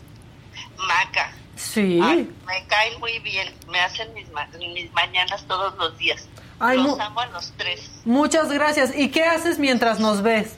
Maca. 0.88 1.32
Sí. 1.56 2.00
Ay, 2.04 2.30
me 2.48 2.66
caen 2.68 3.00
muy 3.00 3.20
bien, 3.20 3.54
me 3.70 3.80
hacen 3.80 4.12
mis, 4.16 4.30
ma- 4.32 4.48
mis 4.58 4.92
mañanas 4.94 5.46
todos 5.48 5.78
los 5.78 5.96
días. 5.98 6.28
Ay, 6.60 6.78
los 6.78 7.00
amo 7.00 7.20
a 7.22 7.28
los 7.28 7.54
tres. 7.58 7.90
Muchas 8.06 8.52
gracias. 8.52 8.96
¿Y 8.96 9.10
qué 9.10 9.24
haces 9.26 9.60
mientras 9.60 10.00
nos 10.00 10.22
ves? 10.24 10.56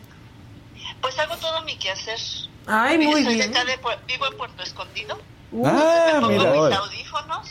Pues 1.01 1.17
hago 1.19 1.35
todo 1.37 1.61
mi 1.63 1.77
quehacer. 1.77 2.19
Ay, 2.65 2.97
muy 2.97 3.23
soy 3.23 3.35
bien. 3.35 3.51
de 3.51 3.59
vivo 4.07 4.27
en 4.31 4.37
Puerto 4.37 4.63
Escondido. 4.63 5.19
Ah, 5.65 6.13
me 6.15 6.21
pongo 6.21 6.29
mira. 6.29 6.69
mis 6.69 6.77
audífonos 6.77 7.47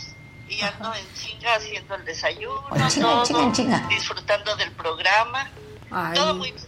y 0.49 0.61
ando 0.62 0.95
en 0.95 1.15
chinga 1.15 1.55
haciendo 1.55 1.95
el 1.95 2.05
desayuno, 2.05 2.65
todo, 2.70 2.89
chinga, 3.24 3.53
chinga. 3.53 3.87
disfrutando 3.89 4.57
del 4.57 4.70
programa. 4.73 5.49
Ay, 5.91 6.15
Todo 6.15 6.35
muy 6.35 6.51
bien. 6.53 6.65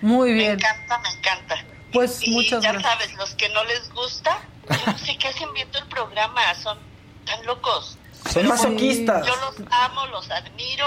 muy 0.00 0.30
Me 0.30 0.34
bien. 0.36 0.52
encanta, 0.52 0.98
me 0.98 1.08
encanta. 1.10 1.56
Pues 1.92 2.26
Y 2.26 2.30
muchas 2.30 2.62
ya 2.62 2.72
gracias. 2.72 2.92
sabes, 2.92 3.14
los 3.14 3.34
que 3.34 3.48
no 3.50 3.64
les 3.64 3.90
gusta, 3.92 4.38
yo 4.68 4.92
no 4.92 4.98
sé 5.06 5.16
qué 5.18 5.28
hacen 5.28 5.52
viendo 5.52 5.78
el 5.78 5.86
programa, 5.86 6.40
son 6.54 6.78
tan 7.26 7.44
locos. 7.44 7.98
Son 8.32 8.46
masoquistas. 8.48 9.26
Yo 9.26 9.34
los 9.36 9.56
amo, 9.70 10.06
los 10.06 10.30
admiro 10.30 10.86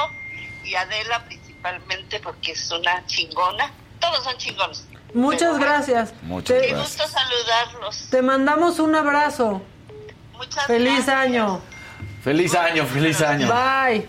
y 0.63 0.73
Adela 0.75 1.23
principalmente 1.25 2.19
porque 2.21 2.53
es 2.53 2.71
una 2.71 3.05
chingona. 3.07 3.71
Todos 3.99 4.23
son 4.23 4.37
chingones. 4.37 4.87
Muchas 5.13 5.53
Pero, 5.53 5.59
gracias. 5.59 6.13
Muchas 6.23 6.59
te, 6.59 6.67
Qué 6.67 6.73
gusto 6.75 7.03
saludarlos. 7.07 8.07
te 8.09 8.21
mandamos 8.21 8.79
un 8.79 8.95
abrazo. 8.95 9.61
Muchas 10.37 10.65
Feliz 10.67 10.93
gracias. 11.05 11.09
año. 11.09 11.61
Feliz 12.23 12.55
año, 12.55 12.85
feliz 12.85 13.21
año. 13.21 13.47
Bye. 13.47 14.05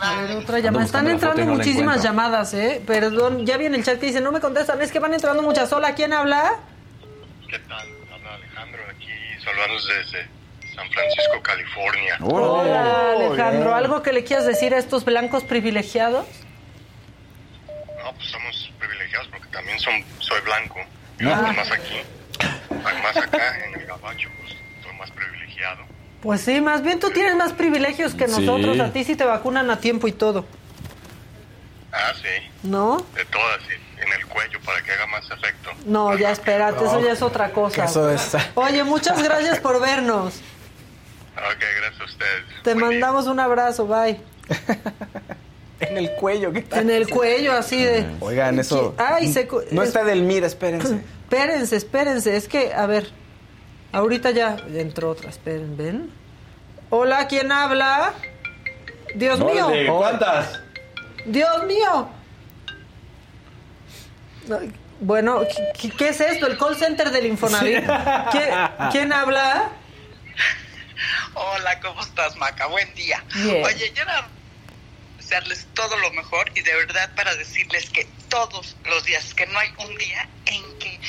A 0.00 0.22
ver, 0.22 0.36
otra 0.38 0.58
llamada. 0.60 0.84
Están 0.84 1.08
entrando 1.08 1.44
no 1.44 1.54
muchísimas 1.54 2.02
llamadas, 2.02 2.54
¿eh? 2.54 2.82
Perdón, 2.86 3.44
ya 3.46 3.56
viene 3.58 3.76
el 3.76 3.84
chat 3.84 3.98
que 4.00 4.06
dice, 4.06 4.20
no 4.20 4.32
me 4.32 4.40
contestan, 4.40 4.80
es 4.80 4.90
que 4.90 4.98
van 4.98 5.12
entrando 5.14 5.42
muchas. 5.42 5.72
Hola, 5.72 5.94
¿quién 5.94 6.12
habla? 6.12 6.54
¿Qué 7.48 7.58
tal? 7.60 7.86
Habla 8.12 8.34
Alejandro 8.34 8.82
aquí, 8.90 9.12
saludamos 9.44 9.86
desde 9.86 10.26
San 10.74 10.90
Francisco, 10.90 11.42
California. 11.42 12.16
Hola, 12.22 13.12
Oh, 13.14 13.26
Alejandro. 13.32 13.74
¿Algo 13.74 14.02
que 14.02 14.12
le 14.12 14.24
quieras 14.24 14.46
decir 14.46 14.74
a 14.74 14.78
estos 14.78 15.04
blancos 15.04 15.44
privilegiados? 15.44 16.26
No, 18.02 18.12
pues 18.14 18.28
somos 18.30 18.72
privilegiados 18.78 19.28
porque 19.28 19.48
también 19.48 19.78
son, 19.78 19.94
soy 20.18 20.40
blanco. 20.42 20.80
Y 21.18 21.26
Ah. 21.26 21.42
además 21.44 21.70
aquí, 21.70 22.00
además 22.70 23.16
acá 23.18 23.64
en 23.66 23.80
el 23.80 23.86
gabacho, 23.86 24.28
pues 24.40 24.54
soy 24.82 24.96
más 24.96 25.10
privilegiado. 25.10 25.39
Pues 26.22 26.42
sí, 26.42 26.60
más 26.60 26.82
bien 26.82 27.00
tú 27.00 27.10
tienes 27.10 27.34
más 27.34 27.52
privilegios 27.52 28.14
que 28.14 28.28
Sí. 28.28 28.40
nosotros. 28.40 28.78
A 28.80 28.92
ti 28.92 29.04
sí 29.04 29.16
te 29.16 29.24
vacunan 29.24 29.70
a 29.70 29.78
tiempo 29.80 30.06
y 30.08 30.12
todo. 30.12 30.44
Ah, 31.92 32.12
sí, 32.14 32.68
¿No? 32.68 33.04
de 33.14 33.24
todas, 33.24 33.60
sí, 33.68 33.74
en 34.00 34.12
el 34.12 34.26
cuello 34.26 34.60
para 34.64 34.80
que 34.82 34.92
haga 34.92 35.06
más 35.06 35.24
efecto. 35.30 35.70
No, 35.86 36.16
ya 36.16 36.30
espérate, 36.30 36.84
eso 36.84 37.00
ya 37.00 37.12
es 37.12 37.22
otra 37.22 37.50
cosa. 37.50 37.84
Eso 37.84 38.08
es. 38.10 38.36
Oye, 38.54 38.84
muchas 38.84 39.20
gracias 39.24 39.58
por 39.58 39.80
vernos. 39.80 40.36
Ok, 41.36 41.64
gracias 41.80 42.00
a 42.00 42.04
ustedes. 42.04 42.44
Te 42.62 42.74
Buen 42.74 42.90
día. 42.90 43.00
mandamos 43.00 43.26
un 43.26 43.40
abrazo, 43.40 43.86
bye. 43.86 44.20
En 45.80 45.96
el 45.96 46.10
cuello, 46.12 46.52
¿qué 46.52 46.60
tal? 46.60 46.80
En 46.82 46.90
el 46.90 47.08
cuello, 47.08 47.54
así 47.54 47.82
de... 47.82 48.06
Oigan, 48.20 48.58
eso. 48.58 48.94
Ay, 48.98 49.32
se 49.32 49.48
No 49.72 49.80
es- 49.82 49.88
está 49.88 50.04
Delmira, 50.04 50.46
espérense. 50.46 51.00
Espérense, 51.30 51.74
espérense. 51.76 52.36
Es 52.36 52.48
que, 52.48 52.74
a 52.74 52.84
ver, 52.86 53.10
ahorita 53.92 54.30
ya 54.30 54.56
entró 54.74 55.10
otra. 55.10 55.30
Esperen, 55.30 55.76
ven. 55.76 56.10
Hola, 56.90 57.26
¿quién 57.28 57.52
habla? 57.52 58.14
Dios 59.14 59.38
mío. 59.40 59.70
¿Cuántas? 59.88 60.60
Dios 61.26 61.64
mío. 61.64 62.08
Ay, 64.58 64.72
Bueno, 65.00 65.40
¿qué- 65.48 65.72
¿qué, 65.88 65.96
qué 65.96 66.08
es 66.10 66.20
esto? 66.20 66.46
¿El 66.46 66.58
call 66.58 66.76
center 66.76 67.10
del 67.10 67.26
Infonavit? 67.26 67.84
¿Qué- 68.32 68.52
¿Quién 68.92 69.12
habla? 69.12 69.70
Hola, 71.34 71.80
¿cómo 71.80 72.00
estás, 72.02 72.36
Maca? 72.36 72.66
Buen 72.66 72.92
día. 72.94 73.24
Bien. 73.34 73.64
Oye, 73.64 73.92
yo 73.94 74.02
era 74.02 74.28
desearles 75.16 75.66
todo 75.74 75.96
lo 75.96 76.10
mejor 76.12 76.50
y 76.54 76.60
de 76.60 76.74
verdad 76.74 77.08
para 77.14 77.34
decirles 77.36 77.88
que 77.90 78.06
todos 78.28 78.76
los 78.84 79.04
días, 79.04 79.32
que 79.34 79.46
no 79.46 79.58
hay 79.58 79.70
un 79.78 79.96
día 79.96 80.28
en 80.46 80.78
que 80.78 81.00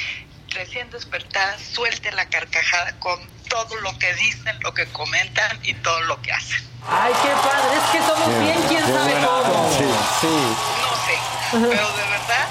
recién 0.52 0.90
despertada 0.90 1.58
suelte 1.60 2.12
la 2.12 2.26
carcajada 2.30 2.94
con 3.00 3.20
todo 3.50 3.76
lo 3.82 3.98
que 4.00 4.14
dicen, 4.16 4.58
lo 4.62 4.74
que 4.74 4.86
comentan 4.88 5.60
y 5.64 5.74
todo 5.76 6.02
lo 6.02 6.22
que 6.22 6.32
hacen. 6.32 6.62
Ay, 6.88 7.14
qué 7.22 7.30
padre. 7.30 7.78
Es 7.78 7.92
que 7.92 8.00
somos 8.00 8.40
bien, 8.40 8.62
quién 8.68 8.86
qué 8.86 8.92
sabe 8.92 9.14
cómo. 9.14 9.28
onda. 9.28 9.80
Sí. 10.22 10.56
No 10.82 10.96
sé, 11.06 11.18
pero 11.52 11.90
de 11.92 12.04
verdad 12.10 12.48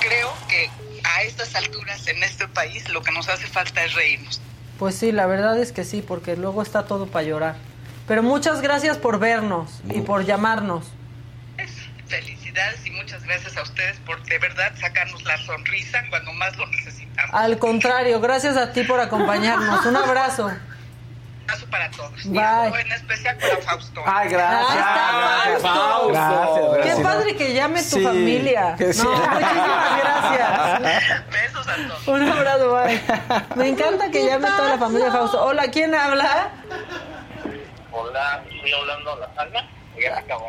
creo 0.00 0.34
que 0.48 0.70
a 1.04 1.22
estas 1.22 1.54
alturas 1.54 2.06
en 2.06 2.22
este 2.22 2.48
país 2.48 2.88
lo 2.90 3.02
que 3.02 3.12
nos 3.12 3.28
hace 3.28 3.46
falta 3.46 3.84
es 3.84 3.94
reírnos. 3.94 4.40
Pues 4.78 4.96
sí, 4.96 5.12
la 5.12 5.26
verdad 5.26 5.58
es 5.58 5.72
que 5.72 5.84
sí, 5.84 6.02
porque 6.02 6.36
luego 6.36 6.62
está 6.62 6.84
todo 6.86 7.06
para 7.06 7.26
llorar. 7.26 7.56
Pero 8.06 8.22
muchas 8.22 8.60
gracias 8.60 8.98
por 8.98 9.18
vernos 9.18 9.70
y 9.88 10.00
por 10.00 10.24
llamarnos. 10.24 10.86
Felicidades 12.08 12.84
y 12.84 12.90
muchas 12.90 13.22
gracias 13.24 13.56
a 13.56 13.62
ustedes 13.62 13.96
por 14.00 14.22
de 14.24 14.38
verdad 14.38 14.72
sacarnos 14.78 15.22
la 15.22 15.38
sonrisa 15.46 16.02
cuando 16.10 16.32
más 16.34 16.54
lo 16.56 16.66
necesitamos. 16.66 17.01
Al 17.32 17.58
contrario, 17.58 18.20
gracias 18.20 18.56
a 18.56 18.72
ti 18.72 18.82
por 18.84 19.00
acompañarnos. 19.00 19.84
Un 19.86 19.96
abrazo. 19.96 20.46
Un 20.46 21.50
abrazo 21.50 21.66
para 21.70 21.90
todos. 21.90 22.24
Bye. 22.24 22.80
En 22.80 22.92
especial 22.92 23.36
para 23.38 23.56
Fausto. 23.58 24.02
Ay, 24.06 24.28
gracias. 24.30 24.84
Ah, 24.84 25.44
está 25.56 25.68
Fausto. 25.68 26.08
Gracias, 26.12 26.70
Qué 26.72 26.88
gracias. 26.88 27.00
padre 27.06 27.36
que 27.36 27.54
llame 27.54 27.82
tu 27.82 27.88
Sí, 27.88 28.02
familia. 28.04 28.74
que 28.78 28.92
sí. 28.92 29.02
No, 29.02 29.10
muchísimas 29.12 30.00
gracias. 30.00 31.30
Besos 31.30 31.68
a 31.68 31.74
todos. 31.88 32.08
Un 32.08 32.28
abrazo, 32.28 32.72
bye. 32.74 33.00
Me 33.56 33.68
encanta 33.68 34.10
que 34.10 34.24
llame 34.26 34.48
toda 34.48 34.68
la 34.70 34.78
familia 34.78 35.04
de 35.06 35.10
Fausto. 35.12 35.44
Hola, 35.44 35.64
¿quién 35.70 35.94
habla? 35.94 36.48
Hola, 37.92 38.42
estoy 38.50 38.72
hablando 38.72 39.12
a 39.12 39.16
la 39.16 39.34
sala. 39.34 39.66
Ya 40.02 40.18
acabó. 40.18 40.46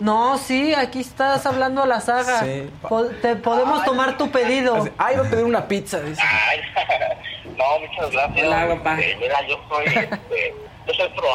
No, 0.00 0.36
sí, 0.38 0.74
aquí 0.74 1.00
estás 1.00 1.46
hablando 1.46 1.82
a 1.82 1.86
la 1.86 2.00
saga. 2.00 2.40
Sí. 2.40 2.70
Po- 2.82 3.06
te 3.06 3.36
podemos 3.36 3.84
tomar 3.84 4.16
tu 4.18 4.30
pedido. 4.30 4.86
Ay, 4.98 5.16
va 5.16 5.26
a 5.26 5.30
pedir 5.30 5.44
una 5.44 5.66
pizza, 5.66 6.00
dice. 6.00 6.20
Ay, 6.22 6.60
no, 7.56 7.78
muchas 7.80 8.10
gracias. 8.10 8.46
Hola, 8.46 8.68
papá. 8.76 9.00
Este, 9.00 9.16
mira, 9.16 9.46
yo 9.46 9.58
soy, 9.68 9.86
este, 9.86 10.54
yo 10.86 10.94
soy 10.94 11.08
pro. 11.10 11.26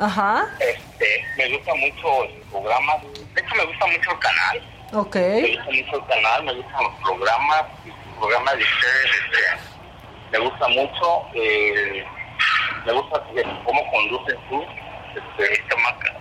Ajá, 0.00 0.46
Este, 0.58 1.24
me 1.38 1.56
gusta 1.56 1.74
mucho 1.74 2.24
el 2.24 2.40
programa. 2.50 2.94
De 3.34 3.40
hecho, 3.40 3.54
me 3.54 3.64
gusta 3.66 3.86
mucho 3.86 4.10
el 4.10 4.18
canal. 4.18 4.62
ok. 4.94 5.16
Me 5.16 5.56
gusta 5.56 5.70
mucho 5.70 5.96
el 5.96 6.06
canal, 6.06 6.44
me 6.44 6.52
gustan 6.54 6.82
los 6.82 6.94
programas, 7.02 7.64
el 7.86 7.92
programa 8.18 8.52
de 8.54 8.62
ustedes, 8.62 9.10
este, 9.22 10.32
me 10.32 10.38
gusta 10.40 10.68
mucho, 10.68 11.22
eh, 11.34 12.04
me 12.84 12.92
gusta 12.92 13.22
eh, 13.36 13.44
cómo 13.64 13.80
conduces 13.92 14.36
tú, 14.50 14.62
este, 15.14 15.52
esta 15.52 15.76
marca. 15.76 16.12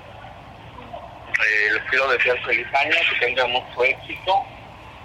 Eh, 1.42 1.72
les 1.74 1.84
quiero 1.90 2.08
desear 2.10 2.38
feliz 2.46 2.68
año, 2.74 2.96
que 3.10 3.26
tengan 3.26 3.52
mucho 3.52 3.84
éxito 3.84 4.46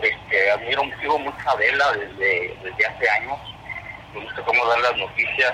Este, 0.02 0.50
admiro, 0.50 0.82
sigo 1.00 1.18
mucho 1.18 1.38
a 1.48 1.52
Adela 1.52 1.92
desde, 1.92 2.54
desde 2.62 2.86
hace 2.86 3.10
años. 3.10 3.38
Me 4.14 4.20
gusta 4.20 4.42
cómo 4.42 4.66
dan 4.66 4.82
las 4.82 4.96
noticias 4.96 5.52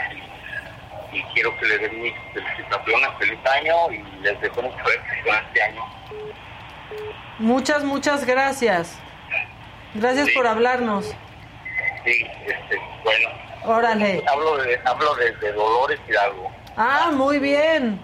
y, 1.13 1.17
y 1.17 1.23
quiero 1.35 1.57
que 1.59 1.67
le 1.67 1.79
den 1.79 2.03
mis 2.03 2.15
felicitaciones, 2.35 3.09
feliz 3.19 3.39
año 3.47 3.93
y 3.93 4.03
les 4.23 4.41
deseo 4.41 4.63
mucho 4.63 4.85
éxito 4.91 5.31
este 5.47 5.63
año. 5.63 5.85
Muchas, 7.39 7.85
muchas 7.85 8.25
gracias. 8.27 8.99
Gracias 9.95 10.31
por 10.31 10.47
hablarnos. 10.47 11.15
Sí, 12.05 12.27
este, 12.47 12.81
bueno. 13.05 13.29
Órale. 13.65 14.25
Hablo 14.27 14.57
de, 14.57 14.81
hablo 14.85 15.15
desde 15.15 15.53
Dolores 15.53 16.01
Hidalgo. 16.09 16.51
Ah, 16.77 17.11
muy 17.13 17.39
bien. 17.39 18.01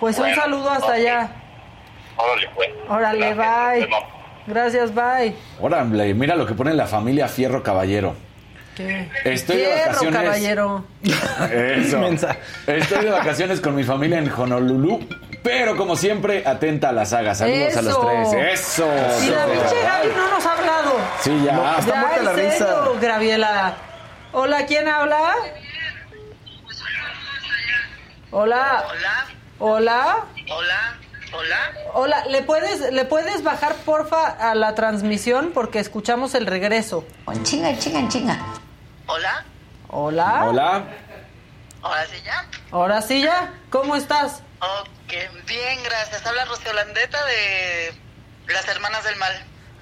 Pues 0.00 0.18
un 0.18 0.34
saludo 0.34 0.70
hasta 0.70 0.92
allá. 0.92 1.30
Órale, 2.18 2.48
pues. 2.54 2.68
Órale, 2.88 3.34
bye. 3.34 3.88
Gracias, 4.46 4.94
bye. 4.94 5.34
Órale, 5.60 6.14
mira 6.14 6.34
lo 6.34 6.46
que 6.46 6.54
pone 6.54 6.74
la 6.74 6.86
familia 6.86 7.28
Fierro 7.28 7.62
Caballero. 7.62 8.14
¿Qué? 8.76 9.08
Estoy 9.24 9.56
de 9.58 9.64
Fierro, 9.64 9.86
vacaciones. 9.88 10.22
caballero. 10.22 10.84
Eso. 11.52 12.04
Estoy 12.66 13.04
de 13.04 13.10
vacaciones 13.10 13.60
con 13.60 13.74
mi 13.74 13.82
familia 13.84 14.18
en 14.18 14.30
Honolulu, 14.30 15.00
pero 15.42 15.76
como 15.76 15.96
siempre, 15.96 16.44
atenta 16.46 16.90
a 16.90 16.92
la 16.92 17.04
saga. 17.04 17.34
Saludos 17.34 17.76
a 17.76 17.82
los 17.82 18.00
tres. 18.00 18.60
Eso. 18.60 18.86
Y 18.86 19.30
la 19.30 19.46
pinche 19.46 19.82
Gaby 19.82 20.08
no 20.16 20.30
nos 20.30 20.46
ha 20.46 20.52
hablado. 20.58 20.92
Sí, 21.20 21.42
ya. 21.44 21.76
Está 21.78 21.92
ya, 21.92 22.00
muerta 22.00 22.22
la 22.22 22.32
risa. 22.32 22.84
Graviela. 23.00 23.74
Hola, 24.32 24.66
¿quién 24.66 24.86
habla? 24.88 25.34
Hola. 28.30 28.84
Hola, 28.90 29.26
Hola. 29.58 30.24
hola, 30.50 30.98
hola. 31.32 31.58
Hola, 31.94 32.24
¿le 32.26 32.42
puedes, 32.42 32.92
¿le 32.92 33.04
puedes 33.04 33.42
bajar 33.42 33.74
porfa 33.76 34.26
a 34.26 34.54
la 34.54 34.74
transmisión? 34.74 35.50
Porque 35.54 35.78
escuchamos 35.78 36.34
el 36.34 36.46
regreso. 36.46 37.04
En 37.32 37.42
chinga, 37.44 37.70
en 37.70 37.78
chinga, 37.78 37.98
en 38.00 38.08
chinga. 38.08 38.38
Hola, 39.06 39.44
Hola. 39.90 40.44
Hola. 40.46 40.84
ahora 41.82 42.06
sí 42.06 42.16
ya. 42.24 42.46
Ahora 42.70 43.02
sí 43.02 43.22
ya. 43.22 43.54
¿Cómo 43.70 43.96
estás? 43.96 44.42
Ok, 44.60 45.12
bien, 45.46 45.82
gracias. 45.84 46.24
Habla 46.26 46.44
Rocío 46.44 46.72
Landeta 46.72 47.18
de 47.26 47.94
Las 48.52 48.68
Hermanas 48.68 49.04
del 49.04 49.16
Mal. 49.16 49.32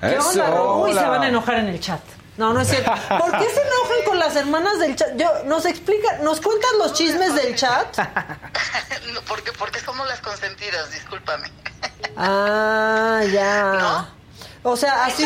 ¿Qué 0.01 0.14
Eso. 0.16 0.28
onda? 0.28 0.62
Uy, 0.62 0.90
Hola. 0.93 1.01
se 1.01 1.09
van 1.09 1.23
a 1.23 1.28
enojar 1.28 1.56
en 1.56 1.68
el 1.68 1.81
chat. 1.81 2.01
No, 2.36 2.52
no 2.52 2.60
es 2.60 2.68
cierto. 2.68 2.90
¿Por 3.18 3.32
qué 3.38 3.44
se 3.46 3.60
enojan 3.62 4.04
con 4.06 4.18
las 4.18 4.36
hermanas 4.36 4.78
del 4.78 4.94
chat? 4.94 5.16
Yo, 5.16 5.30
¿Nos 5.44 5.64
explica, 5.64 6.18
nos 6.18 6.40
cuentas 6.40 6.70
los 6.78 6.92
chismes 6.92 7.34
del 7.34 7.54
chat? 7.56 7.96
No, 9.12 9.20
porque, 9.22 9.52
porque 9.52 9.78
somos 9.80 10.06
las 10.08 10.20
consentidas, 10.20 10.90
discúlpame. 10.90 11.50
Ah, 12.16 13.22
ya. 13.32 13.72
¿No? 14.62 14.70
O 14.72 14.76
sea, 14.76 15.04
así. 15.04 15.24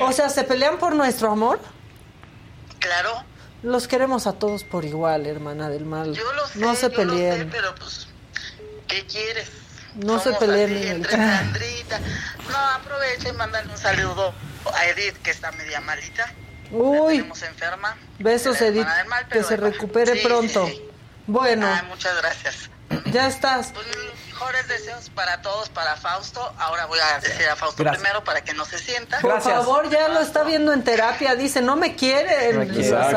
O 0.00 0.12
sea, 0.12 0.28
¿se 0.30 0.44
pelean 0.44 0.78
por 0.78 0.94
nuestro 0.94 1.32
amor? 1.32 1.58
Claro, 2.78 3.24
Los 3.62 3.88
queremos 3.88 4.26
a 4.26 4.32
todos 4.34 4.62
por 4.64 4.84
igual, 4.84 5.26
hermana 5.26 5.68
del 5.68 5.84
mal. 5.84 6.14
yo 6.14 6.32
lo 6.32 6.46
sé, 6.46 6.58
no 6.60 6.74
se 6.76 6.82
yo 6.82 7.04
lo 7.04 7.12
sé, 7.12 7.18
peleen. 7.18 7.50
pero 7.50 7.74
pues, 7.74 8.06
¿qué 8.88 9.04
quieres? 9.04 9.50
No 9.96 10.18
se 10.20 10.32
peleen 10.34 10.76
así, 10.76 10.86
entre. 10.88 11.16
Sandrita. 11.16 11.98
No, 12.50 12.56
aprovecha 12.56 13.28
y 13.28 13.32
mándale 13.32 13.68
un 13.70 13.76
saludo 13.78 14.32
a 14.74 14.86
Edith, 14.86 15.16
que 15.22 15.30
está 15.30 15.50
media 15.52 15.80
malita. 15.80 16.26
La 16.70 16.76
Uy, 16.78 17.16
tenemos 17.18 17.42
enferma. 17.42 17.96
besos, 18.18 18.60
Edith. 18.60 18.86
mal, 19.08 19.26
Que 19.28 19.42
se 19.42 19.56
recupere 19.56 20.14
Sí, 20.14 20.20
pronto. 20.26 20.66
sí, 20.66 20.72
sí. 20.72 20.88
Bueno, 21.26 21.66
Ay, 21.72 21.86
muchas 21.88 22.16
gracias. 22.16 22.70
ya 23.06 23.26
estás. 23.28 23.72
Pues 23.72 23.86
mejores 24.26 24.66
deseos 24.68 25.10
para 25.10 25.42
todos, 25.42 25.68
para 25.68 25.96
Fausto. 25.96 26.40
Ahora 26.58 26.86
voy 26.86 26.98
a 26.98 27.18
decir 27.20 27.46
a 27.48 27.56
Fausto 27.56 27.82
Gracias. 27.82 28.00
primero 28.02 28.24
para 28.24 28.42
que 28.42 28.54
no 28.54 28.64
se 28.64 28.78
sienta. 28.78 29.20
Por 29.20 29.32
Gracias. 29.32 29.54
favor, 29.54 29.90
ya 29.90 30.08
lo 30.08 30.20
está 30.20 30.44
viendo 30.44 30.72
en 30.72 30.82
terapia. 30.82 31.34
Dice, 31.36 31.60
no 31.60 31.76
me 31.76 31.94
quiere. 31.94 32.52
No 32.54 32.60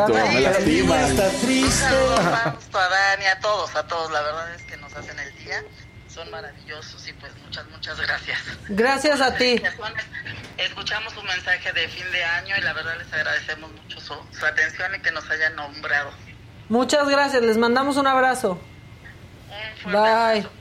me 0.10 0.41
lastima. 0.41 1.07
Está 1.07 1.28
Un 1.30 1.41
triste. 1.41 1.80
saludo 1.80 2.15
a 2.18 2.22
Fausto, 2.52 2.78
a 2.80 2.90
Dani, 2.90 3.26
a 3.26 3.40
todos, 3.40 3.76
a 3.76 3.88
todos. 3.88 4.11
La 4.11 4.22
verdad 4.22 4.53
es 4.56 4.61
que 4.64 4.78
nos 4.78 4.94
hacen 4.94 5.18
el 5.18 5.36
día. 5.38 5.64
Son 6.14 6.30
maravillosos 6.30 7.07
y 7.07 7.14
pues 7.14 7.31
muchas, 7.44 7.65
muchas 7.69 7.99
gracias. 7.99 8.40
Gracias 8.69 9.19
a 9.19 9.35
ti. 9.35 9.61
Escuchamos 10.57 11.11
su 11.14 11.23
mensaje 11.23 11.73
de 11.73 11.88
fin 11.88 12.06
de 12.11 12.23
año 12.23 12.56
y 12.56 12.61
la 12.61 12.73
verdad 12.73 12.94
les 12.99 13.11
agradecemos 13.11 13.72
mucho 13.72 13.99
su, 13.99 14.14
su 14.38 14.45
atención 14.45 14.94
y 14.95 14.99
que 14.99 15.11
nos 15.11 15.27
hayan 15.31 15.56
nombrado. 15.56 16.11
Muchas 16.69 17.10
gracias. 17.10 17.41
Les 17.41 17.57
mandamos 17.57 17.98
un 17.98 18.06
abrazo. 18.06 18.61
Un 19.85 19.91
Bye. 19.91 19.99
abrazo. 20.02 20.52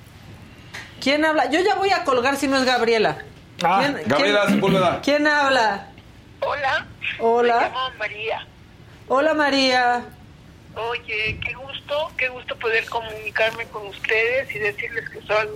¿Quién 1.03 1.25
habla? 1.25 1.51
Yo 1.51 1.61
ya 1.61 1.75
voy 1.75 1.91
a 1.91 2.05
colgar 2.05 2.37
si 2.37 2.49
no 2.49 2.57
es 2.57 2.65
Gabriela. 2.65 3.19
Ah, 3.63 3.81
¿Quién, 3.81 4.09
Gabriela 4.09 4.45
quién-. 4.47 5.01
¿Quién 5.03 5.27
habla? 5.27 5.89
Hola. 6.41 6.87
Hola. 7.19 7.57
Me 7.61 7.67
llamo 7.67 7.91
María. 7.99 8.47
Hola 9.09 9.35
María. 9.35 10.05
Oye, 10.75 11.39
qué 11.45 11.53
gusto, 11.55 12.11
qué 12.17 12.29
gusto 12.29 12.57
poder 12.57 12.85
comunicarme 12.87 13.67
con 13.67 13.87
ustedes 13.89 14.55
y 14.55 14.59
decirles 14.59 15.09
que 15.11 15.21
son 15.23 15.49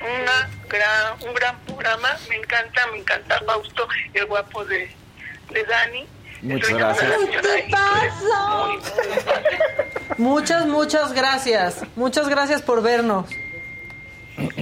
una 0.00 0.50
gran, 0.68 1.28
un 1.28 1.34
gran 1.34 1.58
programa. 1.60 2.08
Me 2.28 2.36
encanta, 2.36 2.86
me 2.92 2.98
encanta 2.98 3.40
Fausto, 3.44 3.88
el 4.14 4.26
guapo 4.26 4.64
de, 4.64 4.90
de 5.50 5.64
Dani. 5.64 6.06
Muchas 6.42 6.70
gracias. 6.70 7.10
muy, 7.18 7.26
muy. 7.26 8.80
Muchas, 10.18 10.66
muchas 10.66 11.12
gracias. 11.12 11.82
Muchas 11.96 12.28
gracias 12.28 12.62
por 12.62 12.82
vernos. 12.82 13.28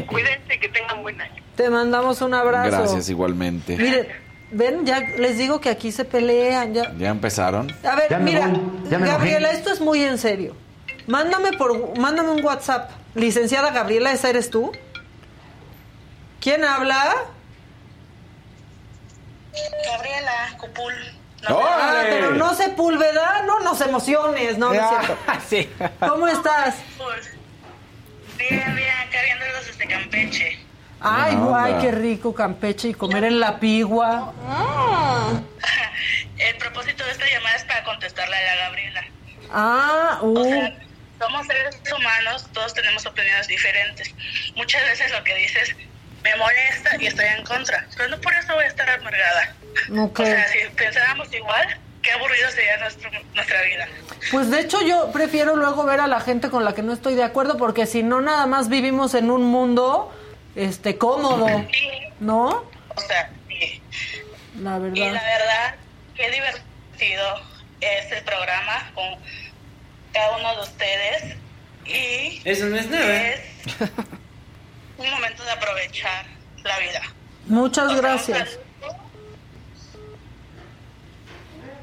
Cuídense, 0.06 0.59
que 0.59 0.68
tengan 0.68 1.02
buen 1.02 1.20
año. 1.20 1.43
Te 1.56 1.70
mandamos 1.70 2.20
un 2.20 2.35
abrazo. 2.35 2.70
Gracias, 2.70 3.09
igualmente. 3.09 3.76
Miren, 3.76 4.09
ven, 4.50 4.84
ya 4.86 5.00
les 5.00 5.38
digo 5.38 5.60
que 5.60 5.70
aquí 5.70 5.92
se 5.92 6.04
pelean. 6.04 6.74
Ya. 6.74 6.92
¿Ya 6.96 7.08
empezaron? 7.10 7.70
A 7.84 7.94
ver, 7.96 8.08
Ya 8.10 8.18
mira, 8.18 8.48
voy, 8.48 8.90
ya 8.90 8.98
me 8.98 9.06
Gabriela, 9.06 9.50
esto 9.50 9.72
es 9.72 9.80
muy 9.80 10.02
en 10.02 10.18
serio. 10.18 10.54
Mándame 11.06 11.52
por, 11.52 11.98
mándame 11.98 12.30
un 12.30 12.44
WhatsApp. 12.44 12.90
Licenciada 13.14 13.70
Gabriela, 13.70 14.12
¿esa 14.12 14.28
eres 14.30 14.50
tú? 14.50 14.72
¿Quién 16.40 16.64
habla? 16.64 17.14
Gabriela, 19.86 20.56
Cupul. 20.58 20.94
Ah, 21.46 21.54
¡Órale! 21.54 22.10
pero 22.10 22.30
no 22.32 22.54
se 22.54 22.68
pulveda, 22.70 23.42
no 23.46 23.60
nos 23.60 23.80
emociones, 23.80 24.58
no, 24.58 24.72
no 24.72 24.74
es 24.74 24.88
cierto. 24.88 25.18
Ah, 25.26 25.38
sí. 25.48 25.70
¿Cómo 26.00 26.26
estás? 26.28 26.76
Bien, 28.36 28.76
bien, 28.76 28.90
acá 28.90 29.18
viéndolos 29.24 29.66
desde 29.66 29.86
Campeche. 29.88 30.58
Ay, 31.00 31.36
guay, 31.36 31.74
qué 31.80 31.92
rico 31.92 32.34
Campeche 32.34 32.88
y 32.88 32.94
comer 32.94 33.24
en 33.24 33.40
la 33.40 33.60
pigua. 33.60 34.32
El 36.38 36.56
propósito 36.56 37.04
de 37.04 37.10
esta 37.12 37.26
llamada 37.26 37.56
es 37.56 37.64
para 37.64 37.84
contestarle 37.84 38.36
a 38.36 38.40
la 38.40 38.56
Gabriela. 38.62 39.04
Ah, 39.52 40.18
uh, 40.22 40.38
O 40.38 40.44
sea, 40.44 40.76
somos 41.18 41.46
seres 41.46 41.80
humanos, 41.96 42.46
todos 42.52 42.74
tenemos 42.74 43.04
opiniones 43.06 43.48
diferentes. 43.48 44.14
Muchas 44.56 44.82
veces 44.84 45.10
lo 45.12 45.22
que 45.24 45.34
dices 45.34 45.74
me 46.22 46.36
molesta 46.36 46.96
y 47.00 47.06
estoy 47.06 47.26
en 47.26 47.44
contra, 47.44 47.86
pero 47.96 48.08
no 48.08 48.20
por 48.20 48.34
eso 48.34 48.54
voy 48.54 48.64
a 48.64 48.68
estar 48.68 48.88
amargada. 48.88 49.54
ok. 49.98 50.20
O 50.20 50.24
sea, 50.24 50.48
si 50.48 50.58
pensáramos 50.76 51.32
igual, 51.32 51.78
qué 52.02 52.12
aburrido 52.12 52.50
sería 52.50 52.76
nuestro, 52.78 53.10
nuestra 53.34 53.62
vida. 53.62 53.88
Pues 54.30 54.50
de 54.50 54.60
hecho 54.60 54.80
yo 54.82 55.10
prefiero 55.12 55.56
luego 55.56 55.84
ver 55.84 56.00
a 56.00 56.06
la 56.06 56.20
gente 56.20 56.50
con 56.50 56.64
la 56.64 56.74
que 56.74 56.82
no 56.82 56.92
estoy 56.92 57.14
de 57.14 57.24
acuerdo 57.24 57.56
porque 57.56 57.86
si 57.86 58.02
no 58.02 58.20
nada 58.20 58.46
más 58.46 58.68
vivimos 58.68 59.14
en 59.14 59.30
un 59.30 59.44
mundo 59.44 60.12
este 60.54 60.96
cómodo, 60.98 61.46
Sí, 61.72 61.88
¿no? 62.20 62.64
o 62.94 63.00
sea, 63.00 63.30
sí. 63.48 63.80
La 64.60 64.60
Y 64.60 64.62
la 64.62 64.78
verdad. 64.78 65.12
verdad, 65.12 65.74
qué 66.16 66.30
divertido 66.30 67.40
es 67.80 68.10
el 68.12 68.24
programa 68.24 68.90
con 68.94 69.04
cada 70.12 70.36
uno 70.36 70.56
de 70.56 70.62
ustedes. 70.62 71.36
Y 71.86 72.42
Eso 72.44 72.66
no 72.66 72.76
es 72.76 72.88
nada. 72.90 73.28
es 73.28 73.40
un 74.98 75.10
momento 75.10 75.42
de 75.44 75.50
aprovechar 75.52 76.26
la 76.64 76.78
vida. 76.80 77.02
Muchas 77.46 77.84
O 77.84 77.88
sea, 77.88 77.96
un 77.96 78.02
gracias. 78.02 78.58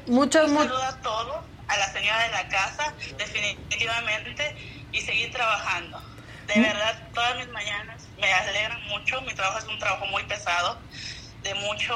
Muchas 0.06 0.44
Un 0.46 0.52
mu- 0.54 0.60
saludo 0.60 0.82
a 0.82 1.00
todos, 1.00 1.36
a 1.66 1.76
la 1.78 1.92
señora 1.92 2.22
de 2.24 2.30
la 2.30 2.48
casa, 2.48 2.92
definitivamente, 3.18 4.54
y 4.92 5.00
seguir 5.00 5.32
trabajando. 5.32 6.00
De 6.46 6.60
verdad, 6.60 7.02
todas 7.12 7.36
mis 7.38 7.48
mañanas 7.48 7.95
me 8.18 8.32
alegran 8.32 8.82
mucho. 8.88 9.20
Mi 9.22 9.34
trabajo 9.34 9.58
es 9.58 9.64
un 9.66 9.78
trabajo 9.78 10.06
muy 10.06 10.22
pesado, 10.24 10.80
de 11.42 11.54
mucho 11.54 11.94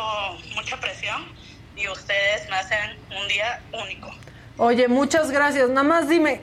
mucha 0.54 0.76
presión, 0.80 1.32
y 1.76 1.88
ustedes 1.88 2.48
me 2.48 2.56
hacen 2.56 2.98
un 3.20 3.28
día 3.28 3.60
único. 3.72 4.14
Oye, 4.58 4.88
muchas 4.88 5.30
gracias. 5.30 5.68
Nada 5.70 5.86
más 5.86 6.08
dime 6.08 6.42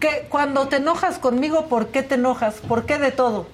que 0.00 0.26
cuando 0.28 0.68
te 0.68 0.76
enojas 0.76 1.18
conmigo, 1.18 1.68
¿por 1.68 1.90
qué 1.90 2.02
te 2.02 2.14
enojas? 2.16 2.56
¿Por 2.56 2.86
qué 2.86 2.98
de 2.98 3.10
todo? 3.10 3.48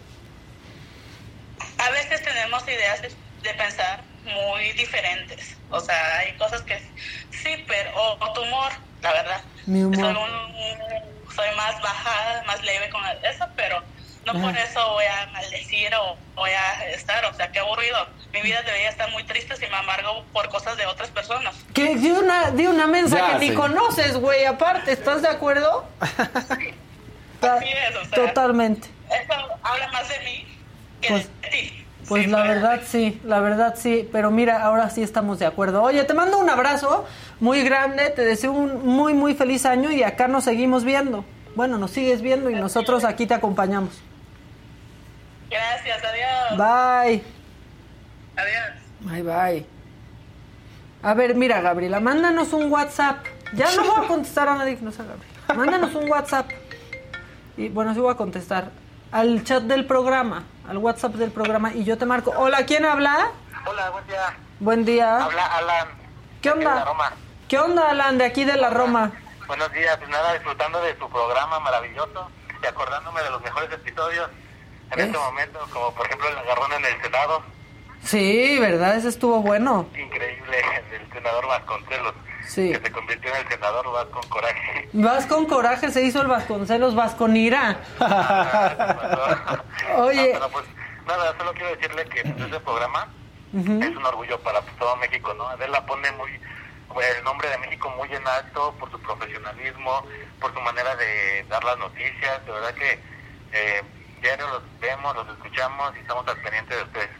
A 1.79 1.91
veces 1.91 2.23
tenemos 2.23 2.67
ideas 2.69 3.03
de, 3.03 3.09
de 3.43 3.55
pensar 3.55 4.03
muy 4.25 4.73
diferentes. 4.73 5.57
O 5.71 5.81
sea, 5.81 6.19
hay 6.19 6.37
cosas 6.37 6.63
que 6.63 6.77
sí, 7.31 7.65
pero 7.69 7.91
o, 7.97 8.17
o 8.25 8.33
tu 8.33 8.43
humor, 8.43 8.73
la 9.03 9.13
verdad. 9.13 9.41
Mi 9.67 9.83
humor. 9.85 10.01
Soy, 10.01 10.15
un- 10.15 10.55
un- 10.57 11.35
soy 11.35 11.57
más 11.57 11.81
bajada, 11.81 12.43
más 12.45 12.63
leve 12.63 12.89
con 12.91 13.03
eso, 13.23 13.47
pero 13.57 13.83
No 14.27 14.41
por 14.41 14.57
eso 14.57 14.81
voy 14.93 15.05
a 15.05 15.31
maldecir 15.33 15.91
o 15.95 16.17
voy 16.35 16.51
a 16.51 16.89
estar, 16.91 17.25
o 17.27 17.35
sea, 17.35 17.53
qué 17.53 17.59
aburrido. 17.59 17.97
Mi 18.33 18.41
vida 18.41 18.63
debería 18.63 18.89
estar 18.89 19.11
muy 19.11 19.23
triste 19.25 19.55
si 19.57 19.67
me 19.67 19.77
amargo 19.77 20.25
por 20.33 20.49
cosas 20.49 20.77
de 20.77 20.87
otras 20.87 21.11
personas. 21.11 21.55
Que 21.75 21.95
di 21.97 22.11
una, 22.11 22.51
di 22.51 22.67
una 22.67 22.87
mensa 22.87 23.19
Ya, 23.19 23.33
que 23.35 23.39
ni 23.45 23.49
sí. 23.51 23.55
conoces, 23.55 24.17
güey, 24.17 24.45
aparte, 24.47 24.93
¿estás 24.93 25.21
de 25.23 25.29
acuerdo? 25.29 25.85
Ta- 27.41 27.55
Así 27.57 27.67
es, 27.69 27.97
o 27.97 28.05
sea, 28.07 28.27
Totalmente. 28.29 28.89
Eso 29.11 29.35
habla 29.63 29.89
más 29.93 30.09
de 30.09 30.19
mí 30.21 30.47
que 31.01 31.09
Pues- 31.09 31.29
de 31.43 31.49
ti. 31.49 31.81
Pues 32.09 32.29
la 32.29 32.43
verdad 32.43 32.83
sí, 32.87 33.19
la 33.25 33.41
verdad 33.41 33.77
sí, 33.79 34.07
pero 34.13 34.31
mira, 34.31 34.63
ahora 34.63 34.91
sí 34.91 35.03
estamos 35.03 35.39
de 35.39 35.47
acuerdo. 35.47 35.83
Oye, 35.83 36.05
te 36.05 36.13
mando 36.13 36.37
un 36.37 36.51
abrazo 36.51 37.07
muy 37.41 37.63
grande, 37.63 38.11
te 38.11 38.23
deseo 38.27 38.53
un 38.53 38.87
muy, 38.87 39.15
muy 39.15 39.35
feliz 39.35 39.65
año 39.65 39.91
y 39.91 40.03
acá 40.03 40.29
nos 40.29 40.45
seguimos 40.45 40.85
viendo. 40.85 41.25
Bueno, 41.55 41.79
nos 41.79 41.93
sigues 41.93 42.21
viendo 42.21 42.51
y 42.51 42.57
nosotros 42.57 43.05
aquí 43.05 43.27
te 43.27 43.33
acompañamos. 43.33 43.95
Gracias, 45.55 46.03
adiós. 46.03 46.59
Bye. 46.59 47.25
Adiós. 48.37 48.73
Bye, 49.01 49.23
bye. 49.23 49.67
A 51.01 51.15
ver, 51.15 51.37
mira, 51.37 51.61
Gabriela, 51.61 52.01
mándanos 52.01 52.53
un 52.53 52.73
WhatsApp. 52.73 53.25
Ya 53.53 53.71
no 53.77 53.85
voy 53.85 54.05
a 54.05 54.09
contestar 54.09 54.49
a 54.49 54.57
nadie 54.57 54.77
que 54.77 54.83
no 54.83 54.91
sea 54.91 55.05
Gabriela. 55.05 55.55
Mándanos 55.55 55.95
un 55.95 56.11
WhatsApp. 56.11 56.51
Y 57.57 57.69
bueno, 57.69 57.95
sí 57.95 58.01
voy 58.01 58.13
a 58.13 58.17
contestar. 58.17 58.71
Al 59.13 59.45
chat 59.45 59.63
del 59.63 59.87
programa, 59.87 60.43
al 60.69 60.79
WhatsApp 60.79 61.15
del 61.15 61.31
programa, 61.31 61.73
y 61.73 61.85
yo 61.85 61.97
te 61.97 62.05
marco. 62.05 62.33
Hola, 62.37 62.67
¿quién 62.67 62.85
habla? 62.85 63.31
Hola, 63.65 63.91
buen 63.91 64.07
día. 64.09 64.37
Buen 64.59 64.85
día. 64.85 65.25
Habla 65.25 65.47
Alan. 65.57 65.89
¿Qué 66.43 66.51
de 66.51 66.65
la 66.65 66.71
onda? 66.71 66.85
Roma. 66.85 67.13
¿Qué 67.47 67.59
onda, 67.61 67.91
Alan, 67.91 68.19
de 68.19 68.25
aquí 68.25 68.45
de 68.45 68.57
la 68.57 68.71
Roma? 68.71 69.13
Buenos 69.47 69.71
días, 69.73 69.97
pues 69.99 70.11
nada, 70.11 70.33
disfrutando 70.33 70.81
de 70.81 70.99
su 70.99 71.09
programa 71.09 71.61
maravilloso 71.61 72.29
y 72.61 72.67
acordándome 72.67 73.23
de 73.23 73.31
los 73.31 73.41
mejores 73.43 73.71
episodios 73.71 74.29
en 74.95 75.07
este 75.07 75.19
momento, 75.19 75.59
como 75.73 75.95
por 75.95 76.07
ejemplo 76.07 76.29
el 76.29 76.39
agarrón 76.39 76.73
en 76.73 76.85
el 76.85 77.03
Senado, 77.03 77.43
Sí, 78.03 78.59
¿verdad? 78.61 78.97
Ese 78.97 79.09
estuvo 79.09 79.41
bueno. 79.41 79.89
increíble, 79.99 80.63
del 80.91 81.11
senador 81.13 81.47
Vasconcelos, 81.47 82.13
Sí. 82.47 82.71
que 82.73 82.79
se 82.81 82.93
convirtió 82.93 83.31
en 83.35 83.37
el 83.47 83.49
senador 83.49 83.91
Vas 83.93 84.07
con 84.07 84.23
coraje. 84.29 84.89
Vas 84.93 85.25
con 85.27 85.47
coraje, 85.47 85.91
se 85.91 86.03
hizo 86.03 86.21
el 86.21 86.27
Vasconcelos, 86.29 86.95
vas 86.95 87.15
con 87.15 87.35
ira. 87.37 87.81
Oye. 89.97 90.33
No, 90.35 90.39
pero 90.39 90.49
pues 90.51 90.65
nada, 91.07 91.35
solo 91.39 91.53
quiero 91.55 91.75
decirle 91.77 92.05
que 92.07 92.21
ese 92.21 92.61
programa 92.61 93.09
Ujú. 93.55 93.83
es 93.83 93.97
un 93.97 94.05
orgullo 94.05 94.39
para 94.41 94.61
pues, 94.61 94.77
todo 94.77 94.97
México, 94.97 95.33
¿no? 95.35 95.49
Adela 95.49 95.85
pone 95.87 96.11
muy 96.13 96.31
pues, 96.93 97.07
el 97.17 97.25
nombre 97.25 97.49
de 97.49 97.59
México 97.59 97.89
muy 97.97 98.13
en 98.13 98.27
alto 98.27 98.75
por 98.79 98.91
su 98.91 99.01
profesionalismo, 99.01 100.05
por 100.41 100.53
su 100.53 100.61
manera 100.61 100.95
de 100.97 101.45
dar 101.49 101.65
las 101.65 101.79
noticias, 101.79 102.45
de 102.45 102.53
verdad 102.53 102.75
que 102.75 102.99
eh, 103.53 103.83
diario 104.25 104.49
los 104.49 104.63
vemos, 104.81 105.15
los 105.15 105.29
escuchamos 105.29 105.95
y 105.97 106.01
estamos 106.01 106.27
al 106.27 106.41
pendiente 106.41 106.75
de 106.75 106.83
ustedes. 106.83 107.11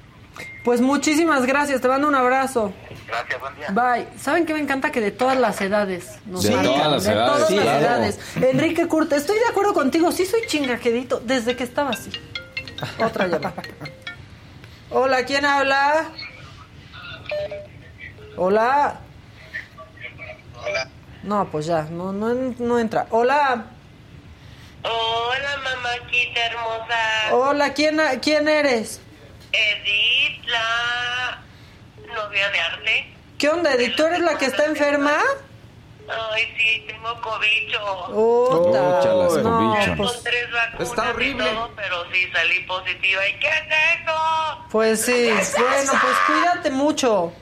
Pues 0.65 0.81
muchísimas 0.81 1.47
gracias, 1.47 1.81
te 1.81 1.87
mando 1.87 2.09
un 2.09 2.15
abrazo. 2.15 2.73
Gracias, 3.07 3.39
buen 3.39 3.55
día. 3.55 3.69
Bye. 3.71 4.09
¿Saben 4.19 4.47
qué 4.47 4.55
me 4.55 4.61
encanta? 4.61 4.91
Que 4.91 5.01
de 5.01 5.13
todas 5.13 5.39
las 5.39 5.61
edades. 5.61 6.19
nos 6.27 6.43
De 6.43 6.51
marcan, 6.51 6.73
todas 6.75 6.91
las 6.91 7.05
de 7.05 7.13
edades, 7.13 7.33
todas 7.35 7.49
sí, 7.49 7.57
las 7.57 7.65
claro. 7.65 7.85
edades. 7.85 8.21
Enrique 8.37 8.89
Curta, 8.89 9.17
estoy 9.17 9.39
de 9.39 9.47
acuerdo 9.47 9.75
contigo. 9.75 10.11
Sí 10.11 10.27
soy 10.27 10.41
chingaquedito 10.47 11.21
desde 11.21 11.55
que 11.55 11.63
estaba 11.65 11.91
así. 11.91 12.11
Otra 12.99 13.27
llamada. 13.29 13.63
Hola, 14.91 15.25
¿quién 15.25 15.45
habla? 15.45 16.09
Hola. 18.37 19.01
Hola. 20.67 20.89
No, 21.23 21.47
pues 21.51 21.67
ya, 21.67 21.83
no, 21.83 22.13
no, 22.13 22.35
no 22.35 22.79
entra. 22.79 23.07
Hola. 23.11 23.67
Hola, 24.83 25.57
hermosa. 25.99 27.33
Hola, 27.33 27.73
¿quién, 27.75 28.01
¿quién 28.23 28.49
eres? 28.49 29.01
Edith, 29.53 30.45
la 30.47 31.43
novia 32.15 32.51
de 32.51 32.61
arte. 32.61 33.15
¿Qué 33.39 33.49
onda, 33.49 33.73
Edith? 33.75 33.97
¿Tú 33.97 34.05
eres 34.05 34.21
la 34.21 34.37
que 34.39 34.47
está 34.47 34.65
enferma? 34.65 35.17
Ay, 36.07 36.55
sí, 36.59 36.85
tengo 36.87 37.21
cobicho. 37.21 37.81
Ota. 37.83 38.99
Óchalas, 38.99 39.37
no, 39.43 39.59
cobicho. 39.75 39.95
pues, 39.97 40.13
Con 40.13 40.23
tres 40.25 40.51
vacunas 40.53 40.89
Está 40.89 41.11
horrible. 41.11 41.45
y 41.45 41.55
todo, 41.55 41.71
pero 41.77 42.05
sí 42.13 42.31
salí 42.33 42.61
positiva. 42.61 43.29
¿Y 43.29 43.39
qué 43.39 43.49
es 43.49 44.03
eso? 44.03 44.67
pues 44.71 45.01
sí. 45.05 45.31
Bueno, 45.59 45.93
pues 46.03 46.17
cuídate 46.27 46.71
mucho. 46.71 47.33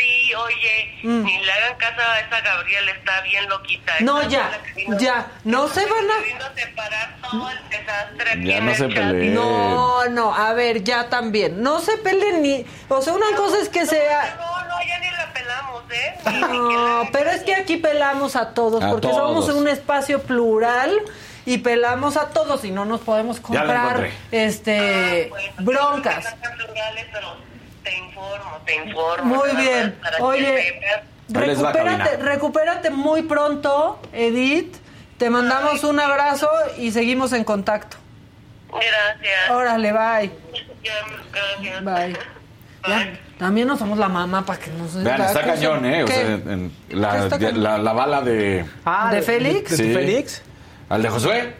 Sí, 0.00 0.34
oye, 0.34 0.98
Mm. 1.02 1.22
ni 1.24 1.38
le 1.44 1.52
hagan 1.52 1.76
caso 1.76 2.00
a 2.00 2.20
esa 2.20 2.40
Gabriela, 2.40 2.90
está 2.92 3.20
bien 3.20 3.46
loquita. 3.50 3.92
No, 4.00 4.26
ya, 4.28 4.50
vino- 4.74 4.98
ya. 4.98 5.26
No 5.44 5.68
se 5.68 5.84
van 5.84 6.04
a... 6.10 6.54
Separar 6.54 7.16
todo 7.22 7.50
el 7.50 7.68
desastre 7.68 8.30
aquí 8.30 8.44
Ya 8.46 8.56
en 8.58 8.64
no 8.64 8.70
el 8.70 8.76
se 8.78 8.88
chat. 8.88 8.96
peleen. 8.96 9.34
No, 9.34 10.08
no, 10.08 10.34
a 10.34 10.52
ver, 10.54 10.82
ya 10.84 11.08
también. 11.10 11.62
No 11.62 11.80
se 11.80 11.98
peleen 11.98 12.42
ni. 12.42 12.64
O 12.88 13.02
sea, 13.02 13.12
una 13.12 13.34
cosa 13.36 13.58
es 13.60 13.68
que 13.68 13.84
sea. 13.86 14.36
No, 14.38 14.68
no, 14.68 14.76
ya 14.86 14.98
ni 15.00 15.10
la 15.10 15.32
pelamos, 15.34 15.82
¿eh? 15.90 16.18
No, 16.48 17.08
pero 17.12 17.30
es 17.30 17.42
que 17.42 17.54
aquí 17.54 17.76
pelamos 17.76 18.36
a 18.36 18.54
todos, 18.54 18.82
A 18.82 18.88
porque 18.90 19.08
todos. 19.08 19.44
somos 19.44 19.48
un 19.54 19.68
espacio 19.68 20.22
plural 20.22 20.98
y 21.46 21.58
pelamos 21.58 22.16
a 22.16 22.28
todos 22.30 22.64
y 22.64 22.70
no 22.70 22.84
nos 22.86 23.00
podemos 23.00 23.40
comprar 23.40 24.08
este 24.30 25.30
broncas. 25.58 26.24
Están 26.26 26.56
plurales, 26.56 27.06
pero 27.12 27.36
te 27.90 27.96
informo, 27.98 28.58
te 28.64 28.74
informo. 28.76 29.34
Muy 29.36 29.56
bien. 29.56 29.98
para 30.02 30.24
Oye, 30.24 30.80
recupérate, 31.28 32.16
recupérate 32.18 32.90
muy 32.90 33.22
pronto, 33.22 34.00
Edith. 34.12 34.76
Te 35.18 35.28
mandamos 35.30 35.84
un 35.84 36.00
abrazo 36.00 36.48
y 36.78 36.92
seguimos 36.92 37.32
en 37.32 37.44
contacto. 37.44 37.96
Gracias. 38.70 39.50
Órale, 39.50 39.92
bye. 39.92 40.30
Gracias. 41.32 41.84
Bye. 41.84 42.16
Ya, 42.88 43.12
también 43.38 43.68
no 43.68 43.76
somos 43.76 43.98
la 43.98 44.08
mamá 44.08 44.46
para 44.46 44.58
que 44.58 44.70
nos 44.70 44.94
Vean, 45.02 45.20
está 45.20 45.42
cañón, 45.42 45.84
¿eh? 45.84 46.02
O 46.04 46.06
sea, 46.06 46.20
en- 46.20 46.72
la, 46.88 47.28
la, 47.52 47.76
la 47.78 47.92
bala 47.92 48.22
de... 48.22 48.64
Ah, 48.86 49.10
¿De 49.12 49.20
Félix? 49.20 49.70
¿De, 49.72 49.76
Sí. 49.76 49.92
Félix? 49.92 50.42
¿Al 50.88 51.02
de 51.02 51.08
Josué? 51.10 51.54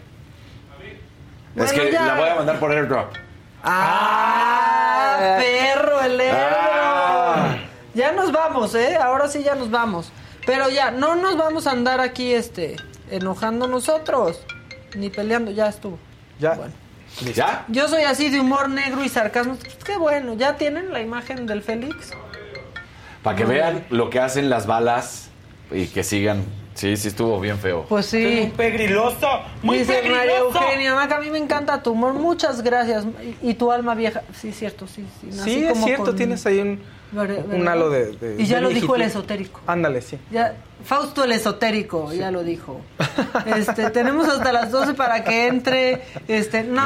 es 1.57 1.73
que 1.73 1.93
ya. 1.93 2.07
la 2.07 2.15
voy 2.15 2.29
a 2.31 2.35
mandar 2.37 2.59
por 2.59 2.73
airdrop. 2.73 3.15
¡Ah! 3.63 5.39
Perro, 5.39 6.01
el 6.03 6.21
Ebro. 6.21 6.57
Ah. 6.59 7.57
Ya 7.95 8.13
nos 8.13 8.33
vamos, 8.33 8.75
¿eh? 8.75 8.97
Ahora 8.97 9.29
sí 9.29 9.43
ya 9.43 9.55
nos 9.55 9.71
vamos. 9.71 10.13
Pero 10.47 10.69
ya, 10.71 10.91
no 10.91 11.17
nos 11.17 11.37
vamos 11.37 11.67
a 11.67 11.73
andar 11.73 12.01
aquí, 12.01 12.33
este, 12.33 12.77
enojando 13.11 13.67
nosotros. 13.67 14.41
Ni 14.95 15.11
peleando, 15.11 15.51
ya 15.51 15.69
estuvo. 15.69 15.99
Ya. 16.39 16.59
¿Ya? 17.35 17.65
Yo 17.69 17.89
soy 17.89 18.03
así 18.03 18.31
de 18.31 18.41
humor 18.41 18.69
negro 18.69 19.05
y 19.05 19.09
sarcasmo. 19.09 19.57
Pues 19.57 19.77
qué 19.85 19.97
bueno, 19.97 20.35
¿ya 20.35 20.57
tienen 20.57 20.93
la 20.93 21.01
imagen 21.01 21.47
del 21.47 21.63
Félix? 21.63 22.13
Para 23.23 23.37
que 23.37 23.45
vean 23.45 23.85
lo 23.91 24.09
que 24.09 24.21
hacen 24.21 24.49
las 24.49 24.67
balas 24.67 25.29
y 25.71 25.87
que 25.89 26.03
sigan. 26.03 26.45
Sí, 26.81 26.97
sí 26.97 27.09
estuvo 27.09 27.39
bien 27.39 27.59
feo. 27.59 27.85
Pues 27.91 28.07
sí. 28.07 28.51
pegriloso, 28.57 29.29
Dice 29.63 30.01
María 30.11 30.39
Eugenia, 30.39 30.95
Maca, 30.95 31.17
a 31.17 31.21
mí 31.21 31.29
me 31.29 31.37
encanta 31.37 31.83
tu 31.83 31.91
humor, 31.91 32.15
muchas 32.15 32.63
gracias. 32.63 33.05
Y, 33.43 33.51
y 33.51 33.55
tu 33.55 33.71
alma 33.71 33.95
vieja, 33.95 34.23
sí, 34.41 34.51
cierto, 34.51 34.87
sí. 34.87 35.05
Sí, 35.21 35.27
nací 35.27 35.51
Sí, 35.57 35.65
es 35.67 35.73
como 35.75 35.85
cierto, 35.87 36.05
con- 36.07 36.17
tienes 36.17 36.47
ahí 36.47 36.59
un, 36.61 36.81
Ver- 37.13 37.45
un 37.53 37.69
halo 37.69 37.91
de, 37.91 38.13
de- 38.13 38.43
Y 38.43 38.47
ya 38.47 38.57
de 38.57 38.63
lo 38.63 38.69
dijo 38.71 38.95
el 38.97 39.03
esotérico. 39.03 39.61
Ándale, 39.67 40.01
sí. 40.01 40.19
Ya, 40.31 40.55
Fausto 40.83 41.23
el 41.25 41.33
esotérico, 41.33 42.15
ya 42.15 42.31
lo 42.31 42.43
dijo. 42.45 42.81
Este, 43.45 43.91
tenemos 43.91 44.27
hasta 44.27 44.51
las 44.51 44.71
12 44.71 44.95
para 44.95 45.23
que 45.23 45.49
entre. 45.49 46.01
Este, 46.29 46.63
no, 46.65 46.83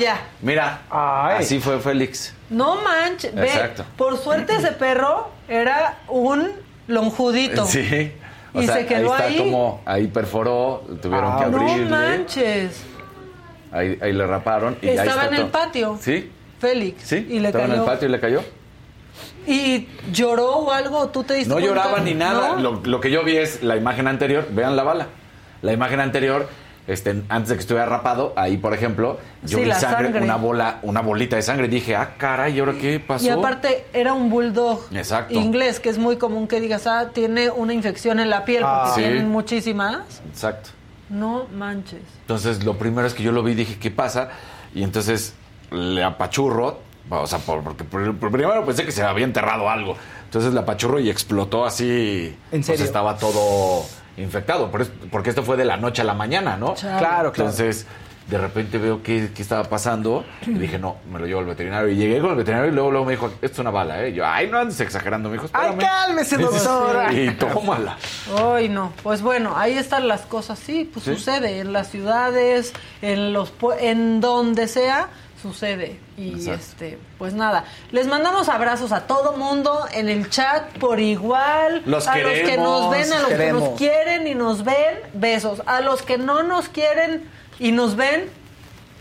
ya. 0.00 0.18
Mira, 0.40 0.80
Ay. 0.88 1.42
así 1.44 1.60
fue 1.60 1.78
Félix. 1.78 2.32
No 2.48 2.76
manches. 2.80 3.34
Ve, 3.34 3.48
Exacto. 3.48 3.84
por 3.98 4.16
suerte 4.16 4.54
ese 4.54 4.72
perro 4.72 5.28
era 5.46 5.98
un 6.08 6.52
lonjudito. 6.88 7.66
Sí. 7.66 8.12
O 8.56 8.62
Y 8.62 8.66
sea, 8.66 8.76
se 8.76 8.86
quedó 8.86 9.12
ahí 9.14 9.20
está 9.20 9.24
ahí. 9.26 9.36
como, 9.38 9.82
ahí 9.84 10.06
perforó, 10.08 10.82
tuvieron 11.02 11.30
Ah, 11.32 11.44
que 11.44 11.50
No 11.50 11.58
abrirle. 11.60 11.90
manches. 11.90 12.82
Ahí, 13.70 13.98
ahí 14.00 14.12
le 14.12 14.26
raparon 14.26 14.76
y 14.80 14.88
ahí 14.88 14.96
Estaba 14.96 15.24
está 15.24 15.34
en 15.36 15.42
el 15.42 15.48
patio. 15.48 15.98
¿Sí? 16.00 16.30
Félix. 16.58 17.02
Sí. 17.04 17.26
Y 17.28 17.38
le 17.40 17.48
Estaba 17.48 17.64
cayó. 17.64 17.74
en 17.74 17.80
el 17.80 17.86
patio 17.86 18.08
y 18.08 18.10
le 18.12 18.20
cayó. 18.20 18.40
¿Y 19.46 19.88
lloró 20.12 20.50
o 20.56 20.72
algo? 20.72 21.08
¿Tú 21.08 21.22
te 21.22 21.34
diste 21.34 21.48
No 21.48 21.56
cuenta? 21.56 21.68
lloraba 21.68 22.00
ni 22.00 22.14
nada. 22.14 22.54
¿No? 22.54 22.60
Lo, 22.60 22.80
lo 22.84 23.00
que 23.00 23.10
yo 23.10 23.22
vi 23.24 23.36
es 23.36 23.62
la 23.62 23.76
imagen 23.76 24.08
anterior. 24.08 24.46
Vean 24.50 24.74
la 24.74 24.82
bala. 24.82 25.06
La 25.62 25.72
imagen 25.72 26.00
anterior, 26.00 26.48
este, 26.86 27.22
antes 27.28 27.48
de 27.48 27.54
que 27.56 27.60
estuviera 27.60 27.86
rapado, 27.86 28.32
ahí, 28.36 28.56
por 28.56 28.72
ejemplo, 28.74 29.18
yo 29.42 29.58
Sí, 29.58 29.64
vi 29.64 29.68
la 29.68 29.78
sangre, 29.80 30.04
sangre. 30.06 30.22
una 30.22 30.36
bola, 30.36 30.78
una 30.82 31.00
bolita 31.00 31.36
de 31.36 31.42
sangre. 31.42 31.68
Dije, 31.68 31.96
ah, 31.96 32.14
caray, 32.16 32.56
¿y 32.56 32.60
ahora 32.60 32.74
qué 32.80 33.00
pasó? 33.00 33.24
Y 33.24 33.28
aparte 33.28 33.86
era 33.92 34.12
un 34.12 34.30
bulldog 34.30 34.80
Exacto. 34.92 35.34
inglés, 35.34 35.80
que 35.80 35.88
es 35.88 35.98
muy 35.98 36.16
común 36.16 36.46
que 36.48 36.60
digas, 36.60 36.86
ah, 36.86 37.10
tiene 37.12 37.50
una 37.50 37.72
infección 37.72 38.20
en 38.20 38.30
la 38.30 38.44
piel, 38.44 38.62
porque 38.62 38.76
Ah. 38.90 38.92
Sí. 38.94 39.00
tienen 39.02 39.28
muchísimas. 39.30 40.22
Exacto. 40.30 40.70
No 41.08 41.46
manches. 41.52 42.00
Entonces, 42.22 42.64
lo 42.64 42.74
primero 42.78 43.06
es 43.06 43.14
que 43.14 43.22
yo 43.22 43.32
lo 43.32 43.42
vi, 43.42 43.54
dije, 43.54 43.78
¿qué 43.78 43.90
pasa? 43.90 44.28
Y 44.74 44.82
entonces 44.82 45.34
le 45.70 46.02
apachurro, 46.04 46.80
o 47.10 47.26
sea, 47.26 47.38
por- 47.38 47.62
porque 47.62 47.84
por- 47.84 48.16
por- 48.16 48.30
primero 48.30 48.64
pensé 48.64 48.84
que 48.84 48.92
se 48.92 49.02
había 49.02 49.24
enterrado 49.24 49.68
algo. 49.70 49.96
Entonces 50.24 50.52
le 50.52 50.58
apachurro 50.60 50.98
y 50.98 51.08
explotó 51.08 51.64
así. 51.64 52.34
¿En 52.50 52.60
Pues 52.60 52.66
serio? 52.66 52.84
estaba 52.84 53.16
todo 53.16 53.84
infectado, 54.16 54.70
porque 55.10 55.30
esto 55.30 55.42
fue 55.42 55.56
de 55.56 55.64
la 55.64 55.76
noche 55.76 56.02
a 56.02 56.04
la 56.04 56.14
mañana, 56.14 56.56
¿no? 56.56 56.74
Claro, 56.74 56.98
claro. 57.00 57.28
Entonces, 57.28 57.86
De 58.28 58.38
repente 58.38 58.76
veo 58.78 59.04
qué, 59.04 59.30
qué 59.32 59.40
estaba 59.40 59.62
pasando 59.62 60.24
y 60.44 60.54
dije, 60.54 60.80
no, 60.80 60.96
me 61.12 61.20
lo 61.20 61.26
llevo 61.26 61.38
al 61.38 61.46
veterinario. 61.46 61.88
Y 61.90 61.94
llegué 61.94 62.18
con 62.20 62.30
el 62.30 62.36
veterinario 62.36 62.72
y 62.72 62.74
luego, 62.74 62.90
luego 62.90 63.06
me 63.06 63.12
dijo, 63.12 63.26
esto 63.28 63.46
es 63.46 63.58
una 63.60 63.70
bala, 63.70 64.02
¿eh? 64.02 64.12
Yo, 64.12 64.26
ay, 64.26 64.48
no 64.50 64.58
andes 64.58 64.80
exagerando, 64.80 65.28
me 65.28 65.34
dijo, 65.34 65.48
Ay, 65.52 65.76
cálmese, 65.78 66.36
doctora. 66.38 67.12
Y 67.12 67.30
tómala. 67.36 67.96
Ay, 68.36 68.68
no. 68.68 68.92
Pues 69.04 69.22
bueno, 69.22 69.52
ahí 69.56 69.78
están 69.78 70.08
las 70.08 70.22
cosas. 70.22 70.58
Sí, 70.58 70.90
pues 70.92 71.04
¿Sí? 71.04 71.14
sucede 71.14 71.60
en 71.60 71.72
las 71.72 71.88
ciudades, 71.88 72.72
en 73.00 73.32
los 73.32 73.52
en 73.78 74.20
donde 74.20 74.66
sea, 74.66 75.08
sucede. 75.40 75.98
Y 76.16 76.30
Exacto. 76.30 76.52
este, 76.60 76.98
pues 77.18 77.34
nada. 77.34 77.64
Les 77.90 78.06
mandamos 78.06 78.48
abrazos 78.48 78.92
a 78.92 79.06
todo 79.06 79.36
mundo 79.36 79.86
en 79.92 80.08
el 80.08 80.30
chat 80.30 80.78
por 80.78 81.00
igual. 81.00 81.82
Los 81.86 82.06
a 82.06 82.18
los 82.18 82.32
que 82.32 82.56
nos 82.56 82.90
ven, 82.90 83.12
a 83.12 83.20
los 83.20 83.32
que 83.32 83.52
nos 83.52 83.68
quieren 83.78 84.26
y 84.26 84.34
nos 84.34 84.64
ven, 84.64 84.98
besos. 85.14 85.62
A 85.66 85.80
los 85.80 86.02
que 86.02 86.18
no 86.18 86.42
nos 86.42 86.68
quieren 86.68 87.28
y 87.58 87.72
nos 87.72 87.96
ven, 87.96 88.30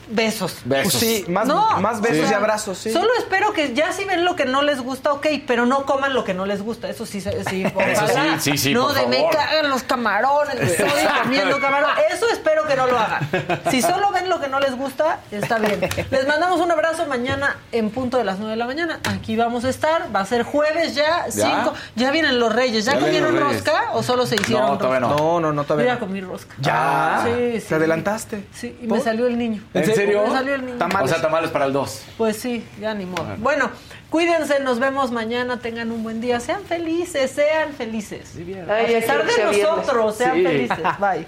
besos. 0.09 0.57
Besos. 0.65 0.93
Pues 0.93 1.03
sí, 1.03 1.25
más, 1.27 1.47
No, 1.47 1.79
más 1.81 2.01
besos 2.01 2.25
o 2.25 2.27
sea, 2.27 2.31
y 2.31 2.33
abrazos, 2.35 2.77
sí. 2.77 2.91
Solo 2.91 3.09
espero 3.17 3.53
que 3.53 3.73
ya 3.73 3.91
si 3.93 4.05
ven 4.05 4.25
lo 4.25 4.35
que 4.35 4.45
no 4.45 4.61
les 4.61 4.79
gusta, 4.81 5.13
ok, 5.13 5.27
pero 5.47 5.65
no 5.65 5.85
coman 5.85 6.13
lo 6.13 6.23
que 6.23 6.33
no 6.33 6.45
les 6.45 6.61
gusta. 6.61 6.89
Eso 6.89 7.05
sí, 7.05 7.21
sí, 7.21 7.65
ojalá. 7.73 8.39
sí, 8.39 8.57
sí, 8.57 8.73
No, 8.73 8.87
por 8.87 8.95
de 8.95 9.07
me 9.07 9.25
cagan 9.29 9.69
los 9.69 9.83
camarones, 9.83 10.55
estoy 10.55 10.89
comiendo 11.23 11.59
camarón. 11.59 11.91
Eso 12.11 12.27
espero 12.31 12.67
que 12.67 12.75
no 12.75 12.87
lo 12.87 12.97
hagan. 12.99 13.27
Si 13.69 13.81
solo 13.81 14.11
ven 14.11 14.29
lo 14.29 14.39
que 14.39 14.47
no 14.47 14.59
les 14.59 14.75
gusta, 14.75 15.19
está 15.31 15.57
bien. 15.59 15.79
Les 16.11 16.27
mandamos 16.27 16.59
un 16.59 16.71
abrazo 16.71 17.05
mañana 17.05 17.57
en 17.71 17.89
punto 17.89 18.17
de 18.17 18.23
las 18.23 18.37
9 18.37 18.51
de 18.51 18.57
la 18.57 18.65
mañana. 18.65 18.99
Aquí 19.03 19.35
vamos 19.35 19.65
a 19.65 19.69
estar. 19.69 20.13
Va 20.15 20.21
a 20.21 20.25
ser 20.25 20.43
jueves 20.43 20.95
ya, 20.95 21.25
5. 21.29 21.73
Ya 21.95 22.11
vienen 22.11 22.39
los 22.39 22.53
reyes. 22.53 22.85
¿Ya, 22.85 22.93
Ya 22.93 22.99
vienen 22.99 23.25
comieron 23.25 23.51
rosca 23.53 23.89
o 23.93 24.03
solo 24.03 24.25
se 24.25 24.35
hicieron 24.35 24.67
No, 24.67 24.77
todavía 24.77 24.99
rosca? 24.99 25.15
No, 25.21 25.39
no, 25.39 25.53
no, 25.53 25.63
todavía 25.63 25.87
ya 25.87 25.93
no. 25.95 25.99
comí 25.99 26.21
rosca. 26.21 26.53
¿Ya? 26.59 27.21
Sí, 27.25 27.59
sí. 27.61 27.67
¿Te 27.67 27.75
adelantaste? 27.75 28.47
Sí, 28.53 28.77
y 28.81 28.87
me 28.87 28.99
salió 29.01 29.27
el 29.27 29.37
niño. 29.37 29.63
¿En 29.73 29.85
serio? 29.85 29.94
Me 30.23 30.29
salió 30.31 30.55
el 30.55 30.65
niño. 30.65 30.77
Tamales. 30.77 31.11
O 31.11 31.13
sea, 31.13 31.21
tamales 31.21 31.49
para 31.51 31.65
el 31.65 31.73
2. 31.73 32.03
Pues 32.17 32.37
sí, 32.37 32.65
ya 32.79 32.93
ni 32.93 33.05
modo. 33.05 33.25
Bueno, 33.37 33.69
cuídense, 34.09 34.59
nos 34.59 34.79
vemos 34.79 35.11
mañana, 35.11 35.59
tengan 35.59 35.91
un 35.91 36.03
buen 36.03 36.21
día, 36.21 36.39
sean 36.39 36.63
felices, 36.63 37.31
sean 37.31 37.73
felices. 37.73 38.33
Ay, 38.37 38.45
A 38.45 38.89
ya 38.89 38.99
pesar 38.99 39.21
quiero 39.25 39.51
que 39.51 39.57
de 39.57 39.63
nosotros, 39.63 40.15
sean 40.15 40.35
Sí. 40.35 40.43
felices. 40.43 40.79
Bye. 40.99 41.27